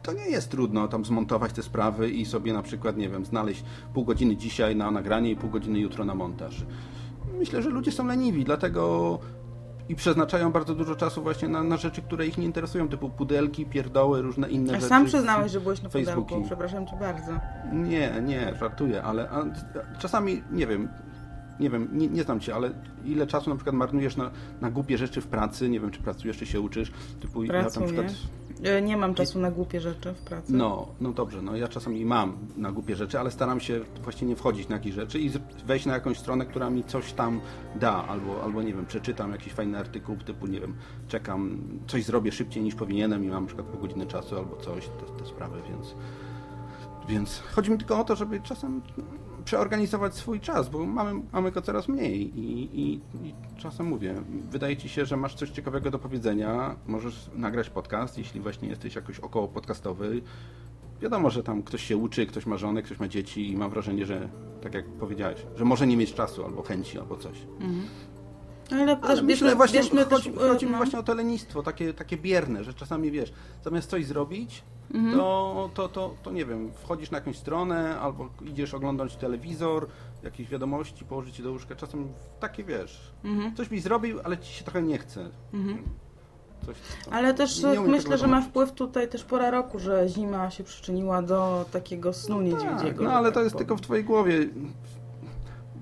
to 0.09 0.13
nie 0.15 0.31
jest 0.31 0.51
trudno 0.51 0.89
tam 0.89 1.05
zmontować 1.05 1.53
te 1.53 1.63
sprawy 1.63 2.11
i 2.11 2.25
sobie 2.25 2.53
na 2.53 2.63
przykład, 2.63 2.97
nie 2.97 3.09
wiem, 3.09 3.25
znaleźć 3.25 3.65
pół 3.95 4.05
godziny 4.05 4.37
dzisiaj 4.37 4.77
na 4.77 4.91
nagranie 4.91 5.31
i 5.31 5.37
pół 5.37 5.51
godziny 5.51 5.79
jutro 5.79 6.05
na 6.05 6.15
montaż. 6.15 6.67
Myślę, 7.39 7.63
że 7.63 7.71
ludzie 7.71 7.93
są 7.93 8.07
leniwi, 8.07 8.45
dlatego 8.45 9.19
i 9.89 9.95
przeznaczają 9.95 10.53
bardzo 10.53 10.75
dużo 10.75 10.95
czasu 10.97 11.23
właśnie 11.23 11.49
na, 11.49 11.63
na 11.63 11.77
rzeczy, 11.77 12.03
które 12.03 12.27
ich 12.27 12.39
nie 12.39 12.45
interesują, 12.45 12.89
typu 12.89 13.11
pudelki, 13.11 13.67
pierdoły, 13.67 14.23
różne 14.23 14.51
inne 14.51 14.73
A 14.73 14.77
rzeczy. 14.77 14.89
sam 14.89 15.07
przyznałeś, 15.07 15.53
że 15.53 15.61
byłeś 15.61 15.83
na 15.83 15.89
Facebooki. 15.89 16.21
pudełku. 16.21 16.47
Przepraszam 16.47 16.87
Cię 16.87 16.97
bardzo. 17.01 17.33
Nie, 17.73 18.23
nie, 18.23 18.55
żartuję, 18.61 19.03
ale 19.03 19.31
a, 19.31 19.45
czasami, 19.99 20.43
nie 20.53 20.67
wiem, 20.67 20.89
nie 21.61 21.71
wiem, 21.71 21.89
nie, 21.93 22.09
nie 22.09 22.23
znam 22.23 22.41
Cię, 22.41 22.55
ale 22.55 22.71
ile 23.05 23.27
czasu 23.27 23.51
na 23.51 23.57
przykład 23.57 23.77
marnujesz 23.77 24.17
na, 24.17 24.31
na 24.61 24.71
głupie 24.71 24.99
rzeczy 24.99 25.21
w 25.21 25.27
pracy, 25.27 25.69
nie 25.69 25.81
wiem, 25.81 25.91
czy 25.91 26.01
pracujesz, 26.03 26.37
czy 26.39 26.47
się 26.47 26.61
uczysz, 26.61 26.93
typu 27.21 27.43
ja 27.45 27.53
na 27.53 27.61
Pracuję. 27.61 27.87
przykład... 27.87 28.07
Y, 28.67 28.83
Nie 28.83 28.97
mam 28.97 29.15
czasu 29.15 29.39
na 29.39 29.51
głupie 29.51 29.81
rzeczy 29.81 30.13
w 30.13 30.19
pracy. 30.19 30.53
No, 30.53 30.87
no 31.01 31.13
dobrze, 31.13 31.43
no 31.43 31.57
ja 31.57 31.69
czasami 31.69 32.05
mam 32.05 32.37
na 32.57 32.73
głupie 32.73 32.97
rzeczy, 32.97 33.21
ale 33.21 33.31
staram 33.31 33.61
się 33.61 33.81
właśnie 34.03 34.29
nie 34.29 34.37
wchodzić 34.37 34.69
na 34.69 34.77
jakieś 34.77 34.95
rzeczy 34.95 35.19
i 35.19 35.31
wejść 35.67 35.87
na 35.87 35.93
jakąś 35.93 36.19
stronę, 36.19 36.47
która 36.47 36.71
mi 36.71 36.85
coś 36.85 37.13
tam 37.13 37.41
da, 37.77 38.05
albo, 38.09 38.43
albo 38.43 38.63
nie 38.63 38.75
wiem, 38.75 38.87
przeczytam 38.87 39.33
jakiś 39.33 39.53
fajny 39.53 39.79
artykuł, 39.79 40.17
typu, 40.17 40.47
nie 40.47 40.61
wiem, 40.61 40.75
czekam, 41.09 41.59
coś 41.87 42.05
zrobię 42.05 42.33
szybciej 42.33 42.63
niż 42.63 42.75
powinienem 42.75 43.25
i 43.25 43.29
mam 43.29 43.43
na 43.43 43.47
przykład 43.47 43.67
pół 43.67 43.81
godziny 43.81 44.07
czasu 44.07 44.39
albo 44.39 44.57
coś, 44.57 44.87
te, 44.87 45.23
te 45.23 45.27
sprawy, 45.27 45.59
więc... 45.71 45.95
Więc 47.09 47.43
chodzi 47.53 47.71
mi 47.71 47.79
tylko 47.79 48.01
o 48.01 48.05
to, 48.05 48.17
żeby 48.17 48.41
czasem 48.41 48.83
przeorganizować 49.49 50.15
swój 50.15 50.41
czas, 50.41 50.69
bo 50.69 50.87
mamy, 50.87 51.23
mamy 51.33 51.53
go 51.53 51.63
coraz 51.63 51.89
mniej 51.89 52.39
i, 52.39 52.81
i, 52.81 52.95
i 52.95 53.35
czasem 53.57 53.87
mówię, 53.87 54.15
wydaje 54.51 54.77
ci 54.77 54.89
się, 54.89 55.07
że 55.07 55.17
masz 55.17 55.35
coś 55.35 55.51
ciekawego 55.51 55.91
do 55.91 55.99
powiedzenia, 55.99 56.77
możesz 56.87 57.31
nagrać 57.35 57.71
podcast, 57.71 58.19
jeśli 58.19 58.41
właśnie 58.41 58.69
jesteś 58.69 58.95
jakoś 58.95 59.21
około 59.21 59.49
podcastowy. 59.49 60.23
Wiadomo, 61.01 61.31
że 61.31 61.43
tam 61.43 61.63
ktoś 61.63 61.83
się 61.83 61.97
uczy, 61.97 62.27
ktoś 62.27 62.47
ma 62.47 62.57
żonę, 62.57 62.83
ktoś 62.83 62.99
ma 62.99 63.09
dzieci 63.09 63.51
i 63.51 63.57
mam 63.57 63.71
wrażenie, 63.71 64.07
że 64.07 64.29
tak 64.63 64.75
jak 64.75 64.85
powiedziałeś, 64.87 65.47
że 65.57 65.65
może 65.65 65.87
nie 65.87 65.97
mieć 65.97 66.15
czasu 66.15 66.45
albo 66.45 66.63
chęci 66.63 66.99
albo 66.99 67.17
coś. 67.17 67.39
Ale 68.71 68.83
Ale 68.83 68.97
też 68.97 69.09
myślę 69.23 69.27
bierzmy, 69.27 69.55
właśnie, 69.55 69.79
bierzmy 69.81 70.05
chodzi, 70.05 70.31
też, 70.31 70.41
chodzi 70.49 70.67
mi 70.67 70.73
no. 70.73 70.79
właśnie 70.79 70.99
o 70.99 71.03
to 71.03 71.15
lenistwo, 71.15 71.63
takie, 71.63 71.95
takie 71.95 72.17
bierne, 72.17 72.65
że 72.65 72.75
czasami 72.75 73.11
wiesz, 73.11 73.33
zamiast 73.65 73.91
coś 73.91 74.07
zrobić, 74.07 74.63
Mhm. 74.95 75.17
to, 75.17 75.71
to, 75.75 75.89
to, 75.89 76.15
to 76.23 76.31
nie 76.31 76.45
wiem, 76.45 76.71
wchodzisz 76.83 77.11
na 77.11 77.19
jakąś 77.19 77.37
stronę 77.39 78.01
albo 78.01 78.29
idziesz 78.47 78.75
oglądać 78.75 79.17
telewizor, 79.17 79.87
jakieś 80.23 80.49
wiadomości, 80.49 81.05
położyć 81.05 81.37
się 81.37 81.43
do 81.43 81.51
łóżka, 81.53 81.75
czasem 81.77 82.09
takie 82.41 82.65
wiesz, 82.65 83.01
Mhm. 83.25 83.55
coś 83.57 83.69
byś 83.69 83.83
zrobił, 83.83 84.19
ale 84.25 84.39
ci 84.39 84.53
się 84.53 84.65
trochę 84.65 84.83
nie 84.83 84.99
chce. 84.99 85.31
Mhm. 85.55 85.83
Coś, 86.67 86.77
Ale 87.11 87.35
też 87.35 87.63
myślę, 87.87 88.19
że 88.19 88.27
ma 88.27 88.41
wpływ 88.43 88.73
tutaj 88.73 89.09
też 89.09 89.25
pora 89.25 89.51
roku, 89.51 89.79
że 89.79 90.09
zima 90.09 90.51
się 90.51 90.65
przyczyniła 90.65 91.23
do 91.23 91.65
takiego 91.73 92.13
snu 92.13 92.41
niedźwiedziego. 92.43 93.05
No 93.05 93.11
że 93.11 93.17
ale 93.17 93.29
tak 93.29 93.35
to 93.35 93.43
jest 93.43 93.57
tylko 93.57 93.77
w 93.77 93.81
twojej 93.81 94.05
głowie, 94.05 94.39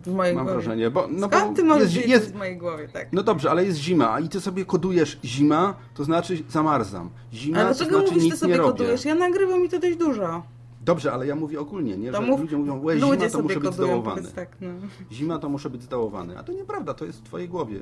w 0.06 0.14
mojej 0.14 0.34
mam 0.34 0.44
głowie. 0.44 0.60
wrażenie, 0.60 0.90
bo, 0.90 1.08
no 1.10 1.26
Skąd 1.26 1.48
bo 1.50 1.54
ty 1.56 1.64
możesz 1.64 1.94
jest, 1.96 2.08
jest, 2.08 2.32
w 2.32 2.36
mojej 2.38 2.56
głowie, 2.56 2.88
tak? 2.88 3.08
No 3.12 3.22
dobrze, 3.22 3.50
ale 3.50 3.64
jest 3.64 3.78
zima 3.78 4.20
i 4.20 4.28
ty 4.28 4.40
sobie 4.40 4.64
kodujesz 4.64 5.18
zima, 5.24 5.74
to 5.94 6.04
znaczy 6.04 6.38
zamarzam. 6.48 7.10
Zima 7.32 7.58
Ale 7.60 7.68
to 7.68 7.74
dlaczego 7.74 7.96
znaczy 7.98 8.10
mówisz, 8.14 8.24
ty 8.24 8.30
nic 8.30 8.38
sobie 8.40 8.52
nie 8.52 8.58
robię. 8.58 8.70
kodujesz? 8.72 9.04
Ja 9.04 9.14
nagrywam 9.14 9.64
i 9.64 9.68
to 9.68 9.78
dość 9.78 9.96
dużo. 9.96 10.42
Dobrze, 10.84 11.12
ale 11.12 11.26
ja 11.26 11.34
mówię 11.36 11.60
ogólnie, 11.60 11.96
nie? 11.96 12.12
To 12.12 12.20
Że 12.22 12.26
mów- 12.26 12.40
ludzie 12.40 12.56
mówią, 12.56 12.82
łe, 12.82 12.96
zima 12.96 13.06
Ludzie 13.10 13.30
to 13.30 13.42
muszę 13.42 13.60
być 13.60 13.74
zdołowany. 13.74 14.22
tak, 14.34 14.56
no. 14.60 14.68
Zima 15.12 15.38
to 15.38 15.48
muszę 15.48 15.70
być 15.70 15.82
zdołowany. 15.82 16.38
A 16.38 16.42
to 16.42 16.52
nieprawda, 16.52 16.94
to 16.94 17.04
jest 17.04 17.18
w 17.18 17.22
twojej 17.22 17.48
głowie. 17.48 17.78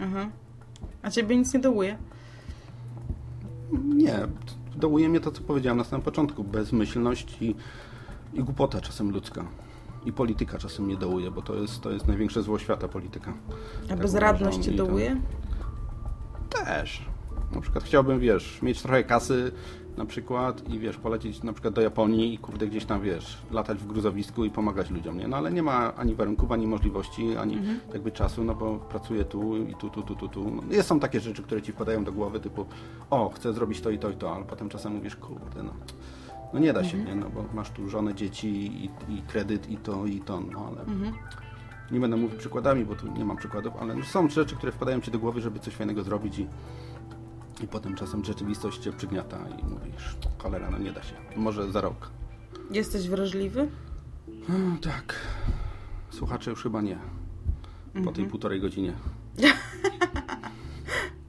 Aha. 0.00 0.28
A 1.02 1.10
ciebie 1.10 1.36
nic 1.36 1.54
nie 1.54 1.60
dołuje? 1.60 1.98
Nie, 3.84 4.18
dołuje 4.76 5.08
mnie 5.08 5.20
to, 5.20 5.30
co 5.32 5.42
powiedziałem 5.42 5.78
na 5.78 5.84
samym 5.84 6.02
początku. 6.04 6.44
Bezmyślność 6.44 7.36
i, 7.42 7.54
i 8.34 8.44
głupota 8.44 8.80
czasem 8.80 9.10
ludzka. 9.10 9.44
I 10.08 10.12
polityka 10.12 10.58
czasem 10.58 10.84
mnie 10.84 10.96
dołuje, 10.96 11.30
bo 11.30 11.42
to 11.42 11.54
jest, 11.54 11.80
to 11.80 11.90
jest 11.90 12.06
największe 12.06 12.42
zło 12.42 12.58
świata, 12.58 12.88
polityka. 12.88 13.32
A 13.84 13.88
Tak 13.88 13.98
bezradność 13.98 14.58
cię 14.58 14.70
to- 14.70 14.76
dołuje? 14.76 15.16
Też. 16.50 17.04
Na 17.54 17.60
przykład 17.60 17.84
chciałbym, 17.84 18.20
wiesz, 18.20 18.62
mieć 18.62 18.82
trochę 18.82 19.04
kasy 19.04 19.52
na 19.96 20.04
przykład 20.04 20.68
i 20.68 20.78
wiesz, 20.78 20.96
polecieć 20.96 21.42
na 21.42 21.52
przykład 21.52 21.74
do 21.74 21.80
Japonii 21.80 22.34
i 22.34 22.38
kurde 22.38 22.66
gdzieś 22.66 22.84
tam, 22.84 23.02
wiesz, 23.02 23.38
latać 23.50 23.78
w 23.78 23.86
gruzowisku 23.86 24.44
i 24.44 24.50
pomagać 24.50 24.90
ludziom, 24.90 25.18
nie? 25.18 25.28
No 25.28 25.36
ale 25.36 25.52
nie 25.52 25.62
ma 25.62 25.94
ani 25.96 26.14
warunków, 26.14 26.52
ani 26.52 26.66
możliwości, 26.66 27.36
ani 27.36 27.54
Mhm. 27.54 27.80
jakby 27.92 28.12
czasu, 28.12 28.44
no 28.44 28.54
bo 28.54 28.78
pracuję 28.78 29.24
tu 29.24 29.56
i 29.56 29.74
tu, 29.74 29.90
tu, 29.90 30.02
tu, 30.02 30.14
tu, 30.16 30.28
tu. 30.28 30.50
No, 30.50 30.62
jest, 30.70 30.88
są 30.88 31.00
takie 31.00 31.20
rzeczy, 31.20 31.42
które 31.42 31.62
ci 31.62 31.72
wpadają 31.72 32.04
do 32.04 32.12
głowy, 32.12 32.40
typu 32.40 32.66
o, 33.10 33.28
chcę 33.34 33.52
zrobić 33.52 33.80
to 33.80 33.90
i 33.90 33.98
to 33.98 34.10
i 34.10 34.16
to, 34.16 34.34
ale 34.34 34.44
potem 34.44 34.68
czasem 34.68 34.94
mówisz, 34.94 35.16
kurde, 35.16 35.62
no, 35.62 35.72
no 36.52 36.58
nie 36.60 36.72
da 36.72 36.84
się, 36.84 36.98
Mhm. 36.98 37.18
nie? 37.18 37.24
No 37.24 37.30
bo 37.30 37.44
masz 37.54 37.70
tu 37.70 37.88
żonę, 37.88 38.14
dzieci 38.14 38.48
i, 38.84 38.90
i 39.14 39.22
kredyt 39.22 39.70
i 39.70 39.76
to 39.76 40.06
i 40.06 40.20
to, 40.20 40.40
no 40.40 40.66
ale... 40.66 40.80
Mhm. 40.80 41.14
Nie 41.90 42.00
będę 42.00 42.16
mówił 42.16 42.38
przykładami, 42.38 42.84
bo 42.84 42.94
tu 42.94 43.12
nie 43.12 43.24
mam 43.24 43.36
przykładów, 43.36 43.74
ale 43.80 44.02
są 44.04 44.28
rzeczy, 44.28 44.56
które 44.56 44.72
wpadają 44.72 45.00
ci 45.00 45.10
do 45.10 45.18
głowy, 45.18 45.40
żeby 45.40 45.58
coś 45.60 45.74
fajnego 45.74 46.02
zrobić 46.02 46.38
i, 46.38 46.46
i 47.64 47.68
potem 47.68 47.94
czasem 47.94 48.24
rzeczywistość 48.24 48.78
cię 48.78 48.92
przygniata 48.92 49.38
i 49.60 49.64
mówisz, 49.64 50.16
cholera, 50.38 50.70
no 50.70 50.78
nie 50.78 50.92
da 50.92 51.02
się. 51.02 51.14
Może 51.36 51.72
za 51.72 51.80
rok. 51.80 52.10
Jesteś 52.70 53.08
wrażliwy? 53.08 53.68
No, 54.48 54.54
tak. 54.82 55.14
Słuchacze 56.10 56.50
już 56.50 56.62
chyba 56.62 56.80
nie. 56.80 56.98
Po 57.92 57.92
tej 57.92 58.08
Mhm. 58.08 58.28
półtorej 58.30 58.60
godzinie. 58.60 58.92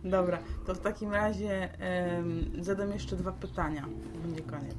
Dobra, 0.04 0.38
to 0.66 0.76
w 0.76 0.80
takim 0.80 1.12
razie 1.14 1.80
em, 1.80 2.52
zadam 2.64 2.91
jeszcze 2.91 3.16
dwa 3.16 3.32
pytania. 3.32 3.86
Będzie 4.24 4.41
koniec. 4.41 4.76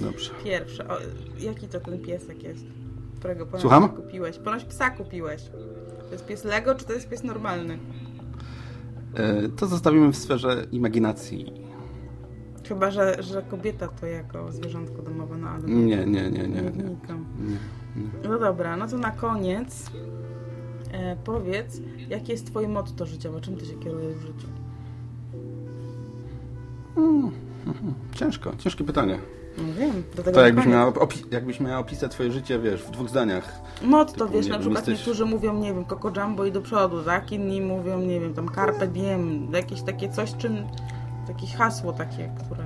Dobrze. 0.00 0.30
Pierwsze, 0.44 0.88
o, 0.88 0.96
jaki 1.38 1.68
to 1.68 1.80
ten 1.80 1.98
piesek 1.98 2.42
jest, 2.42 2.64
którego 3.18 3.46
ponoć 3.46 3.60
Słucham? 3.60 3.88
kupiłeś? 3.88 4.38
Ponoć 4.38 4.64
psa 4.64 4.90
kupiłeś. 4.90 5.42
To 6.06 6.12
jest 6.12 6.26
pies 6.26 6.44
Lego, 6.44 6.74
czy 6.74 6.84
to 6.84 6.92
jest 6.92 7.08
pies 7.08 7.24
normalny? 7.24 7.78
E, 9.14 9.48
to 9.48 9.66
zostawimy 9.66 10.12
w 10.12 10.16
sferze 10.16 10.66
imaginacji. 10.72 11.52
Chyba, 12.68 12.90
że, 12.90 13.22
że 13.22 13.42
kobieta 13.42 13.88
to 13.88 14.06
jako 14.06 14.52
zwierzątko 14.52 15.02
domowe, 15.02 15.36
no 15.36 15.48
ale... 15.48 15.62
Nie, 15.62 15.96
nie, 15.96 16.06
nie, 16.06 16.30
nie. 16.30 16.48
nie. 16.48 16.70
wnikam. 16.70 17.26
nie, 17.38 18.02
nie. 18.02 18.28
No 18.28 18.38
dobra, 18.38 18.76
no 18.76 18.88
to 18.88 18.98
na 18.98 19.10
koniec 19.10 19.90
e, 20.92 21.16
powiedz, 21.24 21.80
jakie 22.08 22.32
jest 22.32 22.46
twoje 22.46 22.68
motto 22.68 23.06
życiowe? 23.06 23.40
Czym 23.40 23.56
ty 23.56 23.66
się 23.66 23.74
kierujesz 23.74 24.14
w 24.14 24.20
życiu? 24.20 24.46
Mm, 26.96 27.30
mhm. 27.66 27.94
Ciężko, 28.18 28.52
ciężkie 28.58 28.84
pytanie. 28.84 29.18
No 29.58 29.74
wiem, 29.78 30.02
do 30.16 30.22
tego 30.22 30.34
To 30.34 30.44
jakbyś 30.46 30.66
miała, 30.66 30.92
jakbyś 31.30 31.60
miała 31.60 31.78
opisać 31.78 32.12
twoje 32.12 32.32
życie, 32.32 32.58
wiesz, 32.58 32.82
w 32.82 32.90
dwóch 32.90 33.08
zdaniach. 33.08 33.60
Motto, 33.82 34.12
Typu, 34.24 34.32
wiesz, 34.32 34.46
na 34.46 34.52
wiem, 34.52 34.60
przykład 34.60 34.88
jesteś- 34.88 34.98
niektórzy 34.98 35.24
mówią, 35.26 35.54
nie 35.54 35.74
wiem, 35.74 35.84
Coco 35.84 36.20
Jumbo 36.20 36.44
i 36.44 36.52
do 36.52 36.60
przodu, 36.60 37.02
tak? 37.02 37.32
Inni 37.32 37.60
mówią, 37.60 38.00
nie 38.00 38.20
wiem, 38.20 38.34
tam 38.34 38.48
Carpe 38.54 38.86
Diem, 38.88 39.52
jakieś 39.52 39.82
takie 39.82 40.08
coś, 40.08 40.34
czym... 40.36 40.56
Jakieś 41.28 41.54
hasło 41.54 41.92
takie, 41.92 42.30
które... 42.44 42.64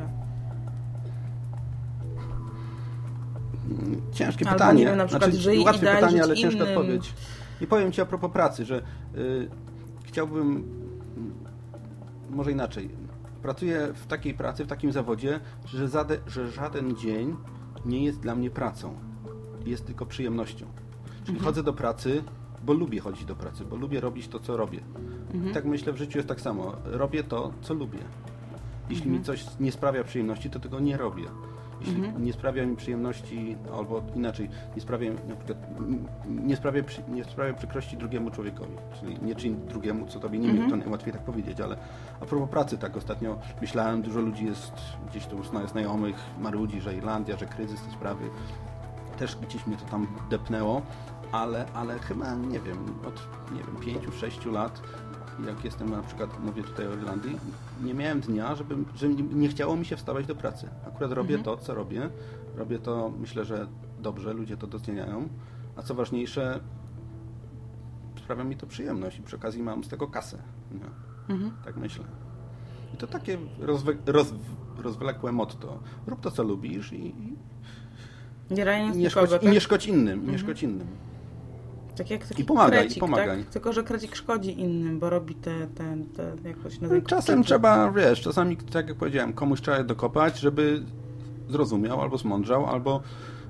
Ciężkie 4.13 4.45
Albo, 4.47 4.59
pytanie. 4.59 4.81
nie 4.81 4.87
wiem, 4.87 4.99
na 4.99 5.07
przykład 5.07 5.33
żyj 5.35 5.61
i 5.61 5.65
łatwe 5.65 5.95
pytanie, 5.95 6.23
ale 6.23 6.35
ciężka 6.37 6.65
innym. 6.65 6.79
odpowiedź. 6.79 7.15
I 7.61 7.67
powiem 7.67 7.93
Ci 7.93 8.01
a 8.01 8.07
propos 8.07 8.31
pracy, 8.33 8.65
że 8.65 8.83
y, 9.17 9.49
chciałbym, 10.05 10.69
może 12.31 12.53
inaczej, 12.53 12.91
pracuję 13.49 13.89
w 13.95 14.07
takiej 14.07 14.35
pracy, 14.35 14.65
w 14.65 14.69
takim 14.69 14.93
zawodzie, 14.93 15.41
że, 15.67 15.89
zade, 15.89 16.19
że 16.27 16.51
żaden 16.51 16.97
dzień 16.97 17.37
nie 17.85 18.05
jest 18.05 18.21
dla 18.21 18.35
mnie 18.35 18.51
pracą. 18.51 18.95
Jest 19.67 19.87
tylko 19.87 20.07
przyjemnością. 20.07 20.67
Czyli 21.25 21.37
Mhm. 21.37 21.45
chodzę 21.45 21.63
do 21.63 21.73
pracy, 21.73 22.23
bo 22.65 22.73
lubię 22.73 23.01
chodzić 23.01 23.25
do 23.25 23.35
pracy, 23.35 23.65
bo 23.65 23.77
lubię 23.77 24.01
robić 24.01 24.29
to, 24.29 24.39
co 24.41 24.57
robię. 24.57 24.81
Mhm. 25.35 25.51
I 25.51 25.55
tak 25.55 25.65
myślę, 25.65 25.93
w 25.93 25.97
życiu 25.97 26.19
jest 26.19 26.29
tak 26.29 26.41
samo. 26.41 26.73
Robię 26.85 27.25
to, 27.25 27.53
co 27.63 27.75
lubię. 27.75 27.99
Jeśli 28.91 29.05
Mhm. 29.05 29.19
mi 29.19 29.25
coś 29.25 29.47
nie 29.61 29.73
sprawia 29.73 30.05
przyjemności, 30.05 30.51
to 30.51 30.61
tego 30.61 30.81
nie 30.81 30.97
robię. 30.97 31.25
Mhm. 31.89 32.25
nie 32.25 32.33
sprawia 32.33 32.67
mi 32.67 32.77
przyjemności, 32.77 33.57
albo 33.79 34.03
inaczej, 34.15 34.49
nie 34.77 34.83
sprawia, 34.83 35.11
na 35.29 35.37
przykład, 35.37 35.59
nie 36.29 36.57
sprawia, 36.57 36.83
nie 37.09 37.25
sprawia 37.25 37.55
przykrości 37.55 37.97
drugiemu 37.97 38.31
człowiekowi, 38.31 38.73
czyli 39.01 39.19
nie 39.23 39.35
czyń 39.35 39.57
drugiemu, 39.69 40.07
co 40.07 40.21
tobie 40.21 40.39
nie 40.39 40.51
Mhm. 40.51 40.71
to 40.71 40.77
najłatwiej 40.77 41.13
tak 41.13 41.23
powiedzieć, 41.23 41.61
ale 41.61 41.77
a 42.21 42.27
propos 42.27 42.51
pracy, 42.51 42.79
tak 42.79 42.97
ostatnio 42.97 43.39
myślałem, 43.61 44.03
dużo 44.03 44.21
ludzi 44.21 44.45
jest 44.45 44.73
gdzieś 45.11 45.27
tu 45.27 45.45
zna- 45.45 45.67
znajomych, 45.67 46.17
marudzi, 46.41 46.81
że 46.81 46.95
Irlandia, 46.97 47.37
że 47.37 47.47
kryzys, 47.47 47.83
te 47.83 47.91
sprawy, 47.91 48.25
też 49.19 49.37
gdzieś 49.37 49.67
mnie 49.67 49.77
to 49.77 49.85
tam 49.85 50.07
depnęło, 50.31 50.83
ale, 51.33 51.67
ale 51.75 51.99
chyba, 51.99 52.35
nie 52.35 52.61
wiem, 52.61 52.79
od, 53.09 53.29
nie 53.53 53.59
wiem, 53.63 53.77
pięciu, 53.85 54.13
sześciu 54.13 54.53
lat, 54.53 54.83
jak 55.47 55.65
jestem 55.65 55.91
na 55.91 56.03
przykład, 56.03 56.41
mówię 56.45 56.63
tutaj 56.63 56.87
o 56.89 56.93
Irlandii, 56.95 57.37
nie 57.83 57.95
miałem 57.95 58.21
dnia, 58.21 58.55
żeby, 58.55 58.75
że 58.97 59.09
nie- 59.09 59.23
nie 59.23 59.49
chciało 59.49 59.77
mi 59.77 59.85
się 59.87 59.97
wstawać 59.97 60.27
do 60.27 60.35
pracy. 60.35 60.69
Akurat 60.89 61.13
robię 61.13 61.35
Mhm. 61.37 61.45
to, 61.45 61.65
co 61.65 61.75
robię. 61.75 62.11
Robię 62.57 62.79
to, 62.79 63.13
myślę, 63.21 63.45
że 63.45 63.67
dobrze, 64.01 64.33
ludzie 64.33 64.57
to 64.57 64.67
doceniają. 64.67 65.29
A 65.77 65.83
co 65.83 65.95
ważniejsze, 65.95 66.61
sprawia 68.19 68.45
mi 68.45 68.57
to 68.57 68.67
przyjemność 68.67 69.19
i 69.19 69.23
przy 69.23 69.37
okazji 69.37 69.63
mam 69.63 69.85
z 69.85 69.89
tego 69.89 70.09
kasę. 70.09 70.39
Nie? 70.73 71.35
Mhm. 71.35 71.53
Tak 71.65 71.77
myślę. 71.77 72.05
I 72.95 72.97
to 72.97 73.07
takie 73.07 73.39
rozwe, 73.61 73.93
roz, 74.07 74.35
rozwlekłe 74.79 75.33
motto. 75.33 75.79
Rób 76.07 76.21
to, 76.21 76.31
co 76.31 76.43
lubisz 76.43 76.93
i, 76.93 77.07
i 77.07 77.37
Nie 78.51 78.91
nie, 78.95 79.11
szkodź, 79.11 79.31
tak? 79.31 79.43
i 79.43 79.49
nie 79.49 79.61
szkodź 79.61 79.87
innym. 79.87 80.19
Nie 80.19 80.25
Mhm. 80.33 80.39
szkodź 80.39 80.63
innym. 80.63 80.87
Tak 81.97 82.11
jak 82.11 82.27
taki 82.27 82.43
I 82.43 82.45
pomagaj, 82.45 82.79
krecik, 82.81 82.97
i 82.97 83.01
pomagaj. 83.01 83.39
Tak? 83.45 83.53
Tylko, 83.53 83.73
że 83.73 83.83
krecik 83.83 84.17
szkodzi 84.17 84.61
innym, 84.61 84.99
bo 84.99 85.11
robi 85.11 85.35
te, 85.35 85.67
te, 85.67 85.97
te 86.17 86.49
jakoś 86.49 86.81
na 86.81 86.89
rynku 86.89 87.09
Czasem 87.09 87.45
trzeba, 87.45 87.93
wiesz, 87.93 88.21
czasami, 88.21 88.57
tak 88.57 88.89
jak 88.89 88.97
powiedziałem, 88.97 89.33
komuś 89.33 89.61
trzeba 89.61 89.85
dokopać, 89.85 90.39
żeby 90.41 90.83
zrozumiał, 91.49 92.01
albo 92.01 92.19
zmądrzał, 92.19 92.67
albo, 92.67 93.03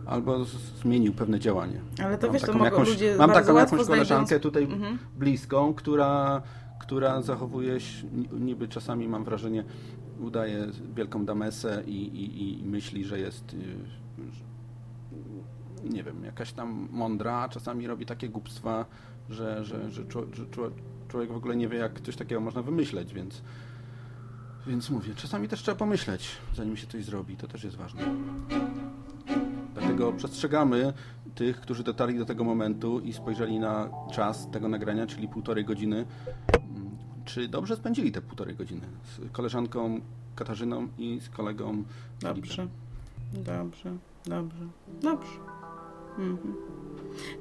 albo 0.06 0.44
zmienił 0.82 1.12
pewne 1.12 1.40
działanie. 1.40 1.80
Ale 2.04 2.18
to 2.18 2.26
Mam 2.26 2.32
wiesz, 2.34 2.42
to 2.42 2.52
mogą 2.52 2.64
jakąś, 2.64 2.88
ludzie 2.88 3.16
Mam 3.18 3.30
taką 3.30 3.56
jakąś 3.56 3.86
koleżankę 3.86 4.26
znajdą- 4.36 4.40
tutaj 4.42 4.62
Mhm. 4.62 4.98
bliską, 5.18 5.74
która, 5.74 6.42
która 6.80 7.22
zachowuje 7.22 7.80
się, 7.80 8.06
niby 8.40 8.68
czasami 8.68 9.08
mam 9.08 9.24
wrażenie, 9.24 9.64
udaje 10.20 10.66
wielką 10.96 11.24
damesę 11.24 11.82
i, 11.86 11.96
i, 12.04 12.60
i 12.60 12.64
myśli, 12.64 13.04
że 13.04 13.18
jest 13.18 13.54
y, 13.54 13.56
nie 15.90 16.02
wiem, 16.02 16.24
jakaś 16.24 16.52
tam 16.52 16.88
mądra, 16.92 17.48
czasami 17.48 17.86
robi 17.86 18.06
takie 18.06 18.28
głupstwa, 18.28 18.84
że, 19.30 19.64
że, 19.64 19.90
że, 19.90 20.02
że 20.32 20.44
czło- 20.46 20.70
człowiek 21.08 21.32
w 21.32 21.36
ogóle 21.36 21.56
nie 21.56 21.68
wie, 21.68 21.78
jak 21.78 22.00
coś 22.00 22.16
takiego 22.16 22.40
można 22.40 22.62
wymyśleć, 22.62 23.14
więc 23.14 23.42
więc 24.66 24.90
mówię, 24.90 25.14
czasami 25.14 25.48
też 25.48 25.62
trzeba 25.62 25.78
pomyśleć, 25.78 26.28
zanim 26.56 26.76
się 26.76 26.86
coś 26.86 27.04
zrobi, 27.04 27.36
to 27.36 27.46
też 27.48 27.64
jest 27.64 27.76
ważne. 27.76 28.02
Dlatego 29.74 30.12
przestrzegamy 30.12 30.92
tych, 31.34 31.60
którzy 31.60 31.82
dotarli 31.84 32.18
do 32.18 32.24
tego 32.24 32.44
momentu 32.44 33.00
i 33.00 33.12
spojrzeli 33.12 33.58
na 33.58 33.88
czas 34.12 34.50
tego 34.50 34.68
nagrania, 34.68 35.06
czyli 35.06 35.28
półtorej 35.28 35.64
godziny. 35.64 35.96
Mm, 35.96 36.90
Czy 37.24 37.48
dobrze 37.48 37.76
spędzili 37.76 38.12
te 38.12 38.22
półtorej 38.22 38.56
godziny 38.56 38.86
z 39.04 39.32
koleżanką 39.32 40.00
Katarzyną 40.34 40.88
i 40.98 41.20
z 41.20 41.28
kolegą 41.28 41.84
Dobrze, 42.20 42.68
dobrze, 43.32 43.96
dobrze, 44.26 44.66
dobrze. 45.02 45.28
Mhm. 46.18 46.54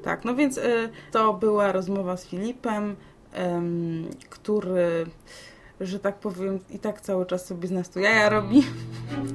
Tak, 0.04 0.26
no 0.26 0.36
więc 0.36 0.58
y, 0.58 0.90
to 1.12 1.34
była 1.34 1.72
rozmowa 1.72 2.18
z 2.18 2.26
Filipem, 2.26 2.96
em, 3.34 4.06
który, 4.30 5.06
że 5.82 6.00
tak 6.00 6.20
powiem, 6.20 6.60
i 6.70 6.80
tak 6.80 7.02
cały 7.02 7.26
czas 7.26 7.46
sobie 7.46 7.68
z 7.68 7.72
nas 7.72 7.90
tu 7.90 8.00
jaja 8.00 8.30
robi. 8.30 8.64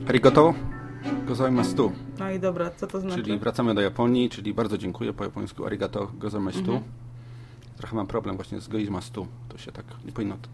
Arigato 0.08 0.54
gozaimasu, 1.26 1.92
No 2.18 2.30
i 2.30 2.40
dobra, 2.40 2.70
co 2.70 2.86
to 2.86 3.00
znaczy? 3.00 3.22
czyli 3.22 3.38
wracamy 3.38 3.74
do 3.74 3.80
Japonii, 3.80 4.30
czyli 4.30 4.54
bardzo 4.54 4.78
dziękuję 4.78 5.12
po 5.12 5.24
japońsku 5.24 5.66
arigato 5.66 6.10
gozaimasu. 6.14 6.58
Mhm. 6.58 6.82
Trochę 7.76 7.96
mam 7.96 8.06
problem 8.06 8.36
właśnie 8.36 8.60
z 8.60 8.68
goizmastu, 8.68 9.26
to 9.48 9.58
się 9.58 9.72
tak 9.72 9.84
nie 10.04 10.12
powinno, 10.12 10.36
to 10.42 10.48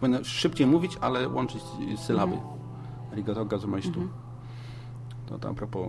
powinno 0.00 0.24
szybciej 0.24 0.66
mówić, 0.66 0.98
ale 1.00 1.28
łączyć 1.28 1.62
sylaby. 1.96 2.36
Arigato 3.12 3.44
gozaimasu. 3.44 3.88
Mhm. 3.88 4.08
To, 5.26 5.38
to 5.38 5.48
a 5.48 5.54
propos 5.54 5.88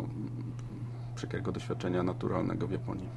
przykrego 1.16 1.52
doświadczenia 1.52 2.04
naturalnego 2.04 2.68
w 2.68 2.72
Japonii. 2.72 3.08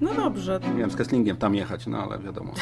No 0.00 0.14
dobrze. 0.14 0.60
Miałem 0.74 0.90
z 0.90 0.96
Kesslingiem 0.96 1.36
tam 1.36 1.54
jechać, 1.54 1.86
no 1.86 1.98
ale 1.98 2.18
wiadomo, 2.18 2.52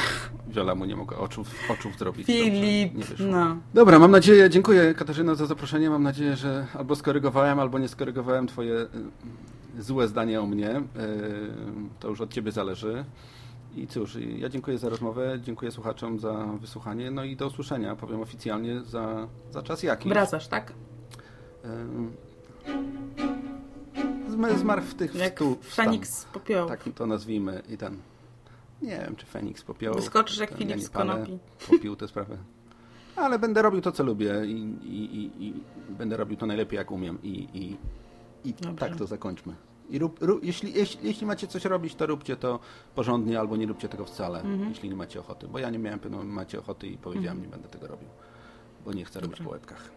wiele 0.49 0.75
mu 0.75 0.85
nie 0.85 0.97
mogę 0.97 1.17
oczów, 1.17 1.55
oczów 1.71 1.99
zrobić. 1.99 2.27
Filip, 2.27 2.93
no. 3.19 3.57
Dobra, 3.75 3.99
mam 3.99 4.11
nadzieję, 4.11 4.51
dziękuję 4.51 4.95
Katarzyna 4.95 5.35
za 5.35 5.47
zaproszenie. 5.47 5.91
Mam 5.91 6.03
nadzieję, 6.03 6.37
że 6.37 6.67
albo 6.79 6.97
skorygowałem, 6.97 7.61
albo 7.61 7.79
nie 7.79 7.89
skorygowałem 7.89 8.47
Twoje 8.47 8.75
y, 9.79 9.83
złe 9.83 10.09
zdanie 10.09 10.41
o 10.41 10.47
mnie. 10.47 10.71
Y, 10.77 10.83
To 12.01 12.09
już 12.09 12.21
od 12.21 12.33
Ciebie 12.33 12.53
zależy. 12.53 13.05
I 13.77 13.87
cóż, 13.87 14.17
ja 14.37 14.49
dziękuję 14.49 14.79
za 14.79 14.89
rozmowę, 14.89 15.39
dziękuję 15.43 15.71
słuchaczom 15.71 16.19
za 16.19 16.47
wysłuchanie, 16.61 17.11
no 17.11 17.25
i 17.25 17.37
do 17.37 17.47
usłyszenia, 17.47 17.97
powiem 17.97 18.21
oficjalnie, 18.21 18.81
za, 18.81 19.29
za 19.51 19.63
czas 19.63 19.83
jakiś. 19.83 20.13
Wracasz, 20.13 20.49
tak? 20.49 20.73
Zmarł 24.59 24.83
w 24.83 24.95
tych 24.95 25.15
Jak 25.15 25.35
stu, 25.35 25.57
Feniks 25.63 26.19
z 26.19 26.25
popiołu. 26.25 26.69
Tak 26.69 26.85
to 26.95 27.07
nazwijmy 27.07 27.63
i 27.69 27.77
ten. 27.77 27.97
Nie 28.83 28.91
wiem, 28.99 29.17
czy 29.17 29.27
Feniks 29.27 29.63
popiołu. 29.63 29.97
Wyskoczysz 29.97 30.39
jak 30.39 30.51
Filip 30.51 30.77
ja 30.77 30.83
z 30.83 30.91
konopi. 30.91 31.39
Popił 31.71 31.97
tę 31.97 32.09
sprawę. 32.09 32.37
Ale 33.17 33.39
będę 33.39 33.63
robił 33.63 33.81
to, 33.81 33.93
co 33.93 34.05
lubię 34.05 34.33
i, 34.47 34.51
i, 34.83 35.17
i, 35.17 35.47
i 35.49 35.55
będę 35.91 36.17
robił 36.17 36.37
to 36.37 36.47
najlepiej, 36.47 36.77
jak 36.77 36.91
umiem 36.91 37.19
i, 37.23 37.77
tak 38.79 38.97
to 38.97 39.07
zakończmy. 39.07 39.55
I 39.91 39.99
rób, 39.99 40.23
rób, 40.23 40.45
jeśli, 40.45 40.73
jeśli, 40.75 41.07
jeśli 41.09 41.27
macie 41.27 41.47
coś 41.47 41.65
robić, 41.65 41.95
to 41.95 42.07
róbcie 42.07 42.37
to 42.37 42.61
porządnie 42.95 43.41
albo 43.41 43.57
nie 43.57 43.67
róbcie 43.67 43.89
tego 43.89 44.05
wcale, 44.05 44.41
Mhm. 44.41 44.69
jeśli 44.69 44.89
nie 44.89 44.97
macie 44.97 45.21
ochoty. 45.21 45.49
Bo 45.49 45.59
ja 45.59 45.71
nie 45.71 45.79
miałem 45.79 45.99
pewno, 46.01 46.25
macie 46.25 46.59
ochoty 46.59 46.87
i 46.87 46.99
powiedziałem, 46.99 47.39
Mhm. 47.39 47.43
nie 47.43 47.51
będę 47.51 47.69
tego 47.69 47.87
robił, 47.87 48.09
bo 48.85 48.93
nie 48.93 49.05
chcę 49.05 49.21
robić 49.21 49.41
po 49.41 49.51
łebkach. 49.51 49.91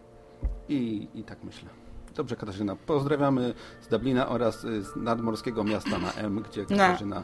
I, 0.68 1.08
I 1.14 1.24
tak 1.24 1.44
myślę. 1.44 1.68
Dobrze, 2.14 2.36
Katarzyna. 2.36 2.76
Pozdrawiamy 2.76 3.54
z 3.80 3.88
Dublina 3.88 4.28
oraz 4.28 4.64
y, 4.64 4.82
z 4.82 4.96
nadmorskiego 4.96 5.64
miasta 5.64 5.98
na 5.98 6.12
M, 6.12 6.44
gdzie 6.50 6.60
No. 6.70 6.76
Katarzyna 6.76 7.22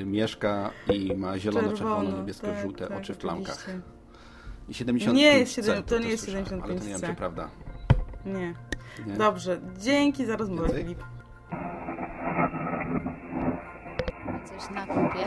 y, 0.00 0.04
mieszka 0.06 0.70
i 0.92 1.14
ma 1.16 1.38
zielono, 1.38 1.72
czerwono, 1.72 1.96
Czerwono, 1.96 2.18
niebiesko, 2.18 2.46
tak, 2.46 2.62
żółte 2.62 2.86
tak, 2.86 2.98
oczy 2.98 3.14
w 3.14 3.18
plamkach. 3.18 3.54
oczywiście. 3.54 3.80
I 4.68 4.74
75 4.74 5.16
Nie 5.22 5.38
jest 5.38 5.54
C, 5.54 5.62
siedem- 5.62 5.82
to 5.82 5.98
nie 5.98 6.08
jest 6.08 6.24
słyszałem, 6.24 6.46
Ale 6.62 6.62
to 6.62 6.84
nie 6.84 6.88
wiem, 6.90 6.98
75C. 7.00 7.06
czy 7.06 7.14
prawda. 7.14 7.48
Nie. 8.26 8.54
Nie? 9.06 9.14
Dobrze, 9.18 9.60
dzięki 9.78 10.26
za 10.26 10.36
rozmowę, 10.36 10.62
Więcej? 10.68 10.82
Filip. 10.84 10.98
coś 14.44 14.70
na 14.74 14.86
kupie. 14.86 15.26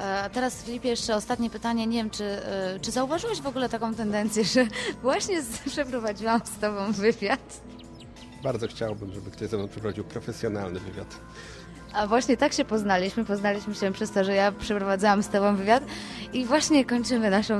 E, 0.00 0.22
A 0.24 0.28
teraz 0.28 0.64
Filipie 0.64 0.88
jeszcze 0.88 1.14
ostatnie 1.16 1.50
pytanie. 1.50 1.86
Nie 1.86 1.98
wiem, 1.98 2.10
czy, 2.10 2.24
e, 2.24 2.78
czy 2.82 2.90
zauważyłeś 2.90 3.40
w 3.40 3.46
ogóle 3.46 3.68
taką 3.68 3.94
tendencję, 3.94 4.44
że 4.44 4.66
właśnie 5.02 5.36
przeprowadziłam 5.66 6.40
z 6.44 6.58
Tobą 6.58 6.92
wywiad, 6.92 7.60
Bardzo 8.46 8.68
chciałbym, 8.68 9.12
żeby 9.12 9.30
ktoś 9.30 9.48
ze 9.48 9.56
mną 9.56 9.68
przeprowadził 9.68 10.04
profesjonalny 10.04 10.80
wywiad. 10.80 11.20
a 11.92 12.06
właśnie 12.06 12.36
tak 12.36 12.52
się 12.52 12.64
poznaliśmy. 12.64 13.24
Poznaliśmy 13.24 13.74
się 13.74 13.92
przez 13.92 14.10
to, 14.10 14.24
że 14.24 14.34
ja 14.34 14.52
przeprowadzałam 14.52 15.22
z 15.22 15.28
Tobą 15.28 15.56
wywiad 15.56 15.84
i 16.32 16.44
właśnie 16.44 16.84
kończymy 16.84 17.30
naszą 17.30 17.54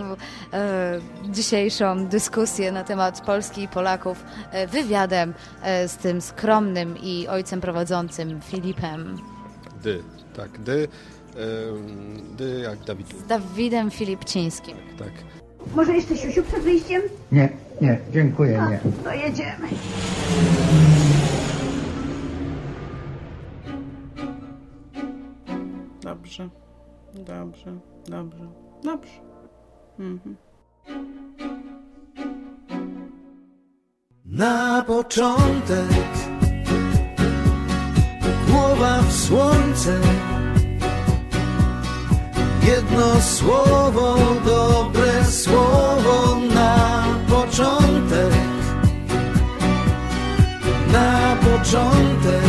e, 0.52 1.00
dzisiejszą 1.30 2.06
dyskusję 2.06 2.72
na 2.72 2.84
temat 2.84 3.20
Polski 3.20 3.62
i 3.62 3.68
Polaków 3.68 4.24
e, 4.50 4.66
wywiadem 4.66 5.34
e, 5.62 5.88
z 5.88 5.96
tym 5.96 6.20
skromnym 6.20 6.98
i 7.02 7.28
ojcem 7.28 7.60
prowadzącym 7.60 8.40
Filipem. 8.40 9.18
Dy, 9.82 10.02
tak, 10.36 10.58
dy, 10.58 10.88
dy 12.36 12.60
jak 12.60 12.78
Dawid. 12.84 13.08
Z 13.08 13.26
Dawidem 13.26 13.90
Filipcińskim. 13.90 14.76
Tak. 14.98 15.12
Może 15.74 15.94
jeszcze 15.94 16.16
siusiu 16.16 16.42
przed 16.42 16.60
wyjściem? 16.60 17.02
Nie, 17.32 17.48
nie, 17.80 17.98
dziękuję, 18.12 18.62
nie. 18.70 18.92
To 19.04 19.14
jedziemy. 19.14 19.68
Dobrze, 26.02 26.48
dobrze, 27.14 27.78
dobrze, 28.08 28.48
dobrze. 28.82 29.20
Mhm. 29.98 30.36
Na 34.24 34.84
początek 34.86 35.86
głowa 38.48 39.02
w 39.02 39.12
słońce 39.12 40.00
Jedno 42.66 43.22
słowo, 43.22 44.18
dobre 44.44 45.24
słowo 45.24 46.40
na 46.54 47.04
początek. 47.28 48.32
Na 50.92 51.36
początek. 51.36 52.42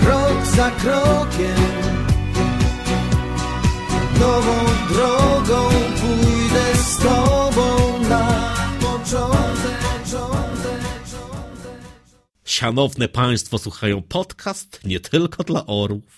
Krok 0.00 0.46
za 0.56 0.70
krokiem. 0.70 1.56
Nową 4.20 4.54
drogą 4.92 5.68
pójdę 6.00 6.74
z 6.76 6.96
tobą 6.96 7.98
na 8.08 8.54
początek 8.80 9.74
Szanowne 12.44 13.08
Państwo 13.08 13.58
słuchają 13.58 14.02
podcast 14.02 14.80
nie 14.84 15.00
tylko 15.00 15.44
dla 15.44 15.66
orłów. 15.66 16.14